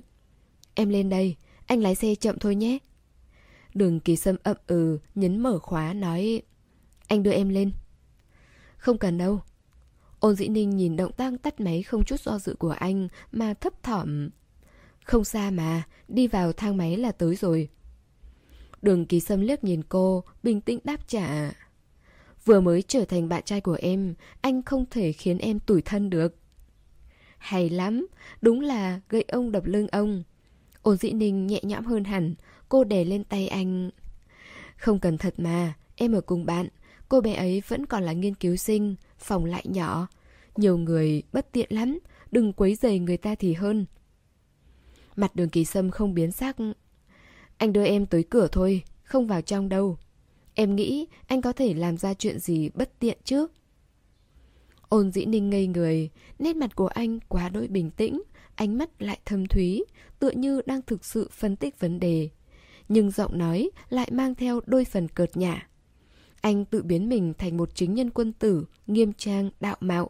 Em 0.74 0.90
lên 0.90 1.10
đây, 1.10 1.36
anh 1.66 1.82
lái 1.82 1.96
xe 1.96 2.16
chậm 2.16 2.40
thôi 2.40 2.56
nhé. 2.56 2.78
Đường 3.74 4.00
kỳ 4.00 4.16
sâm 4.16 4.36
ậm 4.44 4.58
ừ, 4.68 5.00
nhấn 5.16 5.40
mở 5.40 5.60
khóa 5.60 5.94
nói 5.94 6.42
anh 7.08 7.24
đưa 7.24 7.32
em 7.32 7.50
lên. 7.50 7.72
Không 8.78 8.98
cần 8.98 9.18
đâu. 9.18 9.42
Ôn 10.20 10.36
dĩ 10.36 10.48
ninh 10.48 10.70
nhìn 10.70 10.96
động 10.96 11.12
tác 11.12 11.34
tắt 11.44 11.60
máy 11.60 11.84
không 11.84 12.06
chút 12.06 12.20
do 12.20 12.40
dự 12.40 12.56
của 12.60 12.70
anh 12.70 13.08
Mà 13.32 13.54
thấp 13.54 13.84
thỏm. 13.84 14.30
Không 15.04 15.24
xa 15.24 15.52
mà, 15.52 15.84
đi 16.08 16.28
vào 16.28 16.54
thang 16.54 16.78
máy 16.78 16.98
là 16.98 17.12
tới 17.12 17.36
rồi. 17.36 17.70
Đường 18.82 19.06
kỳ 19.06 19.20
sâm 19.20 19.42
liếc 19.42 19.64
nhìn 19.64 19.84
cô, 19.90 20.24
bình 20.44 20.62
tĩnh 20.62 20.80
đáp 20.84 21.08
trả. 21.08 21.52
Vừa 22.46 22.62
mới 22.62 22.82
trở 22.82 23.06
thành 23.06 23.30
bạn 23.30 23.44
trai 23.44 23.62
của 23.62 23.78
em 23.82 24.14
Anh 24.42 24.64
không 24.64 24.86
thể 24.92 25.12
khiến 25.12 25.38
em 25.38 25.60
tủi 25.60 25.82
thân 25.82 26.10
được. 26.10 26.36
Hay 27.38 27.70
lắm, 27.70 28.08
đúng 28.42 28.62
là 28.62 29.00
gậy 29.10 29.26
ông 29.28 29.52
đập 29.52 29.66
lưng 29.66 29.88
ông. 29.88 30.24
Ôn 30.82 30.98
dĩ 30.98 31.12
ninh 31.12 31.48
nhẹ 31.48 31.60
nhõm 31.64 31.86
hơn 31.86 32.04
hẳn 32.04 32.36
Cô 32.70 32.84
đè 32.84 33.04
lên 33.04 33.24
tay 33.24 33.48
anh. 33.48 33.90
Không 34.78 35.00
cần 35.00 35.18
thật 35.18 35.34
mà 35.38 35.74
Em 36.00 36.14
ở 36.14 36.22
cùng 36.22 36.46
bạn. 36.46 36.68
Cô 37.10 37.22
bé 37.22 37.34
ấy 37.34 37.62
vẫn 37.68 37.86
còn 37.86 38.04
là 38.04 38.14
nghiên 38.14 38.36
cứu 38.36 38.56
sinh, 38.56 38.96
Phòng 39.18 39.46
lại 39.46 39.64
nhỏ. 39.68 40.08
Nhiều 40.56 40.78
người 40.78 41.24
bất 41.34 41.52
tiện 41.52 41.68
lắm, 41.70 42.00
Đừng 42.32 42.54
quấy 42.54 42.76
rầy 42.76 43.00
người 43.00 43.18
ta 43.18 43.36
thì 43.36 43.54
hơn. 43.54 43.86
Mặt 45.16 45.36
đường 45.36 45.50
kỳ 45.50 45.66
sâm 45.66 45.92
không 45.92 46.14
biến 46.14 46.32
sắc. 46.32 46.56
Anh 47.58 47.74
đưa 47.74 47.86
em 47.86 48.06
tới 48.06 48.24
cửa 48.24 48.48
thôi, 48.52 48.84
Không 49.04 49.28
vào 49.28 49.42
trong 49.42 49.70
đâu. 49.70 49.98
Em 50.54 50.76
nghĩ 50.76 51.08
anh 51.28 51.42
có 51.42 51.54
thể 51.54 51.74
làm 51.74 51.98
ra 51.98 52.14
chuyện 52.14 52.40
gì 52.40 52.70
bất 52.74 53.00
tiện 53.00 53.18
chứ? 53.24 53.48
Ôn 54.90 55.12
dĩ 55.12 55.26
ninh 55.26 55.50
ngây 55.50 55.68
người, 55.68 56.10
Nét 56.40 56.56
mặt 56.56 56.76
của 56.76 56.88
anh 56.88 57.20
quá 57.28 57.50
đỗi 57.50 57.68
bình 57.68 57.92
tĩnh, 57.92 58.22
Ánh 58.56 58.78
mắt 58.78 59.02
lại 59.02 59.20
thâm 59.26 59.46
thúy, 59.46 59.86
Tựa 60.20 60.32
như 60.32 60.62
đang 60.66 60.82
thực 60.82 61.06
sự 61.06 61.30
phân 61.32 61.56
tích 61.56 61.80
vấn 61.80 62.00
đề. 62.00 62.30
Nhưng 62.90 63.12
giọng 63.12 63.38
nói 63.38 63.70
lại 63.90 64.10
mang 64.12 64.36
theo 64.36 64.62
đôi 64.66 64.86
phần 64.86 65.08
cợt 65.08 65.38
nhả. 65.38 65.68
Anh 66.42 66.66
tự 66.66 66.84
biến 66.84 67.10
mình 67.10 67.34
thành 67.38 67.58
một 67.58 67.76
chính 67.76 67.94
nhân 67.94 68.10
quân 68.10 68.34
tử, 68.34 68.66
nghiêm 68.88 69.14
trang, 69.14 69.50
đạo 69.60 69.76
mạo. 69.80 70.10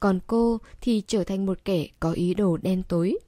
Còn 0.00 0.20
cô 0.26 0.58
thì 0.80 1.02
trở 1.06 1.24
thành 1.24 1.46
một 1.46 1.64
kẻ 1.64 1.86
có 2.00 2.12
ý 2.12 2.34
đồ 2.34 2.56
đen 2.56 2.82
tối. 2.88 3.18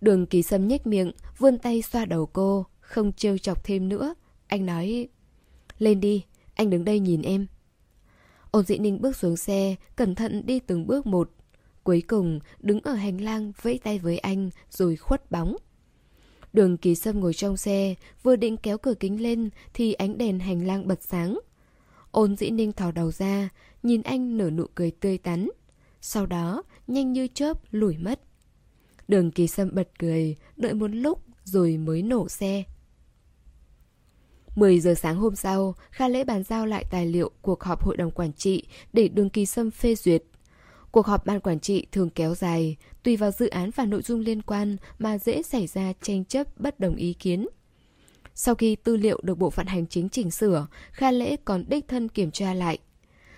Đường 0.00 0.26
kỳ 0.26 0.42
sâm 0.42 0.68
nhếch 0.68 0.86
miệng, 0.86 1.12
vươn 1.38 1.58
tay 1.58 1.82
xoa 1.82 2.04
đầu 2.04 2.26
cô, 2.26 2.66
không 2.80 3.12
trêu 3.12 3.38
chọc 3.38 3.64
thêm 3.64 3.88
nữa. 3.88 4.14
Anh 4.46 4.66
nói, 4.66 5.08
lên 5.78 6.00
đi, 6.00 6.24
anh 6.54 6.70
đứng 6.70 6.84
đây 6.84 7.00
nhìn 7.00 7.22
em. 7.22 7.46
Ôn 8.50 8.64
dĩ 8.64 8.78
ninh 8.78 9.00
bước 9.00 9.16
xuống 9.16 9.36
xe, 9.36 9.76
cẩn 9.96 10.14
thận 10.14 10.46
đi 10.46 10.60
từng 10.60 10.86
bước 10.86 11.06
một. 11.06 11.30
Cuối 11.82 12.02
cùng, 12.06 12.40
đứng 12.58 12.80
ở 12.80 12.94
hành 12.94 13.20
lang 13.20 13.52
vẫy 13.62 13.78
tay 13.78 13.98
với 13.98 14.18
anh 14.18 14.50
rồi 14.70 14.96
khuất 14.96 15.30
bóng. 15.30 15.56
Đường 16.52 16.76
kỳ 16.76 16.94
sâm 16.94 17.20
ngồi 17.20 17.34
trong 17.34 17.56
xe, 17.56 17.94
vừa 18.22 18.36
định 18.36 18.56
kéo 18.56 18.78
cửa 18.78 18.94
kính 18.94 19.22
lên 19.22 19.50
thì 19.74 19.92
ánh 19.92 20.18
đèn 20.18 20.38
hành 20.38 20.66
lang 20.66 20.88
bật 20.88 21.02
sáng. 21.02 21.38
Ôn 22.10 22.36
dĩ 22.36 22.50
ninh 22.50 22.72
thò 22.72 22.90
đầu 22.90 23.12
ra, 23.12 23.48
nhìn 23.82 24.02
anh 24.02 24.36
nở 24.36 24.50
nụ 24.50 24.66
cười 24.74 24.90
tươi 24.90 25.18
tắn. 25.18 25.48
Sau 26.00 26.26
đó, 26.26 26.62
nhanh 26.86 27.12
như 27.12 27.28
chớp 27.34 27.58
lủi 27.70 27.96
mất. 27.96 28.20
Đường 29.08 29.30
kỳ 29.30 29.46
sâm 29.46 29.70
bật 29.74 29.88
cười, 29.98 30.36
đợi 30.56 30.74
một 30.74 30.88
lúc 30.88 31.22
rồi 31.44 31.76
mới 31.76 32.02
nổ 32.02 32.28
xe. 32.28 32.64
10 34.56 34.80
giờ 34.80 34.94
sáng 34.94 35.16
hôm 35.16 35.36
sau, 35.36 35.74
Kha 35.90 36.08
Lễ 36.08 36.24
bàn 36.24 36.42
giao 36.42 36.66
lại 36.66 36.84
tài 36.90 37.06
liệu 37.06 37.30
cuộc 37.42 37.62
họp 37.62 37.84
hội 37.84 37.96
đồng 37.96 38.10
quản 38.10 38.32
trị 38.32 38.64
để 38.92 39.08
đường 39.08 39.30
kỳ 39.30 39.46
sâm 39.46 39.70
phê 39.70 39.94
duyệt. 39.94 40.22
Cuộc 40.90 41.06
họp 41.06 41.26
ban 41.26 41.40
quản 41.40 41.60
trị 41.60 41.86
thường 41.92 42.10
kéo 42.10 42.34
dài, 42.34 42.76
tùy 43.02 43.16
vào 43.16 43.30
dự 43.30 43.48
án 43.48 43.70
và 43.76 43.84
nội 43.84 44.02
dung 44.02 44.20
liên 44.20 44.42
quan 44.42 44.76
mà 44.98 45.18
dễ 45.18 45.42
xảy 45.42 45.66
ra 45.66 45.92
tranh 46.02 46.24
chấp 46.24 46.60
bất 46.60 46.80
đồng 46.80 46.96
ý 46.96 47.12
kiến. 47.12 47.46
Sau 48.42 48.54
khi 48.54 48.76
tư 48.76 48.96
liệu 48.96 49.20
được 49.22 49.38
bộ 49.38 49.50
phận 49.50 49.66
hành 49.66 49.86
chính 49.86 50.08
chỉnh 50.08 50.30
sửa, 50.30 50.66
Kha 50.92 51.10
Lễ 51.10 51.36
còn 51.44 51.64
đích 51.68 51.88
thân 51.88 52.08
kiểm 52.08 52.30
tra 52.30 52.54
lại. 52.54 52.78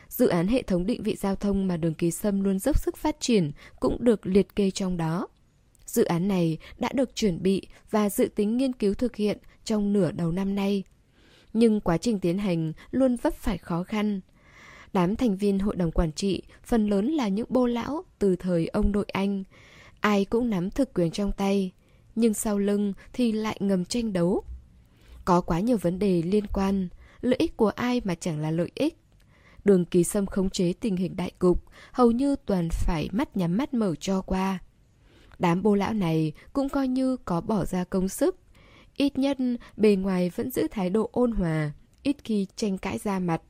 Dự 0.09 0.29
án 0.29 0.47
hệ 0.49 0.63
thống 0.63 0.87
định 0.87 1.03
vị 1.03 1.17
giao 1.17 1.37
thông 1.37 1.67
mà 1.67 1.77
đường 1.77 1.95
kỳ 1.95 2.11
sâm 2.11 2.41
luôn 2.41 2.59
dốc 2.59 2.79
sức 2.79 2.97
phát 2.97 3.17
triển 3.21 3.53
cũng 3.81 4.05
được 4.05 4.27
liệt 4.27 4.57
kê 4.57 4.71
trong 4.71 4.97
đó. 4.97 5.29
Dự 5.87 6.05
án 6.05 6.29
này 6.29 6.59
đã 6.79 6.89
được 6.95 7.15
chuẩn 7.15 7.43
bị 7.43 7.63
và 7.91 8.11
dự 8.11 8.29
tính 8.35 8.57
nghiên 8.57 8.73
cứu 8.73 8.95
thực 8.95 9.17
hiện 9.17 9.39
trong 9.65 9.93
nửa 9.93 10.11
đầu 10.13 10.33
năm 10.33 10.55
nay. 10.55 10.83
Nhưng 11.53 11.81
quá 11.81 11.99
trình 11.99 12.21
tiến 12.21 12.39
hành 12.39 12.73
luôn 12.91 13.17
vấp 13.17 13.35
phải 13.35 13.59
khó 13.59 13.83
khăn, 13.83 14.21
Đám 14.93 15.17
thành 15.17 15.37
viên 15.37 15.59
hội 15.59 15.77
đồng 15.77 15.91
quản 15.91 16.13
trị 16.13 16.43
phần 16.65 16.87
lớn 16.87 17.07
là 17.07 17.29
những 17.29 17.47
bô 17.49 17.67
lão 17.67 18.05
từ 18.19 18.37
thời 18.37 18.67
ông 18.67 18.93
nội 18.93 19.07
anh. 19.13 19.45
Ai 20.01 20.25
cũng 20.25 20.51
nắm 20.51 20.71
thực 20.71 20.95
quyền 20.95 21.11
trong 21.11 21.33
tay, 21.33 21.73
nhưng 22.15 22.35
sau 22.35 22.59
lưng 22.59 22.93
thì 23.13 23.33
lại 23.33 23.57
ngầm 23.61 23.85
tranh 23.85 24.13
đấu. 24.13 24.45
Có 25.25 25.41
quá 25.41 25.61
nhiều 25.61 25.77
vấn 25.77 25.99
đề 25.99 26.23
liên 26.23 26.47
quan, 26.47 26.89
lợi 27.21 27.37
ích 27.39 27.57
của 27.57 27.69
ai 27.69 28.01
mà 28.05 28.15
chẳng 28.15 28.41
là 28.41 28.51
lợi 28.51 28.71
ích. 28.75 28.99
Đường 29.65 29.85
kỳ 29.85 30.05
sâm 30.05 30.27
khống 30.27 30.51
chế 30.51 30.73
tình 30.73 30.97
hình 30.97 31.17
đại 31.17 31.31
cục, 31.39 31.65
hầu 31.93 32.11
như 32.11 32.37
toàn 32.47 32.69
phải 32.71 33.09
mắt 33.13 33.37
nhắm 33.37 33.57
mắt 33.57 33.75
mở 33.75 33.95
cho 34.01 34.21
qua. 34.23 34.59
Đám 35.39 35.63
bô 35.63 35.75
lão 35.75 35.93
này 35.93 36.33
cũng 36.53 36.69
coi 36.69 36.89
như 36.89 37.17
có 37.17 37.41
bỏ 37.41 37.65
ra 37.65 37.85
công 37.85 38.09
sức. 38.09 38.37
Ít 38.97 39.19
nhất 39.19 39.39
bề 39.77 39.97
ngoài 39.97 40.31
vẫn 40.37 40.51
giữ 40.51 40.67
thái 40.71 40.91
độ 40.91 41.09
ôn 41.13 41.33
hòa, 41.33 41.73
ít 42.03 42.17
khi 42.25 42.47
tranh 42.57 42.79
cãi 42.79 42.99
ra 42.99 43.19
mặt. 43.19 43.43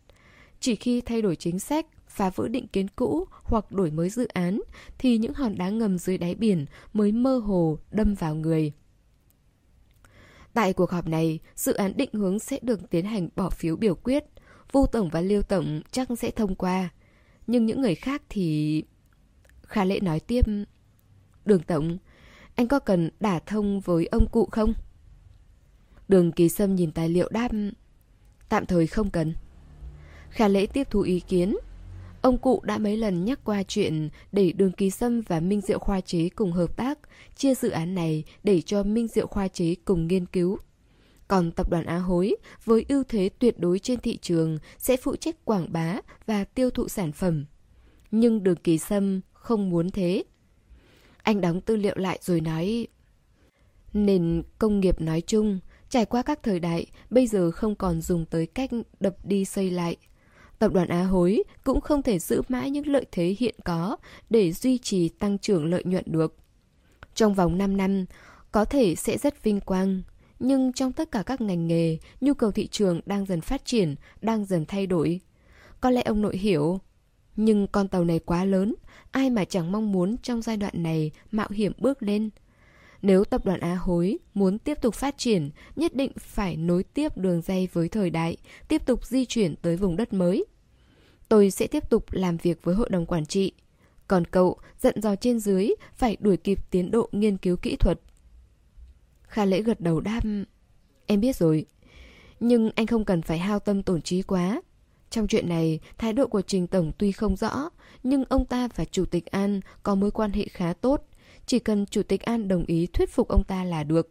Chỉ 0.60 0.76
khi 0.76 1.00
thay 1.00 1.22
đổi 1.22 1.36
chính 1.36 1.58
sách, 1.58 1.86
phá 2.08 2.30
vỡ 2.30 2.48
định 2.48 2.66
kiến 2.68 2.86
cũ 2.96 3.24
hoặc 3.42 3.72
đổi 3.72 3.90
mới 3.90 4.10
dự 4.10 4.26
án 4.26 4.60
thì 4.98 5.18
những 5.18 5.34
hòn 5.34 5.58
đá 5.58 5.70
ngầm 5.70 5.98
dưới 5.98 6.18
đáy 6.18 6.34
biển 6.34 6.66
mới 6.92 7.12
mơ 7.12 7.38
hồ 7.38 7.78
đâm 7.90 8.14
vào 8.14 8.34
người. 8.34 8.72
Tại 10.54 10.72
cuộc 10.72 10.90
họp 10.90 11.06
này, 11.06 11.38
dự 11.56 11.74
án 11.74 11.96
định 11.96 12.10
hướng 12.12 12.38
sẽ 12.38 12.58
được 12.62 12.90
tiến 12.90 13.04
hành 13.04 13.28
bỏ 13.36 13.50
phiếu 13.50 13.76
biểu 13.76 13.94
quyết. 13.94 14.24
Vu 14.72 14.86
Tổng 14.86 15.08
và 15.08 15.20
Liêu 15.20 15.42
Tổng 15.42 15.82
chắc 15.90 16.08
sẽ 16.18 16.30
thông 16.30 16.54
qua. 16.54 16.88
Nhưng 17.46 17.66
những 17.66 17.80
người 17.80 17.94
khác 17.94 18.22
thì... 18.28 18.84
Khả 19.62 19.84
lệ 19.84 20.00
nói 20.00 20.20
tiếp... 20.20 20.44
Đường 21.44 21.62
Tổng, 21.62 21.98
anh 22.54 22.68
có 22.68 22.78
cần 22.78 23.10
đả 23.20 23.38
thông 23.38 23.80
với 23.80 24.06
ông 24.06 24.28
cụ 24.32 24.48
không? 24.52 24.74
Đường 26.08 26.32
Kỳ 26.32 26.48
Sâm 26.48 26.74
nhìn 26.74 26.92
tài 26.92 27.08
liệu 27.08 27.28
đáp... 27.28 27.48
Tạm 28.48 28.66
thời 28.66 28.86
không 28.86 29.10
cần. 29.10 29.34
Khả 30.30 30.48
lễ 30.48 30.66
tiếp 30.66 30.86
thu 30.90 31.00
ý 31.00 31.20
kiến. 31.20 31.56
Ông 32.22 32.38
cụ 32.38 32.60
đã 32.64 32.78
mấy 32.78 32.96
lần 32.96 33.24
nhắc 33.24 33.40
qua 33.44 33.62
chuyện 33.62 34.08
để 34.32 34.52
Đường 34.52 34.72
Kỳ 34.72 34.90
Sâm 34.90 35.20
và 35.20 35.40
Minh 35.40 35.60
Diệu 35.60 35.78
Khoa 35.78 36.00
Chế 36.00 36.28
cùng 36.28 36.52
hợp 36.52 36.76
tác, 36.76 36.98
chia 37.36 37.54
dự 37.54 37.70
án 37.70 37.94
này 37.94 38.24
để 38.42 38.60
cho 38.60 38.82
Minh 38.82 39.08
Diệu 39.08 39.26
Khoa 39.26 39.48
Chế 39.48 39.74
cùng 39.84 40.06
nghiên 40.06 40.26
cứu. 40.26 40.58
Còn 41.28 41.52
tập 41.52 41.70
đoàn 41.70 41.84
Á 41.84 41.98
Hối, 41.98 42.36
với 42.64 42.84
ưu 42.88 43.04
thế 43.04 43.30
tuyệt 43.38 43.58
đối 43.58 43.78
trên 43.78 44.00
thị 44.00 44.18
trường, 44.22 44.58
sẽ 44.78 44.96
phụ 44.96 45.16
trách 45.16 45.44
quảng 45.44 45.72
bá 45.72 45.96
và 46.26 46.44
tiêu 46.44 46.70
thụ 46.70 46.88
sản 46.88 47.12
phẩm. 47.12 47.44
Nhưng 48.10 48.42
Đường 48.42 48.56
Kỳ 48.56 48.78
Sâm 48.78 49.20
không 49.32 49.70
muốn 49.70 49.90
thế. 49.90 50.24
Anh 51.22 51.40
đóng 51.40 51.60
tư 51.60 51.76
liệu 51.76 51.96
lại 51.96 52.18
rồi 52.22 52.40
nói... 52.40 52.86
Nền 53.92 54.42
công 54.58 54.80
nghiệp 54.80 55.00
nói 55.00 55.20
chung, 55.20 55.58
trải 55.88 56.04
qua 56.04 56.22
các 56.22 56.42
thời 56.42 56.60
đại, 56.60 56.86
bây 57.10 57.26
giờ 57.26 57.50
không 57.50 57.74
còn 57.74 58.00
dùng 58.00 58.26
tới 58.26 58.46
cách 58.46 58.70
đập 59.00 59.16
đi 59.24 59.44
xây 59.44 59.70
lại. 59.70 59.96
Tập 60.62 60.72
đoàn 60.72 60.88
Á 60.88 61.02
Hối 61.02 61.42
cũng 61.64 61.80
không 61.80 62.02
thể 62.02 62.18
giữ 62.18 62.42
mãi 62.48 62.70
những 62.70 62.86
lợi 62.86 63.06
thế 63.12 63.36
hiện 63.38 63.54
có 63.64 63.96
để 64.30 64.52
duy 64.52 64.78
trì 64.78 65.08
tăng 65.08 65.38
trưởng 65.38 65.64
lợi 65.64 65.82
nhuận 65.84 66.04
được. 66.06 66.36
Trong 67.14 67.34
vòng 67.34 67.58
5 67.58 67.76
năm, 67.76 68.04
có 68.52 68.64
thể 68.64 68.94
sẽ 68.94 69.18
rất 69.18 69.42
vinh 69.42 69.60
quang, 69.60 70.02
nhưng 70.38 70.72
trong 70.72 70.92
tất 70.92 71.10
cả 71.10 71.22
các 71.22 71.40
ngành 71.40 71.66
nghề, 71.66 71.98
nhu 72.20 72.34
cầu 72.34 72.50
thị 72.50 72.66
trường 72.66 73.00
đang 73.06 73.26
dần 73.26 73.40
phát 73.40 73.64
triển, 73.64 73.94
đang 74.20 74.44
dần 74.44 74.64
thay 74.66 74.86
đổi. 74.86 75.20
Có 75.80 75.90
lẽ 75.90 76.02
ông 76.02 76.22
nội 76.22 76.36
hiểu, 76.36 76.78
nhưng 77.36 77.66
con 77.66 77.88
tàu 77.88 78.04
này 78.04 78.18
quá 78.18 78.44
lớn, 78.44 78.74
ai 79.10 79.30
mà 79.30 79.44
chẳng 79.44 79.72
mong 79.72 79.92
muốn 79.92 80.16
trong 80.22 80.42
giai 80.42 80.56
đoạn 80.56 80.82
này 80.82 81.10
mạo 81.30 81.48
hiểm 81.50 81.72
bước 81.78 82.02
lên. 82.02 82.30
Nếu 83.02 83.24
tập 83.24 83.44
đoàn 83.44 83.60
Á 83.60 83.74
Hối 83.74 84.18
muốn 84.34 84.58
tiếp 84.58 84.78
tục 84.82 84.94
phát 84.94 85.18
triển, 85.18 85.50
nhất 85.76 85.94
định 85.94 86.12
phải 86.18 86.56
nối 86.56 86.82
tiếp 86.82 87.16
đường 87.16 87.42
dây 87.42 87.68
với 87.72 87.88
thời 87.88 88.10
đại, 88.10 88.36
tiếp 88.68 88.86
tục 88.86 89.06
di 89.06 89.24
chuyển 89.24 89.56
tới 89.56 89.76
vùng 89.76 89.96
đất 89.96 90.12
mới. 90.12 90.44
Tôi 91.32 91.50
sẽ 91.50 91.66
tiếp 91.66 91.90
tục 91.90 92.04
làm 92.10 92.36
việc 92.36 92.62
với 92.62 92.74
hội 92.74 92.88
đồng 92.90 93.06
quản 93.06 93.26
trị. 93.26 93.52
Còn 94.08 94.24
cậu, 94.24 94.56
giận 94.80 95.02
dò 95.02 95.16
trên 95.16 95.38
dưới, 95.38 95.70
phải 95.94 96.16
đuổi 96.20 96.36
kịp 96.36 96.58
tiến 96.70 96.90
độ 96.90 97.08
nghiên 97.12 97.36
cứu 97.36 97.56
kỹ 97.56 97.76
thuật. 97.76 98.00
Kha 99.22 99.44
lễ 99.44 99.62
gật 99.62 99.80
đầu 99.80 100.00
đáp. 100.00 100.20
Em 101.06 101.20
biết 101.20 101.36
rồi. 101.36 101.66
Nhưng 102.40 102.70
anh 102.74 102.86
không 102.86 103.04
cần 103.04 103.22
phải 103.22 103.38
hao 103.38 103.58
tâm 103.58 103.82
tổn 103.82 104.02
trí 104.02 104.22
quá. 104.22 104.62
Trong 105.10 105.26
chuyện 105.26 105.48
này, 105.48 105.80
thái 105.98 106.12
độ 106.12 106.26
của 106.26 106.42
Trình 106.42 106.66
Tổng 106.66 106.92
tuy 106.98 107.12
không 107.12 107.36
rõ, 107.36 107.70
nhưng 108.02 108.24
ông 108.24 108.46
ta 108.46 108.68
và 108.76 108.84
Chủ 108.84 109.04
tịch 109.04 109.26
An 109.26 109.60
có 109.82 109.94
mối 109.94 110.10
quan 110.10 110.32
hệ 110.32 110.44
khá 110.44 110.72
tốt. 110.72 111.08
Chỉ 111.46 111.58
cần 111.58 111.86
Chủ 111.86 112.02
tịch 112.02 112.22
An 112.22 112.48
đồng 112.48 112.64
ý 112.64 112.86
thuyết 112.86 113.10
phục 113.10 113.28
ông 113.28 113.44
ta 113.44 113.64
là 113.64 113.84
được. 113.84 114.10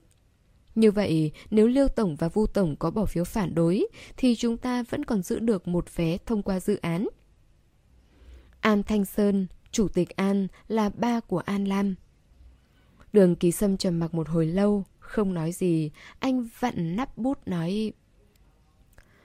Như 0.76 0.92
vậy, 0.92 1.32
nếu 1.52 1.68
Liêu 1.68 1.88
Tổng 1.88 2.16
và 2.16 2.28
Vu 2.28 2.48
Tổng 2.48 2.76
có 2.76 2.92
bỏ 2.92 3.06
phiếu 3.06 3.24
phản 3.24 3.56
đối, 3.56 3.88
thì 4.18 4.36
chúng 4.36 4.58
ta 4.58 4.84
vẫn 4.84 5.06
còn 5.06 5.24
giữ 5.24 5.40
được 5.40 5.68
một 5.68 5.96
vé 5.96 6.18
thông 6.26 6.44
qua 6.44 6.60
dự 6.60 6.78
án. 6.82 7.08
An 8.60 8.84
Thanh 8.84 9.06
Sơn, 9.06 9.48
Chủ 9.72 9.88
tịch 9.88 10.10
An, 10.10 10.48
là 10.68 10.90
ba 10.90 11.20
của 11.20 11.40
An 11.40 11.66
Lam. 11.66 11.96
Đường 13.14 13.36
Kỳ 13.36 13.52
Sâm 13.52 13.78
trầm 13.78 14.00
mặc 14.00 14.14
một 14.14 14.30
hồi 14.30 14.46
lâu, 14.46 14.84
không 15.00 15.34
nói 15.34 15.52
gì, 15.52 15.92
anh 16.20 16.48
vặn 16.60 16.96
nắp 16.96 17.18
bút 17.18 17.40
nói 17.46 17.94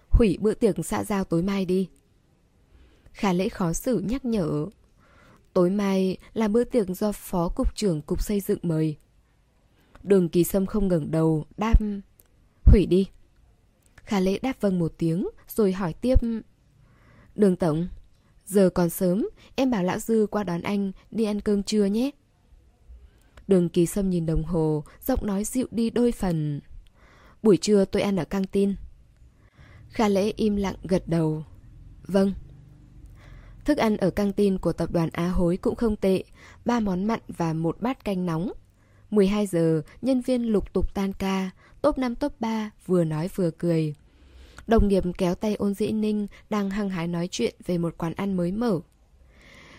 Hủy 0.08 0.38
bữa 0.40 0.54
tiệc 0.54 0.86
xã 0.86 1.04
giao 1.04 1.24
tối 1.24 1.42
mai 1.42 1.64
đi 1.64 1.88
Khả 3.12 3.32
lễ 3.32 3.48
khó 3.48 3.72
xử 3.72 3.98
nhắc 3.98 4.24
nhở 4.24 4.66
Tối 5.52 5.70
mai 5.70 6.16
là 6.34 6.48
bữa 6.48 6.64
tiệc 6.64 6.88
do 6.88 7.12
Phó 7.12 7.48
Cục 7.48 7.76
trưởng 7.76 8.02
Cục 8.02 8.22
Xây 8.22 8.40
dựng 8.40 8.58
mời 8.62 8.96
Đường 10.06 10.28
kỳ 10.28 10.44
sâm 10.44 10.66
không 10.66 10.88
ngẩng 10.88 11.10
đầu, 11.10 11.44
đáp 11.56 11.80
Hủy 12.64 12.86
đi 12.86 13.06
Khả 13.96 14.20
lễ 14.20 14.38
đáp 14.38 14.60
vâng 14.60 14.78
một 14.78 14.92
tiếng, 14.98 15.28
rồi 15.48 15.72
hỏi 15.72 15.92
tiếp 15.92 16.18
Đường 17.34 17.56
Tổng 17.56 17.88
Giờ 18.46 18.70
còn 18.70 18.90
sớm, 18.90 19.28
em 19.54 19.70
bảo 19.70 19.82
Lão 19.82 19.98
Dư 19.98 20.26
qua 20.30 20.44
đón 20.44 20.62
anh 20.62 20.92
đi 21.10 21.24
ăn 21.24 21.40
cơm 21.40 21.62
trưa 21.62 21.84
nhé 21.84 22.10
Đường 23.48 23.68
kỳ 23.68 23.86
sâm 23.86 24.10
nhìn 24.10 24.26
đồng 24.26 24.44
hồ, 24.44 24.84
giọng 25.06 25.26
nói 25.26 25.44
dịu 25.44 25.66
đi 25.70 25.90
đôi 25.90 26.12
phần. 26.12 26.60
Buổi 27.42 27.56
trưa 27.56 27.84
tôi 27.84 28.02
ăn 28.02 28.16
ở 28.16 28.24
căng 28.24 28.46
tin. 28.46 28.74
Kha 29.88 30.08
lễ 30.08 30.32
im 30.36 30.56
lặng 30.56 30.76
gật 30.82 31.08
đầu. 31.08 31.44
Vâng. 32.02 32.32
Thức 33.64 33.78
ăn 33.78 33.96
ở 33.96 34.10
căng 34.10 34.32
tin 34.32 34.58
của 34.58 34.72
tập 34.72 34.90
đoàn 34.92 35.08
Á 35.12 35.28
Hối 35.28 35.56
cũng 35.56 35.74
không 35.74 35.96
tệ, 35.96 36.24
ba 36.64 36.80
món 36.80 37.04
mặn 37.04 37.20
và 37.28 37.52
một 37.52 37.80
bát 37.80 38.04
canh 38.04 38.26
nóng. 38.26 38.52
12 39.16 39.46
giờ, 39.46 39.82
nhân 40.02 40.20
viên 40.20 40.42
lục 40.42 40.72
tục 40.72 40.94
tan 40.94 41.12
ca, 41.12 41.50
top 41.82 41.98
5 41.98 42.14
top 42.14 42.40
3 42.40 42.70
vừa 42.86 43.04
nói 43.04 43.28
vừa 43.34 43.50
cười. 43.50 43.94
Đồng 44.66 44.88
nghiệp 44.88 45.04
kéo 45.18 45.34
tay 45.34 45.54
ôn 45.54 45.74
dĩ 45.74 45.92
ninh 45.92 46.26
đang 46.50 46.70
hăng 46.70 46.90
hái 46.90 47.08
nói 47.08 47.28
chuyện 47.30 47.54
về 47.66 47.78
một 47.78 47.94
quán 47.98 48.12
ăn 48.14 48.36
mới 48.36 48.52
mở. 48.52 48.80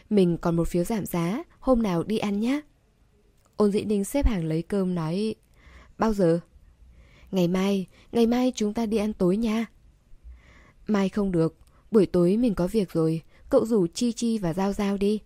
Mình 0.09 0.37
còn 0.37 0.55
một 0.55 0.67
phiếu 0.67 0.83
giảm 0.83 1.05
giá, 1.05 1.43
hôm 1.59 1.83
nào 1.83 2.03
đi 2.03 2.17
ăn 2.17 2.39
nhé. 2.39 2.61
Ôn 3.55 3.71
dĩ 3.71 3.83
ninh 3.83 4.03
xếp 4.03 4.27
hàng 4.27 4.45
lấy 4.45 4.61
cơm 4.61 4.95
nói 4.95 5.35
Bao 5.97 6.13
giờ? 6.13 6.39
Ngày 7.31 7.47
mai, 7.47 7.85
ngày 8.11 8.27
mai 8.27 8.51
chúng 8.55 8.73
ta 8.73 8.85
đi 8.85 8.97
ăn 8.97 9.13
tối 9.13 9.37
nha 9.37 9.65
Mai 10.87 11.09
không 11.09 11.31
được, 11.31 11.57
buổi 11.91 12.05
tối 12.05 12.37
mình 12.37 12.55
có 12.55 12.67
việc 12.67 12.91
rồi 12.91 13.21
Cậu 13.49 13.65
rủ 13.65 13.87
Chi 13.87 14.11
Chi 14.11 14.37
và 14.37 14.53
Giao 14.53 14.73
Giao 14.73 14.97
đi 14.97 15.19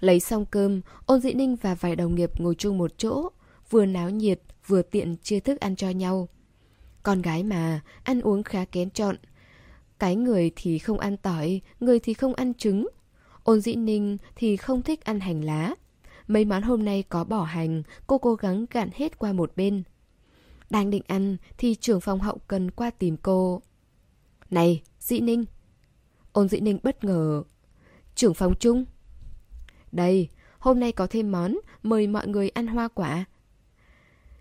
Lấy 0.00 0.20
xong 0.20 0.46
cơm, 0.46 0.80
ôn 1.06 1.20
dĩ 1.20 1.32
ninh 1.32 1.56
và 1.56 1.74
vài 1.74 1.96
đồng 1.96 2.14
nghiệp 2.14 2.40
ngồi 2.40 2.54
chung 2.54 2.78
một 2.78 2.98
chỗ 2.98 3.28
Vừa 3.70 3.86
náo 3.86 4.10
nhiệt, 4.10 4.40
vừa 4.66 4.82
tiện 4.82 5.16
chia 5.16 5.40
thức 5.40 5.60
ăn 5.60 5.76
cho 5.76 5.90
nhau 5.90 6.28
Con 7.02 7.22
gái 7.22 7.42
mà, 7.42 7.80
ăn 8.02 8.20
uống 8.20 8.42
khá 8.42 8.64
kén 8.64 8.90
chọn 8.90 9.16
Cái 9.98 10.16
người 10.16 10.50
thì 10.56 10.78
không 10.78 10.98
ăn 10.98 11.16
tỏi, 11.16 11.60
người 11.80 12.00
thì 12.00 12.14
không 12.14 12.34
ăn 12.34 12.54
trứng 12.54 12.88
Ôn 13.42 13.60
dĩ 13.60 13.74
ninh 13.74 14.16
thì 14.36 14.56
không 14.56 14.82
thích 14.82 15.04
ăn 15.04 15.20
hành 15.20 15.44
lá 15.44 15.74
Mấy 16.28 16.44
món 16.44 16.62
hôm 16.62 16.84
nay 16.84 17.04
có 17.08 17.24
bỏ 17.24 17.42
hành, 17.42 17.82
cô 18.06 18.18
cố 18.18 18.34
gắng 18.34 18.66
gạn 18.70 18.90
hết 18.94 19.18
qua 19.18 19.32
một 19.32 19.52
bên. 19.56 19.82
Đang 20.70 20.90
định 20.90 21.02
ăn 21.06 21.36
thì 21.58 21.74
trưởng 21.74 22.00
phòng 22.00 22.20
hậu 22.20 22.38
cần 22.48 22.70
qua 22.70 22.90
tìm 22.90 23.16
cô. 23.16 23.62
Này, 24.50 24.82
Dĩ 25.00 25.20
Ninh. 25.20 25.44
Ôn 26.32 26.48
Dĩ 26.48 26.60
Ninh 26.60 26.78
bất 26.82 27.04
ngờ. 27.04 27.42
Trưởng 28.14 28.34
phòng 28.34 28.54
chung. 28.60 28.84
Đây, 29.96 30.28
hôm 30.58 30.80
nay 30.80 30.92
có 30.92 31.06
thêm 31.06 31.32
món, 31.32 31.58
mời 31.82 32.06
mọi 32.06 32.28
người 32.28 32.48
ăn 32.48 32.66
hoa 32.66 32.88
quả. 32.88 33.24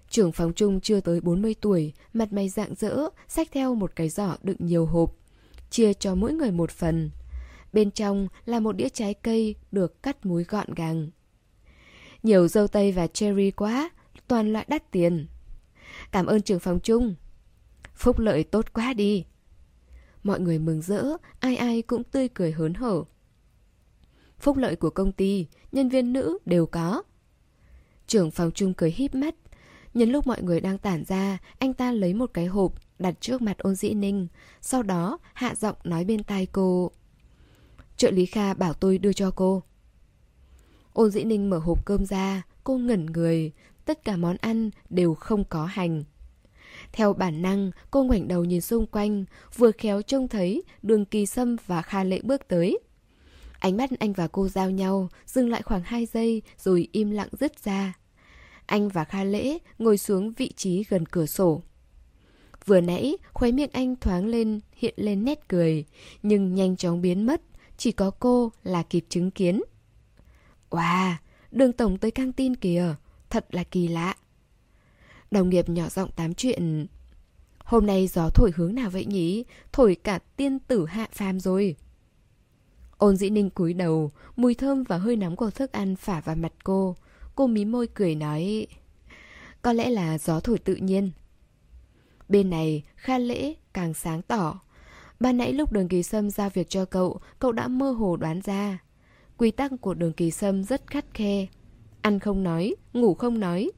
Trưởng 0.09 0.31
phòng 0.31 0.53
trung 0.53 0.81
chưa 0.81 0.99
tới 0.99 1.21
40 1.21 1.55
tuổi, 1.61 1.93
mặt 2.13 2.33
mày 2.33 2.49
dạng 2.49 2.75
dỡ, 2.75 3.09
xách 3.27 3.47
theo 3.51 3.75
một 3.75 3.91
cái 3.95 4.09
giỏ 4.09 4.35
đựng 4.43 4.57
nhiều 4.59 4.85
hộp. 4.85 5.15
Chia 5.69 5.93
cho 5.93 6.15
mỗi 6.15 6.33
người 6.33 6.51
một 6.51 6.71
phần. 6.71 7.09
Bên 7.73 7.91
trong 7.91 8.27
là 8.45 8.59
một 8.59 8.71
đĩa 8.75 8.89
trái 8.89 9.13
cây 9.13 9.55
được 9.71 10.03
cắt 10.03 10.25
múi 10.25 10.43
gọn 10.43 10.73
gàng. 10.73 11.09
Nhiều 12.23 12.47
dâu 12.47 12.67
tây 12.67 12.91
và 12.91 13.07
cherry 13.07 13.51
quá, 13.51 13.89
toàn 14.27 14.53
loại 14.53 14.65
đắt 14.69 14.91
tiền. 14.91 15.27
Cảm 16.11 16.25
ơn 16.25 16.41
trưởng 16.41 16.59
phòng 16.59 16.79
trung 16.79 17.15
Phúc 17.95 18.19
lợi 18.19 18.43
tốt 18.43 18.73
quá 18.73 18.93
đi. 18.93 19.25
Mọi 20.23 20.39
người 20.39 20.59
mừng 20.59 20.81
rỡ, 20.81 21.03
ai 21.39 21.55
ai 21.55 21.81
cũng 21.81 22.03
tươi 22.03 22.27
cười 22.27 22.51
hớn 22.51 22.73
hở. 22.73 23.03
Phúc 24.45 24.57
lợi 24.57 24.75
của 24.75 24.89
công 24.89 25.11
ty, 25.11 25.47
nhân 25.71 25.89
viên 25.89 26.13
nữ 26.13 26.37
đều 26.45 26.65
có. 26.65 27.03
Trưởng 28.07 28.31
phòng 28.31 28.51
chung 28.51 28.73
cười 28.73 28.91
híp 28.91 29.15
mắt. 29.15 29.35
Nhân 29.93 30.09
lúc 30.09 30.27
mọi 30.27 30.43
người 30.43 30.61
đang 30.61 30.77
tản 30.77 31.03
ra, 31.03 31.37
anh 31.59 31.73
ta 31.73 31.91
lấy 31.91 32.13
một 32.13 32.29
cái 32.33 32.45
hộp 32.45 32.73
đặt 32.99 33.21
trước 33.21 33.41
mặt 33.41 33.57
ôn 33.57 33.75
dĩ 33.75 33.93
ninh. 33.93 34.27
Sau 34.61 34.83
đó 34.83 35.17
hạ 35.33 35.55
giọng 35.55 35.75
nói 35.83 36.05
bên 36.05 36.23
tai 36.23 36.45
cô. 36.45 36.91
Trợ 37.97 38.11
lý 38.11 38.25
Kha 38.25 38.53
bảo 38.53 38.73
tôi 38.73 38.97
đưa 38.97 39.13
cho 39.13 39.31
cô. 39.31 39.63
Ôn 40.93 41.11
dĩ 41.11 41.23
ninh 41.23 41.49
mở 41.49 41.57
hộp 41.57 41.85
cơm 41.85 42.05
ra, 42.05 42.41
cô 42.63 42.77
ngẩn 42.77 43.05
người, 43.05 43.51
tất 43.85 44.05
cả 44.05 44.17
món 44.17 44.37
ăn 44.37 44.69
đều 44.89 45.13
không 45.13 45.43
có 45.43 45.65
hành. 45.65 46.03
Theo 46.91 47.13
bản 47.13 47.41
năng, 47.41 47.71
cô 47.91 48.03
ngoảnh 48.03 48.27
đầu 48.27 48.45
nhìn 48.45 48.61
xung 48.61 48.87
quanh, 48.87 49.25
vừa 49.55 49.71
khéo 49.71 50.01
trông 50.01 50.27
thấy 50.27 50.63
đường 50.81 51.05
kỳ 51.05 51.25
sâm 51.25 51.55
và 51.65 51.81
Kha 51.81 52.03
Lệ 52.03 52.21
bước 52.23 52.47
tới. 52.47 52.79
Ánh 53.59 53.77
mắt 53.77 53.89
anh 53.99 54.13
và 54.13 54.27
cô 54.27 54.47
giao 54.47 54.69
nhau, 54.69 55.09
dừng 55.25 55.49
lại 55.49 55.61
khoảng 55.61 55.83
2 55.83 56.05
giây 56.05 56.41
rồi 56.57 56.87
im 56.91 57.11
lặng 57.11 57.29
dứt 57.31 57.63
ra. 57.63 57.93
Anh 58.65 58.89
và 58.89 59.03
Kha 59.03 59.23
Lễ 59.23 59.57
ngồi 59.79 59.97
xuống 59.97 60.33
vị 60.33 60.51
trí 60.55 60.83
gần 60.89 61.05
cửa 61.05 61.25
sổ. 61.25 61.61
Vừa 62.65 62.81
nãy, 62.81 63.17
khóe 63.33 63.51
miệng 63.51 63.69
anh 63.73 63.95
thoáng 63.95 64.25
lên, 64.25 64.59
hiện 64.75 64.93
lên 64.97 65.25
nét 65.25 65.39
cười, 65.47 65.85
nhưng 66.23 66.53
nhanh 66.53 66.77
chóng 66.77 67.01
biến 67.01 67.25
mất, 67.25 67.41
chỉ 67.77 67.91
có 67.91 68.11
cô 68.11 68.51
là 68.63 68.83
kịp 68.83 69.05
chứng 69.09 69.31
kiến. 69.31 69.61
Wow, 70.69 71.13
đường 71.51 71.73
tổng 71.73 71.97
tới 71.97 72.11
căng 72.11 72.31
tin 72.31 72.55
kìa, 72.55 72.95
thật 73.29 73.45
là 73.51 73.63
kỳ 73.63 73.87
lạ. 73.87 74.15
Đồng 75.31 75.49
nghiệp 75.49 75.69
nhỏ 75.69 75.89
giọng 75.89 76.11
tám 76.15 76.33
chuyện. 76.33 76.87
Hôm 77.57 77.85
nay 77.85 78.07
gió 78.07 78.29
thổi 78.29 78.51
hướng 78.55 78.75
nào 78.75 78.89
vậy 78.89 79.05
nhỉ? 79.05 79.43
Thổi 79.71 79.95
cả 79.95 80.19
tiên 80.35 80.59
tử 80.59 80.85
hạ 80.85 81.07
phàm 81.11 81.39
rồi. 81.39 81.75
Ôn 83.05 83.15
dĩ 83.15 83.29
ninh 83.29 83.49
cúi 83.49 83.73
đầu, 83.73 84.11
mùi 84.35 84.55
thơm 84.55 84.83
và 84.83 84.97
hơi 84.97 85.15
nóng 85.15 85.35
của 85.35 85.49
thức 85.49 85.71
ăn 85.71 85.95
phả 85.95 86.21
vào 86.21 86.35
mặt 86.35 86.53
cô. 86.63 86.95
Cô 87.35 87.47
mí 87.47 87.65
môi 87.65 87.87
cười 87.87 88.15
nói, 88.15 88.67
có 89.61 89.73
lẽ 89.73 89.89
là 89.89 90.17
gió 90.17 90.39
thổi 90.39 90.57
tự 90.57 90.75
nhiên. 90.75 91.11
Bên 92.29 92.49
này, 92.49 92.83
Kha 92.95 93.17
Lễ 93.17 93.53
càng 93.73 93.93
sáng 93.93 94.21
tỏ. 94.21 94.59
Ban 95.19 95.37
nãy 95.37 95.53
lúc 95.53 95.71
đường 95.71 95.87
kỳ 95.87 96.03
sâm 96.03 96.29
giao 96.29 96.49
việc 96.49 96.69
cho 96.69 96.85
cậu, 96.85 97.19
cậu 97.39 97.51
đã 97.51 97.67
mơ 97.67 97.91
hồ 97.91 98.17
đoán 98.17 98.41
ra. 98.43 98.83
Quy 99.37 99.51
tắc 99.51 99.71
của 99.81 99.93
đường 99.93 100.13
kỳ 100.13 100.31
sâm 100.31 100.63
rất 100.63 100.87
khắt 100.87 101.05
khe. 101.13 101.47
Ăn 102.01 102.19
không 102.19 102.43
nói, 102.43 102.75
ngủ 102.93 103.13
không 103.13 103.39
nói. 103.39 103.71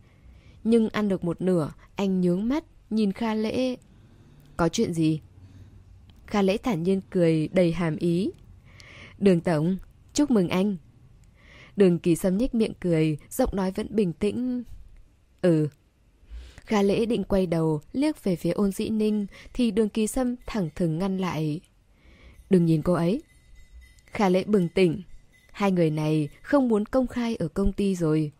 Nhưng 0.63 0.89
ăn 0.89 1.07
được 1.07 1.23
một 1.23 1.41
nửa, 1.41 1.73
anh 1.95 2.21
nhướng 2.21 2.49
mắt, 2.49 2.63
nhìn 2.89 3.11
Kha 3.11 3.33
Lễ. 3.33 3.75
Có 4.57 4.69
chuyện 4.69 4.93
gì? 4.93 5.21
Kha 6.27 6.41
Lễ 6.41 6.57
thản 6.57 6.83
nhiên 6.83 7.01
cười 7.09 7.47
đầy 7.47 7.71
hàm 7.71 7.95
ý. 7.95 8.31
Đường 9.18 9.41
Tổng, 9.41 9.77
chúc 10.14 10.31
mừng 10.31 10.49
anh. 10.49 10.77
Đường 11.76 11.99
kỳ 11.99 12.15
sâm 12.15 12.38
nhếch 12.38 12.56
miệng 12.56 12.73
cười, 12.80 13.18
giọng 13.30 13.56
nói 13.56 13.72
vẫn 13.72 13.88
bình 13.89 14.14
tĩnh. 14.14 14.64
Ừ, 15.41 15.68
Gà 16.68 16.81
lễ 16.81 17.06
định 17.06 17.23
quay 17.23 17.48
đầu, 17.48 17.81
liếc 17.94 18.23
về 18.23 18.35
phía 18.35 18.52
ôn 18.52 18.72
dĩ 18.72 18.89
ninh, 18.89 19.26
thì 19.53 19.72
đường 19.72 19.89
kỳ 19.89 20.07
sâm 20.07 20.35
thẳng 20.45 20.69
thừng 20.76 20.98
ngăn 20.98 21.18
lại. 21.18 21.60
Đừng 22.49 22.65
nhìn 22.65 22.81
cô 22.81 22.94
ấy. 22.94 23.22
Khả 24.06 24.30
lễ 24.30 24.44
bừng 24.44 24.69
tỉnh. 24.69 25.02
Hai 25.52 25.72
người 25.72 25.89
này 25.89 26.30
không 26.41 26.68
muốn 26.68 26.85
công 26.85 27.07
khai 27.07 27.35
ở 27.35 27.48
công 27.48 27.73
ty 27.73 27.95
rồi. 27.95 28.31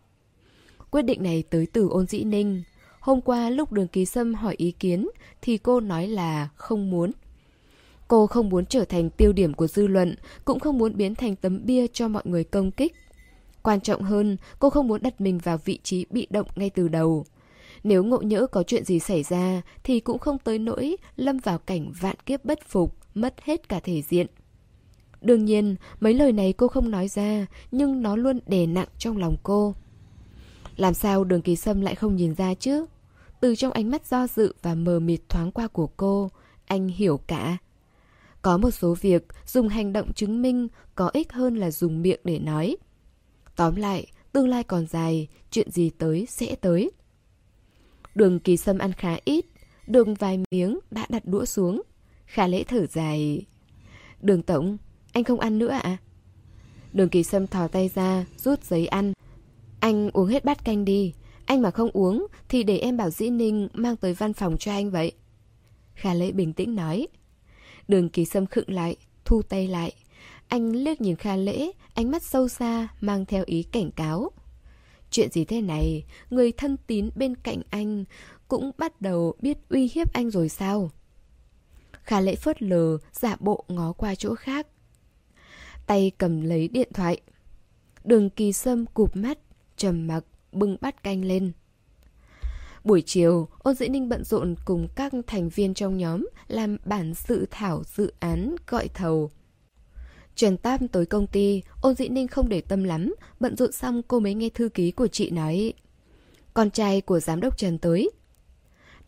Quyết 0.90 1.02
định 1.02 1.22
này 1.22 1.42
tới 1.50 1.66
từ 1.72 1.88
ôn 1.88 2.06
dĩ 2.06 2.24
ninh. 2.24 2.62
Hôm 3.00 3.20
qua 3.20 3.50
lúc 3.50 3.72
đường 3.72 3.88
ký 3.88 4.04
sâm 4.04 4.34
hỏi 4.34 4.54
ý 4.58 4.70
kiến 4.70 5.08
thì 5.42 5.58
cô 5.58 5.80
nói 5.80 6.06
là 6.08 6.48
không 6.54 6.90
muốn. 6.90 7.12
Cô 8.08 8.26
không 8.26 8.48
muốn 8.48 8.66
trở 8.66 8.84
thành 8.84 9.10
tiêu 9.10 9.32
điểm 9.32 9.54
của 9.54 9.66
dư 9.66 9.86
luận, 9.86 10.14
cũng 10.44 10.60
không 10.60 10.78
muốn 10.78 10.96
biến 10.96 11.14
thành 11.14 11.36
tấm 11.36 11.66
bia 11.66 11.86
cho 11.86 12.08
mọi 12.08 12.22
người 12.26 12.44
công 12.44 12.70
kích. 12.70 12.94
Quan 13.62 13.80
trọng 13.80 14.02
hơn, 14.02 14.36
cô 14.58 14.70
không 14.70 14.88
muốn 14.88 15.02
đặt 15.02 15.20
mình 15.20 15.38
vào 15.38 15.58
vị 15.64 15.78
trí 15.82 16.06
bị 16.10 16.26
động 16.30 16.46
ngay 16.56 16.70
từ 16.70 16.88
đầu. 16.88 17.24
Nếu 17.84 18.04
ngộ 18.04 18.20
nhỡ 18.20 18.46
có 18.46 18.62
chuyện 18.62 18.84
gì 18.84 18.98
xảy 18.98 19.22
ra 19.22 19.62
thì 19.84 20.00
cũng 20.00 20.18
không 20.18 20.38
tới 20.38 20.58
nỗi 20.58 20.96
lâm 21.16 21.38
vào 21.38 21.58
cảnh 21.58 21.92
vạn 22.00 22.16
kiếp 22.26 22.44
bất 22.44 22.68
phục, 22.68 22.96
mất 23.14 23.34
hết 23.44 23.68
cả 23.68 23.80
thể 23.80 24.02
diện. 24.02 24.26
Đương 25.20 25.44
nhiên, 25.44 25.76
mấy 26.00 26.14
lời 26.14 26.32
này 26.32 26.52
cô 26.52 26.68
không 26.68 26.90
nói 26.90 27.08
ra, 27.08 27.46
nhưng 27.70 28.02
nó 28.02 28.16
luôn 28.16 28.40
đè 28.46 28.66
nặng 28.66 28.88
trong 28.98 29.16
lòng 29.16 29.36
cô. 29.42 29.74
Làm 30.76 30.94
sao 30.94 31.24
đường 31.24 31.42
kỳ 31.42 31.56
sâm 31.56 31.80
lại 31.80 31.94
không 31.94 32.16
nhìn 32.16 32.34
ra 32.34 32.54
chứ? 32.54 32.86
Từ 33.40 33.56
trong 33.56 33.72
ánh 33.72 33.90
mắt 33.90 34.06
do 34.06 34.26
dự 34.26 34.52
và 34.62 34.74
mờ 34.74 35.00
mịt 35.00 35.20
thoáng 35.28 35.52
qua 35.52 35.68
của 35.68 35.86
cô, 35.86 36.30
anh 36.66 36.88
hiểu 36.88 37.20
cả. 37.26 37.58
Có 38.42 38.58
một 38.58 38.70
số 38.70 38.94
việc 39.00 39.26
dùng 39.46 39.68
hành 39.68 39.92
động 39.92 40.12
chứng 40.12 40.42
minh 40.42 40.68
có 40.94 41.10
ích 41.12 41.32
hơn 41.32 41.56
là 41.56 41.70
dùng 41.70 42.02
miệng 42.02 42.20
để 42.24 42.38
nói. 42.38 42.76
Tóm 43.56 43.76
lại, 43.76 44.06
tương 44.32 44.48
lai 44.48 44.64
còn 44.64 44.86
dài, 44.86 45.28
chuyện 45.50 45.70
gì 45.70 45.90
tới 45.90 46.26
sẽ 46.30 46.54
tới. 46.54 46.90
Đường 48.14 48.40
kỳ 48.40 48.56
sâm 48.56 48.78
ăn 48.78 48.92
khá 48.92 49.16
ít, 49.24 49.44
đường 49.86 50.14
vài 50.14 50.42
miếng 50.50 50.78
đã 50.90 51.06
đặt 51.08 51.22
đũa 51.24 51.44
xuống. 51.44 51.82
Khả 52.26 52.46
lễ 52.46 52.64
thở 52.64 52.86
dài. 52.86 53.46
Đường 54.20 54.42
tổng, 54.42 54.76
anh 55.12 55.24
không 55.24 55.40
ăn 55.40 55.58
nữa 55.58 55.68
ạ? 55.68 55.80
À? 55.82 55.96
Đường 56.92 57.08
kỳ 57.08 57.22
sâm 57.22 57.46
thò 57.46 57.68
tay 57.68 57.90
ra, 57.94 58.26
rút 58.36 58.64
giấy 58.64 58.86
ăn. 58.86 59.12
Anh 59.80 60.10
uống 60.10 60.26
hết 60.26 60.44
bát 60.44 60.64
canh 60.64 60.84
đi. 60.84 61.14
Anh 61.44 61.62
mà 61.62 61.70
không 61.70 61.90
uống 61.92 62.26
thì 62.48 62.62
để 62.62 62.78
em 62.78 62.96
bảo 62.96 63.10
Dĩ 63.10 63.30
Ninh 63.30 63.68
mang 63.72 63.96
tới 63.96 64.14
văn 64.14 64.32
phòng 64.32 64.56
cho 64.58 64.72
anh 64.72 64.90
vậy. 64.90 65.12
Khả 65.94 66.14
lễ 66.14 66.32
bình 66.32 66.52
tĩnh 66.52 66.74
nói. 66.74 67.06
Đường 67.88 68.08
kỳ 68.08 68.24
sâm 68.24 68.46
khựng 68.46 68.70
lại, 68.70 68.96
thu 69.24 69.42
tay 69.42 69.68
lại. 69.68 69.92
Anh 70.48 70.72
liếc 70.72 71.00
nhìn 71.00 71.16
Kha 71.16 71.36
Lễ, 71.36 71.70
ánh 71.94 72.10
mắt 72.10 72.22
sâu 72.22 72.48
xa, 72.48 72.88
mang 73.00 73.24
theo 73.24 73.44
ý 73.46 73.62
cảnh 73.62 73.90
cáo. 73.90 74.30
Chuyện 75.10 75.30
gì 75.30 75.44
thế 75.44 75.60
này, 75.60 76.04
người 76.30 76.52
thân 76.52 76.76
tín 76.86 77.10
bên 77.14 77.34
cạnh 77.34 77.62
anh 77.70 78.04
cũng 78.48 78.70
bắt 78.78 79.00
đầu 79.00 79.34
biết 79.40 79.58
uy 79.68 79.90
hiếp 79.94 80.12
anh 80.12 80.30
rồi 80.30 80.48
sao? 80.48 80.90
Kha 81.92 82.20
Lễ 82.20 82.34
phớt 82.34 82.62
lờ, 82.62 82.98
giả 83.12 83.36
bộ 83.40 83.64
ngó 83.68 83.92
qua 83.92 84.14
chỗ 84.14 84.34
khác. 84.34 84.66
Tay 85.86 86.12
cầm 86.18 86.40
lấy 86.40 86.68
điện 86.68 86.88
thoại. 86.94 87.20
Đường 88.04 88.30
kỳ 88.30 88.52
sâm 88.52 88.86
cụp 88.86 89.16
mắt, 89.16 89.38
trầm 89.76 90.06
mặc, 90.06 90.24
bưng 90.52 90.76
bát 90.80 91.02
canh 91.02 91.24
lên. 91.24 91.52
Buổi 92.84 93.02
chiều, 93.06 93.48
Ôn 93.58 93.74
Dĩ 93.74 93.88
Ninh 93.88 94.08
bận 94.08 94.24
rộn 94.24 94.54
cùng 94.64 94.88
các 94.96 95.12
thành 95.26 95.48
viên 95.48 95.74
trong 95.74 95.98
nhóm 95.98 96.28
làm 96.48 96.76
bản 96.84 97.12
dự 97.28 97.46
thảo 97.50 97.82
dự 97.96 98.12
án 98.20 98.56
gọi 98.66 98.88
thầu. 98.88 99.30
Trần 100.34 100.56
Tam 100.56 100.88
tới 100.88 101.06
công 101.06 101.26
ty, 101.26 101.62
Ôn 101.80 101.94
Dĩ 101.94 102.08
Ninh 102.08 102.28
không 102.28 102.48
để 102.48 102.60
tâm 102.60 102.84
lắm, 102.84 103.14
bận 103.40 103.56
rộn 103.56 103.72
xong 103.72 104.02
cô 104.08 104.20
mới 104.20 104.34
nghe 104.34 104.48
thư 104.48 104.68
ký 104.68 104.90
của 104.90 105.06
chị 105.06 105.30
nói. 105.30 105.72
Con 106.54 106.70
trai 106.70 107.00
của 107.00 107.20
giám 107.20 107.40
đốc 107.40 107.58
Trần 107.58 107.78
tới. 107.78 108.10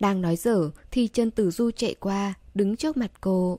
Đang 0.01 0.21
nói 0.21 0.37
dở 0.37 0.71
thì 0.91 1.09
Trần 1.09 1.31
Tử 1.31 1.51
Du 1.51 1.71
chạy 1.71 1.95
qua, 1.95 2.35
đứng 2.55 2.77
trước 2.77 2.97
mặt 2.97 3.11
cô. 3.21 3.59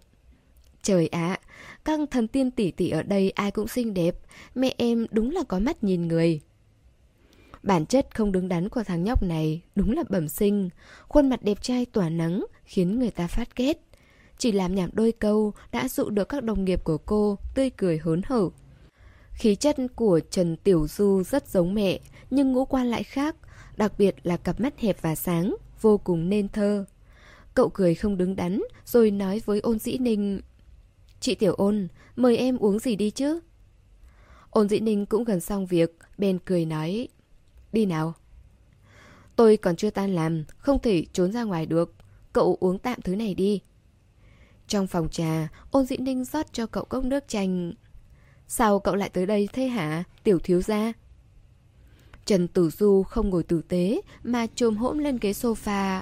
Trời 0.81 1.07
ạ, 1.07 1.39
các 1.85 1.99
thần 2.11 2.27
tiên 2.27 2.51
tỷ 2.51 2.71
tỷ 2.71 2.89
ở 2.89 3.03
đây 3.03 3.31
ai 3.31 3.51
cũng 3.51 3.67
xinh 3.67 3.93
đẹp, 3.93 4.15
mẹ 4.55 4.73
em 4.77 5.05
đúng 5.11 5.31
là 5.31 5.43
có 5.43 5.59
mắt 5.59 5.83
nhìn 5.83 6.07
người. 6.07 6.39
Bản 7.63 7.85
chất 7.85 8.15
không 8.15 8.31
đứng 8.31 8.49
đắn 8.49 8.69
của 8.69 8.83
thằng 8.83 9.03
nhóc 9.03 9.23
này 9.23 9.61
đúng 9.75 9.91
là 9.91 10.03
bẩm 10.09 10.27
sinh, 10.27 10.69
khuôn 11.07 11.29
mặt 11.29 11.43
đẹp 11.43 11.61
trai 11.61 11.85
tỏa 11.85 12.09
nắng 12.09 12.45
khiến 12.63 12.99
người 12.99 13.11
ta 13.11 13.27
phát 13.27 13.55
ghét. 13.55 13.77
Chỉ 14.37 14.51
làm 14.51 14.75
nhảm 14.75 14.89
đôi 14.93 15.11
câu 15.11 15.53
đã 15.71 15.87
dụ 15.87 16.09
được 16.09 16.29
các 16.29 16.43
đồng 16.43 16.65
nghiệp 16.65 16.83
của 16.83 16.97
cô 16.97 17.37
tươi 17.55 17.69
cười 17.69 17.97
hớn 17.97 18.21
hở. 18.25 18.49
Khí 19.33 19.55
chất 19.55 19.75
của 19.95 20.19
Trần 20.29 20.57
Tiểu 20.57 20.87
Du 20.87 21.23
rất 21.23 21.47
giống 21.47 21.73
mẹ, 21.73 21.99
nhưng 22.29 22.51
ngũ 22.51 22.65
quan 22.65 22.87
lại 22.87 23.03
khác, 23.03 23.35
đặc 23.77 23.93
biệt 23.97 24.15
là 24.23 24.37
cặp 24.37 24.59
mắt 24.59 24.79
hẹp 24.79 25.01
và 25.01 25.15
sáng, 25.15 25.55
vô 25.81 25.97
cùng 25.97 26.29
nên 26.29 26.49
thơ. 26.49 26.85
Cậu 27.53 27.69
cười 27.69 27.95
không 27.95 28.17
đứng 28.17 28.35
đắn, 28.35 28.61
rồi 28.85 29.11
nói 29.11 29.41
với 29.45 29.59
ôn 29.59 29.79
dĩ 29.79 29.97
ninh 29.97 30.41
Chị 31.19 31.35
Tiểu 31.35 31.53
ôn, 31.53 31.87
mời 32.15 32.37
em 32.37 32.57
uống 32.57 32.79
gì 32.79 32.95
đi 32.95 33.11
chứ? 33.11 33.39
Ôn 34.49 34.69
dĩ 34.69 34.79
ninh 34.79 35.05
cũng 35.05 35.23
gần 35.23 35.39
xong 35.39 35.65
việc, 35.65 35.97
bên 36.17 36.39
cười 36.45 36.65
nói 36.65 37.07
Đi 37.71 37.85
nào. 37.85 38.13
Tôi 39.35 39.57
còn 39.57 39.75
chưa 39.75 39.89
tan 39.89 40.15
làm, 40.15 40.43
không 40.57 40.79
thể 40.79 41.05
trốn 41.13 41.31
ra 41.31 41.43
ngoài 41.43 41.65
được. 41.65 41.95
Cậu 42.33 42.57
uống 42.59 42.79
tạm 42.79 43.01
thứ 43.01 43.15
này 43.15 43.33
đi. 43.33 43.61
Trong 44.67 44.87
phòng 44.87 45.09
trà, 45.09 45.47
ôn 45.71 45.85
dĩ 45.85 45.97
ninh 45.97 46.23
rót 46.23 46.53
cho 46.53 46.65
cậu 46.65 46.85
cốc 46.85 47.05
nước 47.05 47.27
chanh. 47.27 47.73
Sao 48.47 48.79
cậu 48.79 48.95
lại 48.95 49.09
tới 49.09 49.25
đây 49.25 49.49
thế 49.53 49.67
hả, 49.67 50.03
tiểu 50.23 50.39
thiếu 50.39 50.61
gia? 50.61 50.93
Trần 52.25 52.47
Tử 52.47 52.69
Du 52.69 53.03
không 53.03 53.29
ngồi 53.29 53.43
tử 53.43 53.61
tế 53.67 54.01
mà 54.23 54.47
trồm 54.55 54.77
hỗn 54.77 54.99
lên 54.99 55.17
ghế 55.21 55.31
sofa. 55.31 56.01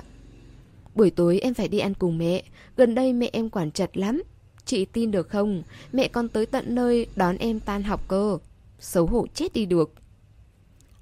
Buổi 0.96 1.10
tối 1.10 1.40
em 1.40 1.54
phải 1.54 1.68
đi 1.68 1.80
ăn 1.80 1.94
cùng 1.94 2.18
mẹ, 2.18 2.44
gần 2.78 2.96
đây 2.96 3.14
mẹ 3.14 3.30
em 3.34 3.50
quản 3.50 3.72
chặt 3.72 3.98
lắm. 3.98 4.24
Chị 4.66 4.86
tin 4.86 5.12
được 5.12 5.30
không, 5.30 5.64
mẹ 5.94 6.08
con 6.08 6.30
tới 6.30 6.46
tận 6.46 6.76
nơi 6.76 7.06
đón 7.16 7.38
em 7.38 7.60
tan 7.60 7.84
học 7.84 8.08
cơ. 8.08 8.38
Xấu 8.80 9.06
hổ 9.06 9.28
chết 9.34 9.54
đi 9.54 9.66
được. 9.66 9.94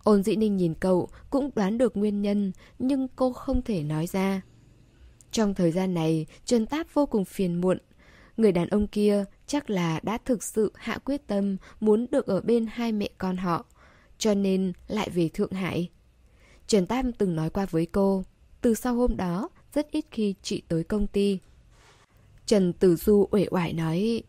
Ôn 0.08 0.24
dĩ 0.24 0.36
ninh 0.36 0.58
nhìn 0.58 0.74
cậu 0.74 1.10
cũng 1.30 1.50
đoán 1.56 1.78
được 1.78 1.98
nguyên 1.98 2.22
nhân 2.22 2.52
nhưng 2.80 3.08
cô 3.16 3.34
không 3.34 3.62
thể 3.62 3.84
nói 3.84 4.08
ra. 4.08 4.42
Trong 5.32 5.54
thời 5.54 5.72
gian 5.72 5.94
này, 5.94 6.26
Trần 6.46 6.66
Táp 6.66 6.94
vô 6.94 7.06
cùng 7.06 7.26
phiền 7.26 7.62
muộn. 7.62 7.78
Người 8.38 8.52
đàn 8.52 8.68
ông 8.68 8.88
kia 8.88 9.24
chắc 9.48 9.70
là 9.70 10.00
đã 10.04 10.18
thực 10.26 10.44
sự 10.44 10.72
hạ 10.76 10.98
quyết 10.98 11.28
tâm 11.28 11.58
muốn 11.80 12.06
được 12.12 12.28
ở 12.28 12.42
bên 12.42 12.66
hai 12.72 12.92
mẹ 12.92 13.10
con 13.18 13.38
họ, 13.38 13.66
cho 14.18 14.34
nên 14.34 14.74
lại 14.88 15.10
về 15.10 15.30
Thượng 15.30 15.52
Hải. 15.52 15.90
Trần 16.68 16.86
Tam 16.86 17.12
từng 17.12 17.36
nói 17.36 17.50
qua 17.50 17.66
với 17.66 17.86
cô, 17.86 18.24
từ 18.62 18.74
sau 18.74 18.96
hôm 18.96 19.18
đó 19.18 19.50
rất 19.74 19.92
ít 19.92 20.06
khi 20.12 20.36
chị 20.42 20.62
tới 20.68 20.84
công 20.84 21.08
ty. 21.08 21.40
Trần 22.46 22.74
Tử 22.74 22.96
Du 22.96 23.28
uể 23.32 23.48
oải 23.52 23.74
nói, 23.74 24.24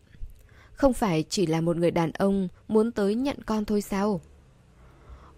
không 0.73 0.93
phải 0.93 1.23
chỉ 1.29 1.45
là 1.45 1.61
một 1.61 1.77
người 1.77 1.91
đàn 1.91 2.11
ông 2.11 2.47
muốn 2.67 2.91
tới 2.91 3.15
nhận 3.15 3.37
con 3.45 3.65
thôi 3.65 3.81
sao? 3.81 4.21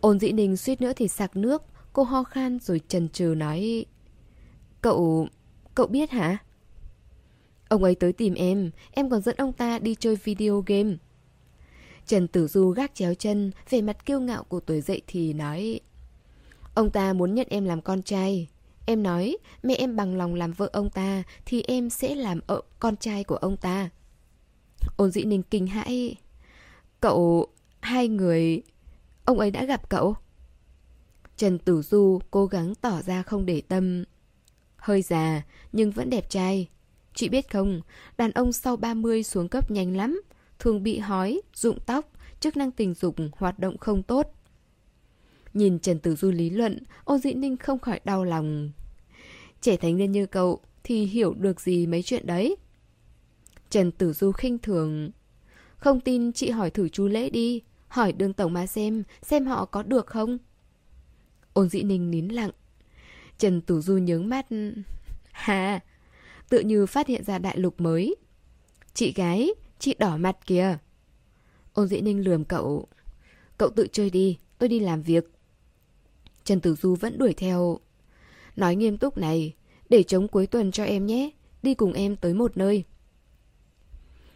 Ôn 0.02 0.20
dĩ 0.20 0.32
ninh 0.32 0.58
suýt 0.58 0.82
nữa 0.82 0.94
thì 0.96 1.08
sặc 1.08 1.36
nước, 1.36 1.64
cô 1.94 2.04
ho 2.04 2.24
khan 2.24 2.60
rồi 2.60 2.82
trần 2.88 3.10
trừ 3.10 3.34
nói, 3.38 3.86
Cậu... 4.82 5.28
cậu 5.76 5.88
biết 5.88 6.12
hả? 6.12 6.38
Ông 7.70 7.84
ấy 7.84 7.96
tới 7.96 8.14
tìm 8.14 8.34
em, 8.34 8.72
em 8.92 9.10
còn 9.10 9.22
dẫn 9.22 9.36
ông 9.38 9.54
ta 9.54 9.80
đi 9.80 9.96
chơi 9.96 10.16
video 10.16 10.64
game. 10.66 10.96
Trần 12.06 12.28
Tử 12.28 12.48
Du 12.48 12.70
gác 12.70 12.96
chéo 12.96 13.14
chân, 13.14 13.52
về 13.70 13.82
mặt 13.82 14.06
kiêu 14.06 14.20
ngạo 14.20 14.44
của 14.44 14.60
tuổi 14.60 14.82
dậy 14.82 15.02
thì 15.08 15.34
nói 15.34 15.80
Ông 16.74 16.90
ta 16.90 17.14
muốn 17.14 17.34
nhận 17.36 17.48
em 17.50 17.66
làm 17.66 17.82
con 17.82 18.02
trai 18.02 18.48
Em 18.86 19.04
nói 19.04 19.38
mẹ 19.64 19.76
em 19.76 19.96
bằng 19.96 20.16
lòng 20.16 20.36
làm 20.36 20.52
vợ 20.52 20.70
ông 20.74 20.90
ta 20.90 21.24
Thì 21.46 21.64
em 21.68 21.90
sẽ 21.90 22.16
làm 22.16 22.40
ợ 22.48 22.62
con 22.80 22.98
trai 22.98 23.24
của 23.24 23.36
ông 23.36 23.58
ta 23.58 23.90
Ôn 24.98 25.12
dĩ 25.12 25.24
ninh 25.24 25.44
kinh 25.44 25.68
hãi 25.68 26.16
Cậu... 27.00 27.48
hai 27.82 28.08
người... 28.08 28.62
Ông 29.26 29.40
ấy 29.40 29.52
đã 29.52 29.66
gặp 29.66 29.90
cậu 29.90 30.16
Trần 31.38 31.60
Tử 31.60 31.82
Du 31.82 32.20
cố 32.32 32.46
gắng 32.46 32.76
tỏ 32.76 33.02
ra 33.02 33.24
không 33.24 33.46
để 33.46 33.62
tâm 33.68 34.04
Hơi 34.78 35.02
già 35.02 35.42
nhưng 35.72 35.92
vẫn 35.92 36.10
đẹp 36.10 36.30
trai 36.30 36.68
Chị 37.14 37.30
biết 37.30 37.52
không, 37.52 37.82
đàn 38.18 38.32
ông 38.32 38.52
sau 38.52 38.78
30 38.78 39.24
xuống 39.24 39.50
cấp 39.50 39.72
nhanh 39.72 39.98
lắm 39.98 40.22
Thường 40.60 40.84
bị 40.84 41.00
hói, 41.00 41.42
rụng 41.54 41.80
tóc, 41.86 42.12
chức 42.40 42.58
năng 42.58 42.72
tình 42.72 42.94
dục 42.94 43.16
hoạt 43.38 43.60
động 43.60 43.78
không 43.78 44.04
tốt 44.04 44.34
Nhìn 45.54 45.80
Trần 45.80 46.00
Tử 46.00 46.16
Du 46.16 46.32
lý 46.32 46.50
luận, 46.50 46.80
Ô 47.04 47.18
Dĩ 47.18 47.34
Ninh 47.34 47.58
không 47.58 47.80
khỏi 47.80 48.00
đau 48.04 48.24
lòng. 48.24 48.72
Trẻ 49.62 49.78
thành 49.78 49.98
niên 49.98 50.12
như 50.12 50.26
cậu 50.26 50.60
thì 50.84 51.06
hiểu 51.06 51.34
được 51.34 51.62
gì 51.62 51.88
mấy 51.88 52.04
chuyện 52.04 52.26
đấy. 52.28 52.56
Trần 53.70 53.92
Tử 53.92 54.14
Du 54.14 54.32
khinh 54.32 54.58
thường. 54.58 55.12
Không 55.78 56.00
tin 56.00 56.34
chị 56.34 56.50
hỏi 56.50 56.70
thử 56.70 56.90
chú 56.90 57.08
Lễ 57.08 57.30
đi, 57.30 57.62
hỏi 57.92 58.12
đường 58.12 58.34
tổng 58.34 58.54
mà 58.54 58.68
xem, 58.68 59.04
xem 59.22 59.46
họ 59.46 59.66
có 59.66 59.84
được 59.84 60.08
không? 60.08 60.38
Ôn 61.54 61.70
Dĩ 61.70 61.84
Ninh 61.84 62.12
nín 62.12 62.28
lặng. 62.28 62.52
Trần 63.38 63.62
Tử 63.62 63.82
Du 63.82 63.98
nhướng 63.98 64.30
mắt. 64.30 64.46
Hà, 65.32 65.80
tự 66.50 66.60
như 66.60 66.86
phát 66.86 67.08
hiện 67.08 67.24
ra 67.24 67.38
đại 67.38 67.58
lục 67.58 67.82
mới. 67.82 68.16
Chị 68.94 69.14
gái, 69.14 69.50
chị 69.80 69.96
đỏ 70.00 70.18
mặt 70.18 70.38
kìa. 70.46 70.78
Ôn 71.74 71.88
Dĩ 71.88 72.02
Ninh 72.02 72.24
lườm 72.24 72.46
cậu. 72.46 72.88
Cậu 73.58 73.70
tự 73.70 73.88
chơi 73.92 74.10
đi, 74.10 74.38
tôi 74.58 74.70
đi 74.70 74.80
làm 74.80 75.02
việc. 75.02 75.32
Trần 76.44 76.60
Tử 76.60 76.76
Du 76.76 76.96
vẫn 76.96 77.18
đuổi 77.18 77.34
theo. 77.34 77.80
Nói 78.56 78.76
nghiêm 78.76 78.98
túc 78.98 79.18
này, 79.18 79.56
để 79.90 80.04
chống 80.04 80.28
cuối 80.28 80.48
tuần 80.48 80.72
cho 80.72 80.84
em 80.84 81.06
nhé, 81.06 81.30
đi 81.64 81.74
cùng 81.74 81.94
em 81.94 82.16
tới 82.16 82.34
một 82.34 82.58
nơi. 82.58 82.84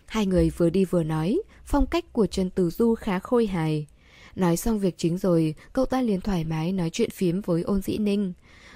Hai 0.05 0.25
người 0.25 0.49
vừa 0.49 0.69
đi 0.69 0.85
vừa 0.85 1.03
nói, 1.03 1.41
phong 1.65 1.85
cách 1.85 2.13
của 2.13 2.27
Trần 2.27 2.49
Tử 2.49 2.69
Du 2.69 2.95
khá 2.95 3.19
khôi 3.19 3.45
hài. 3.45 3.87
Nói 4.35 4.57
xong 4.57 4.79
việc 4.79 4.97
chính 4.97 5.17
rồi, 5.17 5.55
cậu 5.73 5.85
ta 5.85 6.01
liền 6.01 6.21
thoải 6.21 6.43
mái 6.43 6.71
nói 6.71 6.89
chuyện 6.89 7.09
phiếm 7.09 7.41
với 7.41 7.61
ôn 7.61 7.81
dĩ 7.81 7.97
ninh. 7.97 8.33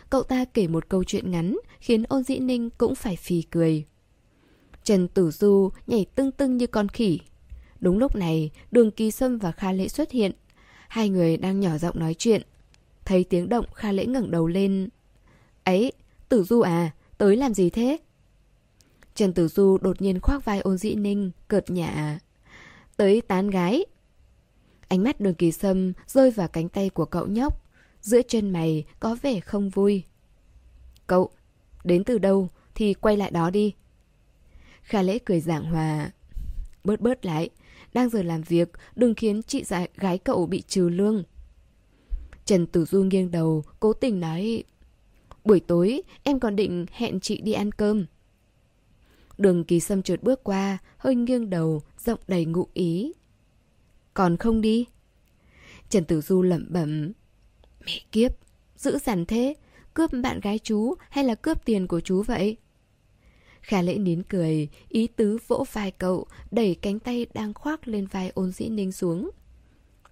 Cậu 0.09 0.23
ta 0.23 0.45
kể 0.45 0.67
một 0.67 0.89
câu 0.89 1.03
chuyện 1.03 1.31
ngắn, 1.31 1.57
khiến 1.79 2.03
ôn 2.03 2.23
dĩ 2.23 2.39
ninh 2.39 2.69
cũng 2.69 2.95
phải 2.95 3.15
phì 3.15 3.41
cười. 3.41 3.85
Trần 4.83 5.07
Tử 5.07 5.31
Du 5.31 5.69
nhảy 5.87 6.05
tưng 6.15 6.31
tưng 6.31 6.57
như 6.57 6.67
con 6.67 6.89
khỉ. 6.89 7.19
Đúng 7.79 7.97
lúc 7.97 8.15
này, 8.15 8.51
đường 8.71 8.91
kỳ 8.91 9.11
sâm 9.11 9.37
và 9.37 9.51
Kha 9.51 9.71
Lễ 9.71 9.87
xuất 9.87 10.11
hiện. 10.11 10.31
Hai 10.87 11.09
người 11.09 11.37
đang 11.37 11.59
nhỏ 11.59 11.77
giọng 11.77 11.99
nói 11.99 12.13
chuyện. 12.13 12.41
Thấy 13.05 13.23
tiếng 13.23 13.49
động 13.49 13.65
Kha 13.73 13.91
Lễ 13.91 14.05
ngẩng 14.05 14.31
đầu 14.31 14.47
lên. 14.47 14.89
Ấy, 15.63 15.91
Tử 16.29 16.43
Du 16.43 16.61
à, 16.61 16.91
tới 17.17 17.35
làm 17.35 17.53
gì 17.53 17.69
thế? 17.69 17.97
Trần 19.15 19.33
Tử 19.33 19.47
Du 19.47 19.77
đột 19.77 20.01
nhiên 20.01 20.19
khoác 20.19 20.45
vai 20.45 20.59
ôn 20.59 20.77
dĩ 20.77 20.95
ninh, 20.95 21.31
cợt 21.47 21.69
nhả. 21.69 22.19
Tới 22.99 23.21
tán 23.21 23.49
gái. 23.49 23.85
Ánh 24.87 25.03
mắt 25.03 25.19
đường 25.19 25.33
kỳ 25.33 25.51
sâm 25.51 25.93
rơi 26.07 26.31
vào 26.31 26.47
cánh 26.47 26.69
tay 26.69 26.89
của 26.89 27.05
cậu 27.05 27.27
nhóc. 27.27 27.61
Giữa 28.01 28.21
chân 28.21 28.49
mày 28.49 28.85
có 28.99 29.17
vẻ 29.21 29.39
không 29.39 29.69
vui. 29.69 30.03
Cậu, 31.07 31.29
đến 31.83 32.03
từ 32.03 32.17
đâu 32.17 32.49
thì 32.75 32.93
quay 32.93 33.17
lại 33.17 33.31
đó 33.31 33.49
đi. 33.49 33.73
khả 34.81 35.01
lễ 35.01 35.19
cười 35.25 35.39
giảng 35.39 35.65
hòa. 35.65 36.11
Bớt 36.83 37.01
bớt 37.01 37.25
lại, 37.25 37.49
đang 37.93 38.09
giờ 38.09 38.23
làm 38.23 38.41
việc, 38.41 38.69
đừng 38.95 39.15
khiến 39.15 39.41
chị 39.43 39.63
dạy 39.63 39.89
gái 39.95 40.17
cậu 40.17 40.45
bị 40.45 40.63
trừ 40.67 40.89
lương. 40.89 41.23
Trần 42.45 42.67
Tử 42.67 42.85
Du 42.85 43.03
nghiêng 43.03 43.31
đầu, 43.31 43.63
cố 43.79 43.93
tình 43.93 44.19
nói 44.19 44.63
Buổi 45.45 45.59
tối 45.59 46.01
em 46.23 46.39
còn 46.39 46.55
định 46.55 46.85
hẹn 46.91 47.19
chị 47.19 47.41
đi 47.41 47.51
ăn 47.53 47.71
cơm 47.71 48.05
Đường 49.39 49.63
kỳ 49.63 49.79
sâm 49.79 50.01
trượt 50.01 50.23
bước 50.23 50.43
qua, 50.43 50.77
Hơi 50.97 51.15
nghiêng 51.15 51.49
đầu, 51.49 51.81
Giọng 51.99 52.19
đầy 52.27 52.45
ngụ 52.45 52.67
ý. 52.73 53.13
Còn 54.13 54.37
không 54.37 54.61
đi? 54.61 54.85
Trần 55.89 56.05
Tử 56.05 56.21
Du 56.21 56.41
lẩm 56.41 56.67
bẩm. 56.69 57.11
Mẹ 57.85 58.01
kiếp 58.11 58.31
Giữ 58.75 58.97
dằn 58.97 59.25
thế, 59.25 59.53
Cướp 59.93 60.11
bạn 60.23 60.39
gái 60.39 60.59
chú 60.63 60.93
hay 61.09 61.23
là 61.23 61.35
cướp 61.35 61.65
tiền 61.65 61.87
của 61.87 61.99
chú 61.99 62.23
vậy? 62.23 62.57
Khả 63.61 63.81
lễ 63.81 63.97
nín 63.97 64.23
cười, 64.23 64.69
Ý 64.89 65.07
tứ 65.07 65.37
vỗ 65.47 65.65
vai 65.71 65.91
cậu, 65.91 66.27
Đẩy 66.51 66.75
cánh 66.75 66.99
tay 66.99 67.25
đang 67.33 67.53
khoác 67.53 67.87
lên 67.87 68.05
vai 68.05 68.31
ôn 68.35 68.51
dĩ 68.51 68.69
ninh 68.69 68.91
xuống. 68.91 69.29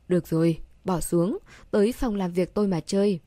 Được 0.08 0.28
rồi, 0.28 0.60
Bỏ 0.86 1.00
xuống, 1.00 1.38
Tới 1.72 1.92
phòng 1.92 2.16
làm 2.16 2.32
việc 2.32 2.54
tôi 2.54 2.68
mà 2.68 2.80
chơi. 2.80 3.20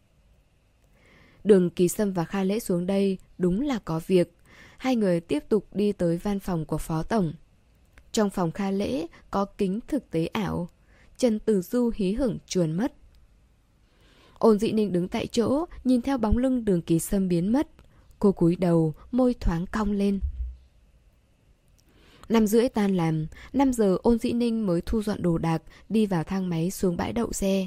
Đường 1.45 1.71
Kỳ 1.71 1.89
Sâm 1.89 2.13
và 2.13 2.25
Kha 2.25 2.45
Lễ 2.45 2.59
xuống 2.59 2.87
đây, 2.87 3.19
đúng 3.39 3.61
là 3.61 3.79
có 3.85 4.01
việc. 4.07 4.33
Hai 4.81 4.97
người 4.97 5.21
tiếp 5.21 5.45
tục 5.49 5.67
đi 5.73 5.93
tới 5.93 6.17
văn 6.17 6.41
phòng 6.41 6.65
của 6.65 6.79
Phó 6.79 7.03
Tổng. 7.03 7.33
Trong 8.13 8.31
phòng 8.31 8.53
Kha 8.53 8.71
Lễ 8.71 9.07
có 9.31 9.45
kính 9.45 9.81
thực 9.89 10.11
tế 10.11 10.27
ảo. 10.27 10.69
Trần 11.17 11.39
Tử 11.39 11.63
Du 11.63 11.91
hí 11.95 12.13
hửng 12.13 12.39
chuồn 12.47 12.73
mất. 12.73 12.93
Ôn 14.39 14.59
dị 14.59 14.73
ninh 14.73 14.93
đứng 14.93 15.09
tại 15.09 15.27
chỗ, 15.27 15.65
nhìn 15.85 16.03
theo 16.03 16.19
bóng 16.19 16.39
lưng 16.39 16.65
đường 16.65 16.83
Kỳ 16.83 16.99
Sâm 16.99 17.29
biến 17.29 17.53
mất. 17.53 17.69
Cô 18.19 18.33
cúi 18.33 18.57
đầu, 18.57 18.95
môi 19.11 19.35
thoáng 19.35 19.67
cong 19.67 19.93
lên. 19.93 20.21
Năm 22.29 22.47
rưỡi 22.47 22.69
tan 22.69 22.97
làm, 22.97 23.27
5 23.53 23.73
giờ 23.73 23.99
ôn 24.03 24.19
dĩ 24.19 24.33
ninh 24.33 24.67
mới 24.67 24.81
thu 24.87 25.03
dọn 25.03 25.23
đồ 25.23 25.39
đạc, 25.39 25.63
đi 25.89 26.07
vào 26.07 26.25
thang 26.25 26.49
máy 26.49 26.71
xuống 26.71 26.97
bãi 26.97 27.13
đậu 27.13 27.33
xe. 27.33 27.67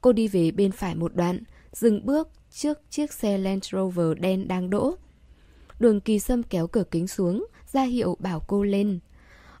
Cô 0.00 0.12
đi 0.12 0.28
về 0.28 0.50
bên 0.50 0.72
phải 0.72 0.94
một 0.94 1.14
đoạn, 1.14 1.40
dừng 1.72 2.06
bước 2.06 2.28
trước 2.50 2.78
chiếc 2.90 3.12
xe 3.12 3.38
Land 3.38 3.64
Rover 3.64 4.18
đen 4.20 4.48
đang 4.48 4.70
đỗ. 4.70 4.96
Đường 5.80 6.00
kỳ 6.00 6.18
sâm 6.18 6.42
kéo 6.42 6.66
cửa 6.66 6.84
kính 6.90 7.08
xuống, 7.08 7.46
ra 7.72 7.82
hiệu 7.82 8.16
bảo 8.18 8.40
cô 8.46 8.62
lên. 8.62 8.98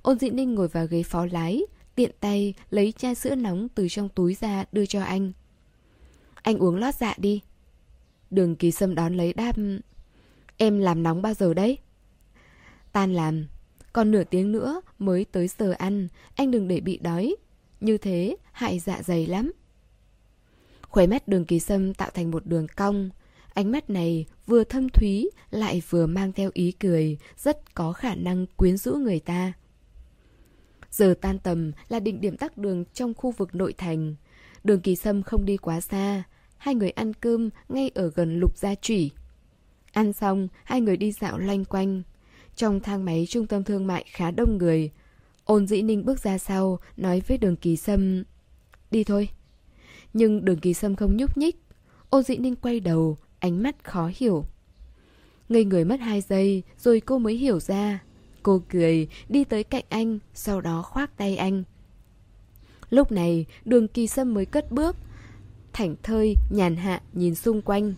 Ôn 0.02 0.18
dị 0.18 0.30
ninh 0.30 0.54
ngồi 0.54 0.68
vào 0.68 0.86
ghế 0.86 1.02
phó 1.02 1.26
lái, 1.26 1.62
tiện 1.94 2.10
tay 2.20 2.54
lấy 2.70 2.92
chai 2.92 3.14
sữa 3.14 3.34
nóng 3.34 3.68
từ 3.68 3.88
trong 3.88 4.08
túi 4.08 4.34
ra 4.34 4.64
đưa 4.72 4.86
cho 4.86 5.02
anh. 5.02 5.32
Anh 6.42 6.58
uống 6.58 6.76
lót 6.76 6.94
dạ 6.94 7.14
đi. 7.18 7.40
Đường 8.30 8.56
kỳ 8.56 8.70
sâm 8.70 8.94
đón 8.94 9.14
lấy 9.14 9.32
đáp. 9.32 9.56
Em 10.56 10.78
làm 10.78 11.02
nóng 11.02 11.22
bao 11.22 11.34
giờ 11.34 11.54
đấy? 11.54 11.78
Tan 12.92 13.14
làm. 13.14 13.46
Còn 13.92 14.10
nửa 14.10 14.24
tiếng 14.24 14.52
nữa 14.52 14.80
mới 14.98 15.24
tới 15.24 15.48
giờ 15.48 15.74
ăn, 15.78 16.08
anh 16.34 16.50
đừng 16.50 16.68
để 16.68 16.80
bị 16.80 16.98
đói. 16.98 17.36
Như 17.80 17.98
thế 17.98 18.36
hại 18.52 18.78
dạ 18.78 19.02
dày 19.02 19.26
lắm. 19.26 19.52
Khóe 20.82 21.06
mắt 21.06 21.28
đường 21.28 21.44
kỳ 21.44 21.60
sâm 21.60 21.94
tạo 21.94 22.10
thành 22.14 22.30
một 22.30 22.46
đường 22.46 22.66
cong. 22.76 23.10
Ánh 23.56 23.72
mắt 23.72 23.90
này 23.90 24.26
vừa 24.46 24.64
thâm 24.64 24.88
thúy 24.88 25.30
lại 25.50 25.82
vừa 25.90 26.06
mang 26.06 26.32
theo 26.32 26.50
ý 26.54 26.72
cười, 26.72 27.18
rất 27.36 27.74
có 27.74 27.92
khả 27.92 28.14
năng 28.14 28.46
quyến 28.46 28.76
rũ 28.76 28.94
người 28.94 29.20
ta. 29.20 29.52
Giờ 30.90 31.14
tan 31.20 31.38
tầm 31.38 31.72
là 31.88 32.00
định 32.00 32.20
điểm 32.20 32.36
tắc 32.36 32.58
đường 32.58 32.84
trong 32.92 33.14
khu 33.14 33.30
vực 33.30 33.54
nội 33.54 33.72
thành. 33.72 34.14
Đường 34.64 34.80
kỳ 34.80 34.96
sâm 34.96 35.22
không 35.22 35.44
đi 35.44 35.56
quá 35.56 35.80
xa. 35.80 36.22
Hai 36.56 36.74
người 36.74 36.90
ăn 36.90 37.14
cơm 37.14 37.50
ngay 37.68 37.90
ở 37.94 38.10
gần 38.14 38.40
lục 38.40 38.58
gia 38.58 38.74
trủy. 38.74 39.10
Ăn 39.92 40.12
xong, 40.12 40.48
hai 40.64 40.80
người 40.80 40.96
đi 40.96 41.12
dạo 41.12 41.38
loanh 41.38 41.64
quanh. 41.64 42.02
Trong 42.56 42.80
thang 42.80 43.04
máy 43.04 43.26
trung 43.28 43.46
tâm 43.46 43.64
thương 43.64 43.86
mại 43.86 44.04
khá 44.08 44.30
đông 44.30 44.58
người. 44.58 44.90
Ôn 45.44 45.66
dĩ 45.66 45.82
ninh 45.82 46.04
bước 46.04 46.20
ra 46.20 46.38
sau, 46.38 46.78
nói 46.96 47.22
với 47.26 47.38
đường 47.38 47.56
kỳ 47.56 47.76
sâm. 47.76 48.24
Đi 48.90 49.04
thôi. 49.04 49.28
Nhưng 50.12 50.44
đường 50.44 50.60
kỳ 50.60 50.74
sâm 50.74 50.96
không 50.96 51.16
nhúc 51.16 51.36
nhích 51.36 51.56
ôn 52.10 52.22
dĩ 52.22 52.36
ninh 52.36 52.56
quay 52.56 52.80
đầu 52.80 53.16
Ánh 53.38 53.62
mắt 53.62 53.84
khó 53.84 54.10
hiểu. 54.16 54.44
Ngây 55.48 55.64
người 55.64 55.84
mất 55.84 56.00
hai 56.00 56.20
giây 56.20 56.62
Rồi 56.78 57.00
cô 57.00 57.18
mới 57.18 57.34
hiểu 57.34 57.60
ra. 57.60 58.02
Cô 58.42 58.62
cười 58.68 59.08
đi 59.28 59.44
tới 59.44 59.64
cạnh 59.64 59.84
anh 59.88 60.18
Sau 60.34 60.60
đó 60.60 60.82
khoác 60.82 61.16
tay 61.16 61.36
anh. 61.36 61.62
Lúc 62.90 63.12
này 63.12 63.46
đường 63.64 63.88
kỳ 63.88 64.06
sâm 64.06 64.34
mới 64.34 64.46
cất 64.46 64.72
bước. 64.72 64.96
Thảnh 65.72 65.94
thơi 66.02 66.34
nhàn 66.50 66.76
hạ 66.76 67.02
nhìn 67.12 67.34
xung 67.34 67.62
quanh. 67.62 67.94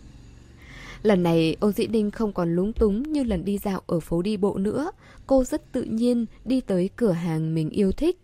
Lần 1.03 1.23
này 1.23 1.55
ôn 1.59 1.71
dĩ 1.73 1.87
ninh 1.87 2.11
không 2.11 2.33
còn 2.33 2.55
lúng 2.55 2.73
túng 2.73 3.03
như 3.03 3.23
lần 3.23 3.45
đi 3.45 3.57
dạo 3.57 3.81
ở 3.87 3.99
phố 3.99 4.21
đi 4.21 4.37
bộ 4.37 4.57
nữa. 4.57 4.91
Cô 5.27 5.43
rất 5.43 5.71
tự 5.71 5.83
nhiên 5.83 6.25
đi 6.45 6.61
tới 6.61 6.89
cửa 6.95 7.11
hàng 7.11 7.55
mình 7.55 7.69
yêu 7.69 7.91
thích. 7.91 8.19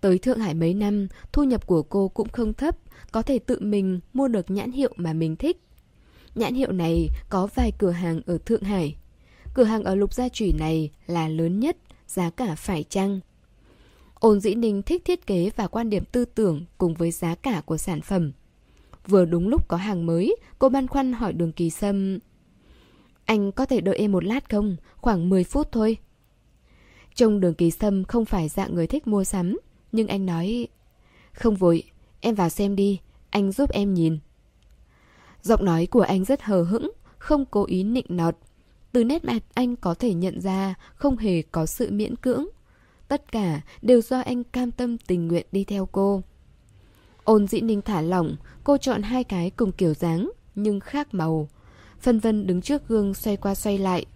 Tới 0.00 0.18
Thượng 0.18 0.38
Hải 0.38 0.54
mấy 0.54 0.74
năm, 0.74 1.08
thu 1.32 1.44
nhập 1.44 1.66
của 1.66 1.82
cô 1.82 2.08
cũng 2.08 2.28
không 2.28 2.54
thấp. 2.54 2.76
Có 3.12 3.22
thể 3.22 3.38
tự 3.38 3.58
mình 3.60 4.00
mua 4.12 4.28
được 4.28 4.50
nhãn 4.50 4.72
hiệu 4.72 4.92
mà 4.96 5.12
mình 5.12 5.36
thích. 5.36 5.60
Nhãn 6.34 6.54
hiệu 6.54 6.72
này 6.72 7.10
có 7.28 7.48
vài 7.54 7.72
cửa 7.78 7.90
hàng 7.90 8.20
ở 8.26 8.38
Thượng 8.38 8.62
Hải. 8.62 8.96
Cửa 9.54 9.64
hàng 9.64 9.84
ở 9.84 9.94
Lục 9.94 10.14
Gia 10.14 10.28
Trùy 10.28 10.52
này 10.58 10.90
là 11.06 11.28
lớn 11.28 11.60
nhất, 11.60 11.76
giá 12.06 12.30
cả 12.30 12.54
phải 12.54 12.84
chăng. 12.84 13.20
Ôn 14.14 14.40
Dĩ 14.40 14.54
Ninh 14.54 14.82
thích 14.82 15.02
thiết 15.04 15.26
kế 15.26 15.50
và 15.56 15.66
quan 15.66 15.90
điểm 15.90 16.04
tư 16.12 16.24
tưởng 16.24 16.64
cùng 16.78 16.94
với 16.94 17.10
giá 17.10 17.34
cả 17.34 17.62
của 17.66 17.76
sản 17.76 18.00
phẩm. 18.00 18.32
Vừa 19.06 19.24
đúng 19.24 19.48
lúc 19.48 19.68
có 19.68 19.76
hàng 19.76 20.06
mới, 20.06 20.36
cô 20.58 20.68
băn 20.68 20.86
khoăn 20.86 21.12
hỏi 21.12 21.32
đường 21.32 21.52
kỳ 21.52 21.70
sâm. 21.70 22.18
Anh 23.24 23.52
có 23.52 23.66
thể 23.66 23.80
đợi 23.80 23.96
em 23.96 24.12
một 24.12 24.24
lát 24.24 24.50
không? 24.50 24.76
Khoảng 24.96 25.28
10 25.28 25.44
phút 25.44 25.72
thôi. 25.72 25.96
Trông 27.14 27.40
đường 27.40 27.54
kỳ 27.54 27.70
sâm 27.70 28.04
không 28.04 28.24
phải 28.24 28.48
dạng 28.48 28.74
người 28.74 28.86
thích 28.86 29.06
mua 29.06 29.24
sắm, 29.24 29.58
nhưng 29.92 30.08
anh 30.08 30.26
nói... 30.26 30.68
Không 31.32 31.56
vội, 31.56 31.82
Em 32.24 32.34
vào 32.34 32.48
xem 32.48 32.76
đi, 32.76 33.00
anh 33.30 33.52
giúp 33.52 33.70
em 33.70 33.94
nhìn. 33.94 34.18
Giọng 35.44 35.64
nói 35.64 35.86
của 35.86 36.00
anh 36.00 36.24
rất 36.24 36.42
hờ 36.42 36.62
hững, 36.62 36.92
không 37.18 37.44
cố 37.44 37.64
ý 37.64 37.82
nịnh 37.82 38.06
nọt. 38.08 38.36
Từ 38.92 39.04
nét 39.04 39.24
mặt 39.24 39.42
anh 39.54 39.76
có 39.76 39.94
thể 39.94 40.14
nhận 40.14 40.40
ra 40.40 40.74
không 40.94 41.16
hề 41.16 41.42
có 41.42 41.66
sự 41.66 41.90
miễn 41.90 42.16
cưỡng. 42.16 42.46
Tất 43.08 43.32
cả 43.32 43.60
đều 43.82 44.00
do 44.00 44.20
anh 44.20 44.44
cam 44.44 44.70
tâm 44.70 44.98
tình 44.98 45.28
nguyện 45.28 45.46
đi 45.52 45.64
theo 45.64 45.88
cô. 45.92 46.22
Ôn 47.24 47.46
dĩ 47.46 47.60
ninh 47.60 47.82
thả 47.82 48.00
lỏng, 48.00 48.36
cô 48.64 48.76
chọn 48.76 49.02
hai 49.02 49.24
cái 49.24 49.50
cùng 49.50 49.72
kiểu 49.72 49.94
dáng, 49.94 50.30
nhưng 50.54 50.80
khác 50.80 51.14
màu. 51.14 51.48
Phân 52.00 52.18
vân 52.18 52.46
đứng 52.46 52.62
trước 52.62 52.88
gương 52.88 53.14
xoay 53.14 53.36
qua 53.36 53.54
xoay 53.54 53.78
lại. 53.78 54.06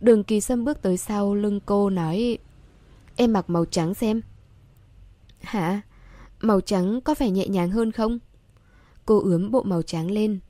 Đường 0.00 0.24
kỳ 0.24 0.40
sâm 0.40 0.64
bước 0.64 0.82
tới 0.82 0.96
sau 0.96 1.34
lưng 1.34 1.60
cô 1.66 1.90
nói 1.90 2.38
Em 3.16 3.32
mặc 3.32 3.50
màu 3.50 3.64
trắng 3.64 3.94
xem. 3.94 4.20
Hả? 5.40 5.80
Màu 6.40 6.60
trắng 6.60 7.00
có 7.00 7.14
phải 7.14 7.30
nhẹ 7.30 7.48
nhàng 7.48 7.70
hơn 7.70 7.92
không? 7.92 8.18
Cô 9.06 9.22
ướm 9.22 9.50
bộ 9.50 9.62
màu 9.62 9.82
trắng 9.82 10.10
lên. 10.10 10.40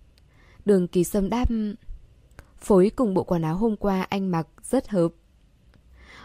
Đường 0.65 0.89
kỳ 0.89 1.05
sâm 1.05 1.31
đáp 1.31 1.49
Phối 2.59 2.91
cùng 2.97 3.15
bộ 3.15 3.25
quần 3.25 3.43
áo 3.43 3.57
hôm 3.57 3.77
qua 3.77 4.03
anh 4.03 4.31
mặc 4.31 4.49
rất 4.63 4.89
hợp. 4.89 5.09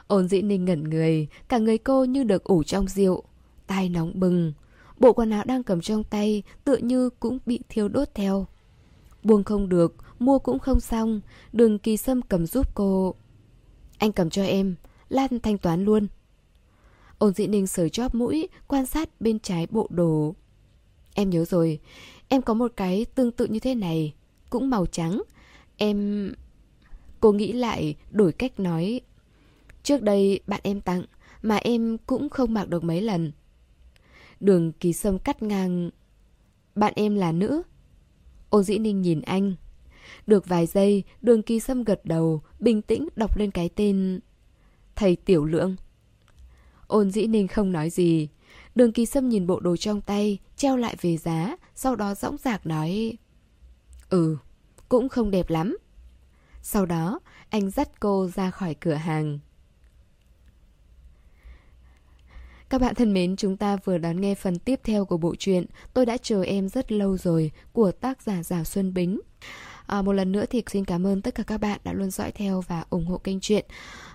Ôn 0.08 0.28
dĩ 0.28 0.42
ninh 0.42 0.66
ngẩn 0.66 0.84
người, 0.84 1.28
cả 1.48 1.58
người 1.58 1.78
cô 1.78 2.06
như 2.06 2.24
được 2.24 2.44
ủ 2.44 2.64
trong 2.64 2.88
rượu. 2.88 3.24
Tai 3.68 3.90
nóng 3.90 4.20
bừng. 4.20 4.54
Bộ 5.00 5.14
quần 5.14 5.30
áo 5.30 5.44
đang 5.46 5.64
cầm 5.64 5.82
trong 5.82 6.04
tay 6.04 6.44
tựa 6.64 6.78
như 6.78 7.10
cũng 7.10 7.40
bị 7.46 7.60
thiêu 7.70 7.88
đốt 7.88 8.08
theo. 8.14 8.48
Buông 9.24 9.44
không 9.44 9.70
được, 9.70 9.96
mua 10.20 10.40
cũng 10.40 10.60
không 10.60 10.80
xong. 10.80 11.22
Đường 11.54 11.80
kỳ 11.80 11.98
sâm 11.98 12.22
cầm 12.22 12.46
giúp 12.46 12.76
cô. 12.76 13.16
Anh 13.98 14.12
cầm 14.12 14.30
cho 14.30 14.44
em, 14.44 14.76
Lan 15.10 15.40
thanh 15.40 15.58
toán 15.58 15.86
luôn. 15.86 16.08
Ôn 17.18 17.34
dĩ 17.34 17.48
ninh 17.48 17.68
sờ 17.68 17.90
chóp 17.90 18.16
mũi, 18.16 18.48
quan 18.68 18.86
sát 18.86 19.22
bên 19.22 19.40
trái 19.40 19.68
bộ 19.70 19.88
đồ. 19.90 20.36
Em 21.14 21.30
nhớ 21.30 21.46
rồi, 21.46 21.80
em 22.28 22.42
có 22.42 22.54
một 22.54 22.72
cái 22.76 23.06
tương 23.16 23.32
tự 23.32 23.46
như 23.46 23.60
thế 23.60 23.76
này, 23.76 24.14
cũng 24.50 24.70
màu 24.70 24.86
trắng. 24.86 25.22
Em... 25.78 26.34
Cô 27.20 27.32
nghĩ 27.32 27.52
lại, 27.52 27.96
đổi 28.12 28.32
cách 28.32 28.60
nói. 28.60 29.02
Trước 29.84 30.02
đây 30.02 30.40
bạn 30.48 30.60
em 30.64 30.82
tặng, 30.82 31.04
mà 31.42 31.56
em 31.56 31.98
cũng 31.98 32.30
không 32.30 32.54
mặc 32.54 32.70
được 32.70 32.84
mấy 32.84 33.02
lần. 33.02 33.32
Đường 34.40 34.72
kỳ 34.72 34.94
sâm 34.94 35.20
cắt 35.20 35.44
ngang. 35.44 35.90
Bạn 36.76 36.94
em 36.96 37.16
là 37.16 37.32
nữ. 37.32 37.62
Ô 38.50 38.64
dĩ 38.64 38.78
ninh 38.78 39.02
nhìn 39.02 39.22
anh. 39.22 39.56
Được 40.28 40.48
vài 40.48 40.66
giây, 40.66 41.04
đường 41.22 41.42
kỳ 41.42 41.60
sâm 41.60 41.84
gật 41.84 42.06
đầu, 42.06 42.42
bình 42.60 42.82
tĩnh 42.82 43.08
đọc 43.16 43.38
lên 43.38 43.52
cái 43.52 43.70
tên... 43.76 44.20
Thầy 44.96 45.16
Tiểu 45.16 45.46
Lượng. 45.46 45.76
Ôn 46.88 47.12
dĩ 47.12 47.28
ninh 47.28 47.48
không 47.48 47.72
nói 47.72 47.90
gì. 47.90 48.28
Đường 48.76 48.92
kỳ 48.92 49.06
sâm 49.06 49.30
nhìn 49.30 49.48
bộ 49.48 49.60
đồ 49.60 49.78
trong 49.78 50.02
tay, 50.02 50.38
treo 50.56 50.78
lại 50.78 50.96
về 51.02 51.18
giá, 51.18 51.58
sau 51.76 51.96
đó 51.96 52.16
dõng 52.16 52.38
dạc 52.38 52.66
nói... 52.66 53.18
Ừ, 54.10 54.38
cũng 54.90 55.10
không 55.10 55.32
đẹp 55.32 55.50
lắm. 55.50 55.78
Sau 56.62 56.86
đó, 56.86 57.20
anh 57.50 57.70
dắt 57.70 58.00
cô 58.00 58.28
ra 58.28 58.52
khỏi 58.52 58.74
cửa 58.74 58.94
hàng. 58.94 59.40
Các 62.70 62.82
bạn 62.82 62.96
thân 62.96 63.14
mến, 63.14 63.36
chúng 63.36 63.58
ta 63.58 63.78
vừa 63.84 63.98
đón 63.98 64.22
nghe 64.22 64.36
phần 64.36 64.60
tiếp 64.60 64.80
theo 64.84 65.06
của 65.06 65.18
bộ 65.18 65.36
truyện 65.40 65.66
Tôi 65.94 66.06
đã 66.06 66.18
chờ 66.18 66.44
em 66.44 66.70
rất 66.70 66.92
lâu 66.92 67.18
rồi 67.18 67.52
của 67.74 67.92
tác 67.92 68.22
giả 68.22 68.44
Giảo 68.44 68.64
Xuân 68.64 68.94
Bính. 68.94 69.20
À, 69.86 70.02
một 70.02 70.14
lần 70.14 70.32
nữa 70.32 70.46
thì 70.50 70.64
xin 70.68 70.86
cảm 70.86 71.08
ơn 71.08 71.22
tất 71.22 71.36
cả 71.36 71.44
các 71.44 71.58
bạn 71.58 71.80
đã 71.84 71.94
luôn 71.94 72.12
dõi 72.12 72.32
theo 72.32 72.62
và 72.62 72.86
ủng 72.90 73.06
hộ 73.06 73.18
kênh 73.18 73.40
truyện. 73.40 73.66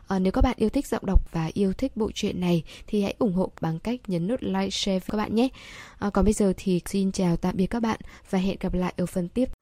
À, 0.09 0.19
nếu 0.19 0.33
các 0.33 0.41
bạn 0.41 0.57
yêu 0.59 0.69
thích 0.69 0.87
giọng 0.87 1.07
đọc 1.07 1.33
và 1.33 1.51
yêu 1.55 1.73
thích 1.73 1.97
bộ 1.97 2.11
truyện 2.15 2.41
này 2.41 2.63
thì 2.87 3.03
hãy 3.03 3.15
ủng 3.19 3.33
hộ 3.33 3.51
bằng 3.61 3.79
cách 3.79 4.01
nhấn 4.07 4.29
nút 4.29 4.43
like, 4.43 4.71
share 4.71 4.99
với 4.99 5.07
các 5.07 5.17
bạn 5.17 5.35
nhé. 5.35 5.49
À, 5.99 6.11
còn 6.11 6.25
bây 6.25 6.35
giờ 6.35 6.53
thì 6.57 6.81
xin 6.87 7.13
chào 7.13 7.37
tạm 7.37 7.57
biệt 7.57 7.67
các 7.67 7.81
bạn 7.81 8.01
và 8.31 8.39
hẹn 8.39 8.57
gặp 8.61 8.75
lại 8.75 8.95
ở 8.97 9.07
phần 9.07 9.29
tiếp. 9.29 9.62